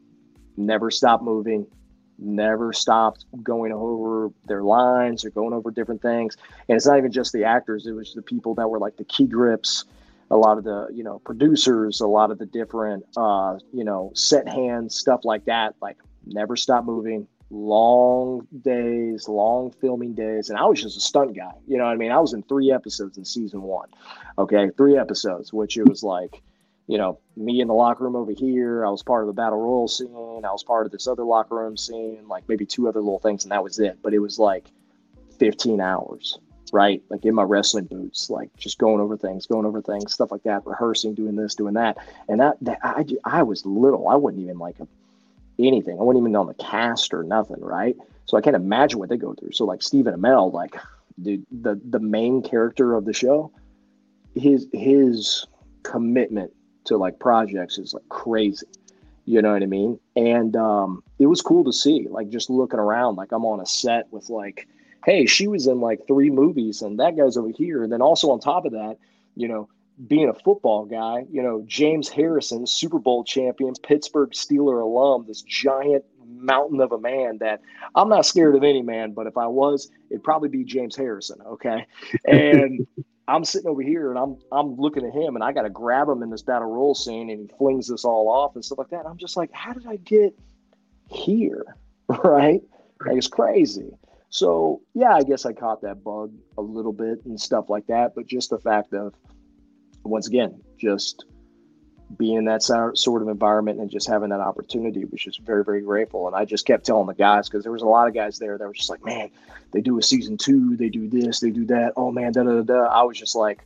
never 0.56 0.90
stopped 0.90 1.24
moving 1.24 1.68
never 2.20 2.74
stopped 2.74 3.26
going 3.43 3.72
over 3.72 4.32
their 4.45 4.63
lines 4.63 5.24
or 5.26 5.30
going 5.30 5.53
over 5.53 5.72
different 5.72 6.01
things. 6.01 6.38
And 6.68 6.76
it's 6.76 6.86
not 6.86 6.97
even 6.97 7.11
just 7.11 7.34
the 7.34 7.43
actors; 7.43 7.88
it 7.88 7.93
was 7.93 8.13
the 8.13 8.22
people 8.22 8.55
that 8.55 8.70
were 8.70 8.80
like 8.80 8.97
the 8.97 9.05
key 9.05 9.26
grips, 9.26 9.86
a 10.32 10.38
lot 10.38 10.57
of 10.57 10.63
the 10.63 10.88
you 10.93 11.03
know 11.03 11.20
producers, 11.20 12.01
a 12.01 12.07
lot 12.07 12.32
of 12.32 12.39
the 12.39 12.45
different 12.45 13.05
uh, 13.15 13.57
you 13.74 13.84
know 13.84 14.11
set 14.13 14.47
hands, 14.47 14.95
stuff 14.95 15.22
like 15.24 15.45
that. 15.45 15.76
Like 15.82 15.97
never 16.26 16.55
stop 16.55 16.86
moving. 16.86 17.28
Long 17.49 18.45
days, 18.61 19.30
long 19.30 19.72
filming 19.80 20.13
days, 20.13 20.49
and 20.49 20.59
I 20.59 20.65
was 20.65 20.82
just 20.82 20.97
a 20.97 20.99
stunt 20.99 21.34
guy. 21.34 21.53
You 21.65 21.78
know 21.78 21.86
what 21.86 21.91
I 21.91 21.95
mean? 21.95 22.11
I 22.11 22.20
was 22.20 22.34
in 22.34 22.43
three 22.43 22.74
episodes 22.74 23.18
in 23.18 23.24
season 23.24 23.61
one. 23.61 23.88
Okay, 24.38 24.70
three 24.76 24.97
episodes, 24.97 25.53
which 25.53 25.78
it 25.78 25.88
was 25.88 26.03
like 26.03 26.43
you 26.88 26.98
know, 26.98 27.20
me 27.36 27.60
in 27.60 27.68
the 27.68 27.74
locker 27.74 28.06
room 28.06 28.16
over 28.16 28.32
here. 28.32 28.86
I 28.86 28.90
was 28.90 29.04
part 29.04 29.24
of 29.24 29.28
the 29.28 29.34
battle 29.34 29.60
royal 29.60 29.88
scene. 29.88 30.46
I 30.46 30.52
was 30.52 30.64
part 30.64 30.86
of 30.86 30.92
this 30.92 31.08
other 31.08 31.24
locker 31.24 31.56
room 31.56 31.78
scene, 31.78 32.28
like 32.28 32.48
maybe 32.48 32.66
two 32.66 32.88
other 32.88 33.02
little 33.02 33.20
things, 33.20 33.44
and 33.44 33.52
that 33.52 33.64
was 33.64 33.78
it. 33.80 34.00
But 34.02 34.14
it 34.14 34.20
was 34.20 34.40
like 34.40 34.72
15 35.38 35.82
hours, 35.82 36.40
right? 36.72 37.04
Like 37.10 37.26
in 37.26 37.36
my 37.36 37.44
wrestling 37.44 37.86
boots, 37.86 38.30
like 38.30 38.56
just 38.58 38.78
going 38.78 39.02
over 39.02 39.18
things, 39.18 39.46
going 39.46 39.66
over 39.66 39.82
things, 39.82 40.14
stuff 40.14 40.32
like 40.32 40.44
that, 40.44 40.66
rehearsing, 40.66 41.14
doing 41.14 41.36
this, 41.36 41.56
doing 41.56 41.74
that. 41.74 41.98
And 42.30 42.40
that, 42.40 42.58
that 42.62 42.80
I, 42.82 43.06
I 43.26 43.44
was 43.44 43.66
little. 43.66 44.08
I 44.08 44.16
wasn't 44.16 44.44
even 44.44 44.58
like 44.58 44.80
a, 44.80 44.88
anything. 45.60 46.00
I 46.00 46.04
wasn't 46.04 46.24
even 46.24 46.36
on 46.38 46.48
the 46.48 46.54
cast 46.54 47.14
or 47.14 47.24
nothing, 47.24 47.60
right? 47.60 47.98
So 48.26 48.38
I 48.38 48.42
can't 48.42 48.56
imagine 48.56 49.00
what 49.00 49.10
they 49.10 49.18
go 49.18 49.34
through. 49.34 49.52
So 49.52 49.66
like 49.66 49.82
Stephen 49.82 50.14
Amell, 50.14 50.54
like 50.54 50.76
dude, 51.22 51.46
the 51.52 51.80
the 51.90 52.00
main 52.00 52.42
character 52.42 52.94
of 52.94 53.06
the 53.06 53.14
show, 53.14 53.52
his 54.36 54.68
his 54.72 55.46
commitment 55.84 56.54
to 56.88 56.98
like 56.98 57.20
projects 57.20 57.78
is 57.78 57.94
like 57.94 58.08
crazy. 58.10 58.66
You 59.26 59.42
know 59.42 59.52
what 59.52 59.64
I 59.64 59.68
mean? 59.68 60.00
And 60.16 60.56
um, 60.56 61.04
it 61.20 61.26
was 61.26 61.42
cool 61.42 61.64
to 61.66 61.74
see, 61.74 62.08
like 62.10 62.30
just 62.30 62.50
looking 62.50 62.80
around, 62.80 63.18
like 63.18 63.32
I'm 63.34 63.46
on 63.46 63.60
a 63.60 63.66
set 63.66 64.08
with 64.12 64.30
like, 64.30 64.68
hey, 65.06 65.26
she 65.26 65.48
was 65.48 65.68
in 65.68 65.82
like 65.82 66.08
three 66.08 66.30
movies, 66.30 66.82
and 66.82 67.00
that 67.00 67.18
guy's 67.18 67.38
over 67.38 67.50
here. 67.50 67.84
And 67.84 67.92
then 67.92 68.02
also 68.02 68.32
on 68.32 68.40
top 68.40 68.66
of 68.66 68.72
that, 68.72 68.98
you 69.36 69.48
know, 69.48 69.68
being 70.08 70.30
a 70.30 70.34
football 70.34 70.86
guy, 70.86 71.26
you 71.32 71.42
know, 71.42 71.64
James 71.66 72.08
Harrison, 72.08 72.68
Super 72.68 73.00
Bowl 73.00 73.24
champion, 73.24 73.74
Pittsburgh 73.84 74.32
Steeler 74.32 74.82
alum, 74.82 75.26
this 75.28 75.42
giant 75.42 76.06
mountain 76.28 76.82
of 76.82 76.92
a 76.92 77.00
man 77.00 77.38
that 77.40 77.62
I'm 77.96 78.10
not 78.10 78.26
scared 78.26 78.56
of 78.56 78.64
any 78.64 78.82
man, 78.82 79.14
but 79.14 79.28
if 79.28 79.38
I 79.38 79.48
was, 79.48 79.90
it'd 80.10 80.24
probably 80.24 80.50
be 80.50 80.64
James 80.64 80.96
Harrison. 80.96 81.40
Okay. 81.46 81.86
And 82.28 82.86
I'm 83.28 83.44
sitting 83.44 83.70
over 83.70 83.82
here 83.82 84.10
and 84.10 84.18
I'm 84.18 84.38
I'm 84.52 84.76
looking 84.78 85.06
at 85.06 85.14
him 85.14 85.36
and 85.36 85.44
I 85.44 85.52
got 85.52 85.64
to 85.64 85.70
grab 85.70 86.08
him 86.08 86.24
in 86.24 86.30
this 86.30 86.42
battle 86.42 86.70
royal 86.70 86.96
scene 86.96 87.30
and 87.30 87.42
he 87.42 87.58
flings 87.58 87.88
this 87.88 88.06
all 88.06 88.30
off 88.30 88.56
and 88.56 88.64
stuff 88.64 88.78
like 88.78 88.90
that. 88.90 89.06
I'm 89.06 89.18
just 89.18 89.36
like, 89.36 89.52
how 89.52 89.74
did 89.74 89.88
I 89.88 89.98
get 89.98 90.38
here? 91.10 91.64
Right? 92.24 92.62
Like 93.06 93.18
it's 93.18 93.28
crazy. 93.28 93.91
So 94.30 94.82
yeah, 94.94 95.14
I 95.14 95.24
guess 95.24 95.45
I 95.45 95.52
caught 95.52 95.82
that 95.82 96.06
bug 96.06 96.34
a 96.58 96.62
little 96.62 96.94
bit 96.94 97.26
and 97.26 97.38
stuff 97.38 97.70
like 97.70 97.86
that. 97.88 98.16
But 98.16 98.28
just 98.28 98.49
the 98.49 98.60
fact 98.60 98.94
of 98.94 99.14
once 100.06 100.28
again, 100.28 100.62
just 100.80 101.26
being 102.16 102.38
in 102.38 102.46
that 102.46 102.64
sort 102.64 103.22
of 103.22 103.28
environment 103.28 103.80
and 103.80 103.90
just 103.90 104.08
having 104.08 104.30
that 104.30 104.40
opportunity 104.40 105.04
was 105.06 105.22
just 105.22 105.40
very, 105.42 105.64
very 105.64 105.82
grateful. 105.82 106.28
And 106.28 106.36
I 106.36 106.46
just 106.46 106.66
kept 106.66 106.86
telling 106.86 107.08
the 107.08 107.14
guys 107.14 107.50
because 107.50 107.64
there 107.64 107.72
was 107.72 107.82
a 107.82 107.88
lot 107.88 108.08
of 108.08 108.14
guys 108.14 108.40
there 108.40 108.58
that 108.58 108.66
were 108.66 108.74
just 108.74 108.90
like, 108.90 109.04
man, 109.04 109.30
they 109.74 109.82
do 109.82 109.98
a 109.98 110.02
season 110.02 110.38
two, 110.38 110.78
they 110.78 110.90
do 110.90 111.10
this, 111.10 111.42
they 111.42 111.50
do 111.50 111.66
that. 111.66 111.94
Oh 111.98 112.12
man, 112.12 112.32
da 112.32 112.44
da 112.44 112.62
da. 112.62 112.62
da. 112.62 112.86
I 112.86 113.04
was 113.04 113.18
just 113.18 113.36
like, 113.36 113.66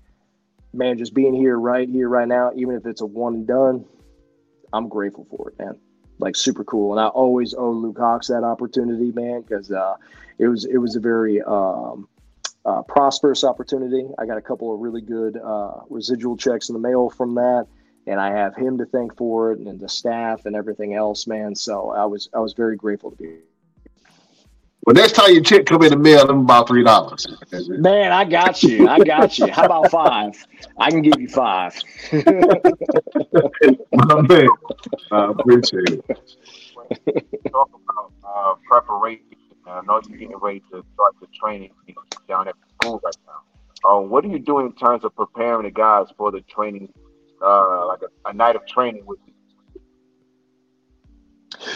man, 0.74 0.98
just 0.98 1.14
being 1.14 1.36
here 1.36 1.60
right 1.60 1.88
here 1.88 2.10
right 2.10 2.28
now, 2.28 2.52
even 2.56 2.76
if 2.76 2.86
it's 2.86 3.02
a 3.02 3.06
one 3.06 3.36
and 3.36 3.48
done, 3.48 3.86
I'm 4.74 4.90
grateful 4.90 5.28
for 5.30 5.50
it, 5.50 5.60
man. 5.60 5.78
Like 6.18 6.36
super 6.36 6.64
cool. 6.64 6.94
And 6.94 7.00
I 7.00 7.08
always 7.08 7.54
owe 7.54 7.72
Luke 7.72 7.98
Hawx 7.98 8.28
that 8.28 8.44
opportunity, 8.44 9.12
man, 9.12 9.42
because 9.42 9.72
uh, 9.72 9.96
it 10.40 10.48
was 10.48 10.66
it 10.66 10.78
was 10.78 10.96
a 10.96 11.00
very 11.00 11.44
um, 11.44 12.08
uh, 12.66 12.82
prosperous 12.84 13.44
opportunity. 13.44 14.08
I 14.18 14.26
got 14.26 14.38
a 14.38 14.42
couple 14.42 14.74
of 14.74 14.80
really 14.80 15.02
good 15.02 15.38
uh, 15.38 15.82
residual 15.90 16.38
checks 16.38 16.70
in 16.70 16.74
the 16.74 16.80
mail 16.80 17.12
from 17.12 17.36
that 17.36 17.68
and 18.08 18.20
I 18.20 18.32
have 18.32 18.56
him 18.56 18.78
to 18.78 18.86
thank 18.86 19.18
for 19.18 19.52
it, 19.52 19.60
and 19.60 19.80
the 19.80 19.90
staff 19.90 20.46
and 20.46 20.56
everything 20.56 20.94
else, 20.94 21.28
man. 21.28 21.56
So 21.56 21.92
I 21.92 22.06
was 22.06 22.30
I 22.34 22.40
was 22.40 22.54
very 22.54 22.76
grateful 22.76 23.12
to 23.12 23.18
be. 23.18 23.38
Well, 24.86 24.96
next 24.96 25.12
time 25.12 25.32
your 25.32 25.44
check 25.44 25.68
come 25.68 25.84
in 25.84 25.92
the 25.92 25.98
mail, 25.98 26.28
I'm 26.28 26.40
about 26.40 26.68
three 26.68 26.84
dollars. 26.84 27.28
Man, 27.52 28.12
I 28.12 28.26
got 28.26 28.64
you. 28.64 28.88
I 28.88 28.98
got 29.00 29.38
you. 29.38 29.52
How 29.52 29.66
about 29.66 29.92
five? 29.92 30.44
I 30.80 30.90
can 30.90 31.04
give 31.04 31.22
you 31.22 31.30
five. 31.30 31.80
My 32.12 32.24
man, 34.22 34.48
I 35.12 35.32
appreciate 35.32 35.88
it. 35.88 36.04
Talk 37.52 37.70
about 37.84 38.12
uh, 38.24 38.56
preparation. 38.68 39.26
I 39.68 39.82
know 39.86 40.02
you're 40.10 40.18
getting 40.18 40.36
ready 40.38 40.62
to 40.72 40.84
start 40.94 41.16
the 41.22 41.28
training 41.40 41.72
down 42.28 42.48
at 42.48 42.56
school 42.82 43.00
right 43.04 43.16
now. 43.28 43.90
Um, 43.90 44.10
what 44.10 44.26
are 44.26 44.30
you 44.30 44.40
doing 44.40 44.66
in 44.66 44.74
terms 44.74 45.06
of 45.06 45.16
preparing 45.16 45.64
the 45.64 45.72
guys 45.72 46.08
for 46.18 46.32
the 46.32 46.42
training 46.42 46.92
uh, 47.42 47.88
like 47.88 48.02
a, 48.02 48.30
a 48.30 48.34
night 48.34 48.56
of 48.56 48.66
training 48.66 49.06
with 49.06 49.20
you? 49.26 49.32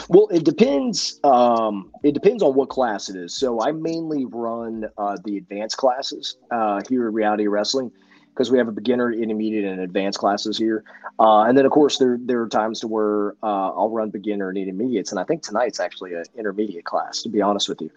Well, 0.10 0.28
it 0.32 0.44
depends. 0.44 1.20
Um, 1.24 1.92
it 2.04 2.14
depends 2.14 2.42
on 2.42 2.56
what 2.56 2.70
class 2.70 3.10
it 3.10 3.16
is. 3.16 3.36
So 3.36 3.62
I 3.62 3.72
mainly 3.72 4.26
run 4.26 4.86
uh, 4.98 5.18
the 5.24 5.38
advanced 5.38 5.78
classes 5.78 6.38
uh, 6.52 6.82
here 6.90 7.08
at 7.08 7.14
Reality 7.14 7.48
Wrestling 7.48 7.92
because 8.30 8.52
we 8.52 8.58
have 8.58 8.68
a 8.68 8.72
beginner, 8.72 9.12
intermediate, 9.12 9.64
and 9.64 9.80
advanced 9.80 10.20
classes 10.20 10.58
here. 10.58 10.84
Uh, 11.20 11.44
and 11.44 11.58
then, 11.58 11.66
of 11.66 11.72
course, 11.72 11.98
there 11.98 12.18
there 12.22 12.42
are 12.42 12.50
times 12.50 12.80
to 12.82 12.88
where 12.88 13.36
uh, 13.44 13.72
I'll 13.72 13.90
run 13.90 14.10
beginner 14.10 14.50
and 14.50 14.58
intermediates. 14.58 15.12
And 15.12 15.20
I 15.20 15.24
think 15.24 15.42
tonight's 15.44 15.80
actually 15.80 16.14
an 16.14 16.26
intermediate 16.38 16.86
class, 16.86 17.22
to 17.22 17.30
be 17.30 17.42
honest 17.42 17.70
with 17.70 17.82
you. 17.82 17.90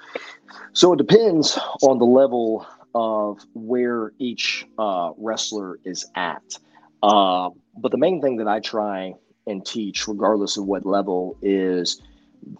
So 0.73 0.93
it 0.93 0.97
depends 0.97 1.59
on 1.82 1.99
the 1.99 2.05
level 2.05 2.66
of 2.95 3.45
where 3.55 4.12
each 4.19 4.66
uh, 4.78 5.12
wrestler 5.16 5.78
is 5.85 6.07
at. 6.15 6.59
Uh, 7.02 7.50
but 7.76 7.92
the 7.92 7.98
main 7.98 8.20
thing 8.20 8.36
that 8.36 8.48
I 8.48 8.60
try 8.60 9.14
and 9.46 9.64
teach, 9.64 10.06
regardless 10.08 10.56
of 10.56 10.66
what 10.66 10.84
level, 10.84 11.36
is 11.42 12.02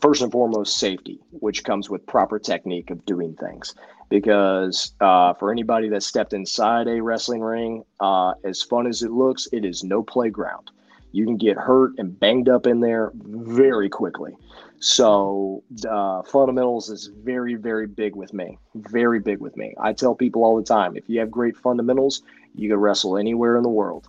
first 0.01 0.23
and 0.23 0.33
foremost 0.33 0.79
safety, 0.79 1.21
which 1.31 1.65
comes 1.65 1.91
with 1.91 2.07
proper 2.07 2.39
technique 2.39 2.91
of 2.91 3.05
doing 3.05 3.35
things. 3.37 3.75
Because 4.09 4.93
uh, 5.01 5.35
for 5.35 5.53
anybody 5.53 5.89
that 5.91 6.03
stepped 6.03 6.33
inside 6.33 6.89
a 6.89 7.03
wrestling 7.03 7.43
ring, 7.43 7.85
uh, 8.01 8.33
as 8.45 8.63
fun 8.63 8.87
as 8.87 9.03
it 9.03 9.11
looks, 9.11 9.49
it 9.53 9.65
is 9.65 9.85
no 9.85 10.03
playground. 10.03 10.71
You 11.13 11.25
can 11.25 11.37
get 11.37 11.57
hurt 11.57 11.93
and 11.99 12.19
banged 12.19 12.49
up 12.49 12.67
in 12.67 12.81
there 12.81 13.13
very 13.15 13.89
quickly. 13.89 14.33
So, 14.81 15.65
uh, 15.89 16.23
fundamentals 16.23 16.89
is 16.89 17.11
very, 17.25 17.57
very 17.57 17.87
big 17.87 18.15
with 18.15 18.33
me. 18.33 18.59
Very 18.77 19.19
big 19.19 19.41
with 19.41 19.57
me. 19.57 19.75
I 19.81 19.93
tell 19.93 20.15
people 20.15 20.45
all 20.45 20.57
the 20.57 20.63
time 20.63 20.97
if 20.97 21.05
you 21.09 21.19
have 21.21 21.31
great 21.31 21.57
fundamentals, 21.57 22.23
you 22.55 22.69
can 22.69 22.79
wrestle 22.79 23.17
anywhere 23.17 23.57
in 23.57 23.63
the 23.63 23.69
world. 23.69 24.09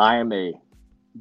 I 0.00 0.16
am 0.16 0.32
a 0.32 0.54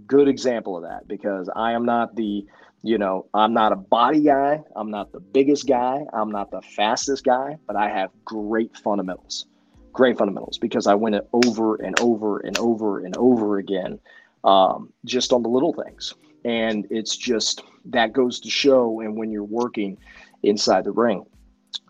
good 0.08 0.30
example 0.30 0.78
of 0.78 0.84
that 0.84 1.06
because 1.06 1.50
I 1.54 1.74
am 1.74 1.86
not 1.86 2.16
the 2.16 2.46
you 2.82 2.98
know, 2.98 3.26
I'm 3.34 3.54
not 3.54 3.74
a 3.74 3.76
body 3.76 4.22
guy. 4.22 4.64
I'm 4.74 4.90
not 4.90 5.12
the 5.12 5.20
biggest 5.20 5.68
guy. 5.68 6.06
I'm 6.14 6.32
not 6.32 6.50
the 6.50 6.62
fastest 6.62 7.26
guy, 7.26 7.58
but 7.68 7.76
I 7.76 7.90
have 7.90 8.10
great 8.24 8.78
fundamentals. 8.78 9.48
Great 9.92 10.18
fundamentals 10.18 10.58
because 10.58 10.88
I 10.88 10.96
win 10.96 11.14
it 11.14 11.28
over 11.34 11.76
and 11.76 12.00
over 12.00 12.40
and 12.40 12.58
over 12.58 13.00
and 13.00 13.18
over 13.18 13.58
again, 13.58 14.00
um, 14.46 14.94
just 15.04 15.34
on 15.34 15.44
the 15.44 15.50
little 15.50 15.74
things. 15.74 16.14
And 16.46 16.88
it's 16.90 17.18
just 17.18 17.64
that 17.84 18.14
goes 18.14 18.40
to 18.40 18.50
show. 18.50 19.02
And 19.02 19.18
when 19.18 19.30
you're 19.30 19.44
working 19.44 19.98
inside 20.44 20.86
the 20.86 20.92
ring, 20.92 21.26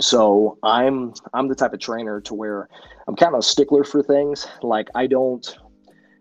so 0.02 0.58
I'm 0.64 1.14
I'm 1.36 1.50
the 1.50 1.56
type 1.56 1.74
of 1.74 1.80
trainer 1.80 2.20
to 2.22 2.34
where 2.34 2.68
I'm 3.08 3.16
kind 3.16 3.36
of 3.36 3.40
a 3.42 3.44
stickler 3.44 3.84
for 3.84 4.02
things. 4.02 4.48
Like 4.64 4.88
I 4.96 5.06
don't, 5.06 5.56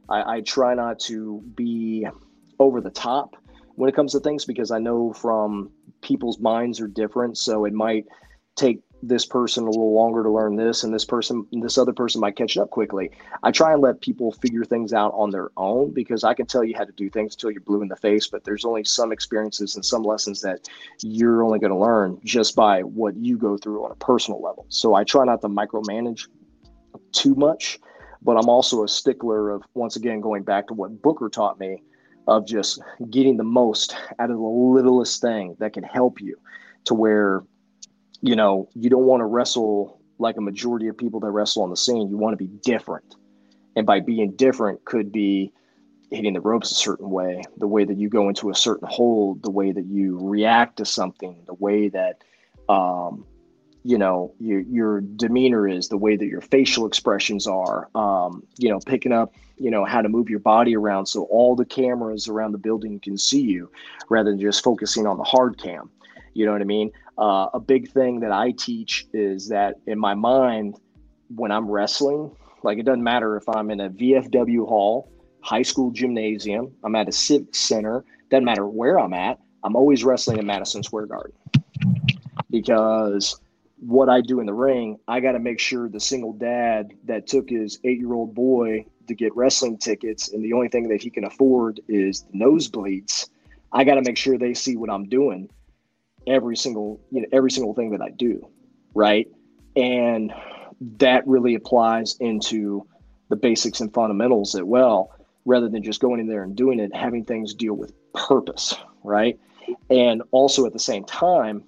I, 0.09 0.37
I 0.37 0.41
try 0.41 0.75
not 0.75 0.99
to 1.01 1.43
be 1.55 2.07
over 2.59 2.81
the 2.81 2.91
top 2.91 3.37
when 3.75 3.89
it 3.89 3.95
comes 3.95 4.13
to 4.13 4.21
things 4.21 4.45
because 4.45 4.71
I 4.71 4.79
know 4.79 5.13
from 5.13 5.71
people's 6.03 6.39
minds 6.39 6.81
are 6.81 6.89
different. 6.89 7.39
So 7.39 7.65
it 7.65 7.73
might 7.73 8.07
take 8.57 8.81
this 9.03 9.25
person 9.25 9.65
a 9.65 9.71
little 9.71 9.95
longer 9.95 10.23
to 10.23 10.31
learn 10.31 10.57
this 10.57 10.83
and 10.83 10.93
this 10.93 11.05
person 11.05 11.47
this 11.53 11.79
other 11.79 11.93
person 11.93 12.21
might 12.21 12.37
catch 12.37 12.57
up 12.57 12.71
quickly 12.71 13.11
i 13.45 13.51
try 13.51 13.73
and 13.73 13.81
let 13.81 14.01
people 14.01 14.33
figure 14.33 14.65
things 14.65 14.93
out 14.93 15.13
on 15.15 15.31
their 15.31 15.51
own 15.57 15.93
because 15.93 16.25
i 16.25 16.35
can 16.35 16.47
tell 16.47 16.65
you 16.65 16.75
how 16.77 16.85
to 16.85 16.91
do 16.93 17.09
things 17.09 17.35
until 17.35 17.51
you're 17.51 17.61
blue 17.61 17.81
in 17.81 17.89
the 17.89 17.97
face 17.97 18.27
but 18.27 18.43
there's 18.43 18.65
only 18.65 18.83
some 18.83 19.13
experiences 19.13 19.77
and 19.77 19.85
some 19.85 20.03
lessons 20.03 20.41
that 20.41 20.69
you're 21.01 21.45
only 21.45 21.61
going 21.61 21.73
to 21.73 21.79
learn 21.79 22.19
just 22.25 22.57
by 22.57 22.83
what 22.83 23.17
you 23.17 23.39
go 23.39 23.57
through 23.57 23.85
on 23.85 23.93
a 23.93 23.97
personal 23.97 24.43
level 24.43 24.67
so 24.69 24.95
i 24.95 25.05
try 25.05 25.25
not 25.25 25.41
to 25.41 25.49
micromanage 25.49 26.27
too 27.13 27.37
much 27.37 27.79
but 28.23 28.37
i'm 28.37 28.49
also 28.49 28.85
a 28.85 28.89
stickler 28.89 29.51
of 29.51 29.63
once 29.75 29.97
again 29.97 30.21
going 30.21 30.43
back 30.43 30.67
to 30.67 30.75
what 30.75 31.03
booker 31.03 31.29
taught 31.29 31.59
me 31.59 31.83
of 32.27 32.47
just 32.47 32.81
getting 33.11 33.37
the 33.37 33.45
most 33.45 33.97
out 34.19 34.31
of 34.31 34.37
the 34.37 34.43
littlest 34.43 35.21
thing 35.21 35.57
that 35.59 35.73
can 35.73 35.83
help 35.83 36.21
you 36.21 36.37
to 36.85 36.95
where 36.95 37.43
you 38.21 38.37
know 38.37 38.69
you 38.75 38.91
don't 38.91 39.05
want 39.05 39.21
to 39.21 39.25
wrestle 39.25 39.99
like 40.19 40.37
a 40.37 40.41
majority 40.41 40.89
of 40.89 40.97
people 40.97 41.21
that 41.21 41.31
wrestle 41.31 41.63
on 41.63 41.71
the 41.71 41.77
scene. 41.77 42.09
You 42.09 42.17
want 42.17 42.33
to 42.33 42.37
be 42.37 42.51
different. 42.63 43.17
And 43.77 43.87
by 43.87 44.01
being 44.01 44.33
different 44.33 44.85
could 44.85 45.13
be 45.13 45.53
hitting 46.11 46.33
the 46.33 46.41
ropes 46.41 46.73
a 46.73 46.75
certain 46.75 47.11
way 47.11 47.43
the 47.59 47.67
way 47.67 47.85
that 47.85 47.99
you 47.99 48.09
go 48.09 48.29
into 48.29 48.49
a 48.49 48.55
certain 48.55 48.89
hold 48.91 49.43
the 49.43 49.51
way 49.51 49.73
that 49.73 49.85
you 49.85 50.19
react 50.23 50.79
to 50.79 50.85
something 50.87 51.37
the 51.47 51.53
way 51.53 51.91
that 51.91 52.23
um, 52.71 53.27
you 53.85 53.97
know 53.97 54.33
your 54.39 54.61
your 54.61 55.01
demeanor 55.01 55.69
is 55.69 55.89
the 55.89 55.97
way 55.97 56.17
that 56.17 56.27
your 56.27 56.41
facial 56.41 56.87
expressions 56.87 57.47
are 57.47 57.89
um, 57.95 58.43
you 58.59 58.69
know 58.69 58.79
picking 58.81 59.13
up 59.13 59.35
you 59.57 59.71
know 59.71 59.85
how 59.85 60.03
to 60.03 60.09
move 60.09 60.29
your 60.29 60.41
body 60.41 60.77
around 60.77 61.07
so 61.07 61.25
all 61.25 61.55
the 61.55 61.65
cameras 61.65 62.29
around 62.29 62.53
the 62.53 62.59
building 62.59 62.99
can 63.01 63.17
see 63.17 63.41
you 63.41 63.71
rather 64.09 64.31
than 64.31 64.41
just 64.41 64.63
focusing 64.65 65.07
on 65.07 65.17
the 65.17 65.25
hard 65.25 65.59
cam. 65.59 65.91
You 66.35 66.47
know 66.47 66.53
what 66.53 66.61
i 66.61 66.65
mean? 66.65 66.91
Uh, 67.17 67.49
a 67.55 67.61
big 67.61 67.91
thing 67.91 68.21
that 68.21 68.33
i 68.33 68.53
teach 68.53 69.07
is 69.13 69.49
that 69.49 69.77
in 69.87 69.99
my 69.99 70.15
mind 70.15 70.77
when 71.35 71.51
i'm 71.51 71.69
wrestling 71.69 72.31
like 72.63 72.79
it 72.79 72.85
doesn't 72.85 73.03
matter 73.03 73.37
if 73.37 73.49
i'm 73.49 73.71
in 73.71 73.81
a 73.81 73.91
vfw 73.91 74.67
hall 74.67 75.11
high 75.41 75.63
school 75.63 75.91
gymnasium 75.91 76.73
i'm 76.85 76.95
at 76.95 77.09
a 77.09 77.13
civic 77.13 77.55
center 77.55 78.05
doesn't 78.31 78.45
matter 78.45 78.69
where 78.69 79.01
i'm 79.01 79.13
at 79.15 79.41
i'm 79.65 79.75
always 79.75 80.05
wrestling 80.05 80.39
in 80.39 80.47
madison 80.47 80.83
square 80.83 81.07
garden. 81.07 81.33
Because 82.51 83.41
what 83.81 84.09
I 84.09 84.21
do 84.21 84.41
in 84.41 84.47
the 84.47 84.55
ring, 84.55 84.99
I 85.07 85.21
got 85.21 85.33
to 85.33 85.39
make 85.39 85.61
sure 85.61 85.89
the 85.89 86.01
single 86.01 86.33
dad 86.33 86.93
that 87.05 87.27
took 87.27 87.49
his 87.49 87.79
eight 87.85 87.99
year 87.99 88.13
old 88.13 88.35
boy 88.35 88.87
to 89.07 89.15
get 89.15 89.35
wrestling 89.37 89.79
tickets 89.79 90.33
and 90.33 90.45
the 90.45 90.53
only 90.53 90.69
thing 90.69 90.89
that 90.89 91.03
he 91.03 91.11
can 91.11 91.25
afford 91.25 91.81
is 91.89 92.25
nosebleeds. 92.35 93.29
I 93.73 93.85
got 93.85 93.95
to 93.95 94.03
make 94.03 94.17
sure 94.17 94.37
they 94.39 94.55
see 94.55 94.77
what 94.77 94.91
I'm 94.91 95.09
doing 95.09 95.49
every 96.27 96.57
single, 96.57 97.01
you 97.11 97.23
know, 97.23 97.29
every 97.33 97.51
single 97.51 97.75
thing 97.75 97.91
that 97.91 98.03
I 98.03 98.11
do. 98.11 98.49
Right. 98.95 99.29
And 99.77 100.33
that 100.99 101.27
really 101.27 101.55
applies 101.55 102.17
into 102.21 102.87
the 103.29 103.37
basics 103.37 103.81
and 103.81 103.93
fundamentals 103.93 104.55
as 104.55 104.63
well, 104.63 105.11
rather 105.45 105.69
than 105.69 105.83
just 105.83 106.01
going 106.01 106.21
in 106.21 106.27
there 106.27 106.43
and 106.43 106.57
doing 106.57 106.81
it, 106.81 106.95
having 106.95 107.25
things 107.25 107.55
deal 107.55 107.75
with 107.75 107.93
purpose. 108.13 108.75
Right. 109.05 109.39
And 109.91 110.23
also 110.31 110.67
at 110.67 110.73
the 110.73 110.79
same 110.79 111.05
time, 111.05 111.63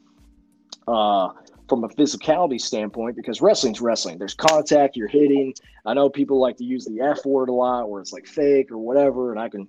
uh, 0.88 1.28
from 1.70 1.84
a 1.84 1.88
physicality 1.88 2.60
standpoint 2.60 3.14
because 3.14 3.40
wrestling's 3.40 3.80
wrestling. 3.80 4.18
There's 4.18 4.34
contact, 4.34 4.96
you're 4.96 5.06
hitting. 5.08 5.54
I 5.86 5.94
know 5.94 6.10
people 6.10 6.40
like 6.40 6.56
to 6.56 6.64
use 6.64 6.84
the 6.84 7.00
F 7.00 7.24
word 7.24 7.48
a 7.48 7.52
lot 7.52 7.88
where 7.88 8.00
it's 8.00 8.12
like 8.12 8.26
fake 8.26 8.72
or 8.72 8.78
whatever, 8.78 9.30
and 9.30 9.40
I 9.40 9.48
can 9.48 9.68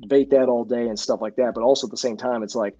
debate 0.00 0.30
that 0.30 0.48
all 0.48 0.64
day 0.64 0.88
and 0.88 0.98
stuff 0.98 1.20
like 1.20 1.36
that. 1.36 1.52
But 1.54 1.62
also 1.62 1.86
at 1.86 1.90
the 1.90 1.98
same 1.98 2.16
time, 2.16 2.42
it's 2.42 2.54
like, 2.54 2.76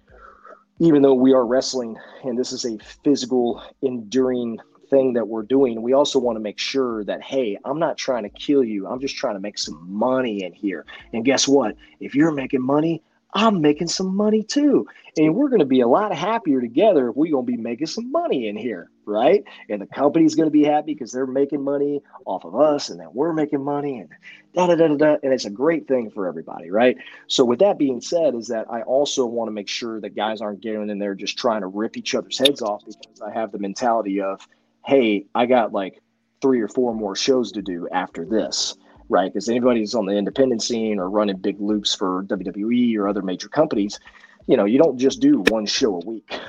even 0.79 1.03
though 1.03 1.13
we 1.13 1.31
are 1.31 1.45
wrestling 1.45 1.95
and 2.23 2.37
this 2.37 2.51
is 2.51 2.65
a 2.65 2.77
physical, 3.03 3.63
enduring 3.83 4.57
thing 4.89 5.13
that 5.13 5.27
we're 5.27 5.43
doing, 5.43 5.79
we 5.83 5.93
also 5.93 6.17
want 6.17 6.35
to 6.35 6.41
make 6.41 6.57
sure 6.57 7.03
that, 7.03 7.21
hey, 7.21 7.59
I'm 7.65 7.77
not 7.77 7.99
trying 7.99 8.23
to 8.23 8.29
kill 8.29 8.63
you. 8.63 8.87
I'm 8.87 8.99
just 8.99 9.15
trying 9.15 9.35
to 9.35 9.39
make 9.39 9.59
some 9.59 9.79
money 9.87 10.43
in 10.43 10.53
here. 10.53 10.87
And 11.13 11.23
guess 11.23 11.47
what? 11.47 11.75
If 11.99 12.15
you're 12.15 12.31
making 12.31 12.63
money, 12.63 13.03
I'm 13.35 13.59
making 13.59 13.89
some 13.89 14.15
money 14.15 14.43
too. 14.43 14.87
And 15.17 15.35
we're 15.35 15.49
going 15.49 15.59
to 15.59 15.65
be 15.65 15.81
a 15.81 15.87
lot 15.87 16.15
happier 16.15 16.61
together 16.61 17.09
if 17.09 17.17
we're 17.17 17.31
going 17.31 17.45
to 17.45 17.51
be 17.51 17.57
making 17.57 17.87
some 17.87 18.09
money 18.09 18.47
in 18.47 18.55
here, 18.55 18.89
right? 19.05 19.43
And 19.69 19.81
the 19.81 19.85
company's 19.87 20.35
going 20.35 20.47
to 20.47 20.51
be 20.51 20.63
happy 20.63 20.93
because 20.93 21.11
they're 21.11 21.27
making 21.27 21.61
money 21.61 22.01
off 22.25 22.45
of 22.45 22.55
us 22.55 22.89
and 22.89 22.97
then 22.97 23.09
we're 23.13 23.33
making 23.33 23.61
money 23.61 23.99
and 23.99 24.09
da 24.53 24.67
da 24.67 24.75
da 24.75 24.87
da. 24.87 24.95
da. 24.95 25.17
And 25.21 25.33
it's 25.33 25.43
a 25.43 25.49
great 25.49 25.85
thing 25.85 26.09
for 26.09 26.27
everybody, 26.27 26.71
right? 26.71 26.97
So, 27.27 27.43
with 27.43 27.59
that 27.59 27.77
being 27.77 27.99
said, 27.99 28.35
is 28.35 28.47
that 28.47 28.67
I 28.71 28.83
also 28.83 29.25
want 29.25 29.49
to 29.49 29.53
make 29.53 29.67
sure 29.67 29.99
that 29.99 30.15
guys 30.15 30.39
aren't 30.39 30.61
getting 30.61 30.89
in 30.89 30.97
there 30.97 31.13
just 31.13 31.37
trying 31.37 31.61
to 31.61 31.67
rip 31.67 31.97
each 31.97 32.15
other's 32.15 32.37
heads 32.37 32.61
off 32.61 32.83
because 32.85 33.21
I 33.21 33.33
have 33.33 33.51
the 33.51 33.59
mentality 33.59 34.21
of, 34.21 34.47
hey, 34.85 35.25
I 35.35 35.45
got 35.45 35.73
like 35.73 36.01
three 36.41 36.61
or 36.61 36.69
four 36.69 36.95
more 36.95 37.17
shows 37.17 37.51
to 37.53 37.61
do 37.61 37.89
after 37.91 38.23
this 38.23 38.75
right? 39.09 39.31
Because 39.31 39.49
anybody 39.49 39.79
who's 39.79 39.95
on 39.95 40.05
the 40.05 40.15
independent 40.15 40.61
scene 40.61 40.99
or 40.99 41.09
running 41.09 41.37
big 41.37 41.59
loops 41.59 41.93
for 41.93 42.23
WWE 42.23 42.97
or 42.97 43.07
other 43.07 43.21
major 43.21 43.49
companies, 43.49 43.99
you 44.47 44.57
know, 44.57 44.65
you 44.65 44.77
don't 44.77 44.97
just 44.97 45.19
do 45.19 45.43
one 45.49 45.65
show 45.65 46.01
a 46.01 46.05
week. 46.05 46.39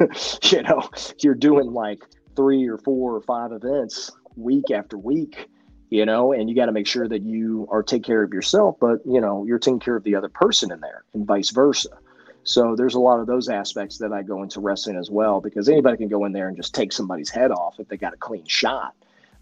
you 0.42 0.62
know, 0.62 0.88
you're 1.18 1.34
doing 1.34 1.72
like 1.72 2.02
three 2.36 2.66
or 2.68 2.78
four 2.78 3.14
or 3.14 3.20
five 3.22 3.52
events 3.52 4.10
week 4.36 4.70
after 4.70 4.98
week, 4.98 5.48
you 5.90 6.04
know, 6.04 6.32
and 6.32 6.48
you 6.48 6.56
got 6.56 6.66
to 6.66 6.72
make 6.72 6.86
sure 6.86 7.08
that 7.08 7.22
you 7.22 7.68
are 7.70 7.82
take 7.82 8.02
care 8.02 8.22
of 8.22 8.32
yourself, 8.32 8.76
but 8.80 8.98
you 9.04 9.20
know, 9.20 9.44
you're 9.44 9.58
taking 9.58 9.80
care 9.80 9.96
of 9.96 10.04
the 10.04 10.14
other 10.14 10.28
person 10.28 10.72
in 10.72 10.80
there 10.80 11.04
and 11.14 11.26
vice 11.26 11.50
versa. 11.50 11.90
So 12.42 12.76
there's 12.76 12.94
a 12.94 13.00
lot 13.00 13.20
of 13.20 13.26
those 13.26 13.48
aspects 13.48 13.98
that 13.98 14.12
I 14.12 14.22
go 14.22 14.42
into 14.42 14.60
wrestling 14.60 14.96
as 14.96 15.10
well 15.10 15.40
because 15.40 15.68
anybody 15.68 15.96
can 15.96 16.08
go 16.08 16.26
in 16.26 16.32
there 16.32 16.48
and 16.48 16.56
just 16.56 16.74
take 16.74 16.92
somebody's 16.92 17.30
head 17.30 17.50
off 17.50 17.76
if 17.78 17.88
they 17.88 17.96
got 17.96 18.12
a 18.12 18.18
clean 18.18 18.46
shot. 18.46 18.94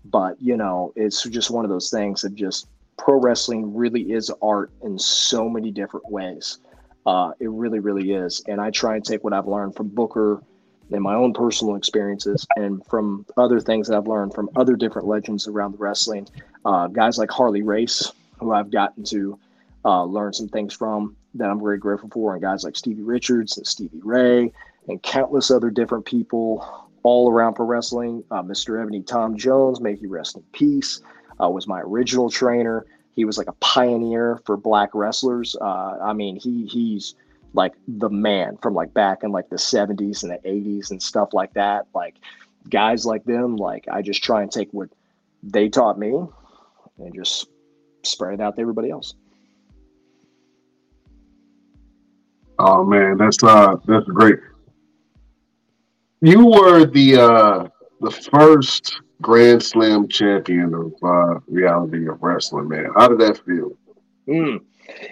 But, 0.05 0.41
you 0.41 0.57
know, 0.57 0.93
it's 0.97 1.23
just 1.25 1.51
one 1.51 1.65
of 1.65 1.71
those 1.71 1.91
things 1.91 2.23
that 2.23 2.35
just 2.35 2.69
pro 2.99 3.19
wrestling 3.19 3.75
really 3.75 4.13
is 4.13 4.31
art 4.43 4.71
in 4.83 4.99
so 4.99 5.49
many 5.49 5.71
different 5.71 6.11
ways. 6.11 6.59
Uh, 7.07 7.33
it 7.41 7.51
really, 7.51 7.81
really 7.81 8.13
is. 8.13 8.43
And 8.47 8.61
I 8.61 8.71
try 8.71 8.97
and 8.97 9.05
take 9.05 9.25
what 9.25 9.33
I've 9.33 9.49
learned 9.49 9.75
from 9.75 9.89
Booker 9.89 10.43
and 10.91 11.03
my 11.03 11.15
own 11.15 11.33
personal 11.33 11.77
experiences 11.77 12.47
and 12.57 12.85
from 12.87 13.25
other 13.37 13.61
things 13.61 13.89
that 13.89 13.97
I've 13.97 14.07
learned 14.07 14.35
from 14.35 14.51
other 14.57 14.77
different 14.77 15.09
legends 15.09 15.49
around 15.49 15.73
the 15.73 15.79
wrestling. 15.79 16.29
Uh, 16.65 16.87
guys 16.89 17.19
like 17.19 17.31
Harley 17.31 17.63
Race, 17.63 18.13
who 18.39 18.53
I've 18.53 18.71
gotten 18.71 19.05
to 19.05 19.39
uh, 19.85 20.05
learn 20.05 20.33
some 20.33 20.49
things 20.49 20.75
from 20.75 21.17
that 21.35 21.49
I'm 21.49 21.61
very 21.61 21.79
grateful 21.79 22.11
for, 22.11 22.35
and 22.35 22.43
guys 22.43 22.63
like 22.63 22.77
Stevie 22.77 23.03
Richards 23.03 23.57
and 23.57 23.67
Stevie 23.67 24.01
Ray 24.03 24.53
and 24.89 25.03
countless 25.03 25.51
other 25.51 25.71
different 25.71 26.05
people 26.05 26.82
all 27.03 27.31
around 27.31 27.55
pro 27.55 27.67
wrestling. 27.67 28.25
Uh, 28.31 28.43
Mr. 28.43 28.81
Ebony 28.81 29.03
Tom 29.03 29.37
Jones, 29.37 29.81
may 29.81 29.97
he 29.97 30.07
rest 30.07 30.37
in 30.37 30.43
peace, 30.53 31.01
uh, 31.43 31.49
was 31.49 31.67
my 31.67 31.81
original 31.81 32.31
trainer. 32.31 32.87
He 33.15 33.25
was 33.25 33.37
like 33.37 33.49
a 33.49 33.55
pioneer 33.55 34.41
for 34.47 34.57
black 34.57 34.91
wrestlers. 34.95 35.55
Uh, 35.61 35.99
I 36.03 36.13
mean, 36.13 36.37
he 36.37 36.67
he's 36.67 37.15
like 37.55 37.75
the 37.87 38.09
man 38.09 38.57
from 38.63 38.75
like 38.75 38.95
back 38.95 39.23
in 39.23 39.33
like 39.33 39.51
the 39.51 39.57
70s 39.57 40.23
and 40.23 40.33
the 40.33 40.39
80s 40.49 40.91
and 40.91 41.03
stuff 41.03 41.31
like 41.33 41.53
that. 41.55 41.87
Like 41.95 42.17
guys 42.71 43.05
like 43.05 43.25
them, 43.25 43.57
like 43.57 43.87
I 43.91 44.03
just 44.03 44.23
try 44.23 44.43
and 44.43 44.51
take 44.51 44.73
what 44.73 44.89
they 45.43 45.69
taught 45.69 45.99
me 45.99 46.15
and 46.99 47.15
just 47.15 47.49
spread 48.03 48.35
it 48.35 48.41
out 48.41 48.57
to 48.57 48.63
everybody 48.63 48.91
else. 48.91 49.15
Oh 52.59 52.85
man, 52.85 53.17
that's 53.17 53.43
uh 53.43 53.77
that's 53.87 54.07
great. 54.07 54.39
You 56.23 56.47
were 56.47 56.85
the 56.85 57.17
uh 57.17 57.69
the 58.01 58.11
first 58.11 59.01
Grand 59.21 59.61
Slam 59.63 60.07
champion 60.09 60.73
of 60.73 60.93
uh 61.03 61.41
reality 61.49 62.09
of 62.09 62.23
wrestling, 62.23 62.69
man. 62.69 62.91
How 62.97 63.09
did 63.09 63.19
that 63.19 63.45
feel? 63.45 63.73
Mm. 64.29 64.61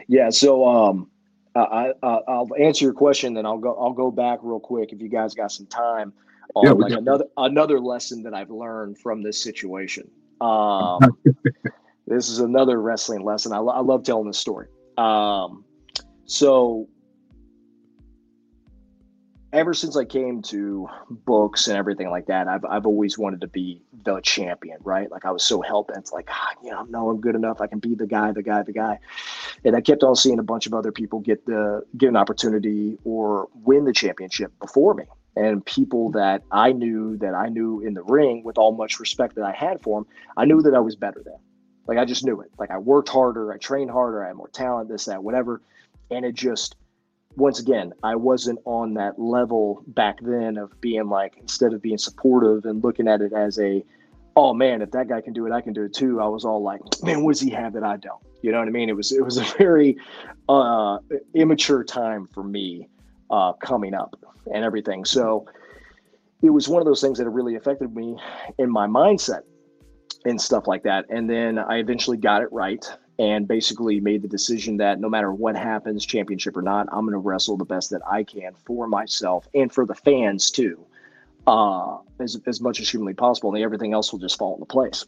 Yeah, 0.07 0.31
so 0.31 0.67
um 0.67 1.11
I, 1.57 1.93
I 2.01 2.07
I'll 2.29 2.49
answer 2.61 2.85
your 2.85 2.95
question, 2.95 3.35
then 3.35 3.45
I'll 3.45 3.59
go 3.59 3.77
I'll 3.77 3.93
go 3.93 4.13
back 4.13 4.39
real 4.43 4.61
quick 4.61 4.93
if 4.93 5.01
you 5.01 5.09
guys 5.09 5.35
got 5.35 5.51
some 5.51 5.67
time 5.67 6.13
on 6.55 6.67
yeah, 6.67 6.73
like 6.73 6.93
another 6.93 7.25
another 7.37 7.81
lesson 7.81 8.23
that 8.23 8.33
I've 8.33 8.51
learned 8.51 8.99
from 8.99 9.21
this 9.21 9.43
situation. 9.43 10.09
Um, 10.41 11.01
this 12.07 12.29
is 12.29 12.39
another 12.39 12.81
wrestling 12.81 13.25
lesson. 13.25 13.53
I, 13.53 13.59
lo- 13.59 13.73
I 13.73 13.81
love 13.81 14.05
telling 14.05 14.29
this 14.29 14.39
story. 14.39 14.69
Um, 14.97 15.65
so 16.25 16.89
ever 19.53 19.75
since 19.75 19.97
I 19.97 20.05
came 20.05 20.43
to 20.43 20.89
books 21.11 21.69
and 21.69 21.77
everything 21.77 22.11
like 22.11 22.27
that, 22.27 22.49
I've 22.49 22.65
I've 22.65 22.87
always 22.87 23.19
wanted 23.19 23.41
to 23.43 23.49
be 23.49 23.83
the 24.05 24.21
champion, 24.21 24.79
right? 24.83 25.11
Like 25.11 25.25
I 25.25 25.31
was 25.31 25.45
so 25.45 25.61
hell 25.61 25.83
bent, 25.83 26.13
like 26.13 26.29
ah, 26.31 26.51
you 26.63 26.71
know, 26.71 26.83
know 26.85 27.11
I'm 27.11 27.21
good 27.21 27.35
enough. 27.35 27.61
I 27.61 27.67
can 27.67 27.79
be 27.79 27.95
the 27.95 28.07
guy, 28.07 28.33
the 28.33 28.43
guy, 28.43 28.63
the 28.63 28.73
guy. 28.73 28.99
And 29.65 29.77
I 29.77 29.81
kept 29.81 30.03
on 30.03 30.17
seeing 30.17 30.39
a 30.39 30.43
bunch 30.43 30.67
of 30.67 30.75
other 30.75 30.93
people 30.93 31.21
get 31.21 31.45
the 31.47 31.85
get 31.97 32.09
an 32.09 32.17
opportunity 32.17 32.99
or 33.05 33.49
win 33.65 33.85
the 33.85 33.93
championship 33.93 34.53
before 34.61 34.95
me, 34.95 35.05
and 35.37 35.65
people 35.65 36.11
that 36.13 36.43
I 36.51 36.73
knew 36.73 37.17
that 37.19 37.35
I 37.35 37.49
knew 37.49 37.81
in 37.81 37.95
the 37.95 38.03
ring 38.03 38.43
with 38.45 38.59
all 38.59 38.73
much 38.73 39.01
respect 39.01 39.35
that 39.37 39.45
I 39.45 39.53
had 39.53 39.83
for 39.83 40.01
them, 40.01 40.07
I 40.37 40.45
knew 40.45 40.63
that 40.63 40.75
I 40.75 40.81
was 40.81 40.97
better 40.97 41.23
than. 41.25 41.39
Like 41.87 41.99
I 41.99 42.05
just 42.05 42.25
knew 42.25 42.41
it. 42.41 42.51
Like 42.59 42.71
I 42.71 42.79
worked 42.79 43.09
harder, 43.09 43.53
I 43.53 43.59
trained 43.59 43.91
harder, 43.91 44.25
I 44.25 44.29
had 44.29 44.37
more 44.37 44.49
talent, 44.49 44.89
this, 44.89 45.07
that, 45.07 45.25
whatever, 45.25 45.61
and 46.11 46.25
it 46.25 46.35
just 46.35 46.77
once 47.37 47.61
again, 47.61 47.93
I 48.03 48.17
wasn't 48.17 48.59
on 48.65 48.95
that 48.95 49.19
level 49.19 49.83
back 49.89 50.19
then 50.21 50.57
of 50.57 50.79
being 50.81 51.09
like, 51.09 51.37
instead 51.39 51.73
of 51.73 51.81
being 51.81 51.99
supportive 51.99 52.65
and 52.65 52.83
looking 52.83 53.09
at 53.09 53.21
it 53.21 53.33
as 53.33 53.59
a, 53.59 53.85
oh 54.37 54.53
man, 54.53 54.83
if 54.83 54.91
that 54.93 55.09
guy 55.09 55.21
can 55.21 55.33
do 55.33 55.47
it, 55.47 55.53
I 55.53 55.61
can 55.61 55.73
do 55.73 55.85
it 55.85 55.95
too. 55.95 56.21
I 56.21 56.27
was 56.27 56.45
all 56.45 56.63
like, 56.63 56.81
man, 57.03 57.23
what 57.23 57.33
does 57.33 57.41
he 57.41 57.51
have 57.51 57.73
that 57.75 57.85
I 57.85 57.97
don't? 57.97 58.21
You 58.43 58.53
know 58.53 58.59
what 58.59 58.69
I 58.69 58.73
mean? 58.73 58.89
It 58.89 58.97
was 58.97 59.13
it 59.13 59.25
was 59.25 59.37
a 59.37 59.45
very 59.59 59.97
uh, 60.49 60.99
immature 61.35 61.85
time 61.85 62.27
for 62.33 62.43
me 62.43 62.89
uh, 63.31 63.53
coming 63.55 63.95
up 63.95 64.17
and 64.53 64.65
everything. 64.65 65.05
So 65.05 65.47
it 66.43 66.51
was 66.51 66.69
one 66.69 66.81
of 66.81 66.87
those 66.87 67.01
things 67.01 67.19
that 67.19 67.29
really 67.29 67.57
affected 67.57 67.95
me 67.95 68.17
in 68.59 68.71
my 68.71 68.87
mindset 68.87 69.43
and 70.25 70.41
stuff 70.41 70.67
like 70.67 70.83
that. 70.85 71.07
And 71.11 71.29
then 71.29 71.59
I 71.59 71.77
eventually 71.77 72.17
got 72.17 72.43
it 72.43 72.53
right 72.53 72.85
and 73.21 73.47
basically 73.47 74.01
made 74.01 74.23
the 74.23 74.29
decision 74.29 74.79
that 74.79 74.99
no 74.99 75.07
matter 75.11 75.31
what 75.31 75.55
happens, 75.55 76.07
championship 76.07 76.57
or 76.57 76.63
not, 76.63 76.89
I'm 76.91 77.03
going 77.03 77.13
to 77.13 77.19
wrestle 77.19 77.59
the 77.59 77.67
best 77.67 77.91
that 77.91 78.01
I 78.11 78.25
can 78.25 78.55
for 78.65 78.89
myself 78.89 79.47
and 79.55 79.71
for 79.71 79.85
the 79.85 79.95
fans 79.95 80.51
too, 80.51 80.87
uh, 81.47 81.99
as, 82.19 82.41
as 82.47 82.63
much 82.63 82.81
as 82.81 82.89
humanly 82.89 83.13
possible. 83.13 83.55
And 83.55 83.63
everything 83.63 83.93
else 83.93 84.11
will 84.11 84.21
just 84.21 84.39
fall 84.39 84.55
into 84.55 84.65
place. 84.65 85.05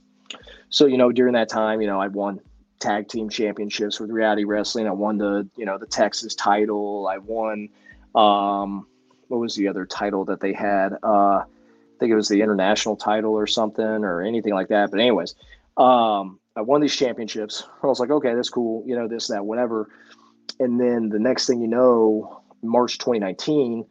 So, 0.69 0.85
you 0.85 0.99
know, 0.99 1.11
during 1.11 1.33
that 1.33 1.49
time, 1.49 1.81
you 1.81 1.87
know, 1.87 1.99
I 1.99 2.09
won 2.09 2.39
tag 2.81 3.09
team 3.09 3.31
championships 3.31 3.99
with 3.99 4.11
reality 4.11 4.45
wrestling. 4.45 4.87
I 4.87 4.93
won 4.93 5.17
the, 5.17 5.49
you 5.57 5.65
know, 5.65 5.79
the 5.79 5.87
Texas 5.87 6.35
title. 6.35 7.09
I 7.09 7.17
won, 7.17 7.71
um, 8.15 8.87
what 9.29 9.39
was 9.39 9.55
the 9.55 9.69
other 9.69 9.87
title 9.87 10.27
that 10.27 10.39
they 10.39 10.53
had? 10.53 10.93
Uh, 11.03 11.39
I 11.39 11.45
think 11.99 12.13
it 12.13 12.17
was 12.17 12.29
the 12.29 12.43
international 12.43 12.97
title 12.97 13.33
or 13.33 13.47
something 13.47 13.83
or 13.83 14.21
anything 14.21 14.53
like 14.53 14.69
that. 14.69 14.91
But 14.91 15.01
anyways, 15.01 15.35
um, 15.79 16.41
I 16.55 16.61
won 16.61 16.81
these 16.81 16.95
championships. 16.95 17.65
I 17.83 17.87
was 17.87 17.99
like, 17.99 18.11
okay, 18.11 18.35
that's 18.35 18.51
cool, 18.51 18.85
you 18.87 18.95
know, 18.95 19.09
this, 19.09 19.29
that, 19.29 19.45
whatever. 19.45 19.89
And 20.61 20.79
then 20.79 21.09
the 21.09 21.19
next 21.19 21.47
thing 21.47 21.61
you 21.61 21.69
know, 21.69 22.43
March 22.63 22.99
2019, 22.99 23.85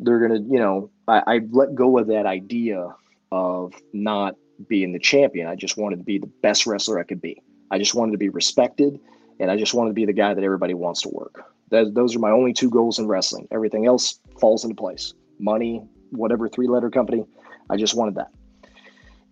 they're 0.00 0.20
gonna, 0.20 0.40
you 0.40 0.58
know, 0.58 0.90
I, 1.08 1.22
I 1.26 1.40
let 1.50 1.74
go 1.74 1.98
of 1.98 2.06
that 2.08 2.26
idea 2.26 2.94
of 3.32 3.74
not 3.92 4.36
being 4.68 4.92
the 4.92 4.98
champion. 4.98 5.46
I 5.46 5.54
just 5.54 5.76
wanted 5.76 5.98
to 5.98 6.04
be 6.04 6.18
the 6.18 6.30
best 6.42 6.66
wrestler 6.66 6.98
I 6.98 7.04
could 7.04 7.20
be. 7.20 7.42
I 7.70 7.78
just 7.78 7.94
wanted 7.94 8.12
to 8.12 8.18
be 8.18 8.28
respected, 8.28 8.98
and 9.38 9.50
I 9.50 9.56
just 9.56 9.74
wanted 9.74 9.90
to 9.90 9.94
be 9.94 10.06
the 10.06 10.12
guy 10.12 10.32
that 10.32 10.42
everybody 10.42 10.74
wants 10.74 11.02
to 11.02 11.10
work. 11.10 11.44
That, 11.70 11.94
those 11.94 12.16
are 12.16 12.20
my 12.20 12.30
only 12.30 12.52
two 12.52 12.70
goals 12.70 12.98
in 12.98 13.08
wrestling. 13.08 13.48
Everything 13.50 13.86
else 13.86 14.20
falls 14.40 14.64
into 14.64 14.76
place. 14.76 15.14
Money, 15.38 15.82
whatever 16.10 16.48
three 16.48 16.68
letter 16.68 16.90
company, 16.90 17.24
I 17.68 17.76
just 17.76 17.94
wanted 17.94 18.14
that. 18.14 18.30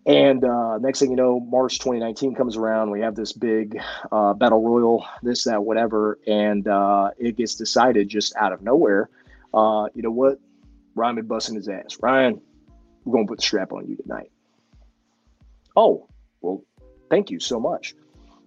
And 0.07 0.45
uh, 0.45 0.79
next 0.79 1.01
thing 1.01 1.11
you 1.11 1.17
know, 1.17 1.41
March 1.41 1.79
2019 1.79 2.35
comes 2.35 2.57
around. 2.57 2.91
We 2.91 3.01
have 3.01 3.15
this 3.15 3.33
big 3.33 3.81
uh, 4.13 4.35
battle 4.35 4.63
royal, 4.63 5.07
this, 5.23 5.45
that, 5.45 5.65
whatever, 5.65 6.19
and 6.27 6.69
uh, 6.69 7.11
it 7.19 7.37
gets 7.37 7.55
decided 7.55 8.09
just 8.09 8.37
out 8.37 8.53
of 8.53 8.61
nowhere. 8.61 9.09
Uh, 9.55 9.89
you 9.95 10.03
know 10.03 10.11
what? 10.11 10.39
Ryan 10.95 11.17
been 11.17 11.27
busting 11.27 11.57
his 11.57 11.69
ass. 11.69 11.99
Ryan, 12.03 12.41
we're 13.05 13.15
gonna 13.15 13.27
put 13.27 13.39
the 13.39 13.43
strap 13.43 13.73
on 13.73 13.89
you 13.89 13.97
tonight. 13.97 14.31
Oh, 15.75 16.07
well, 16.43 16.63
thank 17.11 17.31
you 17.31 17.41
so 17.41 17.59
much. 17.59 17.95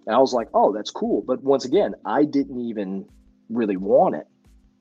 And 0.06 0.14
I 0.14 0.18
was 0.18 0.32
like, 0.32 0.48
oh, 0.54 0.72
that's 0.72 0.90
cool. 0.90 1.22
But 1.22 1.42
once 1.42 1.64
again, 1.64 1.94
I 2.04 2.24
didn't 2.24 2.60
even 2.60 3.04
really 3.50 3.76
want 3.76 4.14
it 4.14 4.26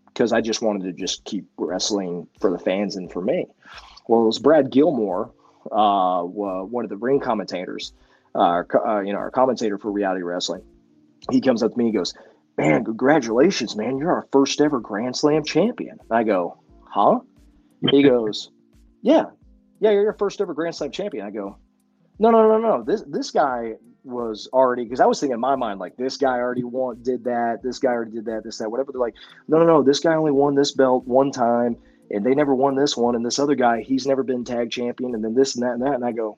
because 0.06 0.32
I 0.32 0.42
just 0.42 0.62
wanted 0.62 0.84
to 0.84 0.94
just 0.94 1.24
keep 1.26 1.46
wrestling 1.58 2.28
for 2.40 2.52
the 2.52 2.60
fans 2.60 2.96
and 2.96 3.12
for 3.12 3.22
me. 3.22 3.48
Well, 4.08 4.22
it 4.22 4.26
was 4.26 4.40
Brad 4.40 4.72
Gilmore 4.72 5.32
uh, 5.72 6.24
one 6.24 6.84
of 6.84 6.90
the 6.90 6.98
ring 6.98 7.20
commentators, 7.20 7.94
uh, 8.36 8.64
uh, 8.86 9.00
you 9.00 9.14
know, 9.14 9.20
our 9.20 9.32
commentator 9.32 9.78
for 9.78 9.92
reality 9.92 10.22
wrestling. 10.22 10.62
He 11.32 11.42
comes 11.42 11.64
up 11.64 11.72
to 11.72 11.78
me 11.78 11.86
and 11.86 11.94
goes, 11.94 12.14
"Man, 12.58 12.84
congratulations, 12.86 13.76
man! 13.76 13.98
You're 13.98 14.12
our 14.12 14.28
first 14.32 14.62
ever 14.62 14.80
Grand 14.80 15.16
Slam 15.16 15.44
champion." 15.44 16.00
I 16.12 16.24
go, 16.24 16.58
"Huh?" 16.86 17.20
He 17.92 18.04
goes, 18.10 18.52
"Yeah, 19.02 19.26
yeah, 19.80 19.92
you're 19.92 20.04
your 20.04 20.14
first 20.14 20.40
ever 20.42 20.54
Grand 20.54 20.76
Slam 20.76 20.92
champion." 20.92 21.26
I 21.26 21.32
go, 21.32 21.58
"No, 22.20 22.32
no, 22.32 22.48
no, 22.48 22.58
no. 22.58 22.84
This 22.84 23.04
this 23.08 23.32
guy 23.32 23.74
was 24.04 24.48
already 24.54 24.84
because 24.84 25.02
I 25.02 25.06
was 25.06 25.20
thinking 25.20 25.34
in 25.34 25.40
my 25.42 25.56
mind 25.56 25.80
like 25.80 25.98
this 25.98 26.16
guy 26.16 26.38
already 26.38 26.64
won, 26.64 27.02
did 27.02 27.26
that, 27.26 27.62
this 27.62 27.78
guy 27.80 27.90
already 27.90 28.12
did 28.12 28.26
that, 28.26 28.44
this 28.44 28.58
that, 28.60 28.70
whatever." 28.72 28.92
They're 28.92 29.02
like, 29.02 29.16
"No, 29.48 29.58
no, 29.58 29.66
no. 29.66 29.84
This 29.84 30.00
guy 30.00 30.16
only 30.16 30.32
won 30.32 30.56
this 30.56 30.72
belt 30.72 31.06
one 31.06 31.32
time." 31.32 31.78
And 32.10 32.26
they 32.26 32.34
never 32.34 32.56
won 32.56 32.76
this 32.76 32.96
one, 32.96 33.16
and 33.16 33.26
this 33.26 33.40
other 33.40 33.56
guy, 33.56 33.82
he's 33.82 34.08
never 34.08 34.24
been 34.24 34.44
tag 34.44 34.72
champion, 34.72 35.14
and 35.14 35.24
then 35.24 35.34
this 35.34 35.56
and 35.56 35.64
that 35.64 35.74
and 35.74 35.82
that. 35.82 35.94
And 35.94 36.06
I 36.06 36.12
go, 36.12 36.38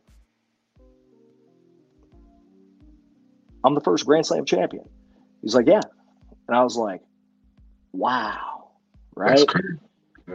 I'm 3.63 3.75
the 3.75 3.81
first 3.81 4.05
Grand 4.05 4.25
Slam 4.25 4.45
champion. 4.45 4.87
He's 5.41 5.55
like, 5.55 5.67
Yeah. 5.67 5.81
And 6.47 6.57
I 6.57 6.63
was 6.63 6.75
like, 6.75 7.01
Wow. 7.91 8.71
Right? 9.15 9.43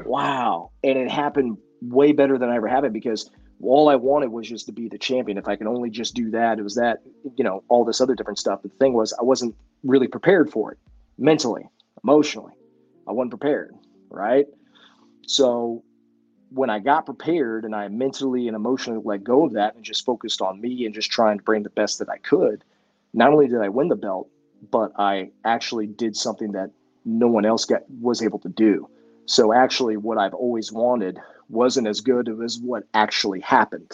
Wow. 0.04 0.70
And 0.82 0.98
it 0.98 1.10
happened 1.10 1.58
way 1.80 2.12
better 2.12 2.38
than 2.38 2.50
I 2.50 2.56
ever 2.56 2.68
had 2.68 2.84
it 2.84 2.92
because 2.92 3.30
all 3.62 3.88
I 3.88 3.94
wanted 3.94 4.30
was 4.30 4.48
just 4.48 4.66
to 4.66 4.72
be 4.72 4.88
the 4.88 4.98
champion. 4.98 5.38
If 5.38 5.48
I 5.48 5.56
could 5.56 5.66
only 5.66 5.90
just 5.90 6.14
do 6.14 6.30
that, 6.32 6.58
it 6.58 6.62
was 6.62 6.74
that, 6.74 6.98
you 7.36 7.44
know, 7.44 7.62
all 7.68 7.84
this 7.84 8.00
other 8.00 8.14
different 8.14 8.38
stuff. 8.38 8.60
But 8.62 8.72
the 8.72 8.78
thing 8.78 8.92
was, 8.92 9.12
I 9.18 9.22
wasn't 9.22 9.54
really 9.84 10.08
prepared 10.08 10.50
for 10.50 10.72
it 10.72 10.78
mentally, 11.18 11.66
emotionally. 12.02 12.52
I 13.08 13.12
wasn't 13.12 13.30
prepared. 13.30 13.74
Right. 14.10 14.46
So 15.26 15.82
when 16.50 16.70
I 16.70 16.78
got 16.78 17.06
prepared 17.06 17.64
and 17.64 17.74
I 17.74 17.88
mentally 17.88 18.46
and 18.46 18.54
emotionally 18.54 19.00
let 19.04 19.24
go 19.24 19.44
of 19.44 19.52
that 19.54 19.74
and 19.74 19.84
just 19.84 20.04
focused 20.04 20.40
on 20.40 20.60
me 20.60 20.86
and 20.86 20.94
just 20.94 21.10
trying 21.10 21.38
to 21.38 21.44
bring 21.44 21.62
the 21.62 21.70
best 21.70 21.98
that 21.98 22.08
I 22.08 22.18
could, 22.18 22.62
not 23.12 23.32
only 23.32 23.48
did 23.48 23.60
I 23.60 23.68
win 23.68 23.88
the 23.88 23.96
belt, 23.96 24.28
but 24.70 24.92
I 24.98 25.30
actually 25.44 25.86
did 25.86 26.16
something 26.16 26.52
that 26.52 26.70
no 27.04 27.28
one 27.28 27.44
else 27.44 27.64
got, 27.64 27.82
was 28.00 28.22
able 28.22 28.38
to 28.40 28.48
do. 28.48 28.88
So 29.26 29.52
actually, 29.52 29.96
what 29.96 30.18
I've 30.18 30.34
always 30.34 30.70
wanted 30.70 31.18
wasn't 31.48 31.86
as 31.86 32.00
good 32.00 32.28
as 32.42 32.58
what 32.58 32.84
actually 32.94 33.40
happened, 33.40 33.90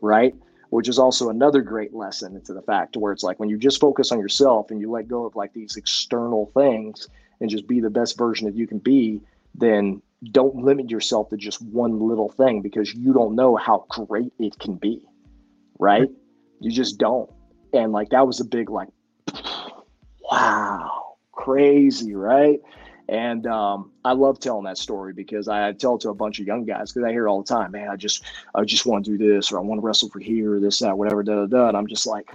right? 0.00 0.34
Which 0.70 0.88
is 0.88 0.98
also 0.98 1.30
another 1.30 1.62
great 1.62 1.94
lesson 1.94 2.34
into 2.34 2.52
the 2.52 2.62
fact 2.62 2.96
where 2.96 3.12
it's 3.12 3.22
like 3.22 3.38
when 3.38 3.48
you 3.48 3.58
just 3.58 3.80
focus 3.80 4.12
on 4.12 4.18
yourself 4.18 4.70
and 4.70 4.80
you 4.80 4.90
let 4.90 5.08
go 5.08 5.24
of 5.24 5.36
like 5.36 5.52
these 5.52 5.76
external 5.76 6.50
things 6.54 7.08
and 7.40 7.50
just 7.50 7.66
be 7.66 7.80
the 7.80 7.90
best 7.90 8.18
version 8.18 8.46
that 8.46 8.56
you 8.56 8.66
can 8.66 8.78
be, 8.78 9.20
then 9.54 10.02
don't 10.32 10.56
limit 10.56 10.90
yourself 10.90 11.28
to 11.30 11.36
just 11.36 11.60
one 11.62 12.00
little 12.00 12.30
thing 12.30 12.62
because 12.62 12.94
you 12.94 13.12
don't 13.12 13.34
know 13.34 13.56
how 13.56 13.84
great 13.88 14.32
it 14.38 14.58
can 14.58 14.74
be 14.74 15.02
right 15.78 16.08
you 16.60 16.70
just 16.70 16.98
don't 16.98 17.30
and 17.72 17.92
like 17.92 18.08
that 18.08 18.26
was 18.26 18.40
a 18.40 18.44
big 18.44 18.70
like 18.70 18.88
wow 20.30 21.16
crazy 21.32 22.14
right 22.14 22.60
and 23.08 23.46
um, 23.46 23.92
I 24.04 24.12
love 24.12 24.40
telling 24.40 24.64
that 24.64 24.78
story 24.78 25.12
because 25.12 25.46
I 25.46 25.72
tell 25.72 25.94
it 25.94 26.00
to 26.00 26.10
a 26.10 26.14
bunch 26.14 26.40
of 26.40 26.46
young 26.46 26.64
guys 26.64 26.92
because 26.92 27.06
I 27.06 27.12
hear 27.12 27.28
all 27.28 27.40
the 27.40 27.46
time, 27.46 27.70
man, 27.70 27.88
I 27.88 27.94
just 27.94 28.24
I 28.54 28.64
just 28.64 28.84
want 28.84 29.04
to 29.04 29.16
do 29.16 29.34
this 29.34 29.52
or 29.52 29.58
I 29.58 29.62
want 29.62 29.80
to 29.80 29.86
wrestle 29.86 30.08
for 30.08 30.18
here, 30.18 30.54
or 30.54 30.60
this, 30.60 30.80
that, 30.80 30.98
whatever, 30.98 31.22
da, 31.22 31.36
da, 31.36 31.46
da. 31.46 31.68
And 31.68 31.76
I'm 31.76 31.86
just 31.86 32.06
like, 32.06 32.28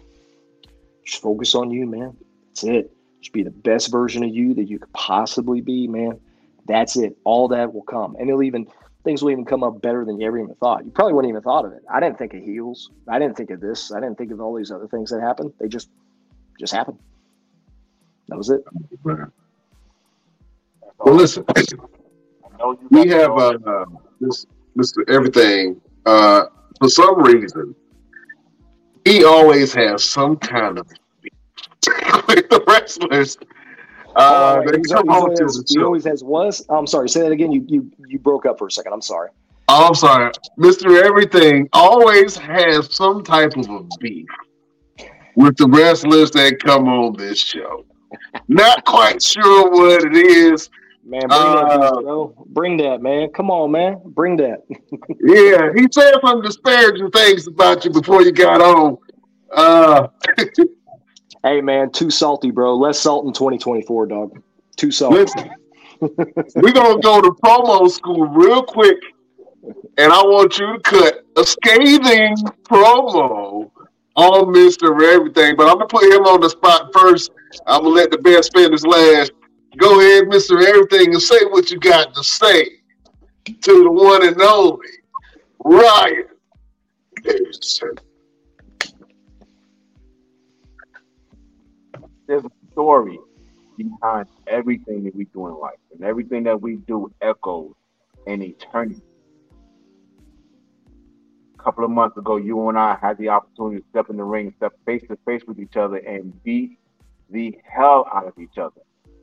just 1.05 1.21
focus 1.21 1.55
on 1.55 1.71
you, 1.71 1.85
man. 1.85 2.15
That's 2.47 2.63
it. 2.63 2.95
Just 3.19 3.33
be 3.33 3.43
the 3.43 3.51
best 3.51 3.91
version 3.91 4.23
of 4.23 4.33
you 4.33 4.53
that 4.53 4.69
you 4.69 4.79
could 4.79 4.93
possibly 4.93 5.59
be, 5.59 5.87
man. 5.87 6.19
That's 6.67 6.97
it. 6.97 7.17
All 7.23 7.47
that 7.49 7.73
will 7.73 7.83
come, 7.83 8.15
and 8.19 8.29
it'll 8.29 8.43
even 8.43 8.67
things 9.03 9.23
will 9.23 9.31
even 9.31 9.45
come 9.45 9.63
up 9.63 9.81
better 9.81 10.05
than 10.05 10.19
you 10.19 10.27
ever 10.27 10.39
even 10.39 10.55
thought. 10.55 10.85
You 10.85 10.91
probably 10.91 11.13
wouldn't 11.13 11.29
even 11.29 11.41
thought 11.41 11.65
of 11.65 11.73
it. 11.73 11.83
I 11.91 11.99
didn't 11.99 12.17
think 12.17 12.33
of 12.33 12.43
heels. 12.43 12.91
I 13.07 13.17
didn't 13.17 13.35
think 13.35 13.49
of 13.49 13.59
this. 13.59 13.91
I 13.91 13.99
didn't 13.99 14.17
think 14.17 14.31
of 14.31 14.39
all 14.39 14.55
these 14.55 14.71
other 14.71 14.87
things 14.87 15.09
that 15.09 15.21
happened. 15.21 15.53
They 15.59 15.67
just 15.67 15.89
just 16.59 16.73
happened. 16.73 16.99
That 18.27 18.37
was 18.37 18.49
it. 18.49 18.63
Well, 19.03 21.15
listen, 21.15 21.43
we 22.91 23.07
have 23.07 23.31
uh, 23.31 23.85
this 24.19 24.45
Mr. 24.77 25.09
Everything. 25.09 25.81
Uh, 26.05 26.45
for 26.79 26.89
some 26.89 27.21
reason, 27.21 27.75
he 29.05 29.23
always 29.23 29.73
has 29.73 30.03
some 30.03 30.37
kind 30.37 30.79
of 30.79 30.87
with 32.27 32.49
the 32.49 32.63
wrestlers. 32.67 33.37
Uh, 34.15 34.61
he, 34.61 34.93
always, 34.93 35.63
he 35.69 35.81
always 35.81 36.05
has 36.05 36.23
was. 36.23 36.65
I'm 36.69 36.87
sorry. 36.87 37.09
Say 37.09 37.21
that 37.21 37.31
again. 37.31 37.51
You 37.51 37.65
you 37.67 37.91
you 38.07 38.19
broke 38.19 38.45
up 38.45 38.57
for 38.57 38.67
a 38.67 38.71
second. 38.71 38.93
I'm 38.93 39.01
sorry. 39.01 39.29
Oh, 39.67 39.87
I'm 39.87 39.95
sorry. 39.95 40.31
Mr. 40.59 41.01
Everything 41.01 41.69
always 41.71 42.35
has 42.35 42.93
some 42.93 43.23
type 43.23 43.55
of 43.55 43.69
a 43.69 43.83
beef 43.99 44.27
with 45.35 45.55
the 45.57 45.67
wrestlers 45.67 46.31
that 46.31 46.59
come 46.59 46.87
on 46.89 47.15
this 47.15 47.39
show. 47.39 47.85
Not 48.47 48.83
quite 48.85 49.23
sure 49.23 49.69
what 49.69 50.03
it 50.03 50.15
is. 50.15 50.69
Man, 51.03 51.21
bring 51.21 51.31
uh, 51.31 51.77
that, 51.79 52.01
bro. 52.03 52.45
Bring 52.47 52.77
that, 52.77 53.01
man. 53.01 53.29
Come 53.29 53.49
on, 53.49 53.71
man. 53.71 54.01
Bring 54.05 54.37
that. 54.37 54.63
yeah, 55.21 55.71
he 55.73 55.87
said 55.91 56.13
some 56.21 56.41
disparaging 56.41 57.09
things 57.11 57.47
about 57.47 57.83
you 57.85 57.91
before 57.91 58.21
you 58.21 58.31
got 58.31 58.61
on. 58.61 58.97
Uh, 59.51 60.07
hey, 61.43 61.61
man, 61.61 61.91
too 61.91 62.09
salty, 62.09 62.51
bro. 62.51 62.75
Less 62.75 62.99
salt 62.99 63.25
in 63.25 63.33
2024, 63.33 64.05
dog. 64.07 64.41
Too 64.75 64.91
salty. 64.91 65.19
Listen, 65.19 65.49
we're 66.55 66.73
gonna 66.73 66.99
go 67.01 67.21
to 67.21 67.31
promo 67.43 67.89
school 67.89 68.27
real 68.27 68.63
quick, 68.63 68.97
and 69.97 70.11
I 70.11 70.21
want 70.23 70.57
you 70.57 70.73
to 70.73 70.79
cut 70.79 71.25
a 71.37 71.43
scathing 71.43 72.35
promo 72.63 73.69
on 74.15 74.53
Mr. 74.53 74.91
Everything. 75.13 75.55
But 75.55 75.67
I'm 75.69 75.75
gonna 75.75 75.87
put 75.87 76.03
him 76.03 76.23
on 76.23 76.41
the 76.41 76.49
spot 76.49 76.91
first. 76.93 77.31
I'm 77.67 77.83
gonna 77.83 77.95
let 77.95 78.11
the 78.11 78.17
best 78.17 78.53
finish 78.53 78.83
last. 78.83 79.31
Go 79.77 79.99
ahead, 79.99 80.25
Mr. 80.25 80.63
Everything, 80.65 81.13
and 81.13 81.21
say 81.21 81.45
what 81.45 81.71
you 81.71 81.79
got 81.79 82.13
to 82.13 82.23
say 82.23 82.81
to 83.45 83.83
the 83.83 83.91
one 83.91 84.25
and 84.25 84.39
only 84.41 84.87
Ryan 85.63 86.25
Davidson. 87.23 87.95
There's 92.31 92.45
a 92.45 92.71
story 92.71 93.19
behind 93.75 94.25
everything 94.47 95.03
that 95.03 95.13
we 95.13 95.25
do 95.25 95.47
in 95.47 95.59
life, 95.59 95.75
and 95.91 96.01
everything 96.01 96.43
that 96.43 96.61
we 96.61 96.77
do 96.77 97.11
echoes 97.21 97.73
in 98.25 98.41
eternity. 98.41 99.01
A 101.59 101.61
couple 101.61 101.83
of 101.83 101.91
months 101.91 102.15
ago, 102.15 102.37
you 102.37 102.69
and 102.69 102.79
I 102.79 102.97
had 103.01 103.17
the 103.17 103.27
opportunity 103.27 103.81
to 103.81 103.85
step 103.89 104.09
in 104.09 104.15
the 104.15 104.23
ring, 104.23 104.53
step 104.55 104.71
face 104.85 105.03
to 105.09 105.17
face 105.25 105.41
with 105.45 105.59
each 105.59 105.75
other, 105.75 105.97
and 105.97 106.41
beat 106.45 106.79
the 107.29 107.59
hell 107.69 108.07
out 108.13 108.27
of 108.27 108.39
each 108.39 108.57
other. 108.57 108.79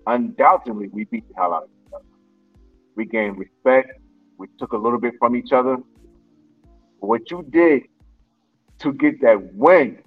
Undoubtedly, 0.06 0.88
we 0.88 1.04
beat 1.04 1.26
the 1.28 1.34
hell 1.34 1.54
out 1.54 1.62
of 1.62 1.70
each 1.86 1.94
other. 1.94 2.04
We 2.94 3.06
gained 3.06 3.38
respect. 3.38 4.02
We 4.36 4.48
took 4.58 4.72
a 4.72 4.76
little 4.76 5.00
bit 5.00 5.14
from 5.18 5.34
each 5.34 5.52
other. 5.52 5.78
What 6.98 7.30
you 7.30 7.42
did 7.48 7.84
to 8.80 8.92
get 8.92 9.22
that 9.22 9.54
win, 9.54 10.02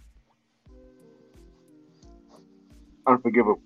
unforgivable 3.11 3.61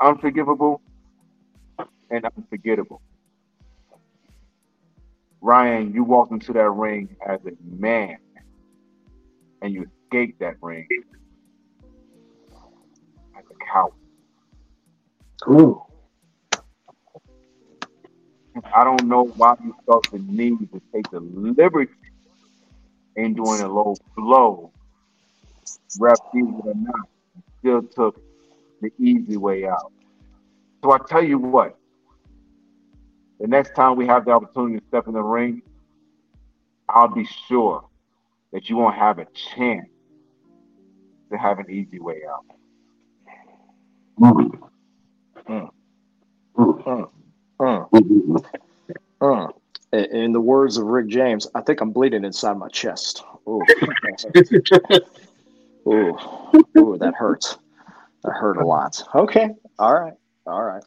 unforgivable 0.00 0.80
and 2.10 2.24
unforgettable. 2.24 3.00
Ryan, 5.40 5.92
you 5.92 6.04
walked 6.04 6.32
into 6.32 6.52
that 6.52 6.70
ring 6.70 7.16
as 7.26 7.40
a 7.46 7.52
man 7.62 8.18
and 9.62 9.72
you 9.72 9.86
escaped 10.04 10.40
that 10.40 10.56
ring 10.60 10.86
as 13.38 13.44
a 13.50 13.72
coward. 13.72 13.92
Ooh. 15.48 15.82
I 18.74 18.84
don't 18.84 19.04
know 19.06 19.24
why 19.24 19.54
you 19.62 19.74
felt 19.84 20.10
the 20.10 20.18
need 20.18 20.58
to 20.72 20.80
take 20.92 21.10
the 21.10 21.20
liberty 21.20 21.92
in 23.14 23.34
doing 23.34 23.60
a 23.60 23.68
low 23.68 23.94
blow, 24.16 24.72
ref 26.00 26.18
or 26.32 26.74
not. 26.74 27.08
You 27.62 27.88
still 27.90 28.12
took 28.12 28.20
the 28.80 28.92
easy 28.98 29.36
way 29.36 29.66
out. 29.66 29.92
So 30.82 30.92
I 30.92 30.98
tell 31.08 31.22
you 31.22 31.38
what, 31.38 31.76
the 33.40 33.46
next 33.46 33.74
time 33.74 33.96
we 33.96 34.06
have 34.06 34.24
the 34.24 34.32
opportunity 34.32 34.78
to 34.78 34.86
step 34.88 35.06
in 35.06 35.14
the 35.14 35.22
ring, 35.22 35.62
I'll 36.88 37.08
be 37.08 37.26
sure 37.48 37.84
that 38.52 38.68
you 38.68 38.76
won't 38.76 38.96
have 38.96 39.18
a 39.18 39.26
chance 39.56 39.88
to 41.30 41.38
have 41.38 41.58
an 41.58 41.70
easy 41.70 41.98
way 41.98 42.22
out. 42.28 42.44
Mm. 44.20 44.58
Mm. 45.48 47.10
Mm. 47.60 48.50
Mm. 49.20 49.52
In 49.92 50.32
the 50.32 50.40
words 50.40 50.76
of 50.76 50.86
Rick 50.86 51.08
James, 51.08 51.46
I 51.54 51.60
think 51.60 51.80
I'm 51.80 51.90
bleeding 51.90 52.24
inside 52.24 52.58
my 52.58 52.68
chest. 52.68 53.24
Ooh, 55.86 56.16
ooh, 56.78 56.96
that 56.98 57.14
hurts. 57.14 57.58
That 58.24 58.32
hurt 58.32 58.56
a 58.56 58.66
lot. 58.66 59.02
Okay, 59.14 59.50
all 59.78 59.94
right, 59.94 60.14
all 60.46 60.64
right. 60.64 60.82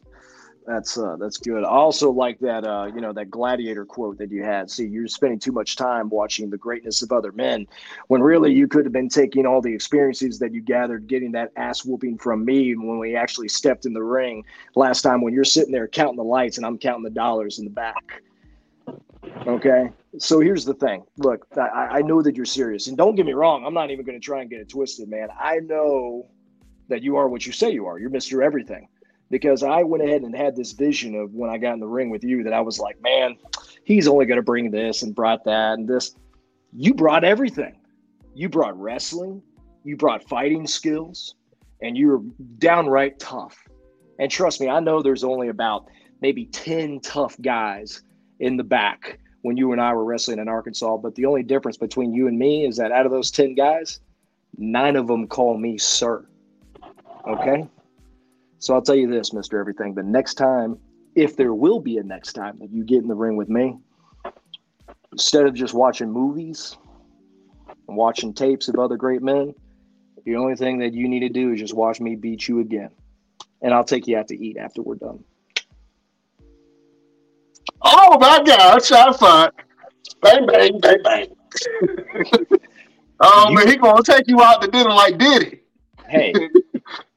That's 0.66 0.98
uh, 0.98 1.16
that's 1.16 1.38
good. 1.38 1.64
I 1.64 1.68
also 1.68 2.10
like 2.10 2.38
that 2.40 2.64
uh, 2.64 2.90
you 2.94 3.00
know 3.00 3.12
that 3.14 3.30
gladiator 3.30 3.84
quote 3.84 4.18
that 4.18 4.30
you 4.30 4.44
had. 4.44 4.70
See, 4.70 4.86
you're 4.86 5.08
spending 5.08 5.38
too 5.38 5.52
much 5.52 5.74
time 5.74 6.08
watching 6.10 6.50
the 6.50 6.58
greatness 6.58 7.02
of 7.02 7.12
other 7.12 7.32
men, 7.32 7.66
when 8.08 8.22
really 8.22 8.52
you 8.52 8.68
could 8.68 8.84
have 8.84 8.92
been 8.92 9.08
taking 9.08 9.46
all 9.46 9.62
the 9.62 9.74
experiences 9.74 10.38
that 10.38 10.52
you 10.52 10.60
gathered, 10.60 11.06
getting 11.06 11.32
that 11.32 11.50
ass 11.56 11.84
whooping 11.84 12.18
from 12.18 12.44
me 12.44 12.76
when 12.76 12.98
we 12.98 13.16
actually 13.16 13.48
stepped 13.48 13.86
in 13.86 13.94
the 13.94 14.02
ring 14.02 14.44
last 14.76 15.02
time. 15.02 15.22
When 15.22 15.32
you're 15.32 15.44
sitting 15.44 15.72
there 15.72 15.88
counting 15.88 16.18
the 16.18 16.24
lights 16.24 16.58
and 16.58 16.66
I'm 16.66 16.78
counting 16.78 17.04
the 17.04 17.10
dollars 17.10 17.58
in 17.58 17.64
the 17.64 17.70
back. 17.70 18.22
Okay, 19.46 19.90
so 20.18 20.40
here's 20.40 20.64
the 20.64 20.74
thing. 20.74 21.02
Look, 21.18 21.46
I, 21.56 21.98
I 21.98 22.02
know 22.02 22.22
that 22.22 22.36
you're 22.36 22.46
serious, 22.46 22.86
and 22.86 22.96
don't 22.96 23.14
get 23.14 23.26
me 23.26 23.32
wrong. 23.32 23.64
I'm 23.64 23.74
not 23.74 23.90
even 23.90 24.04
going 24.04 24.18
to 24.18 24.24
try 24.24 24.40
and 24.40 24.50
get 24.50 24.60
it 24.60 24.68
twisted, 24.68 25.08
man. 25.08 25.28
I 25.38 25.58
know 25.58 26.28
that 26.88 27.02
you 27.02 27.16
are 27.16 27.28
what 27.28 27.46
you 27.46 27.52
say 27.52 27.70
you 27.70 27.86
are. 27.86 27.98
You're 27.98 28.10
Mr. 28.10 28.44
Everything. 28.44 28.88
Because 29.30 29.62
I 29.62 29.84
went 29.84 30.02
ahead 30.02 30.22
and 30.22 30.34
had 30.34 30.56
this 30.56 30.72
vision 30.72 31.14
of 31.14 31.32
when 31.32 31.50
I 31.50 31.56
got 31.56 31.74
in 31.74 31.80
the 31.80 31.86
ring 31.86 32.10
with 32.10 32.24
you 32.24 32.42
that 32.42 32.52
I 32.52 32.60
was 32.60 32.80
like, 32.80 33.00
man, 33.00 33.36
he's 33.84 34.08
only 34.08 34.26
going 34.26 34.38
to 34.38 34.42
bring 34.42 34.72
this 34.72 35.02
and 35.02 35.14
brought 35.14 35.44
that 35.44 35.78
and 35.78 35.88
this. 35.88 36.16
You 36.72 36.94
brought 36.94 37.22
everything. 37.22 37.76
You 38.34 38.48
brought 38.48 38.78
wrestling, 38.78 39.40
you 39.84 39.96
brought 39.96 40.28
fighting 40.28 40.66
skills, 40.66 41.36
and 41.80 41.96
you 41.96 42.08
were 42.08 42.20
downright 42.58 43.18
tough. 43.20 43.56
And 44.18 44.30
trust 44.30 44.60
me, 44.60 44.68
I 44.68 44.80
know 44.80 45.00
there's 45.00 45.24
only 45.24 45.48
about 45.48 45.86
maybe 46.20 46.46
10 46.46 47.00
tough 47.00 47.40
guys 47.40 48.02
in 48.40 48.56
the 48.56 48.64
back 48.64 49.18
when 49.42 49.56
you 49.56 49.72
and 49.72 49.80
I 49.80 49.94
were 49.94 50.04
wrestling 50.04 50.38
in 50.38 50.48
Arkansas. 50.48 50.96
But 50.96 51.14
the 51.14 51.26
only 51.26 51.42
difference 51.42 51.76
between 51.76 52.12
you 52.12 52.26
and 52.26 52.38
me 52.38 52.66
is 52.66 52.76
that 52.78 52.92
out 52.92 53.06
of 53.06 53.12
those 53.12 53.30
10 53.30 53.54
guys, 53.54 54.00
nine 54.58 54.96
of 54.96 55.06
them 55.06 55.26
call 55.26 55.56
me 55.56 55.78
sir. 55.78 56.26
Okay. 57.28 57.66
So 58.58 58.74
I'll 58.74 58.82
tell 58.82 58.96
you 58.96 59.10
this, 59.10 59.30
Mr. 59.30 59.58
Everything. 59.58 59.94
The 59.94 60.02
next 60.02 60.34
time, 60.34 60.78
if 61.14 61.36
there 61.36 61.54
will 61.54 61.80
be 61.80 61.98
a 61.98 62.02
next 62.02 62.34
time 62.34 62.58
that 62.60 62.70
you 62.70 62.84
get 62.84 63.02
in 63.02 63.08
the 63.08 63.14
ring 63.14 63.36
with 63.36 63.48
me, 63.48 63.78
instead 65.12 65.46
of 65.46 65.54
just 65.54 65.74
watching 65.74 66.10
movies 66.10 66.76
and 67.88 67.96
watching 67.96 68.34
tapes 68.34 68.68
of 68.68 68.76
other 68.76 68.96
great 68.96 69.22
men, 69.22 69.54
the 70.24 70.36
only 70.36 70.56
thing 70.56 70.78
that 70.78 70.92
you 70.92 71.08
need 71.08 71.20
to 71.20 71.28
do 71.28 71.52
is 71.52 71.60
just 71.60 71.74
watch 71.74 72.00
me 72.00 72.14
beat 72.14 72.46
you 72.46 72.60
again. 72.60 72.90
And 73.62 73.74
I'll 73.74 73.84
take 73.84 74.06
you 74.06 74.16
out 74.16 74.28
to 74.28 74.38
eat 74.38 74.56
after 74.58 74.82
we're 74.82 74.94
done. 74.94 75.24
My 78.20 78.42
God, 78.44 78.84
shot 78.84 79.18
fired. 79.18 79.52
Bang, 80.20 80.46
bang, 80.46 80.78
bang, 80.78 80.98
bang. 81.02 81.26
oh, 83.20 83.50
man, 83.50 83.66
he 83.66 83.76
gonna 83.76 84.02
take 84.02 84.28
you 84.28 84.42
out 84.42 84.60
to 84.60 84.68
dinner 84.68 84.90
like 84.90 85.16
Diddy. 85.16 85.60
Hey, 86.06 86.34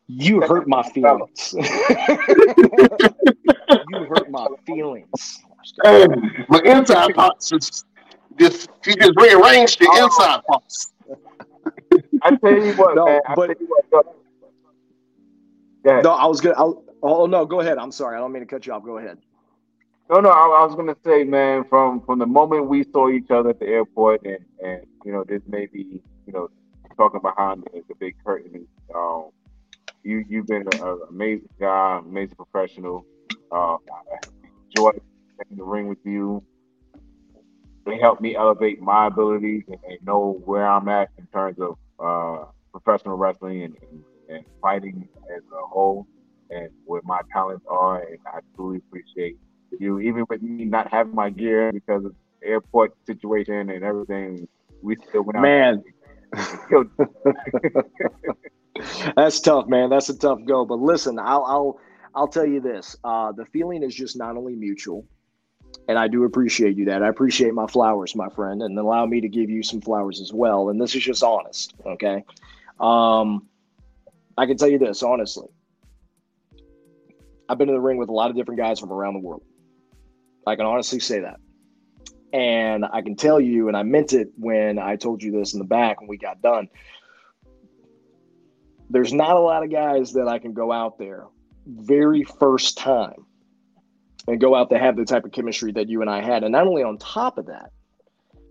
You 0.08 0.40
hurt 0.40 0.66
my 0.66 0.82
feelings. 0.82 1.54
you 1.58 1.66
hurt 4.08 4.30
my 4.30 4.48
feelings. 4.66 5.42
my 5.84 6.62
inside 6.64 7.14
parts 7.16 7.50
just, 7.50 7.86
just 8.40 8.70
you 8.86 8.96
just 8.96 9.14
rearranged 9.18 9.80
the 9.80 9.90
oh. 9.92 10.06
inside 10.06 10.42
parts. 10.48 10.94
I 12.22 12.34
tell 12.38 12.64
you 12.64 12.74
what, 12.76 12.96
no, 12.96 13.06
man. 13.06 13.22
but 13.36 13.58
no, 16.04 16.12
I 16.12 16.28
was 16.28 16.40
gonna. 16.40 16.56
I'll, 16.58 16.82
oh 17.02 17.26
no, 17.26 17.46
go 17.46 17.60
ahead. 17.60 17.78
I'm 17.78 17.92
sorry. 17.92 18.16
I 18.16 18.20
don't 18.20 18.32
mean 18.32 18.42
to 18.44 18.48
cut 18.48 18.66
you 18.66 18.72
off. 18.72 18.84
Go 18.84 19.00
ahead. 19.00 19.18
No, 20.14 20.20
no. 20.20 20.30
I, 20.30 20.62
I 20.62 20.66
was 20.68 20.76
gonna 20.76 20.96
say, 21.04 21.24
man, 21.24 21.64
from 21.68 22.00
from 22.06 22.20
the 22.20 22.28
moment 22.28 22.68
we 22.68 22.84
saw 22.84 23.10
each 23.10 23.32
other 23.32 23.50
at 23.50 23.60
the 23.60 23.66
airport, 23.66 24.24
and 24.24 24.46
and 24.64 24.86
you 25.04 25.12
know, 25.12 25.24
this 25.28 25.42
may 25.48 25.66
be, 25.66 26.04
you 26.28 26.34
know, 26.34 26.50
talking 26.96 27.20
behind 27.20 27.64
the, 27.64 27.82
the 27.90 27.96
big 27.96 28.14
curtain. 28.24 28.68
Um, 28.94 29.32
you 30.04 30.24
you've 30.30 30.46
been 30.46 30.68
an 30.72 31.00
amazing 31.10 31.50
guy, 31.60 32.00
amazing 32.06 32.36
professional. 32.36 33.08
Uh, 33.52 33.74
I 33.74 33.78
enjoyed 34.68 35.02
in 35.50 35.58
the 35.58 35.64
ring 35.64 35.88
with 35.88 36.06
you. 36.06 36.44
They 37.88 37.98
helped 37.98 38.22
me 38.22 38.36
elevate 38.36 38.80
my 38.80 39.08
abilities 39.08 39.64
and, 39.68 39.80
and, 39.90 39.98
know 40.06 40.40
where 40.46 40.68
I'm 40.68 40.90
at 40.90 41.10
in 41.18 41.26
terms 41.34 41.58
of 41.60 41.76
uh, 42.00 42.46
professional 42.72 43.18
wrestling 43.18 43.64
and, 43.64 43.76
and, 43.90 44.04
and, 44.30 44.46
fighting 44.62 45.10
as 45.36 45.42
a 45.52 45.66
whole. 45.66 46.06
and 46.52 46.70
where 46.86 47.02
my 47.04 47.22
talents 47.34 47.66
are, 47.68 48.04
and 48.04 48.20
I 48.28 48.42
truly 48.56 48.78
appreciate 48.78 49.38
you. 49.80 50.00
Even 50.00 50.26
with 50.30 50.42
me 50.42 50.66
not 50.66 50.92
having 50.92 51.16
my 51.16 51.30
gear 51.30 51.72
because 51.72 52.06
of 52.06 52.16
the 52.42 52.48
airport 52.48 52.94
situation 53.06 53.70
and 53.70 53.84
everything, 53.84 54.48
we 54.82 54.96
still 55.10 55.24
went 55.24 55.38
out. 55.38 55.42
Man. 55.42 55.84
That's 59.16 59.40
tough, 59.40 59.68
man. 59.68 59.90
That's 59.90 60.10
a 60.10 60.18
tough 60.18 60.40
go. 60.46 60.66
But 60.66 60.80
listen, 60.80 61.20
I'll 61.20 61.44
I'll 61.44 61.80
I'll 62.16 62.28
tell 62.28 62.46
you 62.46 62.60
this. 62.60 62.96
Uh, 63.04 63.32
the 63.32 63.46
feeling 63.46 63.84
is 63.84 63.94
just 63.94 64.18
not 64.18 64.36
only 64.36 64.56
mutual, 64.56 65.06
and 65.88 65.98
I 65.98 66.08
do 66.08 66.24
appreciate 66.24 66.78
you 66.78 66.86
that. 66.86 67.04
I 67.04 67.10
appreciate 67.10 67.54
my 67.54 67.68
flowers, 67.68 68.16
my 68.16 68.30
friend, 68.30 68.62
and 68.62 68.78
allow 68.78 69.06
me 69.06 69.22
to 69.22 69.30
give 69.30 69.50
you 69.50 69.64
some 69.64 69.82
flowers 69.82 70.22
as 70.22 70.34
well. 70.34 70.70
And 70.70 70.82
this 70.82 70.96
is 70.96 71.04
just 71.04 71.24
honest, 71.24 71.74
okay? 71.86 72.24
Um, 72.80 73.48
I 74.38 74.46
can 74.46 74.58
tell 74.58 74.70
you 74.70 74.80
this 74.80 75.04
honestly. 75.04 75.48
I've 77.50 77.58
been 77.58 77.70
in 77.70 77.76
the 77.76 77.82
ring 77.82 77.98
with 77.98 78.10
a 78.10 78.14
lot 78.14 78.30
of 78.30 78.36
different 78.36 78.60
guys 78.60 78.80
from 78.80 78.92
around 78.92 79.16
the 79.16 79.20
world. 79.20 79.44
I 80.46 80.56
can 80.56 80.66
honestly 80.66 81.00
say 81.00 81.20
that. 81.22 81.40
And 82.34 82.86
I 82.92 83.02
can 83.02 83.16
tell 83.16 83.40
you, 83.40 83.68
and 83.68 83.78
I 83.78 83.84
meant 83.84 84.14
it 84.14 84.30
when 84.38 84.80
I 84.80 84.96
told 84.96 85.22
you 85.22 85.32
this 85.32 85.54
in 85.54 85.60
the 85.60 85.66
back 85.66 86.00
when 86.02 86.08
we 86.08 86.18
got 86.18 86.42
done. 86.42 86.68
There's 88.90 89.14
not 89.14 89.36
a 89.36 89.40
lot 89.40 89.64
of 89.64 89.72
guys 89.72 90.14
that 90.14 90.28
I 90.28 90.40
can 90.40 90.54
go 90.54 90.72
out 90.72 90.98
there 90.98 91.26
very 91.66 92.24
first 92.24 92.78
time 92.78 93.26
and 94.28 94.40
go 94.40 94.56
out 94.56 94.70
to 94.70 94.80
have 94.80 94.96
the 94.96 95.06
type 95.06 95.26
of 95.26 95.32
chemistry 95.32 95.72
that 95.74 95.90
you 95.90 96.02
and 96.02 96.10
I 96.10 96.22
had. 96.22 96.44
And 96.44 96.52
not 96.52 96.68
only 96.68 96.84
on 96.84 96.98
top 96.98 97.38
of 97.38 97.46
that, 97.48 97.72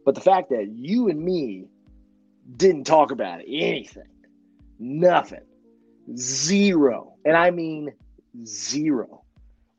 but 0.04 0.14
the 0.14 0.20
fact 0.20 0.50
that 0.50 0.68
you 0.68 1.08
and 1.08 1.20
me 1.20 1.66
didn't 2.56 2.84
talk 2.84 3.10
about 3.10 3.40
anything, 3.40 4.08
nothing, 4.78 5.46
zero. 6.16 7.14
And 7.24 7.36
I 7.36 7.50
mean 7.50 7.92
zero, 8.44 9.21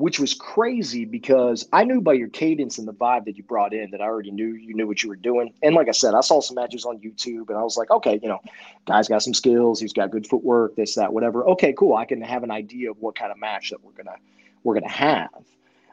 which 0.03 0.19
was 0.19 0.33
crazy 0.33 1.05
because 1.05 1.65
I 1.71 1.85
knew 1.85 2.01
by 2.01 2.11
your 2.11 2.27
cadence 2.27 2.77
and 2.77 2.85
the 2.85 2.91
vibe 2.91 3.23
that 3.23 3.37
you 3.37 3.43
brought 3.43 3.73
in 3.73 3.89
that 3.91 4.01
I 4.01 4.03
already 4.03 4.31
knew 4.31 4.47
you 4.47 4.75
knew 4.75 4.85
what 4.85 5.01
you 5.01 5.07
were 5.07 5.15
doing. 5.15 5.53
And 5.63 5.75
like 5.75 5.87
I 5.87 5.91
said, 5.91 6.13
I 6.13 6.19
saw 6.19 6.41
some 6.41 6.55
matches 6.55 6.83
on 6.83 6.99
YouTube 6.99 7.47
and 7.47 7.57
I 7.57 7.63
was 7.63 7.77
like, 7.77 7.89
okay, 7.89 8.19
you 8.21 8.27
know, 8.27 8.41
guy's 8.85 9.07
got 9.07 9.23
some 9.23 9.33
skills, 9.33 9.79
he's 9.79 9.93
got 9.93 10.11
good 10.11 10.27
footwork, 10.27 10.75
this, 10.75 10.95
that, 10.95 11.13
whatever. 11.13 11.47
Okay, 11.51 11.71
cool. 11.71 11.95
I 11.95 12.03
can 12.03 12.19
have 12.19 12.43
an 12.43 12.51
idea 12.51 12.91
of 12.91 12.97
what 12.99 13.15
kind 13.15 13.31
of 13.31 13.39
match 13.39 13.69
that 13.69 13.81
we're 13.81 13.93
gonna 13.93 14.17
we're 14.65 14.73
gonna 14.73 14.89
have. 14.89 15.29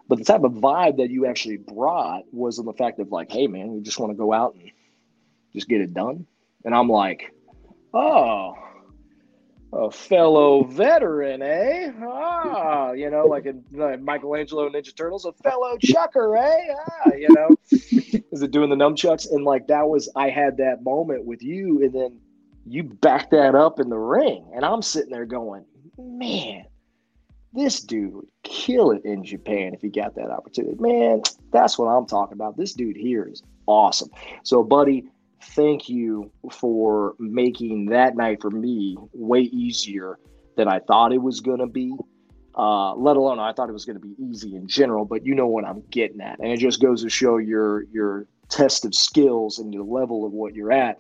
But 0.08 0.18
the 0.18 0.24
type 0.24 0.42
of 0.42 0.54
vibe 0.54 0.96
that 0.96 1.10
you 1.10 1.26
actually 1.26 1.58
brought 1.58 2.24
was 2.32 2.58
on 2.58 2.64
the 2.64 2.72
fact 2.72 2.98
of 2.98 3.12
like, 3.12 3.30
hey 3.30 3.46
man, 3.46 3.70
we 3.70 3.80
just 3.80 4.00
want 4.00 4.10
to 4.10 4.16
go 4.16 4.32
out 4.32 4.56
and 4.56 4.72
just 5.52 5.68
get 5.68 5.82
it 5.82 5.94
done. 5.94 6.26
And 6.64 6.74
I'm 6.74 6.88
like, 6.88 7.32
oh, 7.94 8.56
a 9.72 9.90
fellow 9.90 10.64
veteran, 10.64 11.42
eh? 11.42 11.92
Ah, 12.02 12.92
you 12.92 13.10
know, 13.10 13.26
like 13.26 13.46
in 13.46 13.64
like 13.72 14.00
Michelangelo 14.00 14.68
Ninja 14.68 14.94
Turtles, 14.94 15.24
a 15.24 15.32
fellow 15.32 15.76
chucker, 15.78 16.36
eh? 16.36 16.74
Ah, 16.88 17.12
you 17.16 17.28
know, 17.30 17.48
is 17.70 18.42
it 18.42 18.50
doing 18.50 18.70
the 18.70 18.76
nunchucks? 18.76 19.30
And 19.30 19.44
like 19.44 19.68
that 19.68 19.88
was, 19.88 20.08
I 20.16 20.30
had 20.30 20.56
that 20.56 20.82
moment 20.82 21.24
with 21.24 21.42
you, 21.42 21.82
and 21.82 21.92
then 21.94 22.18
you 22.66 22.82
back 22.82 23.30
that 23.30 23.54
up 23.54 23.80
in 23.80 23.88
the 23.88 23.98
ring, 23.98 24.50
and 24.54 24.64
I'm 24.64 24.82
sitting 24.82 25.10
there 25.10 25.26
going, 25.26 25.64
man, 25.98 26.64
this 27.52 27.80
dude 27.80 28.14
would 28.14 28.28
kill 28.42 28.90
it 28.90 29.04
in 29.04 29.24
Japan 29.24 29.74
if 29.74 29.82
he 29.82 29.88
got 29.88 30.14
that 30.16 30.30
opportunity. 30.30 30.76
Man, 30.80 31.22
that's 31.52 31.78
what 31.78 31.86
I'm 31.86 32.06
talking 32.06 32.34
about. 32.34 32.56
This 32.56 32.74
dude 32.74 32.96
here 32.96 33.28
is 33.30 33.42
awesome. 33.66 34.10
So, 34.42 34.62
buddy, 34.62 35.08
thank 35.42 35.88
you 35.88 36.30
for 36.52 37.14
making 37.18 37.86
that 37.86 38.16
night 38.16 38.40
for 38.40 38.50
me 38.50 38.96
way 39.12 39.40
easier 39.40 40.18
than 40.56 40.68
I 40.68 40.80
thought 40.80 41.12
it 41.12 41.22
was 41.22 41.40
going 41.40 41.60
to 41.60 41.66
be. 41.66 41.94
Uh, 42.56 42.94
let 42.94 43.16
alone 43.16 43.38
I 43.38 43.52
thought 43.52 43.68
it 43.68 43.72
was 43.72 43.84
going 43.84 43.98
to 43.98 44.06
be 44.06 44.14
easy 44.18 44.56
in 44.56 44.66
general, 44.66 45.04
but 45.04 45.24
you 45.24 45.34
know 45.34 45.46
what 45.46 45.64
I'm 45.64 45.82
getting 45.90 46.20
at, 46.20 46.40
and 46.40 46.48
it 46.48 46.58
just 46.58 46.82
goes 46.82 47.02
to 47.02 47.08
show 47.08 47.38
your 47.38 47.84
your 47.84 48.26
test 48.48 48.84
of 48.84 48.94
skills 48.94 49.60
and 49.60 49.72
your 49.72 49.84
level 49.84 50.26
of 50.26 50.32
what 50.32 50.54
you're 50.54 50.72
at 50.72 50.98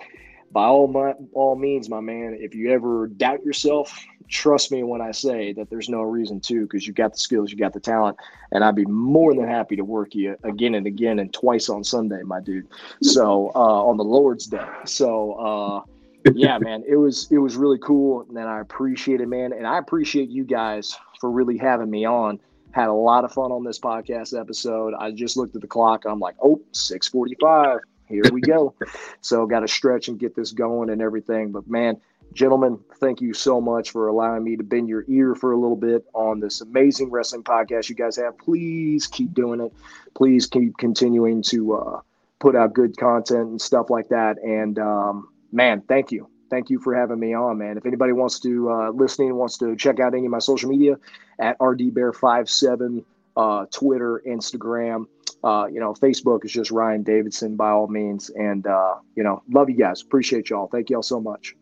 by 0.52 0.64
all 0.64 0.88
my 0.88 1.14
all 1.32 1.56
means, 1.56 1.88
my 1.88 2.00
man, 2.00 2.36
if 2.38 2.54
you 2.54 2.70
ever 2.72 3.06
doubt 3.06 3.44
yourself, 3.44 4.04
trust 4.28 4.72
me 4.72 4.82
when 4.82 5.00
I 5.00 5.10
say 5.10 5.52
that 5.52 5.70
there's 5.70 5.88
no 5.88 6.02
reason 6.02 6.40
to, 6.42 6.62
because 6.62 6.86
you 6.86 6.92
got 6.92 7.12
the 7.12 7.18
skills, 7.18 7.50
you 7.50 7.58
got 7.58 7.72
the 7.72 7.80
talent, 7.80 8.16
and 8.52 8.64
I'd 8.64 8.74
be 8.74 8.86
more 8.86 9.34
than 9.34 9.46
happy 9.46 9.76
to 9.76 9.84
work 9.84 10.14
you 10.14 10.36
again 10.44 10.74
and 10.74 10.86
again 10.86 11.18
and 11.18 11.32
twice 11.32 11.68
on 11.68 11.84
Sunday, 11.84 12.22
my 12.22 12.40
dude. 12.40 12.68
So 13.02 13.52
uh, 13.54 13.84
on 13.84 13.96
the 13.96 14.04
Lord's 14.04 14.46
Day. 14.46 14.66
So 14.86 15.32
uh, 15.32 16.30
yeah, 16.34 16.58
man, 16.60 16.82
it 16.86 16.96
was 16.96 17.28
it 17.30 17.38
was 17.38 17.56
really 17.56 17.78
cool, 17.78 18.26
and 18.28 18.38
I 18.38 18.60
appreciate 18.60 19.20
it, 19.20 19.28
man, 19.28 19.52
and 19.52 19.66
I 19.66 19.78
appreciate 19.78 20.30
you 20.30 20.44
guys 20.44 20.96
for 21.20 21.30
really 21.30 21.58
having 21.58 21.90
me 21.90 22.04
on. 22.06 22.40
Had 22.72 22.88
a 22.88 22.92
lot 22.92 23.24
of 23.24 23.32
fun 23.32 23.50
on 23.50 23.64
this 23.64 23.80
podcast 23.80 24.38
episode. 24.38 24.94
I 24.94 25.10
just 25.10 25.36
looked 25.36 25.56
at 25.56 25.60
the 25.60 25.66
clock. 25.66 26.04
I'm 26.06 26.20
like, 26.20 26.36
oh, 26.40 26.60
645 26.70 27.80
here 28.10 28.24
we 28.32 28.40
go. 28.40 28.74
so 29.20 29.46
got 29.46 29.60
to 29.60 29.68
stretch 29.68 30.08
and 30.08 30.18
get 30.18 30.34
this 30.34 30.52
going 30.52 30.90
and 30.90 31.00
everything. 31.00 31.52
But 31.52 31.68
man, 31.68 32.00
gentlemen, 32.34 32.78
thank 32.96 33.20
you 33.20 33.32
so 33.32 33.60
much 33.60 33.90
for 33.90 34.08
allowing 34.08 34.44
me 34.44 34.56
to 34.56 34.62
bend 34.62 34.88
your 34.88 35.04
ear 35.08 35.34
for 35.34 35.52
a 35.52 35.56
little 35.56 35.76
bit 35.76 36.04
on 36.12 36.40
this 36.40 36.60
amazing 36.60 37.10
wrestling 37.10 37.44
podcast 37.44 37.88
you 37.88 37.94
guys 37.94 38.16
have. 38.16 38.36
Please 38.38 39.06
keep 39.06 39.32
doing 39.32 39.60
it. 39.60 39.72
Please 40.14 40.46
keep 40.46 40.76
continuing 40.76 41.42
to 41.42 41.74
uh, 41.74 42.00
put 42.38 42.56
out 42.56 42.74
good 42.74 42.96
content 42.96 43.48
and 43.48 43.60
stuff 43.60 43.90
like 43.90 44.08
that. 44.08 44.38
And 44.38 44.78
um, 44.78 45.28
man, 45.52 45.82
thank 45.82 46.12
you. 46.12 46.28
Thank 46.50 46.68
you 46.68 46.80
for 46.80 46.94
having 46.96 47.20
me 47.20 47.32
on, 47.32 47.58
man. 47.58 47.78
If 47.78 47.86
anybody 47.86 48.12
wants 48.12 48.40
to 48.40 48.70
uh, 48.70 48.90
listening 48.90 49.36
wants 49.36 49.56
to 49.58 49.76
check 49.76 50.00
out 50.00 50.14
any 50.14 50.26
of 50.26 50.32
my 50.32 50.40
social 50.40 50.68
media 50.68 50.96
at 51.38 51.56
rdbear57, 51.60 53.04
uh, 53.36 53.66
Twitter, 53.70 54.20
Instagram 54.26 55.06
uh, 55.42 55.66
you 55.70 55.80
know, 55.80 55.94
Facebook 55.94 56.44
is 56.44 56.52
just 56.52 56.70
Ryan 56.70 57.02
Davidson 57.02 57.56
by 57.56 57.70
all 57.70 57.88
means. 57.88 58.30
And, 58.30 58.66
uh, 58.66 58.96
you 59.16 59.22
know, 59.22 59.42
love 59.50 59.70
you 59.70 59.76
guys. 59.76 60.02
Appreciate 60.02 60.50
y'all. 60.50 60.68
Thank 60.68 60.90
y'all 60.90 61.02
so 61.02 61.20
much. 61.20 61.56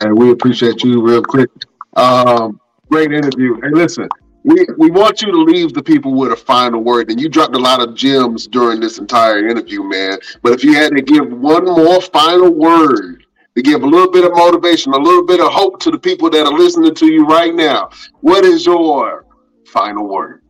And 0.00 0.18
we 0.18 0.30
appreciate 0.30 0.82
you 0.82 1.02
real 1.02 1.22
quick. 1.22 1.50
Um, 1.96 2.60
great 2.90 3.12
interview. 3.12 3.60
Hey, 3.60 3.70
listen, 3.70 4.08
we, 4.42 4.66
we 4.78 4.90
want 4.90 5.22
you 5.22 5.30
to 5.30 5.38
leave 5.38 5.74
the 5.74 5.82
people 5.82 6.14
with 6.14 6.32
a 6.32 6.36
final 6.36 6.82
word. 6.82 7.10
And 7.10 7.20
you 7.20 7.28
dropped 7.28 7.54
a 7.54 7.58
lot 7.58 7.80
of 7.80 7.94
gems 7.94 8.46
during 8.46 8.80
this 8.80 8.98
entire 8.98 9.46
interview, 9.46 9.82
man. 9.84 10.18
But 10.42 10.52
if 10.52 10.64
you 10.64 10.74
had 10.74 10.92
to 10.96 11.02
give 11.02 11.30
one 11.30 11.66
more 11.66 12.00
final 12.00 12.50
word 12.50 13.24
to 13.54 13.62
give 13.62 13.82
a 13.82 13.86
little 13.86 14.10
bit 14.10 14.24
of 14.24 14.32
motivation, 14.32 14.92
a 14.92 14.98
little 14.98 15.26
bit 15.26 15.40
of 15.40 15.52
hope 15.52 15.80
to 15.80 15.90
the 15.90 15.98
people 15.98 16.30
that 16.30 16.46
are 16.46 16.52
listening 16.52 16.94
to 16.94 17.06
you 17.06 17.26
right 17.26 17.54
now, 17.54 17.90
what 18.20 18.44
is 18.44 18.64
your 18.64 19.26
final 19.66 20.08
word? 20.08 20.42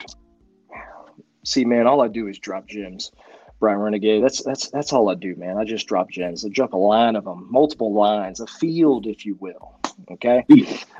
See, 1.45 1.65
man, 1.65 1.87
all 1.87 2.03
I 2.03 2.09
do 2.09 2.29
is 2.29 2.39
drop 2.39 2.67
gems. 2.67 3.13
Brian 3.61 3.79
Renegade. 3.79 4.25
That's 4.25 4.43
that's 4.43 4.71
that's 4.71 4.93
all 4.93 5.11
I 5.11 5.15
do, 5.15 5.37
man. 5.37 5.59
I 5.59 5.65
just 5.65 5.87
drop 5.87 6.11
gems. 6.11 6.45
I 6.45 6.49
drop 6.49 6.73
a 6.73 6.79
line 6.79 7.15
of 7.15 7.25
them, 7.25 7.47
multiple 7.51 7.93
lines, 7.93 8.41
a 8.41 8.47
field, 8.47 9.07
if 9.07 9.27
you 9.27 9.37
will. 9.39 9.75
Okay, 10.11 10.43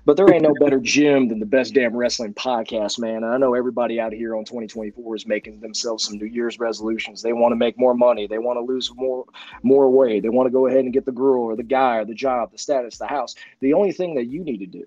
but 0.05 0.19
there 0.19 0.31
ain't 0.31 0.43
no 0.43 0.55
better 0.61 0.79
gym 0.79 1.29
than 1.29 1.41
the 1.41 1.47
best 1.47 1.73
damn 1.73 1.97
wrestling 1.97 2.35
podcast, 2.35 2.99
man. 2.99 3.25
And 3.25 3.33
I 3.33 3.39
know 3.39 3.55
everybody 3.55 3.99
out 3.99 4.13
here 4.13 4.37
on 4.37 4.45
2024 4.45 5.17
is 5.17 5.27
making 5.27 5.61
themselves 5.61 6.05
some 6.05 6.19
New 6.19 6.27
Year's 6.27 6.59
resolutions. 6.59 7.23
They 7.23 7.33
want 7.33 7.53
to 7.53 7.57
make 7.57 7.79
more 7.79 7.95
money. 7.95 8.27
They 8.27 8.39
want 8.39 8.59
to 8.59 8.61
lose 8.61 8.93
more 8.95 9.25
more 9.63 9.91
weight. 9.91 10.23
They 10.23 10.29
want 10.29 10.47
to 10.47 10.53
go 10.53 10.67
ahead 10.67 10.85
and 10.85 10.93
get 10.93 11.07
the 11.07 11.13
girl 11.13 11.45
or 11.45 11.57
the 11.57 11.63
guy 11.63 11.97
or 11.97 12.05
the 12.05 12.15
job, 12.15 12.53
the 12.53 12.59
status, 12.59 12.99
the 12.99 13.07
house. 13.07 13.35
The 13.61 13.73
only 13.73 13.93
thing 13.93 14.15
that 14.17 14.27
you 14.27 14.45
need 14.45 14.59
to 14.59 14.67
do 14.67 14.85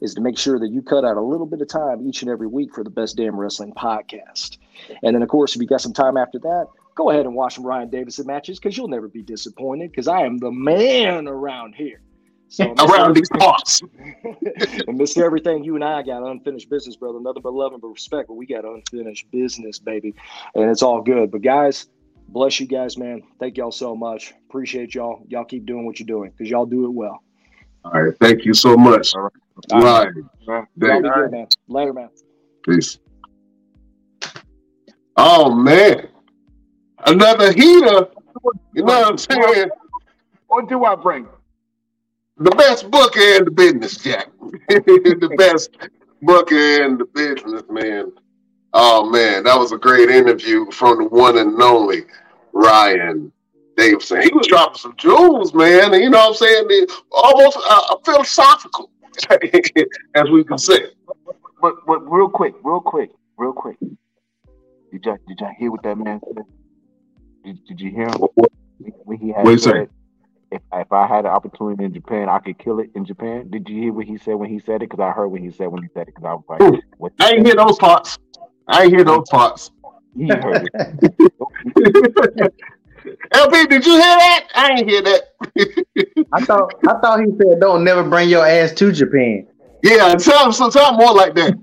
is 0.00 0.14
to 0.14 0.20
make 0.20 0.38
sure 0.38 0.58
that 0.58 0.70
you 0.70 0.82
cut 0.82 1.04
out 1.04 1.16
a 1.16 1.20
little 1.20 1.46
bit 1.46 1.60
of 1.60 1.68
time 1.68 2.06
each 2.06 2.22
and 2.22 2.30
every 2.30 2.46
week 2.46 2.74
for 2.74 2.82
the 2.82 2.90
Best 2.90 3.16
Damn 3.16 3.38
Wrestling 3.38 3.72
podcast. 3.72 4.58
And 5.02 5.14
then, 5.14 5.22
of 5.22 5.28
course, 5.28 5.54
if 5.54 5.60
you 5.60 5.66
got 5.66 5.80
some 5.80 5.92
time 5.92 6.16
after 6.16 6.38
that, 6.40 6.66
go 6.94 7.10
ahead 7.10 7.26
and 7.26 7.34
watch 7.34 7.54
some 7.54 7.66
Ryan 7.66 7.90
Davidson 7.90 8.26
matches 8.26 8.58
because 8.58 8.76
you'll 8.76 8.88
never 8.88 9.08
be 9.08 9.22
disappointed 9.22 9.90
because 9.90 10.08
I 10.08 10.22
am 10.22 10.38
the 10.38 10.50
man 10.50 11.28
around 11.28 11.74
here. 11.74 12.00
So 12.48 12.74
around 12.80 13.14
these 13.14 13.28
parts. 13.28 13.80
and 14.24 14.98
Mr. 14.98 15.22
Everything, 15.22 15.62
you 15.62 15.76
and 15.76 15.84
I 15.84 16.02
got 16.02 16.24
unfinished 16.24 16.68
business, 16.68 16.96
brother. 16.96 17.20
Nothing 17.20 17.42
but 17.42 17.54
love 17.54 17.72
and 17.74 17.82
respect, 17.82 18.26
but 18.26 18.34
we 18.34 18.44
got 18.44 18.64
unfinished 18.64 19.30
business, 19.30 19.78
baby. 19.78 20.14
And 20.56 20.68
it's 20.68 20.82
all 20.82 21.00
good. 21.00 21.30
But 21.30 21.42
guys, 21.42 21.86
bless 22.28 22.58
you 22.58 22.66
guys, 22.66 22.98
man. 22.98 23.22
Thank 23.38 23.56
y'all 23.56 23.70
so 23.70 23.94
much. 23.94 24.34
Appreciate 24.48 24.96
y'all. 24.96 25.24
Y'all 25.28 25.44
keep 25.44 25.64
doing 25.64 25.86
what 25.86 26.00
you're 26.00 26.08
doing 26.08 26.32
because 26.36 26.50
y'all 26.50 26.66
do 26.66 26.86
it 26.86 26.90
well. 26.90 27.22
All 27.84 28.02
right. 28.02 28.14
Thank 28.18 28.44
you 28.44 28.52
so 28.52 28.76
much. 28.76 29.14
All 29.14 29.22
right. 29.22 29.32
All 29.72 29.82
right. 29.82 30.08
right. 30.46 30.64
Y'all 30.76 31.02
be 31.02 31.08
good, 31.08 31.30
man. 31.30 31.46
Later, 31.68 31.92
man. 31.92 32.08
Peace. 32.64 32.98
Oh 35.16 35.54
man. 35.54 36.08
Another 37.06 37.52
heater. 37.52 38.08
You 38.74 38.84
know 38.84 39.00
what 39.00 39.06
I'm 39.06 39.18
saying? 39.18 39.70
What 40.46 40.68
do 40.68 40.84
I 40.84 40.94
bring? 40.94 41.26
The 42.38 42.50
best 42.52 42.90
booker 42.90 43.20
in 43.20 43.44
the 43.44 43.50
business, 43.50 43.98
Jack. 43.98 44.28
the 44.68 45.34
best 45.36 45.76
booker 46.22 46.82
in 46.84 46.98
the 46.98 47.04
business, 47.04 47.62
man. 47.68 48.12
Oh 48.72 49.08
man, 49.10 49.44
that 49.44 49.58
was 49.58 49.72
a 49.72 49.78
great 49.78 50.10
interview 50.10 50.70
from 50.70 50.98
the 50.98 51.04
one 51.04 51.38
and 51.38 51.60
only 51.60 52.04
Ryan 52.52 53.32
Davidson. 53.76 54.22
He 54.22 54.32
was 54.32 54.46
dropping 54.46 54.78
some 54.78 54.94
jewels, 54.96 55.54
man. 55.54 55.92
You 55.94 56.10
know 56.10 56.18
what 56.18 56.28
I'm 56.28 56.34
saying? 56.34 56.86
almost 57.10 57.58
uh, 57.68 57.96
philosophical, 58.04 58.90
as 60.14 60.30
we 60.30 60.44
can 60.44 60.58
say. 60.58 60.86
but 61.60 61.74
but 61.86 62.10
real 62.10 62.28
quick, 62.28 62.54
real 62.62 62.80
quick, 62.80 63.10
real 63.36 63.52
quick. 63.52 63.76
Did 64.92 65.04
y'all 65.04 65.18
did 65.28 65.40
y'all 65.40 65.54
hear 65.58 65.70
what 65.70 65.82
that 65.82 65.96
man 65.96 66.20
said? 66.34 66.44
Did, 67.44 67.64
did 67.66 67.80
you 67.80 67.90
hear 67.90 68.08
him 68.08 68.28
when 69.04 69.18
he 69.18 69.28
had 69.28 69.44
What 69.44 69.60
said, 69.60 69.88
if 70.50 70.62
if 70.72 70.92
I 70.92 71.06
had 71.06 71.24
an 71.24 71.30
opportunity 71.30 71.84
in 71.84 71.94
Japan, 71.94 72.28
I 72.28 72.38
could 72.38 72.58
kill 72.58 72.80
it 72.80 72.90
in 72.94 73.04
Japan? 73.04 73.50
Did 73.50 73.68
you 73.68 73.82
hear 73.82 73.92
what 73.92 74.06
he 74.06 74.18
said 74.18 74.34
when 74.34 74.50
he 74.50 74.58
said 74.58 74.76
it? 74.76 74.90
Because 74.90 75.00
I 75.00 75.10
heard 75.10 75.28
what 75.28 75.40
he 75.40 75.50
said 75.50 75.68
when 75.68 75.82
he 75.82 75.88
said 75.94 76.08
it. 76.08 76.14
Because 76.14 76.24
I 76.24 76.34
was 76.34 76.44
like, 76.48 76.82
what? 76.96 77.12
I 77.20 77.32
ain't 77.32 77.46
hear 77.46 77.56
those 77.56 77.78
parts. 77.78 78.18
I 78.66 78.84
ain't 78.84 78.92
hear 78.92 79.04
those 79.04 79.28
parts. 79.28 79.70
He 80.16 80.28
heard 80.28 80.68
it. 80.72 82.54
LP, 83.32 83.66
did 83.66 83.86
you 83.86 83.92
hear 83.92 84.00
that? 84.00 84.46
I 84.54 84.72
ain't 84.72 84.88
hear 84.88 85.02
that. 85.02 85.22
I 86.32 86.44
thought 86.44 86.74
I 86.86 86.98
thought 87.00 87.20
he 87.20 87.26
said 87.26 87.60
don't 87.60 87.84
never 87.84 88.04
bring 88.04 88.28
your 88.28 88.46
ass 88.46 88.72
to 88.72 88.92
Japan. 88.92 89.46
yeah, 89.82 90.14
tell 90.14 90.52
some 90.52 90.70
time 90.70 90.96
more 90.96 91.14
like 91.14 91.34
that. 91.34 91.54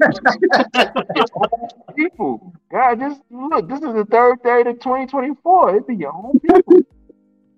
people, 1.95 2.53
God, 2.71 2.99
just 2.99 3.21
look. 3.29 3.69
This 3.69 3.79
is 3.79 3.93
the 3.93 4.05
third 4.05 4.41
day 4.43 4.61
of 4.61 4.79
2024. 4.79 5.75
It 5.75 5.87
be 5.87 5.95
your 5.95 6.13
own 6.13 6.39
people. 6.39 6.79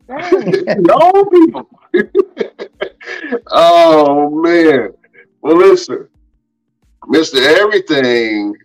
Dang. 0.08 0.66
no 0.82 1.26
people. 1.26 1.70
oh 3.48 4.30
man. 4.42 4.90
Well, 5.42 5.58
listen, 5.58 6.08
Mister 7.08 7.42
Everything. 7.42 8.56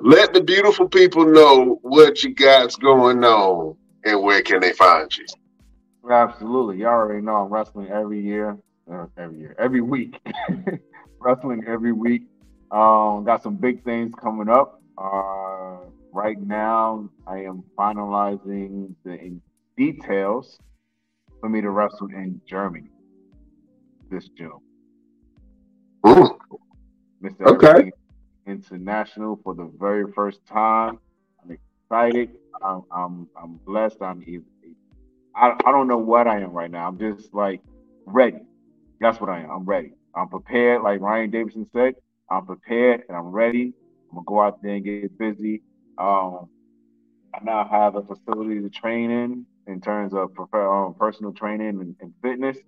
Let 0.00 0.32
the 0.32 0.40
beautiful 0.40 0.88
people 0.88 1.26
know 1.26 1.80
what 1.82 2.22
you 2.22 2.32
got's 2.32 2.76
going 2.76 3.24
on 3.24 3.76
and 4.04 4.22
where 4.22 4.42
can 4.42 4.60
they 4.60 4.72
find 4.72 5.14
you. 5.16 5.26
Absolutely. 6.10 6.78
Y'all 6.78 6.90
already 6.90 7.22
know 7.22 7.36
I'm 7.36 7.52
wrestling 7.52 7.88
every 7.88 8.20
year. 8.20 8.56
Uh, 8.90 9.06
every 9.16 9.38
year. 9.38 9.54
Every 9.58 9.80
week. 9.80 10.18
wrestling 11.20 11.64
every 11.66 11.92
week. 11.92 12.22
Um, 12.70 13.24
got 13.24 13.42
some 13.42 13.56
big 13.56 13.84
things 13.84 14.14
coming 14.14 14.48
up. 14.48 14.80
Uh, 14.96 15.78
right 16.12 16.40
now, 16.40 17.08
I 17.26 17.38
am 17.38 17.62
finalizing 17.78 18.94
the 19.04 19.38
details 19.76 20.58
for 21.40 21.48
me 21.48 21.60
to 21.60 21.70
wrestle 21.70 22.08
in 22.08 22.40
Germany 22.46 22.90
this 24.10 24.28
June. 24.36 24.52
Ooh, 26.06 26.38
Mr. 27.22 27.46
Okay. 27.46 27.68
Everything 27.68 27.92
International 28.46 29.38
for 29.44 29.54
the 29.54 29.70
very 29.78 30.10
first 30.12 30.44
time. 30.46 30.98
Excited. 31.90 32.30
I'm 32.62 32.82
I'm, 32.92 33.30
I'm 33.42 33.60
blessed. 33.66 34.02
I'm 34.02 34.22
I, 35.34 35.52
I 35.64 35.72
don't 35.72 35.88
know 35.88 35.98
what 35.98 36.26
I 36.26 36.40
am 36.40 36.52
right 36.52 36.70
now. 36.70 36.86
I'm 36.88 36.98
just 36.98 37.32
like 37.34 37.62
ready. 38.06 38.40
That's 39.00 39.20
what 39.20 39.30
I 39.30 39.40
am. 39.40 39.50
I'm 39.50 39.64
ready. 39.64 39.92
I'm 40.14 40.28
prepared. 40.28 40.82
Like 40.82 41.00
Ryan 41.00 41.30
Davidson 41.30 41.66
said, 41.72 41.94
I'm 42.30 42.46
prepared 42.46 43.02
and 43.08 43.16
I'm 43.16 43.28
ready. 43.28 43.72
I'm 44.10 44.16
gonna 44.16 44.24
go 44.26 44.42
out 44.42 44.62
there 44.62 44.74
and 44.74 44.84
get 44.84 45.18
busy. 45.18 45.62
Um, 45.98 46.48
I 47.34 47.44
now 47.44 47.68
have 47.68 47.96
a 47.96 48.02
facility 48.02 48.60
to 48.60 48.70
train 48.70 49.10
in 49.10 49.46
in 49.66 49.80
terms 49.80 50.14
of 50.14 50.30
um, 50.54 50.94
personal 50.98 51.32
training 51.32 51.80
and, 51.80 51.96
and 52.00 52.14
fitness. 52.22 52.58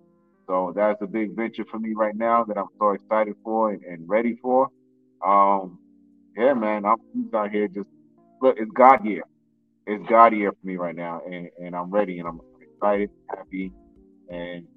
So 0.47 0.73
that's 0.75 1.01
a 1.01 1.07
big 1.07 1.35
venture 1.35 1.65
for 1.65 1.79
me 1.79 1.93
right 1.95 2.15
now 2.15 2.43
that 2.45 2.57
I'm 2.57 2.67
so 2.79 2.91
excited 2.91 3.35
for 3.43 3.71
and, 3.71 3.83
and 3.83 4.09
ready 4.09 4.35
for. 4.41 4.69
Um, 5.25 5.79
yeah, 6.37 6.53
man, 6.53 6.85
I'm 6.85 6.97
out 7.35 7.51
here 7.51 7.67
just 7.67 7.89
look. 8.41 8.57
It's 8.59 8.71
God 8.71 9.05
year. 9.05 9.23
It's 9.87 10.07
God 10.09 10.33
year 10.35 10.51
for 10.51 10.67
me 10.67 10.75
right 10.77 10.95
now, 10.95 11.21
and, 11.25 11.49
and 11.61 11.75
I'm 11.75 11.89
ready 11.89 12.19
and 12.19 12.27
I'm 12.27 12.39
excited, 12.61 13.09
happy, 13.29 13.71
and 14.29 14.67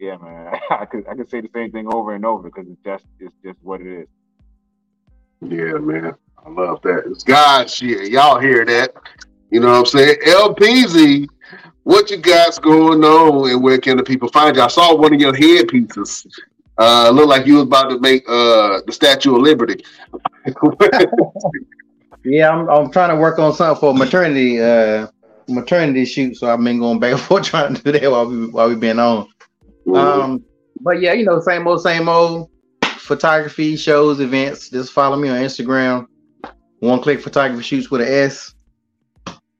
yeah, 0.00 0.16
man. 0.18 0.54
I 0.70 0.84
could 0.84 1.06
I 1.08 1.14
could 1.14 1.30
say 1.30 1.40
the 1.40 1.48
same 1.54 1.70
thing 1.70 1.92
over 1.92 2.14
and 2.14 2.24
over 2.26 2.50
because 2.50 2.66
it's 2.68 2.80
just 2.84 3.06
it's 3.20 3.34
just 3.44 3.58
what 3.62 3.80
it 3.80 4.00
is. 4.02 4.06
yeah, 5.40 5.78
man. 5.78 6.14
I 6.44 6.50
love 6.50 6.82
that. 6.82 7.04
It's 7.06 7.24
God 7.24 7.72
year. 7.80 8.02
Y'all 8.02 8.38
hear 8.38 8.64
that? 8.66 8.94
You 9.50 9.60
know 9.60 9.68
what 9.68 9.78
I'm 9.78 9.86
saying? 9.86 10.16
LPZ, 10.26 11.26
what 11.84 12.10
you 12.10 12.18
got's 12.18 12.58
going 12.58 13.02
on 13.02 13.50
and 13.50 13.62
where 13.62 13.78
can 13.78 13.96
the 13.96 14.02
people 14.02 14.28
find 14.28 14.56
you? 14.56 14.62
I 14.62 14.68
saw 14.68 14.94
one 14.94 15.14
of 15.14 15.20
your 15.20 15.34
headpieces. 15.34 16.26
Uh, 16.76 17.08
looked 17.10 17.28
like 17.28 17.46
you 17.46 17.54
was 17.54 17.62
about 17.62 17.88
to 17.88 17.98
make 18.00 18.28
uh 18.28 18.80
the 18.86 18.92
Statue 18.92 19.36
of 19.36 19.42
Liberty. 19.42 19.82
Yeah, 22.24 22.50
I'm 22.50 22.68
I'm 22.68 22.90
trying 22.90 23.10
to 23.10 23.16
work 23.16 23.38
on 23.38 23.52
something 23.54 23.80
for 23.80 23.94
maternity 23.94 24.60
uh 24.60 25.08
maternity 25.48 26.04
shoot, 26.04 26.36
so 26.36 26.50
I've 26.50 26.62
been 26.62 26.78
going 26.78 26.98
back 26.98 27.12
and 27.12 27.20
forth 27.20 27.44
trying 27.44 27.74
to 27.74 27.82
do 27.82 27.92
that 27.92 28.10
while 28.10 28.26
we 28.26 28.46
while 28.46 28.68
we've 28.68 28.80
been 28.80 28.98
on. 28.98 29.28
Um, 29.94 30.44
but 30.80 31.00
yeah, 31.00 31.12
you 31.12 31.24
know, 31.24 31.40
same 31.40 31.66
old, 31.66 31.82
same 31.82 32.08
old 32.08 32.50
photography 32.82 33.76
shows, 33.76 34.20
events. 34.20 34.70
Just 34.70 34.92
follow 34.92 35.16
me 35.16 35.28
on 35.28 35.36
Instagram. 35.36 36.06
One 36.80 37.00
click 37.00 37.20
photography 37.20 37.62
shoots 37.62 37.90
with 37.90 38.00
an 38.00 38.08
S. 38.08 38.54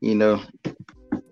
You 0.01 0.15
know, 0.15 0.43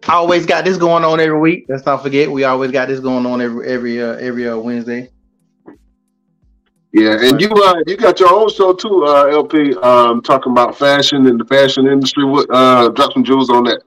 I 0.09 0.14
always 0.14 0.46
got 0.46 0.64
this 0.64 0.76
going 0.76 1.04
on 1.04 1.20
every 1.20 1.38
week. 1.38 1.66
Let's 1.68 1.84
not 1.84 2.02
forget, 2.02 2.30
we 2.30 2.44
always 2.44 2.70
got 2.70 2.88
this 2.88 3.00
going 3.00 3.26
on 3.26 3.40
every 3.40 3.68
every 3.68 4.02
uh, 4.02 4.14
every 4.14 4.48
uh, 4.48 4.56
Wednesday. 4.59 5.11
Yeah, 6.93 7.16
and 7.20 7.40
you 7.40 7.48
uh 7.51 7.82
you 7.86 7.97
got 7.97 8.20
your 8.20 8.32
own 8.32 8.51
show 8.51 8.74
too, 8.74 9.05
uh 9.06 9.24
LP, 9.28 9.74
um 9.77 10.20
talking 10.20 10.52
about 10.52 10.77
fashion 10.77 11.27
and 11.27 11.40
the 11.40 11.44
fashion 11.47 11.86
industry. 11.86 12.24
What 12.24 12.47
uh 12.51 12.90
drop 12.90 13.14
some 13.14 13.24
jewels 13.24 13.48
on 13.48 13.64
that. 13.64 13.82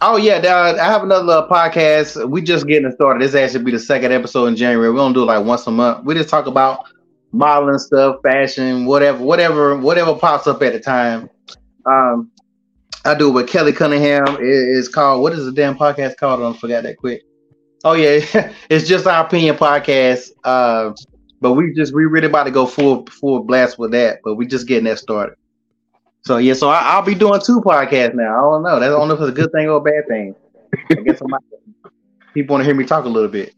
Oh 0.00 0.16
yeah, 0.16 0.36
I 0.80 0.84
have 0.84 1.02
another 1.02 1.48
podcast. 1.50 2.28
We 2.28 2.42
just 2.42 2.68
getting 2.68 2.90
started. 2.92 3.20
This 3.20 3.34
actually 3.34 3.64
be 3.64 3.72
the 3.72 3.80
second 3.80 4.12
episode 4.12 4.46
in 4.46 4.56
January. 4.56 4.88
We're 4.90 4.96
gonna 4.98 5.14
do 5.14 5.22
it 5.22 5.26
like 5.26 5.44
once 5.44 5.66
a 5.66 5.72
month. 5.72 6.04
We 6.04 6.14
just 6.14 6.28
talk 6.28 6.46
about 6.46 6.84
modeling 7.32 7.78
stuff, 7.78 8.20
fashion, 8.22 8.86
whatever, 8.86 9.22
whatever, 9.22 9.76
whatever 9.76 10.14
pops 10.14 10.46
up 10.46 10.62
at 10.62 10.72
the 10.72 10.80
time. 10.80 11.28
Um, 11.84 12.30
I 13.04 13.14
do 13.14 13.30
it 13.30 13.32
with 13.32 13.48
Kelly 13.48 13.72
Cunningham. 13.72 14.36
It 14.36 14.42
is 14.42 14.88
called 14.88 15.22
what 15.22 15.32
is 15.32 15.44
the 15.44 15.52
damn 15.52 15.76
podcast 15.76 16.16
called? 16.18 16.40
I 16.42 16.56
forgot 16.56 16.84
that 16.84 16.96
quick. 16.98 17.22
Oh 17.82 17.94
yeah, 17.94 18.20
it's 18.70 18.86
just 18.86 19.08
our 19.08 19.26
opinion 19.26 19.56
podcast. 19.56 20.30
Uh, 20.44 20.92
but 21.40 21.52
we 21.52 21.72
just 21.72 21.94
we 21.94 22.04
really 22.04 22.26
about 22.26 22.44
to 22.44 22.50
go 22.50 22.66
full 22.66 23.06
full 23.06 23.44
blast 23.44 23.78
with 23.78 23.92
that. 23.92 24.20
But 24.24 24.34
we 24.34 24.46
just 24.46 24.66
getting 24.66 24.84
that 24.84 24.98
started. 24.98 25.36
So 26.24 26.38
yeah, 26.38 26.54
so 26.54 26.68
I, 26.68 26.80
I'll 26.80 27.02
be 27.02 27.14
doing 27.14 27.40
two 27.44 27.60
podcasts 27.60 28.14
now. 28.14 28.36
I 28.36 28.40
don't 28.50 28.62
know. 28.62 28.80
That's 28.80 28.92
I 28.92 28.98
don't 28.98 29.08
know 29.08 29.14
if 29.14 29.20
it's 29.20 29.30
a 29.30 29.32
good 29.32 29.52
thing 29.52 29.68
or 29.68 29.76
a 29.76 29.80
bad 29.80 30.06
thing. 30.08 30.34
I 30.90 30.94
guess 30.96 31.20
people 32.34 32.54
want 32.54 32.60
to 32.62 32.64
hear 32.64 32.74
me 32.74 32.84
talk 32.84 33.04
a 33.04 33.08
little 33.08 33.28
bit. 33.30 33.54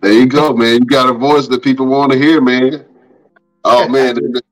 There 0.00 0.12
you 0.12 0.26
go, 0.26 0.52
man. 0.52 0.80
You 0.80 0.84
got 0.84 1.08
a 1.08 1.12
voice 1.12 1.46
that 1.48 1.62
people 1.62 1.86
want 1.86 2.12
to 2.12 2.18
hear, 2.18 2.40
man. 2.40 2.84
Oh 3.64 3.88
man, 3.90 4.18
and- 4.18 4.42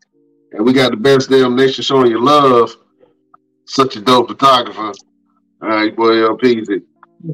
we 0.59 0.73
got 0.73 0.91
the 0.91 0.97
best 0.97 1.31
damn 1.31 1.55
nation 1.55 1.85
showing 1.85 2.11
you 2.11 2.21
love. 2.21 2.77
Such 3.67 3.95
a 3.95 4.01
dope 4.01 4.29
photographer. 4.29 4.93
All 5.63 5.69
right, 5.69 5.95
boy, 5.95 6.09
LPZ. 6.09 6.83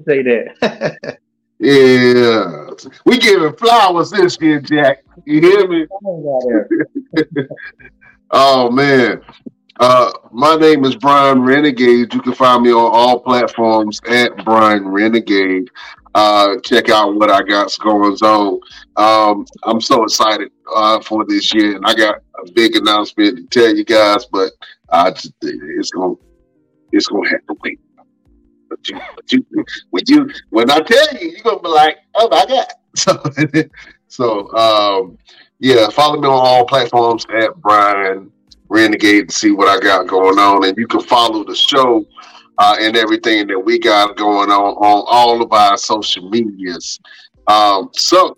Say 0.07 0.23
that. 0.23 1.19
Yeah, 1.59 2.67
we 3.07 3.19
giving 3.19 3.55
flowers 3.57 4.11
this 4.11 4.37
year, 4.41 4.61
Jack. 4.61 5.05
You 5.25 5.41
hear 5.41 5.69
me? 5.69 5.87
Oh 8.33 8.71
man. 8.71 9.21
Uh 9.79 10.11
my 10.33 10.57
name 10.57 10.85
is 10.85 10.97
Brian 10.97 11.43
Renegade. 11.43 12.13
You 12.13 12.21
can 12.21 12.35
find 12.35 12.63
me 12.65 12.71
on 12.73 12.91
all 12.93 13.21
platforms 13.21 14.01
at 14.09 14.45
Brian 14.45 14.89
Renegade. 14.89 15.69
Uh 16.15 16.57
check 16.65 16.89
out 16.89 17.15
what 17.15 17.31
I 17.31 17.43
got 17.43 17.77
going 17.79 18.15
on. 18.15 18.61
Um 18.97 19.47
I'm 19.63 19.81
so 19.81 20.03
excited 20.03 20.51
uh 20.75 21.01
for 21.01 21.25
this 21.25 21.55
year 21.55 21.77
and 21.77 21.87
I 21.87 21.95
got 21.95 22.17
a 22.45 22.51
big 22.53 22.75
announcement 22.75 23.37
to 23.51 23.61
tell 23.61 23.75
you 23.77 23.85
guys, 23.85 24.27
but 24.27 24.51
just- 25.15 25.33
it's 25.43 25.91
gonna 25.93 26.15
it's 26.93 27.07
gonna 27.07 27.29
have 27.31 27.47
to 27.47 27.57
wait. 27.63 27.79
But 28.69 28.89
you, 28.89 29.01
but 29.15 29.33
you 29.33 29.65
when 29.91 30.05
you 30.07 30.31
when 30.51 30.71
I 30.71 30.81
tell 30.81 31.07
you, 31.21 31.31
you're 31.31 31.43
gonna 31.43 31.61
be 31.61 31.69
like, 31.69 31.99
oh 32.15 32.29
my 32.29 32.45
god. 32.47 32.67
So 32.97 33.23
so 34.09 34.57
um 34.57 35.19
yeah, 35.59 35.89
follow 35.91 36.21
me 36.21 36.27
on 36.27 36.35
all 36.35 36.67
platforms 36.67 37.27
at 37.35 37.55
Brian 37.57 38.31
Renegade 38.69 39.29
to 39.29 39.35
see 39.35 39.51
what 39.51 39.69
I 39.69 39.81
got 39.81 40.07
going 40.07 40.39
on. 40.39 40.65
And 40.67 40.77
you 40.77 40.87
can 40.87 41.01
follow 41.01 41.45
the 41.45 41.55
show 41.55 42.05
uh, 42.59 42.77
and 42.81 42.97
everything 42.97 43.47
that 43.49 43.59
we 43.59 43.79
got 43.79 44.17
going 44.17 44.51
on 44.51 44.75
on 44.77 45.05
all 45.09 45.43
of 45.43 45.53
our 45.53 45.77
social 45.77 46.29
medias. 46.29 46.99
Um, 47.47 47.91
so 47.93 48.37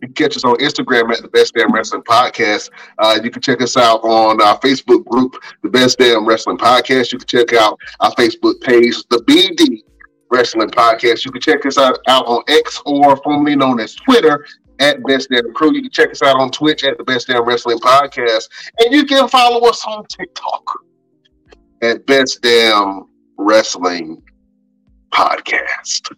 you 0.00 0.08
can 0.08 0.14
catch 0.14 0.36
us 0.36 0.44
on 0.44 0.56
Instagram 0.56 1.12
at 1.12 1.22
the 1.22 1.28
Best 1.28 1.54
Damn 1.54 1.72
Wrestling 1.72 2.02
Podcast. 2.02 2.70
Uh, 2.98 3.18
you 3.22 3.30
can 3.30 3.42
check 3.42 3.60
us 3.60 3.76
out 3.76 4.02
on 4.02 4.40
our 4.40 4.58
Facebook 4.60 5.04
group, 5.06 5.36
the 5.62 5.68
Best 5.68 5.98
Damn 5.98 6.26
Wrestling 6.26 6.58
Podcast. 6.58 7.12
You 7.12 7.18
can 7.18 7.28
check 7.28 7.52
out 7.52 7.78
our 8.00 8.12
Facebook 8.12 8.60
page, 8.62 8.96
the 9.08 9.18
BD 9.24 9.82
Wrestling 10.30 10.70
Podcast. 10.70 11.24
You 11.24 11.32
can 11.32 11.42
check 11.42 11.66
us 11.66 11.76
out, 11.76 11.98
out 12.08 12.26
on 12.26 12.42
X 12.48 12.80
or 12.86 13.16
formerly 13.18 13.56
known 13.56 13.80
as 13.80 13.94
Twitter 13.94 14.46
at 14.78 15.04
Best 15.04 15.28
Damn 15.30 15.52
Crew. 15.52 15.74
You 15.74 15.82
can 15.82 15.90
check 15.90 16.10
us 16.10 16.22
out 16.22 16.36
on 16.36 16.50
Twitch 16.50 16.84
at 16.84 16.96
the 16.96 17.04
Best 17.04 17.26
Damn 17.26 17.44
Wrestling 17.44 17.78
Podcast. 17.78 18.48
And 18.78 18.92
you 18.92 19.04
can 19.04 19.28
follow 19.28 19.68
us 19.68 19.84
on 19.86 20.06
TikTok 20.06 20.78
at 21.82 22.06
Best 22.06 22.40
Damn 22.42 23.06
Wrestling 23.36 24.22
Podcast. 25.12 26.10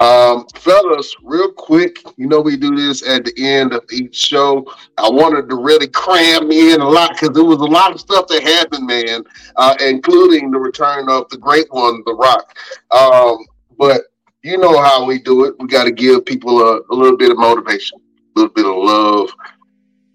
Um, 0.00 0.46
fellas, 0.54 1.14
real 1.22 1.52
quick, 1.52 2.02
you 2.16 2.26
know 2.26 2.40
we 2.40 2.56
do 2.56 2.74
this 2.74 3.06
at 3.06 3.22
the 3.26 3.34
end 3.36 3.74
of 3.74 3.84
each 3.92 4.16
show. 4.16 4.66
I 4.96 5.10
wanted 5.10 5.50
to 5.50 5.56
really 5.56 5.88
cram 5.88 6.50
in 6.50 6.80
a 6.80 6.88
lot 6.88 7.12
because 7.12 7.30
there 7.30 7.44
was 7.44 7.58
a 7.58 7.64
lot 7.64 7.92
of 7.92 8.00
stuff 8.00 8.26
that 8.28 8.42
happened, 8.42 8.86
man, 8.86 9.24
uh, 9.56 9.74
including 9.80 10.50
the 10.50 10.58
return 10.58 11.10
of 11.10 11.28
the 11.28 11.36
great 11.36 11.70
one, 11.70 12.02
The 12.06 12.14
Rock. 12.14 12.56
Um, 12.90 13.44
but 13.78 14.04
you 14.42 14.56
know 14.56 14.80
how 14.82 15.04
we 15.04 15.18
do 15.18 15.44
it. 15.44 15.54
We 15.58 15.66
got 15.68 15.84
to 15.84 15.92
give 15.92 16.24
people 16.24 16.60
a, 16.60 16.80
a 16.90 16.94
little 16.94 17.18
bit 17.18 17.30
of 17.30 17.36
motivation, 17.36 18.00
a 18.36 18.40
little 18.40 18.54
bit 18.54 18.64
of 18.64 18.76
love. 18.76 19.30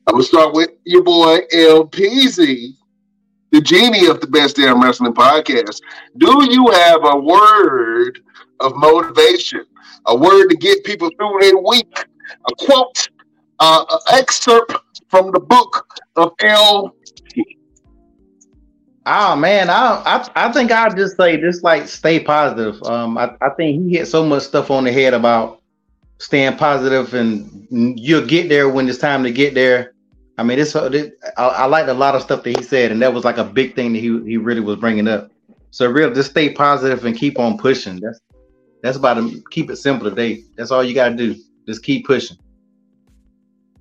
I'm 0.07 0.13
gonna 0.13 0.23
start 0.23 0.55
with 0.55 0.71
your 0.85 1.03
boy 1.03 1.41
LPZ, 1.53 2.75
the 3.51 3.61
genie 3.61 4.07
of 4.07 4.19
the 4.19 4.27
Best 4.27 4.55
Damn 4.55 4.81
Wrestling 4.81 5.13
Podcast. 5.13 5.81
Do 6.17 6.47
you 6.51 6.71
have 6.71 7.01
a 7.03 7.17
word 7.17 8.21
of 8.59 8.75
motivation? 8.75 9.65
a 10.07 10.15
word 10.15 10.47
to 10.49 10.55
get 10.55 10.83
people 10.83 11.09
through 11.17 11.39
their 11.41 11.57
week, 11.57 12.07
a 12.29 12.65
quote, 12.65 13.09
uh, 13.59 13.85
an 13.89 14.17
excerpt 14.17 14.75
from 15.09 15.31
the 15.31 15.39
book 15.39 15.87
of 16.15 16.33
L. 16.41 16.95
Oh 19.07 19.35
man, 19.35 19.69
I, 19.69 20.01
I 20.05 20.47
I 20.47 20.51
think 20.51 20.71
I'll 20.71 20.93
just 20.93 21.15
say 21.15 21.39
just 21.39 21.63
like 21.63 21.87
stay 21.87 22.19
positive. 22.19 22.81
Um, 22.83 23.17
I, 23.17 23.35
I 23.41 23.49
think 23.51 23.83
he 23.83 23.97
hit 23.97 24.07
so 24.07 24.25
much 24.25 24.43
stuff 24.43 24.71
on 24.71 24.83
the 24.83 24.91
head 24.91 25.13
about 25.13 25.61
staying 26.17 26.57
positive, 26.57 27.13
and 27.13 27.67
you'll 27.69 28.25
get 28.25 28.49
there 28.49 28.67
when 28.67 28.89
it's 28.89 28.97
time 28.97 29.23
to 29.23 29.31
get 29.31 29.53
there. 29.53 29.93
I 30.37 30.43
mean, 30.43 30.57
this, 30.57 30.75
I, 30.75 31.11
I 31.37 31.65
liked 31.65 31.87
a 31.87 31.93
lot 31.93 32.15
of 32.15 32.21
stuff 32.21 32.43
that 32.43 32.57
he 32.57 32.63
said, 32.63 32.91
and 32.91 33.01
that 33.01 33.13
was 33.13 33.23
like 33.23 33.37
a 33.37 33.43
big 33.43 33.75
thing 33.75 33.93
that 33.93 33.99
he 33.99 34.19
he 34.23 34.37
really 34.37 34.61
was 34.61 34.77
bringing 34.77 35.07
up. 35.07 35.31
So 35.69 35.87
real, 35.89 36.11
just 36.11 36.31
stay 36.31 36.51
positive 36.51 37.05
and 37.05 37.15
keep 37.15 37.37
on 37.37 37.57
pushing. 37.57 37.99
That's 37.99 38.19
that's 38.85 38.97
about 38.97 39.15
to 39.15 39.43
keep 39.49 39.71
it 39.71 39.77
simple 39.77 40.07
today. 40.07 40.43
That's 40.55 40.69
all 40.69 40.83
you 40.83 40.93
got 40.93 41.09
to 41.09 41.15
do. 41.15 41.35
Just 41.67 41.83
keep 41.83 42.05
pushing. 42.05 42.37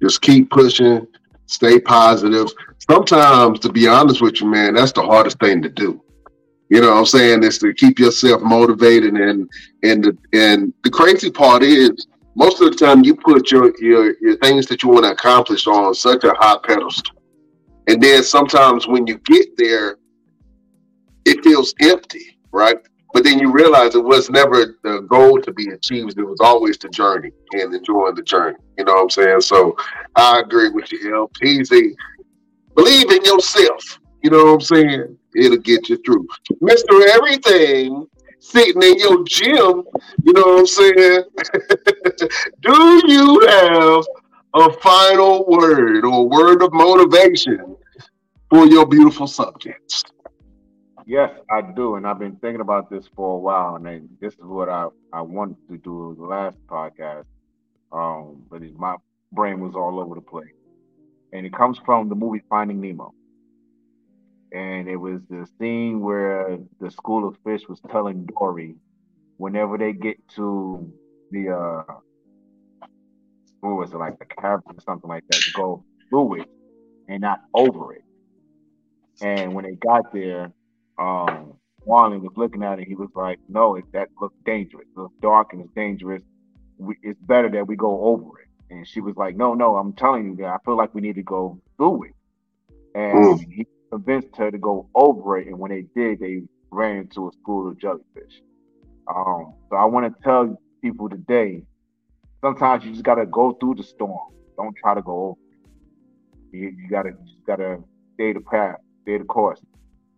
Just 0.01 0.23
keep 0.23 0.49
pushing. 0.51 1.07
Stay 1.45 1.79
positive. 1.79 2.49
Sometimes, 2.91 3.61
to 3.61 3.71
be 3.71 3.87
honest 3.87 4.23
with 4.23 4.41
you, 4.41 4.47
man, 4.47 4.75
that's 4.75 4.93
the 4.93 5.03
hardest 5.03 5.39
thing 5.41 5.61
to 5.61 5.69
do. 5.69 6.03
You 6.71 6.81
know 6.81 6.93
what 6.93 7.01
I'm 7.01 7.07
saying? 7.07 7.43
Is 7.45 7.59
to 7.59 7.75
keep 7.75 7.99
yourself 7.99 8.41
motivated 8.41 9.13
and 9.13 9.47
and 9.83 10.05
the 10.05 10.19
and 10.33 10.73
the 10.83 10.91
crazy 10.91 11.31
part 11.31 11.63
is 11.63 12.07
most 12.35 12.63
of 12.63 12.71
the 12.71 12.77
time 12.77 13.05
you 13.05 13.15
put 13.15 13.51
your 13.51 13.75
your, 13.81 14.15
your 14.23 14.39
things 14.39 14.67
that 14.69 14.83
you 14.83 14.89
want 14.89 15.05
to 15.05 15.11
accomplish 15.13 15.67
on 15.67 15.95
such 15.95 16.25
a 16.25 16.33
high 16.39 16.57
pedestal. 16.65 17.15
And 17.89 18.03
then 18.03 18.23
sometimes 18.23 18.89
when 18.89 19.07
you 19.07 19.19
get 19.19 19.55
there, 19.59 19.99
it 21.27 21.45
feels 21.45 21.75
empty, 21.81 22.39
right? 22.53 22.79
But 23.15 23.23
then 23.23 23.39
you 23.39 23.53
realize 23.53 23.95
it 23.95 24.05
was 24.05 24.29
never 24.29 24.77
the 24.83 25.03
goal 25.09 25.41
to 25.41 25.53
be 25.53 25.69
achieved. 25.69 26.19
It 26.19 26.25
was 26.25 26.41
always 26.41 26.77
the 26.77 26.89
journey 26.89 27.31
and 27.53 27.73
enjoying 27.73 28.17
the 28.17 28.23
journey. 28.23 28.57
You 28.77 28.85
know 28.85 28.95
what 28.95 29.03
I'm 29.03 29.11
saying? 29.11 29.41
So 29.43 29.77
I 30.17 30.41
agree 30.41 30.71
with 30.71 30.91
you, 30.91 30.99
LPZ. 30.99 31.95
Believe 32.75 33.13
in 33.13 33.25
yourself. 33.25 34.01
You 34.25 34.31
know 34.31 34.45
what 34.47 34.55
I'm 34.55 34.61
saying? 34.61 35.19
It'll 35.37 35.59
get 35.59 35.89
you 35.89 35.97
through. 36.05 36.27
Mr. 36.61 37.07
Everything 37.15 38.05
sitting 38.41 38.83
in 38.83 38.99
your 38.99 39.25
gym, 39.25 39.85
you 40.25 40.33
know 40.33 40.43
what 40.43 40.59
I'm 40.61 40.67
saying? 40.67 41.23
Do 42.63 43.03
you 43.07 43.47
have 43.47 44.05
a 44.55 44.73
final 44.81 45.47
word 45.47 46.05
or 46.05 46.29
word 46.29 46.63
of 46.63 46.73
motivation 46.73 47.77
for 48.51 48.67
your 48.67 48.87
beautiful 48.87 49.29
subjects? 49.29 50.03
Yes, 51.07 51.31
I 51.51 51.61
do, 51.63 51.97
and 51.97 52.07
I've 52.07 52.19
been 52.19 52.37
thinking 52.37 52.61
about 52.63 52.89
this 52.91 53.07
for 53.15 53.37
a 53.37 53.39
while, 53.39 53.77
and 53.77 54.09
this 54.21 54.33
is 54.35 54.41
what 54.45 54.69
I 54.71 54.89
I 55.13 55.21
wanted 55.23 55.57
to 55.69 55.79
do 55.79 56.15
the 56.19 56.25
last 56.25 56.57
podcast, 56.67 57.25
um, 57.93 58.45
but 58.51 58.63
it, 58.63 58.79
my 58.79 58.97
brain 59.33 59.61
was 59.61 59.75
all 59.75 60.01
over 60.01 60.15
the 60.15 60.23
place, 60.23 60.55
and 61.33 61.47
it 61.47 61.53
comes 61.53 61.79
from 61.85 62.09
the 62.09 62.15
movie 62.15 62.43
Finding 62.49 62.81
Nemo, 62.81 63.13
and 64.53 64.89
it 64.89 64.97
was 64.97 65.21
the 65.29 65.47
scene 65.59 66.01
where 66.01 66.59
the 66.81 66.91
school 66.91 67.29
of 67.29 67.37
fish 67.45 67.63
was 67.69 67.81
telling 67.91 68.27
Dory, 68.39 68.77
whenever 69.39 69.79
they 69.79 69.93
get 69.93 70.17
to 70.37 70.93
the 71.31 71.51
uh, 71.51 71.95
what 73.61 73.77
was 73.77 73.93
it 73.93 73.99
like 73.99 74.19
the 74.19 74.27
cavern 74.27 74.63
or 74.77 74.81
something 74.81 75.09
like 75.11 75.25
that, 75.31 75.41
to 75.41 75.53
go 75.53 75.85
through 76.09 76.41
it 76.43 76.49
and 77.09 77.21
not 77.23 77.41
over 77.55 77.95
it, 77.95 78.05
and 79.23 79.55
when 79.55 79.65
they 79.65 79.75
got 79.77 80.13
there 80.13 80.53
um, 80.99 81.55
Wally 81.85 82.19
was 82.19 82.33
looking 82.37 82.63
at 82.63 82.79
it. 82.79 82.89
He 82.89 82.95
was 82.95 83.11
like, 83.15 83.39
"No, 83.49 83.77
it, 83.77 83.85
that 83.93 84.09
looks 84.21 84.37
dangerous. 84.45 84.87
It 84.97 84.99
looks 84.99 85.15
dark 85.21 85.53
and 85.53 85.63
it's 85.63 85.75
dangerous. 85.75 86.23
We, 86.79 86.97
it's 87.03 87.21
better 87.21 87.49
that 87.51 87.67
we 87.67 87.77
go 87.77 88.05
over 88.05 88.41
it." 88.41 88.49
And 88.71 88.87
she 88.87 89.01
was 89.01 89.17
like, 89.17 89.37
"No, 89.37 89.55
no, 89.55 89.77
I'm 89.77 89.93
telling 89.93 90.25
you 90.25 90.37
that 90.37 90.47
I 90.47 90.57
feel 90.65 90.77
like 90.77 90.95
we 90.95 91.01
need 91.01 91.17
to 91.17 91.23
go 91.23 91.61
through 91.77 92.05
it." 92.05 92.15
And 92.95 93.41
mm. 93.41 93.53
he 93.53 93.67
convinced 93.91 94.37
her 94.37 94.51
to 94.51 94.59
go 94.59 94.89
over 94.95 95.39
it. 95.39 95.49
And 95.49 95.59
when 95.59 95.71
they 95.71 95.83
did, 95.95 96.21
they 96.21 96.43
ran 96.71 96.97
into 96.97 97.29
a 97.29 97.33
school 97.33 97.69
of 97.69 97.79
jellyfish. 97.79 98.43
Um, 99.15 99.55
so 99.69 99.77
I 99.77 99.85
want 99.85 100.07
to 100.07 100.23
tell 100.23 100.57
people 100.81 101.09
today, 101.09 101.63
sometimes 102.41 102.85
you 102.85 102.93
just 102.93 103.05
gotta 103.05 103.27
go 103.27 103.53
through 103.53 103.75
the 103.75 103.83
storm. 103.83 104.33
Don't 104.57 104.75
try 104.77 104.95
to 104.95 105.03
go 105.03 105.29
over 105.29 105.39
it. 105.51 106.57
You, 106.57 106.69
you 106.69 106.89
gotta 106.89 107.11
you 107.11 107.27
just 107.27 107.45
gotta 107.47 107.83
stay 108.15 108.33
the 108.33 108.41
path, 108.41 108.77
stay 109.03 109.19
the 109.19 109.25
course 109.25 109.61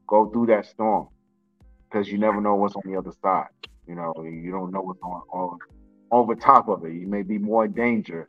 go 0.07 0.31
through 0.31 0.47
that 0.47 0.67
storm 0.67 1.09
because 1.85 2.09
you 2.09 2.19
never 2.19 2.41
know 2.41 2.55
what's 2.55 2.77
on 2.77 2.83
the 2.85 2.97
other 2.97 3.13
side. 3.23 3.49
You 3.87 3.95
know, 3.95 4.13
you 4.25 4.51
don't 4.51 4.73
know 4.73 4.81
what's 4.81 5.01
on, 5.03 5.23
on 5.33 5.59
over 6.11 6.35
top 6.35 6.69
of 6.69 6.85
it. 6.85 6.93
You 6.93 7.07
may 7.07 7.23
be 7.23 7.39
more 7.39 7.65
in 7.65 7.73
danger 7.73 8.29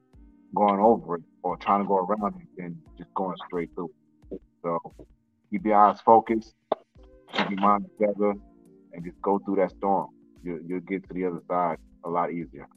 going 0.55 0.79
over 0.79 1.15
it 1.15 1.23
or 1.43 1.57
trying 1.57 1.81
to 1.81 1.87
go 1.87 1.97
around 1.97 2.35
it 2.41 2.47
than 2.57 2.77
just 2.97 3.13
going 3.13 3.35
straight 3.47 3.69
through. 3.75 3.91
So 4.63 4.79
keep 5.51 5.65
your 5.65 5.75
eyes 5.75 5.99
focused, 6.01 6.53
keep 7.33 7.49
your 7.51 7.59
mind 7.59 7.85
together, 7.99 8.33
and 8.93 9.05
just 9.05 9.21
go 9.21 9.39
through 9.39 9.57
that 9.57 9.71
storm. 9.71 10.09
You, 10.43 10.63
you'll 10.65 10.79
get 10.81 11.07
to 11.07 11.13
the 11.13 11.25
other 11.25 11.41
side 11.47 11.77
a 12.03 12.09
lot 12.09 12.31
easier. 12.31 12.67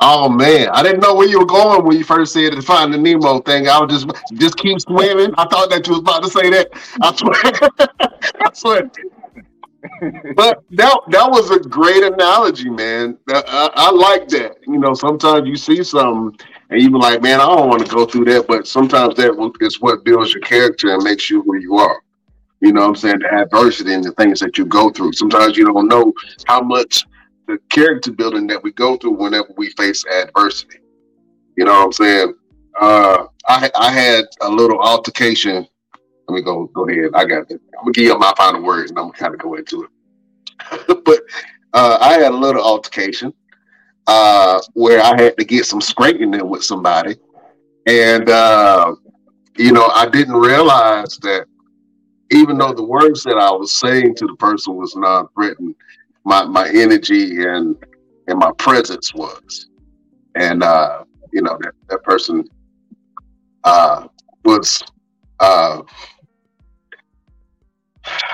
Oh 0.00 0.28
man, 0.28 0.68
I 0.68 0.82
didn't 0.82 1.00
know 1.00 1.14
where 1.14 1.28
you 1.28 1.40
were 1.40 1.46
going 1.46 1.84
when 1.84 1.96
you 1.96 2.04
first 2.04 2.32
said 2.32 2.52
the 2.52 2.62
Finding 2.62 3.02
Nemo 3.02 3.40
thing. 3.40 3.68
I 3.68 3.80
was 3.80 3.90
just 3.90 4.34
just 4.34 4.56
keep 4.56 4.80
swimming. 4.80 5.34
I 5.36 5.44
thought 5.46 5.70
that 5.70 5.86
you 5.86 5.94
was 5.94 6.00
about 6.00 6.22
to 6.22 6.30
say 6.30 6.50
that. 6.50 6.68
I 7.02 7.14
swear, 7.16 7.90
I 8.40 8.52
swear. 8.52 8.90
But 10.36 10.62
that 10.72 11.00
that 11.08 11.30
was 11.30 11.50
a 11.50 11.58
great 11.58 12.04
analogy, 12.04 12.70
man. 12.70 13.18
I, 13.28 13.42
I, 13.46 13.70
I, 13.74 13.90
like 13.90 14.28
that. 14.28 14.56
You 14.66 14.78
know, 14.78 14.94
sometimes 14.94 15.48
you 15.48 15.56
see 15.56 15.82
something 15.82 16.38
and 16.70 16.82
you 16.82 16.90
be 16.90 16.98
like, 16.98 17.22
man, 17.22 17.40
I 17.40 17.46
don't 17.46 17.68
want 17.68 17.84
to 17.86 17.94
go 17.94 18.04
through 18.04 18.26
that. 18.26 18.46
But 18.46 18.68
sometimes 18.68 19.16
that 19.16 19.32
is 19.60 19.80
what 19.80 20.04
builds 20.04 20.32
your 20.32 20.42
character 20.42 20.92
and 20.94 21.02
makes 21.02 21.30
you 21.30 21.42
who 21.42 21.56
you 21.56 21.76
are. 21.76 22.02
You 22.60 22.72
know 22.72 22.82
what 22.82 22.88
I'm 22.88 22.96
saying? 22.96 23.20
The 23.20 23.32
adversity 23.32 23.94
and 23.94 24.04
the 24.04 24.12
things 24.12 24.40
that 24.40 24.58
you 24.58 24.66
go 24.66 24.90
through. 24.90 25.12
Sometimes 25.12 25.56
you 25.56 25.64
don't 25.64 25.88
know 25.88 26.12
how 26.46 26.60
much 26.60 27.04
the 27.48 27.58
character 27.70 28.12
building 28.12 28.46
that 28.46 28.62
we 28.62 28.70
go 28.72 28.96
through 28.96 29.12
whenever 29.12 29.48
we 29.56 29.70
face 29.70 30.04
adversity. 30.06 30.78
You 31.56 31.64
know 31.64 31.72
what 31.72 31.86
I'm 31.86 31.92
saying? 31.92 32.34
Uh, 32.80 33.24
I 33.48 33.70
I 33.76 33.90
had 33.90 34.26
a 34.42 34.48
little 34.48 34.78
altercation. 34.78 35.66
Let 36.28 36.34
me 36.34 36.42
go 36.42 36.66
go 36.66 36.88
ahead. 36.88 37.10
I 37.14 37.24
got 37.24 37.50
it. 37.50 37.60
I'm 37.78 37.84
gonna 37.84 37.92
give 37.92 38.04
you 38.04 38.18
my 38.18 38.32
final 38.36 38.62
word, 38.62 38.90
and 38.90 38.98
I'm 38.98 39.06
gonna 39.06 39.18
kind 39.18 39.34
of 39.34 39.40
go 39.40 39.54
into 39.54 39.84
it. 39.84 39.90
but 41.04 41.20
uh, 41.72 41.98
I 42.00 42.14
had 42.14 42.32
a 42.32 42.36
little 42.36 42.62
altercation 42.62 43.32
uh, 44.06 44.60
where 44.74 45.00
I 45.00 45.20
had 45.20 45.36
to 45.38 45.44
get 45.44 45.64
some 45.64 45.80
scraping 45.80 46.34
in 46.34 46.48
with 46.48 46.62
somebody, 46.62 47.16
and 47.86 48.28
uh, 48.28 48.94
you 49.56 49.72
know 49.72 49.86
I 49.94 50.06
didn't 50.06 50.36
realize 50.36 51.16
that 51.22 51.46
even 52.30 52.58
though 52.58 52.74
the 52.74 52.84
words 52.84 53.22
that 53.24 53.38
I 53.38 53.50
was 53.50 53.72
saying 53.72 54.16
to 54.16 54.26
the 54.26 54.36
person 54.36 54.76
was 54.76 54.94
non-threatening, 54.94 55.74
my 56.28 56.44
my 56.44 56.68
energy 56.68 57.42
and 57.42 57.74
and 58.28 58.38
my 58.38 58.52
presence 58.58 59.14
was. 59.14 59.68
And 60.34 60.62
uh, 60.62 61.04
you 61.32 61.42
know, 61.42 61.56
that, 61.62 61.72
that 61.88 62.02
person 62.02 62.44
uh 63.64 64.06
was 64.44 64.82
uh 65.40 65.80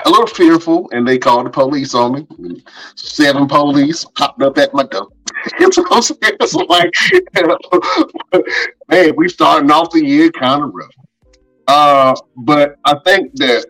a 0.05 0.09
little 0.09 0.27
fearful 0.27 0.89
and 0.91 1.07
they 1.07 1.17
called 1.17 1.45
the 1.45 1.49
police 1.49 1.95
on 1.95 2.27
me. 2.37 2.63
Seven 2.95 3.47
police 3.47 4.05
popped 4.15 4.41
up 4.41 4.57
at 4.57 4.73
my 4.73 4.83
door. 4.83 5.07
so 5.71 5.83
I'm 5.89 6.01
saying? 6.01 6.37
Like, 6.69 6.93
man, 8.89 9.13
we 9.17 9.27
starting 9.29 9.71
off 9.71 9.91
the 9.91 10.05
year 10.05 10.31
kind 10.31 10.63
of 10.63 10.71
rough. 10.73 10.89
Uh, 11.67 12.15
but 12.37 12.75
I 12.85 12.95
think 13.05 13.33
that 13.35 13.67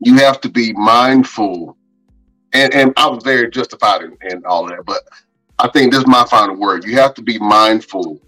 you 0.00 0.16
have 0.16 0.40
to 0.42 0.48
be 0.48 0.72
mindful 0.72 1.76
and 2.56 2.74
and 2.74 2.92
I 2.96 3.06
was 3.06 3.22
very 3.22 3.50
justified 3.50 4.02
in, 4.02 4.16
in 4.30 4.44
all 4.46 4.66
that. 4.68 4.84
But 4.86 5.02
I 5.58 5.68
think 5.68 5.92
this 5.92 6.00
is 6.00 6.06
my 6.06 6.24
final 6.24 6.56
word. 6.56 6.84
You 6.84 6.96
have 6.96 7.14
to 7.14 7.22
be 7.22 7.38
mindful 7.38 8.20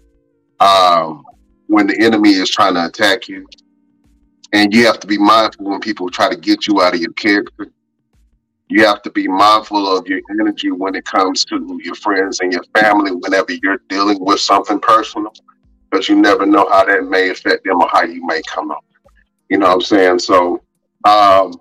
um, 0.59 1.23
when 1.67 1.87
the 1.87 1.99
enemy 1.99 2.31
is 2.31 2.49
trying 2.49 2.75
to 2.75 2.85
attack 2.85 3.27
you, 3.27 3.47
and 4.53 4.73
you 4.73 4.85
have 4.85 4.99
to 4.99 5.07
be 5.07 5.17
mindful 5.17 5.65
when 5.65 5.79
people 5.79 6.09
try 6.09 6.29
to 6.29 6.37
get 6.37 6.67
you 6.67 6.81
out 6.81 6.93
of 6.93 7.01
your 7.01 7.13
character. 7.13 7.67
You 8.67 8.85
have 8.85 9.01
to 9.01 9.11
be 9.11 9.27
mindful 9.27 9.97
of 9.97 10.07
your 10.07 10.21
energy 10.29 10.69
when 10.69 10.93
it 10.93 11.05
comes 11.05 11.43
to 11.45 11.79
your 11.83 11.95
friends 11.95 12.39
and 12.39 12.53
your 12.53 12.63
family 12.75 13.11
whenever 13.11 13.53
you're 13.63 13.81
dealing 13.89 14.23
with 14.23 14.39
something 14.39 14.79
personal, 14.79 15.33
because 15.89 16.07
you 16.07 16.15
never 16.15 16.45
know 16.45 16.69
how 16.69 16.85
that 16.85 17.05
may 17.05 17.29
affect 17.31 17.63
them 17.63 17.81
or 17.81 17.89
how 17.91 18.03
you 18.03 18.23
may 18.27 18.43
come 18.43 18.69
up. 18.69 18.85
You 19.49 19.57
know 19.57 19.67
what 19.67 19.73
I'm 19.73 19.81
saying? 19.81 20.19
So, 20.19 20.61
um, 21.03 21.53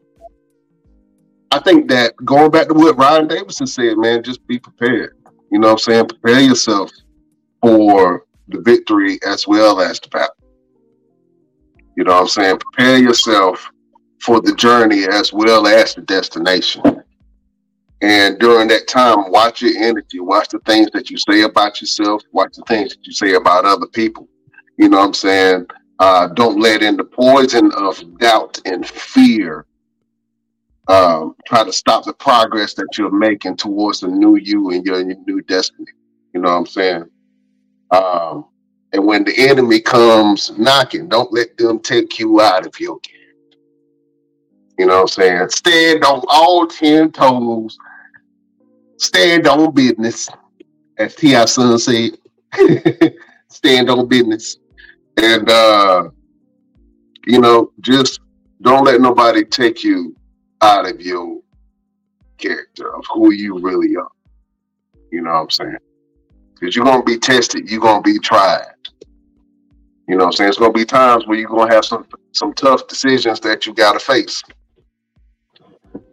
I 1.50 1.60
think 1.60 1.88
that 1.88 2.14
going 2.24 2.50
back 2.50 2.68
to 2.68 2.74
what 2.74 2.98
Ryan 2.98 3.26
Davidson 3.26 3.66
said, 3.66 3.96
man, 3.96 4.22
just 4.22 4.46
be 4.46 4.58
prepared. 4.58 5.16
You 5.50 5.58
know 5.58 5.68
what 5.68 5.72
I'm 5.72 5.78
saying? 5.78 6.08
Prepare 6.08 6.40
yourself 6.40 6.90
for 7.62 8.24
the 8.48 8.60
victory 8.60 9.18
as 9.26 9.46
well 9.46 9.80
as 9.80 9.98
the 10.00 10.08
battle. 10.08 10.34
You 11.96 12.04
know 12.04 12.14
what 12.14 12.22
I'm 12.22 12.28
saying? 12.28 12.58
Prepare 12.58 12.98
yourself 12.98 13.70
for 14.20 14.40
the 14.40 14.54
journey 14.54 15.04
as 15.10 15.32
well 15.32 15.66
as 15.66 15.94
the 15.94 16.02
destination. 16.02 16.82
And 18.02 18.38
during 18.38 18.68
that 18.68 18.86
time, 18.86 19.30
watch 19.30 19.62
your 19.62 19.76
energy, 19.82 20.20
watch 20.20 20.48
the 20.50 20.60
things 20.60 20.90
that 20.92 21.10
you 21.10 21.16
say 21.18 21.42
about 21.42 21.80
yourself, 21.80 22.22
watch 22.32 22.54
the 22.56 22.62
things 22.68 22.90
that 22.90 23.06
you 23.06 23.12
say 23.12 23.34
about 23.34 23.64
other 23.64 23.86
people. 23.86 24.28
You 24.76 24.88
know 24.88 24.98
what 24.98 25.06
I'm 25.06 25.14
saying? 25.14 25.66
Uh, 25.98 26.28
don't 26.28 26.60
let 26.60 26.82
in 26.82 26.96
the 26.96 27.04
poison 27.04 27.72
of 27.72 28.18
doubt 28.18 28.60
and 28.64 28.86
fear 28.86 29.66
um, 30.88 31.34
try 31.46 31.64
to 31.64 31.72
stop 31.72 32.04
the 32.04 32.14
progress 32.14 32.74
that 32.74 32.88
you're 32.96 33.10
making 33.10 33.56
towards 33.56 34.00
the 34.00 34.08
new 34.08 34.36
you 34.36 34.70
and 34.70 34.84
your, 34.84 35.04
new 35.04 35.42
destiny. 35.42 35.86
You 36.32 36.40
know 36.40 36.50
what 36.50 36.58
I'm 36.58 36.66
saying? 36.66 37.04
Um, 37.90 38.46
and 38.92 39.06
when 39.06 39.24
the 39.24 39.34
enemy 39.36 39.80
comes 39.80 40.56
knocking, 40.58 41.08
don't 41.08 41.32
let 41.32 41.56
them 41.58 41.78
take 41.80 42.18
you 42.18 42.40
out 42.40 42.66
of 42.66 42.78
your 42.80 42.98
game. 43.00 43.14
You 44.78 44.86
know 44.86 44.94
what 44.94 45.00
I'm 45.02 45.08
saying? 45.08 45.48
Stand 45.50 46.04
on 46.04 46.22
all 46.28 46.66
10 46.66 47.12
toes. 47.12 47.76
Stand 48.96 49.46
on 49.46 49.74
business. 49.74 50.28
As 50.96 51.14
T.I. 51.14 51.44
Son 51.44 51.78
said. 51.78 52.18
Stand 53.48 53.90
on 53.90 54.08
business. 54.08 54.56
And, 55.18 55.50
uh, 55.50 56.08
you 57.26 57.40
know, 57.40 57.72
just 57.80 58.20
don't 58.62 58.84
let 58.84 59.00
nobody 59.00 59.44
take 59.44 59.84
you 59.84 60.16
out 60.60 60.88
of 60.88 61.00
your 61.00 61.40
character 62.38 62.94
of 62.94 63.04
who 63.12 63.32
you 63.32 63.58
really 63.58 63.96
are. 63.96 64.10
You 65.10 65.22
know 65.22 65.30
what 65.30 65.40
I'm 65.40 65.50
saying? 65.50 65.76
Because 66.54 66.74
you're 66.74 66.84
gonna 66.84 67.02
be 67.02 67.18
tested, 67.18 67.70
you're 67.70 67.80
gonna 67.80 68.02
be 68.02 68.18
tried. 68.18 68.66
You 70.08 70.16
know 70.16 70.24
what 70.24 70.26
I'm 70.26 70.32
saying? 70.32 70.48
It's 70.48 70.58
gonna 70.58 70.72
be 70.72 70.84
times 70.84 71.26
where 71.26 71.38
you're 71.38 71.48
gonna 71.48 71.72
have 71.72 71.84
some 71.84 72.06
some 72.32 72.52
tough 72.54 72.86
decisions 72.88 73.40
that 73.40 73.66
you 73.66 73.74
gotta 73.74 73.98
face. 73.98 74.42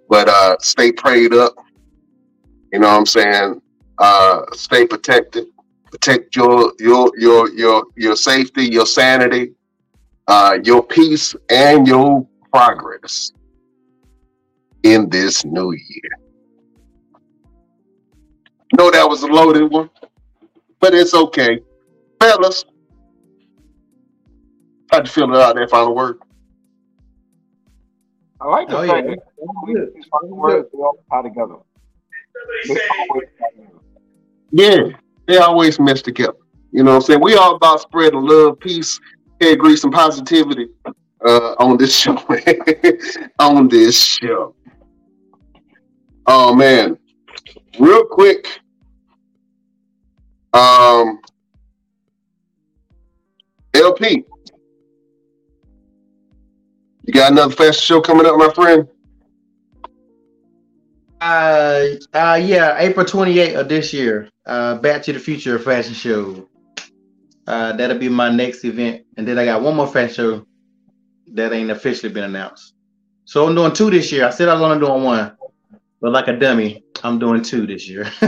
But 0.09 0.29
uh 0.29 0.57
stay 0.59 0.91
prayed 0.91 1.33
up. 1.33 1.53
You 2.71 2.79
know 2.79 2.87
what 2.87 2.97
I'm 2.97 3.05
saying? 3.05 3.61
Uh 3.97 4.41
stay 4.53 4.85
protected. 4.85 5.45
Protect 5.91 6.35
your 6.35 6.73
your 6.79 7.11
your 7.17 7.49
your 7.51 7.83
your 7.95 8.15
safety, 8.15 8.65
your 8.65 8.85
sanity, 8.85 9.53
uh 10.27 10.59
your 10.63 10.83
peace 10.83 11.35
and 11.49 11.87
your 11.87 12.27
progress 12.51 13.31
in 14.85 15.09
this 15.09 15.43
new 15.43 15.71
year. 15.71 16.11
No, 18.77 18.91
that 18.91 19.07
was 19.09 19.23
a 19.23 19.27
loaded 19.27 19.71
one, 19.71 19.89
but 20.79 20.93
it's 20.93 21.13
okay. 21.13 21.59
Fellas, 22.19 22.63
how'd 24.91 25.07
you 25.07 25.11
feel 25.11 25.23
about 25.25 25.55
that 25.55 25.69
final 25.71 25.95
word? 25.95 26.19
I 28.39 28.47
like 28.47 28.67
the 28.67 28.77
Oh, 28.77 28.87
fact 28.87 29.07
yeah. 29.09 29.15
that 29.15 29.91
these 29.95 30.05
final 30.11 30.37
words 30.37 30.67
they 30.71 30.77
all 30.77 31.03
tie 31.11 31.21
together. 31.23 31.55
They 32.67 32.77
always 33.09 33.27
tie 33.39 33.49
together. 33.55 33.79
Yeah, 34.51 34.97
they 35.27 35.37
always 35.37 35.79
mesh 35.79 36.03
together. 36.03 36.37
You 36.71 36.83
know 36.83 36.91
what 36.91 36.95
I'm 36.97 37.01
saying? 37.03 37.21
We 37.21 37.35
all 37.35 37.55
about 37.55 37.81
spreading 37.81 38.21
love, 38.21 38.59
peace, 38.59 38.99
head 39.41 39.57
grease, 39.59 39.83
and 39.83 39.93
positivity 39.93 40.67
uh, 41.25 41.55
on 41.57 41.77
this 41.77 41.95
show. 41.97 42.17
on 43.39 43.67
this 43.69 43.99
show. 44.03 44.53
Oh 46.27 46.53
man. 46.55 46.97
Real 47.79 48.05
quick. 48.05 48.47
Um 50.53 51.19
LP. 53.73 54.25
You 57.03 57.13
got 57.13 57.31
another 57.31 57.53
fashion 57.53 57.81
show 57.81 58.01
coming 58.01 58.25
up, 58.25 58.37
my 58.37 58.51
friend? 58.53 58.87
Uh, 61.21 61.95
uh, 62.13 62.39
yeah, 62.41 62.75
April 62.79 63.05
28th 63.05 63.59
of 63.59 63.69
this 63.69 63.93
year. 63.93 64.29
Uh, 64.45 64.75
Back 64.75 65.03
to 65.03 65.13
the 65.13 65.19
Future 65.19 65.59
fashion 65.59 65.93
show. 65.93 66.47
Uh, 67.47 67.73
that'll 67.73 67.97
be 67.97 68.09
my 68.09 68.29
next 68.29 68.63
event, 68.65 69.05
and 69.17 69.27
then 69.27 69.37
I 69.37 69.45
got 69.45 69.61
one 69.61 69.75
more 69.75 69.87
fashion 69.87 70.15
show 70.15 70.47
that 71.33 71.53
ain't 71.53 71.69
officially 71.69 72.11
been 72.11 72.23
announced. 72.23 72.73
So 73.25 73.47
I'm 73.47 73.55
doing 73.55 73.73
two 73.73 73.91
this 73.91 74.11
year. 74.11 74.25
I 74.25 74.31
said 74.31 74.49
I 74.49 74.53
was 74.53 74.63
only 74.63 74.79
doing 74.79 75.03
one, 75.03 75.37
but 76.01 76.11
like 76.11 76.27
a 76.27 76.33
dummy, 76.37 76.83
I'm 77.03 77.19
doing 77.19 77.41
two 77.41 77.65
this 77.65 77.87
year. 77.87 78.11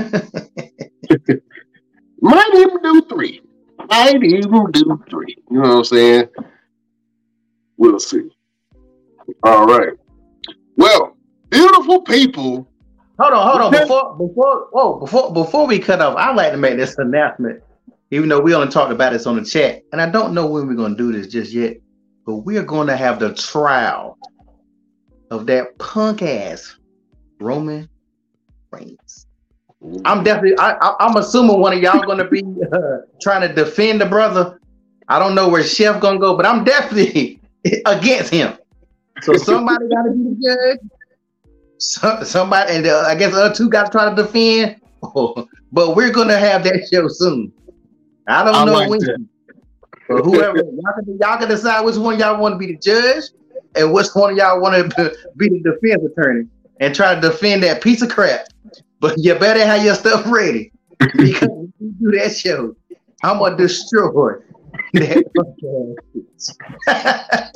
Might 2.22 2.56
even 2.56 2.82
do 2.82 3.06
three. 3.10 3.42
Might 3.90 4.24
even 4.24 4.72
do 4.72 5.04
three. 5.10 5.36
You 5.50 5.62
know 5.62 5.70
what 5.70 5.78
I'm 5.78 5.84
saying? 5.86 6.30
We'll 7.78 8.00
see. 8.00 8.30
All 9.44 9.66
right. 9.66 9.94
Well, 10.76 11.16
beautiful 11.50 12.02
people. 12.02 12.68
hold 13.20 13.34
on, 13.34 13.48
hold 13.48 13.62
on. 13.62 13.72
Before, 13.72 14.16
before, 14.18 14.68
whoa, 14.72 15.00
before, 15.00 15.34
before 15.34 15.68
we 15.68 15.80
cut 15.80 16.02
off, 16.02 16.16
I'd 16.18 16.36
like 16.36 16.52
to 16.52 16.58
make 16.58 16.78
this 16.78 16.98
announcement. 16.98 17.64
Even 18.10 18.30
though 18.30 18.40
we 18.40 18.56
only 18.56 18.72
talked 18.72 18.92
about 18.92 19.12
this 19.12 19.26
on 19.28 19.36
the 19.36 19.44
chat, 19.44 19.84
and 19.92 20.02
I 20.02 20.10
don't 20.10 20.34
know 20.34 20.48
when 20.48 20.66
we're 20.68 20.76
going 20.76 20.96
to 20.96 20.98
do 20.98 21.12
this 21.12 21.28
just 21.28 21.52
yet, 21.52 21.78
but 22.26 22.38
we're 22.38 22.64
going 22.64 22.88
to 22.88 22.96
have 22.96 23.20
the 23.20 23.34
trial 23.34 24.18
of 25.30 25.46
that 25.48 25.78
punk 25.78 26.22
ass 26.22 26.78
Roman 27.40 27.90
Reigns. 28.72 29.28
I'm 30.06 30.24
definitely. 30.24 30.58
I, 30.58 30.74
I, 30.74 30.96
I'm 31.00 31.16
assuming 31.18 31.60
one 31.60 31.74
of 31.74 31.80
y'all 31.82 32.02
going 32.04 32.18
to 32.18 32.28
be 32.28 32.44
uh, 32.72 32.98
trying 33.22 33.48
to 33.48 33.54
defend 33.54 34.02
the 34.02 34.06
brother. 34.06 34.60
I 35.08 35.20
don't 35.20 35.36
know 35.36 35.48
where 35.48 35.64
Chef 35.64 36.02
going 36.02 36.16
to 36.16 36.20
go, 36.20 36.36
but 36.36 36.46
I'm 36.46 36.64
definitely 36.64 37.40
against 37.86 38.32
him. 38.32 38.58
So 39.22 39.34
somebody 39.38 39.88
got 39.90 40.04
to 40.04 40.12
be 40.12 40.24
the 40.24 40.42
judge. 40.44 40.92
So, 41.80 42.24
somebody, 42.24 42.74
and 42.74 42.88
uh, 42.88 43.04
I 43.06 43.14
guess 43.14 43.34
the 43.34 43.42
other 43.44 43.56
two 43.56 43.70
got 43.70 43.86
to 43.86 43.92
try 43.92 44.10
to 44.10 44.16
defend. 44.16 44.82
but 45.72 45.96
we're 45.96 46.12
going 46.12 46.28
to 46.28 46.38
have 46.38 46.64
that 46.64 46.88
show 46.92 47.08
soon. 47.08 47.54
I 48.28 48.44
don't 48.44 48.56
I 48.56 48.66
know 48.66 48.74
like 48.74 48.90
when. 48.90 49.00
that. 49.00 49.28
But 50.10 50.24
whoever 50.24 50.58
y'all 50.58 50.94
can, 50.96 51.18
y'all 51.20 51.38
can 51.38 51.50
decide 51.50 51.82
which 51.82 51.98
one 51.98 52.18
y'all 52.18 52.42
want 52.42 52.54
to 52.54 52.58
be 52.58 52.68
the 52.68 52.78
judge 52.78 53.26
and 53.76 53.94
which 53.94 54.08
one 54.14 54.32
of 54.32 54.38
y'all 54.38 54.62
want 54.62 54.92
to 54.92 55.16
be 55.36 55.50
the 55.50 55.60
defense 55.60 56.02
attorney 56.04 56.48
and 56.80 56.94
try 56.96 57.16
to 57.16 57.22
defend 57.22 57.64
that 57.64 57.82
piece 57.82 58.02
of 58.02 58.10
crap. 58.10 58.46
But 59.00 59.16
you 59.18 59.36
better 59.36 59.66
have 59.66 59.84
your 59.84 59.96
stuff 59.96 60.26
ready 60.28 60.72
because 61.00 61.42
when 61.50 61.74
you 61.80 62.12
do 62.12 62.18
that 62.20 62.36
show, 62.36 62.76
I'm 63.24 63.40
gonna 63.40 63.58
destroy 63.58 64.36
that. 64.94 65.24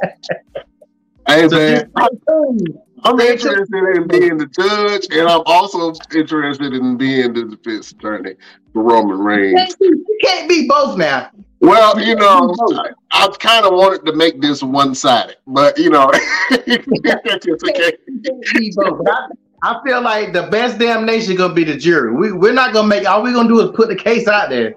Hey 1.27 1.47
So 1.47 1.55
man, 1.55 1.91
I- 1.95 2.07
this- 2.09 2.19
oh, 2.29 2.57
I'm 3.03 3.19
interested 3.19 3.95
in 3.95 4.07
being 4.07 4.37
the 4.37 4.47
judge, 4.47 5.07
and 5.11 5.27
I'm 5.29 5.43
also 5.45 5.93
interested 6.13 6.73
in 6.73 6.97
being 6.97 7.33
the 7.33 7.45
defense 7.45 7.91
attorney 7.91 8.35
for 8.73 8.83
Roman 8.83 9.19
Reigns. 9.19 9.75
you 9.79 10.05
can't 10.23 10.49
be 10.49 10.67
both 10.67 10.97
now. 10.97 11.29
Well, 11.61 12.01
you 12.01 12.15
know, 12.15 12.55
I, 12.73 12.91
I 13.11 13.27
kind 13.39 13.65
of 13.65 13.73
wanted 13.73 14.03
to 14.07 14.15
make 14.15 14.41
this 14.41 14.63
one-sided, 14.63 15.37
but 15.45 15.77
you 15.77 15.91
know, 15.91 16.09
it's 16.49 16.87
okay. 17.69 17.97
You 18.07 18.21
can't 18.23 18.43
be 18.55 18.73
both. 18.75 18.99
But 19.03 19.13
I, 19.13 19.27
I 19.63 19.81
feel 19.85 20.01
like 20.01 20.33
the 20.33 20.47
best 20.47 20.79
damn 20.79 21.05
nation 21.05 21.35
gonna 21.35 21.53
be 21.53 21.63
the 21.63 21.77
jury. 21.77 22.13
We 22.13 22.31
we're 22.31 22.53
not 22.53 22.73
gonna 22.73 22.87
make 22.87 23.07
all 23.07 23.21
we're 23.21 23.33
gonna 23.33 23.47
do 23.47 23.61
is 23.61 23.69
put 23.75 23.89
the 23.89 23.95
case 23.95 24.27
out 24.27 24.49
there. 24.49 24.73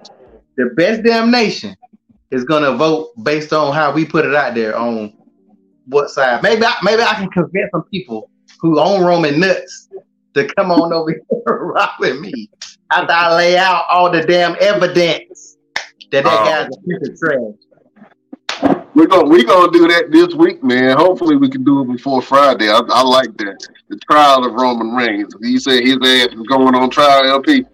The 0.57 0.75
best 0.77 1.03
damn 1.03 1.31
nation 1.31 1.75
is 2.31 2.45
gonna 2.45 2.77
vote 2.77 3.13
based 3.23 3.55
on 3.55 3.73
how 3.73 3.91
we 3.91 4.05
put 4.05 4.27
it 4.27 4.35
out 4.35 4.55
there 4.55 4.77
on 4.77 5.15
what 5.87 6.11
side. 6.11 6.43
Maybe 6.43 6.67
I, 6.67 6.75
maybe 6.83 7.03
I 7.03 7.15
can 7.15 7.31
convince 7.31 7.71
some 7.73 7.85
people 7.85 8.31
who 8.61 8.79
own 8.79 9.03
Roman 9.03 9.41
nuts 9.41 9.89
to 10.35 10.47
come 10.55 10.71
on 10.71 10.93
over 10.93 11.11
here 11.31 11.43
and 11.47 11.71
rock 11.71 11.99
with 11.99 12.21
me 12.21 12.51
after 12.93 13.13
I 13.13 13.35
lay 13.35 13.57
out 13.57 13.87
all 13.89 14.11
the 14.11 14.23
damn 14.23 14.55
evidence 14.61 15.34
that 16.15 16.25
that 16.25 16.41
Oh. 16.41 16.45
guy's 16.45 16.69
a 16.77 16.81
piece 16.81 17.09
of 17.09 17.19
trash. 17.19 18.81
We're 18.95 19.07
gonna 19.07 19.29
we're 19.29 19.45
gonna 19.45 19.73
do 19.73 19.89
that 19.89 20.13
this 20.13 20.35
week, 20.35 20.63
man. 20.63 20.97
Hopefully, 20.97 21.37
we 21.37 21.49
can 21.51 21.65
do 21.65 21.81
it 21.83 21.89
before 21.93 22.23
Friday. 22.23 22.71
I, 22.71 22.79
I 22.89 23.03
like 23.03 23.37
that. 23.39 23.67
The 23.89 23.97
trial 24.11 24.45
of 24.45 24.53
Roman 24.55 24.93
Reigns. 24.95 25.35
You 25.41 25.59
said 25.59 25.83
his 25.83 25.97
ass 25.97 26.29
is 26.33 26.47
going 26.49 26.75
on 26.77 26.91
trial, 26.91 27.25
LP. 27.29 27.65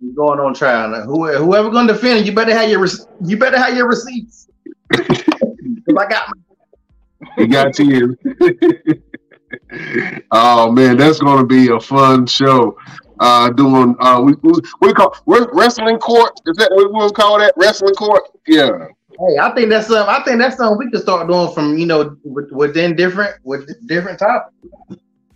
You're 0.00 0.14
going 0.14 0.40
on 0.40 0.54
trial. 0.54 0.88
Now, 0.88 1.02
who, 1.02 1.26
whoever 1.36 1.68
gonna 1.70 1.92
defend 1.92 2.20
it, 2.20 2.26
you 2.26 2.32
better 2.32 2.54
have 2.56 2.70
your 2.70 2.86
you 3.26 3.36
better 3.36 3.58
have 3.58 3.76
your 3.76 3.88
receipts. 3.88 4.48
'Cause 4.92 5.96
I 5.98 6.06
got 6.08 6.28
my 6.28 7.32
He 7.36 7.46
got 7.46 7.78
you. 7.78 8.16
oh 10.32 10.70
man, 10.72 10.96
that's 10.96 11.18
gonna 11.18 11.44
be 11.46 11.68
a 11.68 11.78
fun 11.80 12.26
show. 12.26 12.76
Uh, 13.20 13.50
doing 13.50 13.94
uh, 14.00 14.18
we, 14.18 14.32
we 14.42 14.52
we 14.80 14.92
call 14.94 15.14
wrestling 15.26 15.98
court. 15.98 16.40
Is 16.46 16.56
that 16.56 16.70
what 16.72 16.90
we 16.90 16.98
will 16.98 17.10
call 17.10 17.38
that? 17.38 17.52
Wrestling 17.54 17.94
court? 17.94 18.22
Yeah. 18.46 18.86
Hey, 19.10 19.36
I 19.38 19.54
think 19.54 19.68
that's 19.68 19.88
something. 19.88 20.08
I 20.08 20.24
think 20.24 20.38
that's 20.38 20.56
something 20.56 20.78
we 20.78 20.90
could 20.90 21.02
start 21.02 21.28
doing 21.28 21.52
from 21.52 21.76
you 21.76 21.84
know 21.84 22.16
within 22.24 22.96
different 22.96 23.36
with 23.44 23.68
different 23.86 24.18
topics. 24.18 24.54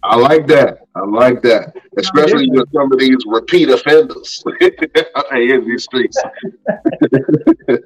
I 0.03 0.17
like 0.17 0.47
that. 0.47 0.79
I 0.95 1.01
like 1.01 1.43
that, 1.43 1.77
especially 1.99 2.49
with 2.51 2.73
some 2.73 2.91
of 2.91 2.99
these 2.99 3.19
repeat 3.27 3.69
offenders 3.69 4.43
in 4.61 5.65
these 5.67 5.85
streets. 5.85 6.19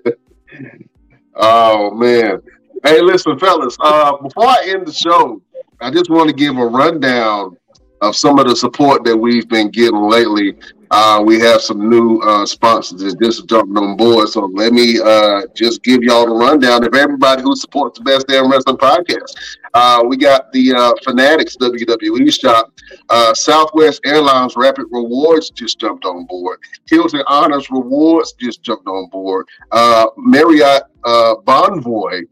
oh 1.34 1.90
man! 1.92 2.40
Hey, 2.84 3.00
listen, 3.00 3.36
fellas. 3.36 3.76
Uh, 3.80 4.16
before 4.18 4.46
I 4.46 4.62
end 4.68 4.86
the 4.86 4.92
show, 4.92 5.42
I 5.80 5.90
just 5.90 6.08
want 6.08 6.28
to 6.28 6.34
give 6.34 6.56
a 6.56 6.66
rundown 6.66 7.56
of 8.00 8.16
some 8.16 8.38
of 8.38 8.46
the 8.46 8.56
support 8.56 9.04
that 9.04 9.16
we've 9.16 9.48
been 9.48 9.70
getting 9.70 10.08
lately. 10.08 10.56
Uh, 10.90 11.22
we 11.24 11.38
have 11.38 11.60
some 11.60 11.90
new 11.90 12.18
uh, 12.20 12.46
sponsors 12.46 13.02
that 13.02 13.20
just 13.20 13.46
jumped 13.46 13.76
on 13.76 13.96
board. 13.96 14.28
So 14.28 14.46
let 14.46 14.72
me 14.72 14.98
uh, 14.98 15.42
just 15.54 15.82
give 15.82 16.02
y'all 16.02 16.26
the 16.26 16.34
rundown 16.34 16.84
of 16.84 16.94
everybody 16.94 17.42
who 17.42 17.54
supports 17.56 17.98
the 17.98 18.04
Best 18.04 18.26
Damn 18.26 18.50
Wrestling 18.50 18.78
Podcast. 18.78 19.36
Uh, 19.74 20.02
we 20.06 20.16
got 20.16 20.50
the 20.52 20.72
uh, 20.72 20.92
Fanatics 21.04 21.56
WWE 21.58 22.32
shop, 22.32 22.72
uh, 23.10 23.34
Southwest 23.34 24.00
Airlines 24.06 24.56
Rapid 24.56 24.86
Rewards 24.90 25.50
just 25.50 25.78
jumped 25.78 26.06
on 26.06 26.24
board, 26.24 26.58
Hilton 26.88 27.22
Honors 27.26 27.70
Rewards 27.70 28.32
just 28.32 28.62
jumped 28.62 28.88
on 28.88 29.08
board, 29.10 29.46
Marriott 30.16 30.84
Bonvoy 31.04 32.22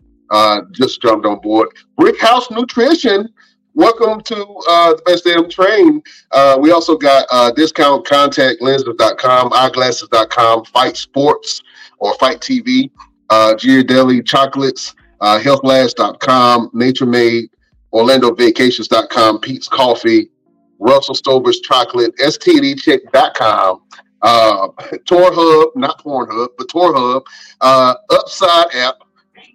just 0.73 1.03
jumped 1.03 1.27
on 1.27 1.41
board, 1.41 1.69
Brick 1.99 2.19
House 2.19 2.51
Nutrition 2.51 3.29
welcome 3.77 4.23
to 4.23 4.37
uh, 4.69 4.95
the 4.95 5.03
Best 5.05 5.25
Damn 5.25 5.49
Train. 5.49 6.03
Uh, 6.33 6.57
we 6.59 6.73
also 6.73 6.97
got 6.97 7.27
uh, 7.31 7.53
discount 7.53 8.07
contact 8.07 8.61
lenses.com, 8.61 9.53
eyeglasses.com, 9.53 10.65
Fight 10.65 10.97
Sports 10.97 11.63
or 11.99 12.15
Fight 12.15 12.41
TV, 12.41 12.91
uh, 13.31 13.55
Ghirardelli 13.55 14.27
Chocolates, 14.27 14.95
uh, 15.21 15.39
healthlabs.com, 15.39 16.71
Nature 16.73 17.07
Made, 17.07 17.51
Orlando 17.93 18.35
Vacations.com, 18.35 19.41
Peet's 19.41 19.69
Coffee, 19.69 20.31
Russell 20.79 21.15
Stover's 21.15 21.61
Chocolate, 21.61 22.17
STDCheck.com, 22.17 23.83
uh, 24.23 24.69
Tour 25.05 25.31
Hub, 25.33 25.69
not 25.77 26.03
Pornhub, 26.03 26.49
but 26.57 26.69
Tour 26.71 26.95
Hub, 26.97 27.25
uh, 27.61 27.95
Upside 28.11 28.75
app, 28.75 28.97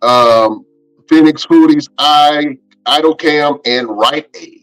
um, 0.03 0.63
Phoenix 1.09 1.45
Foodies, 1.45 1.89
I 1.97 2.57
Idlecam 2.85 3.59
and 3.65 3.89
Rite 3.89 4.29
Aid 4.35 4.61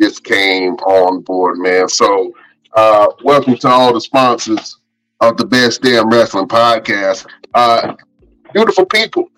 just 0.00 0.24
came 0.24 0.74
on 0.74 1.20
board, 1.22 1.58
man. 1.58 1.88
So, 1.88 2.32
uh, 2.74 3.08
welcome 3.22 3.56
to 3.58 3.68
all 3.68 3.92
the 3.92 4.00
sponsors 4.00 4.78
of 5.20 5.36
the 5.36 5.44
Best 5.44 5.82
Damn 5.82 6.08
Wrestling 6.08 6.48
Podcast. 6.48 7.26
Uh, 7.54 7.94
beautiful 8.52 8.86
people. 8.86 9.28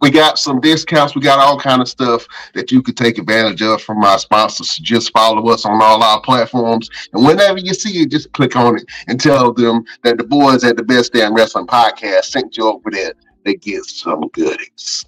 We 0.00 0.10
got 0.10 0.38
some 0.38 0.60
discounts. 0.60 1.14
We 1.14 1.22
got 1.22 1.38
all 1.38 1.58
kind 1.58 1.80
of 1.80 1.88
stuff 1.88 2.26
that 2.54 2.70
you 2.70 2.82
could 2.82 2.96
take 2.96 3.18
advantage 3.18 3.62
of 3.62 3.82
from 3.82 4.04
our 4.04 4.18
sponsors. 4.18 4.76
Just 4.76 5.12
follow 5.12 5.48
us 5.50 5.64
on 5.64 5.80
all 5.82 6.02
our 6.02 6.20
platforms, 6.20 6.88
and 7.12 7.24
whenever 7.24 7.58
you 7.58 7.74
see 7.74 8.02
it, 8.02 8.10
just 8.10 8.32
click 8.32 8.56
on 8.56 8.76
it 8.76 8.84
and 9.08 9.20
tell 9.20 9.52
them 9.52 9.84
that 10.04 10.18
the 10.18 10.24
boys 10.24 10.64
at 10.64 10.76
the 10.76 10.84
Best 10.84 11.14
Damn 11.14 11.34
Wrestling 11.34 11.66
Podcast 11.66 12.26
sent 12.26 12.56
you 12.56 12.64
over 12.68 12.90
there. 12.90 13.12
They 13.44 13.54
get 13.54 13.84
some 13.86 14.28
goodies, 14.32 15.04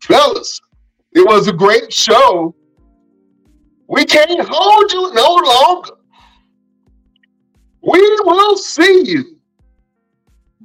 fellas. 0.00 0.60
It 1.14 1.26
was 1.26 1.48
a 1.48 1.52
great 1.52 1.92
show. 1.92 2.54
We 3.88 4.04
can't 4.04 4.40
hold 4.48 4.92
you 4.92 5.12
no 5.14 5.34
longer. 5.34 5.90
We 7.82 8.00
will 8.24 8.56
see 8.56 9.02
you 9.04 9.38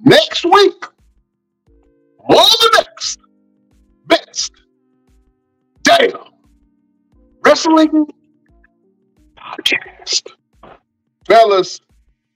next 0.06 0.46
week 0.46 0.86
or 2.20 2.36
the 2.36 2.70
next 2.78 3.20
best 4.06 4.52
damn 5.84 6.12
wrestling 7.44 8.08
podcast. 9.38 10.32
Fellas, 11.26 11.82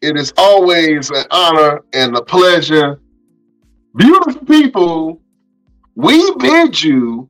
it 0.02 0.18
is 0.18 0.34
always 0.36 1.10
an 1.12 1.26
honor 1.32 1.82
and 1.94 2.18
a 2.18 2.22
pleasure. 2.22 3.00
Beautiful 3.96 4.46
people, 4.46 5.22
we 5.96 6.34
bid 6.36 6.82
you 6.82 7.30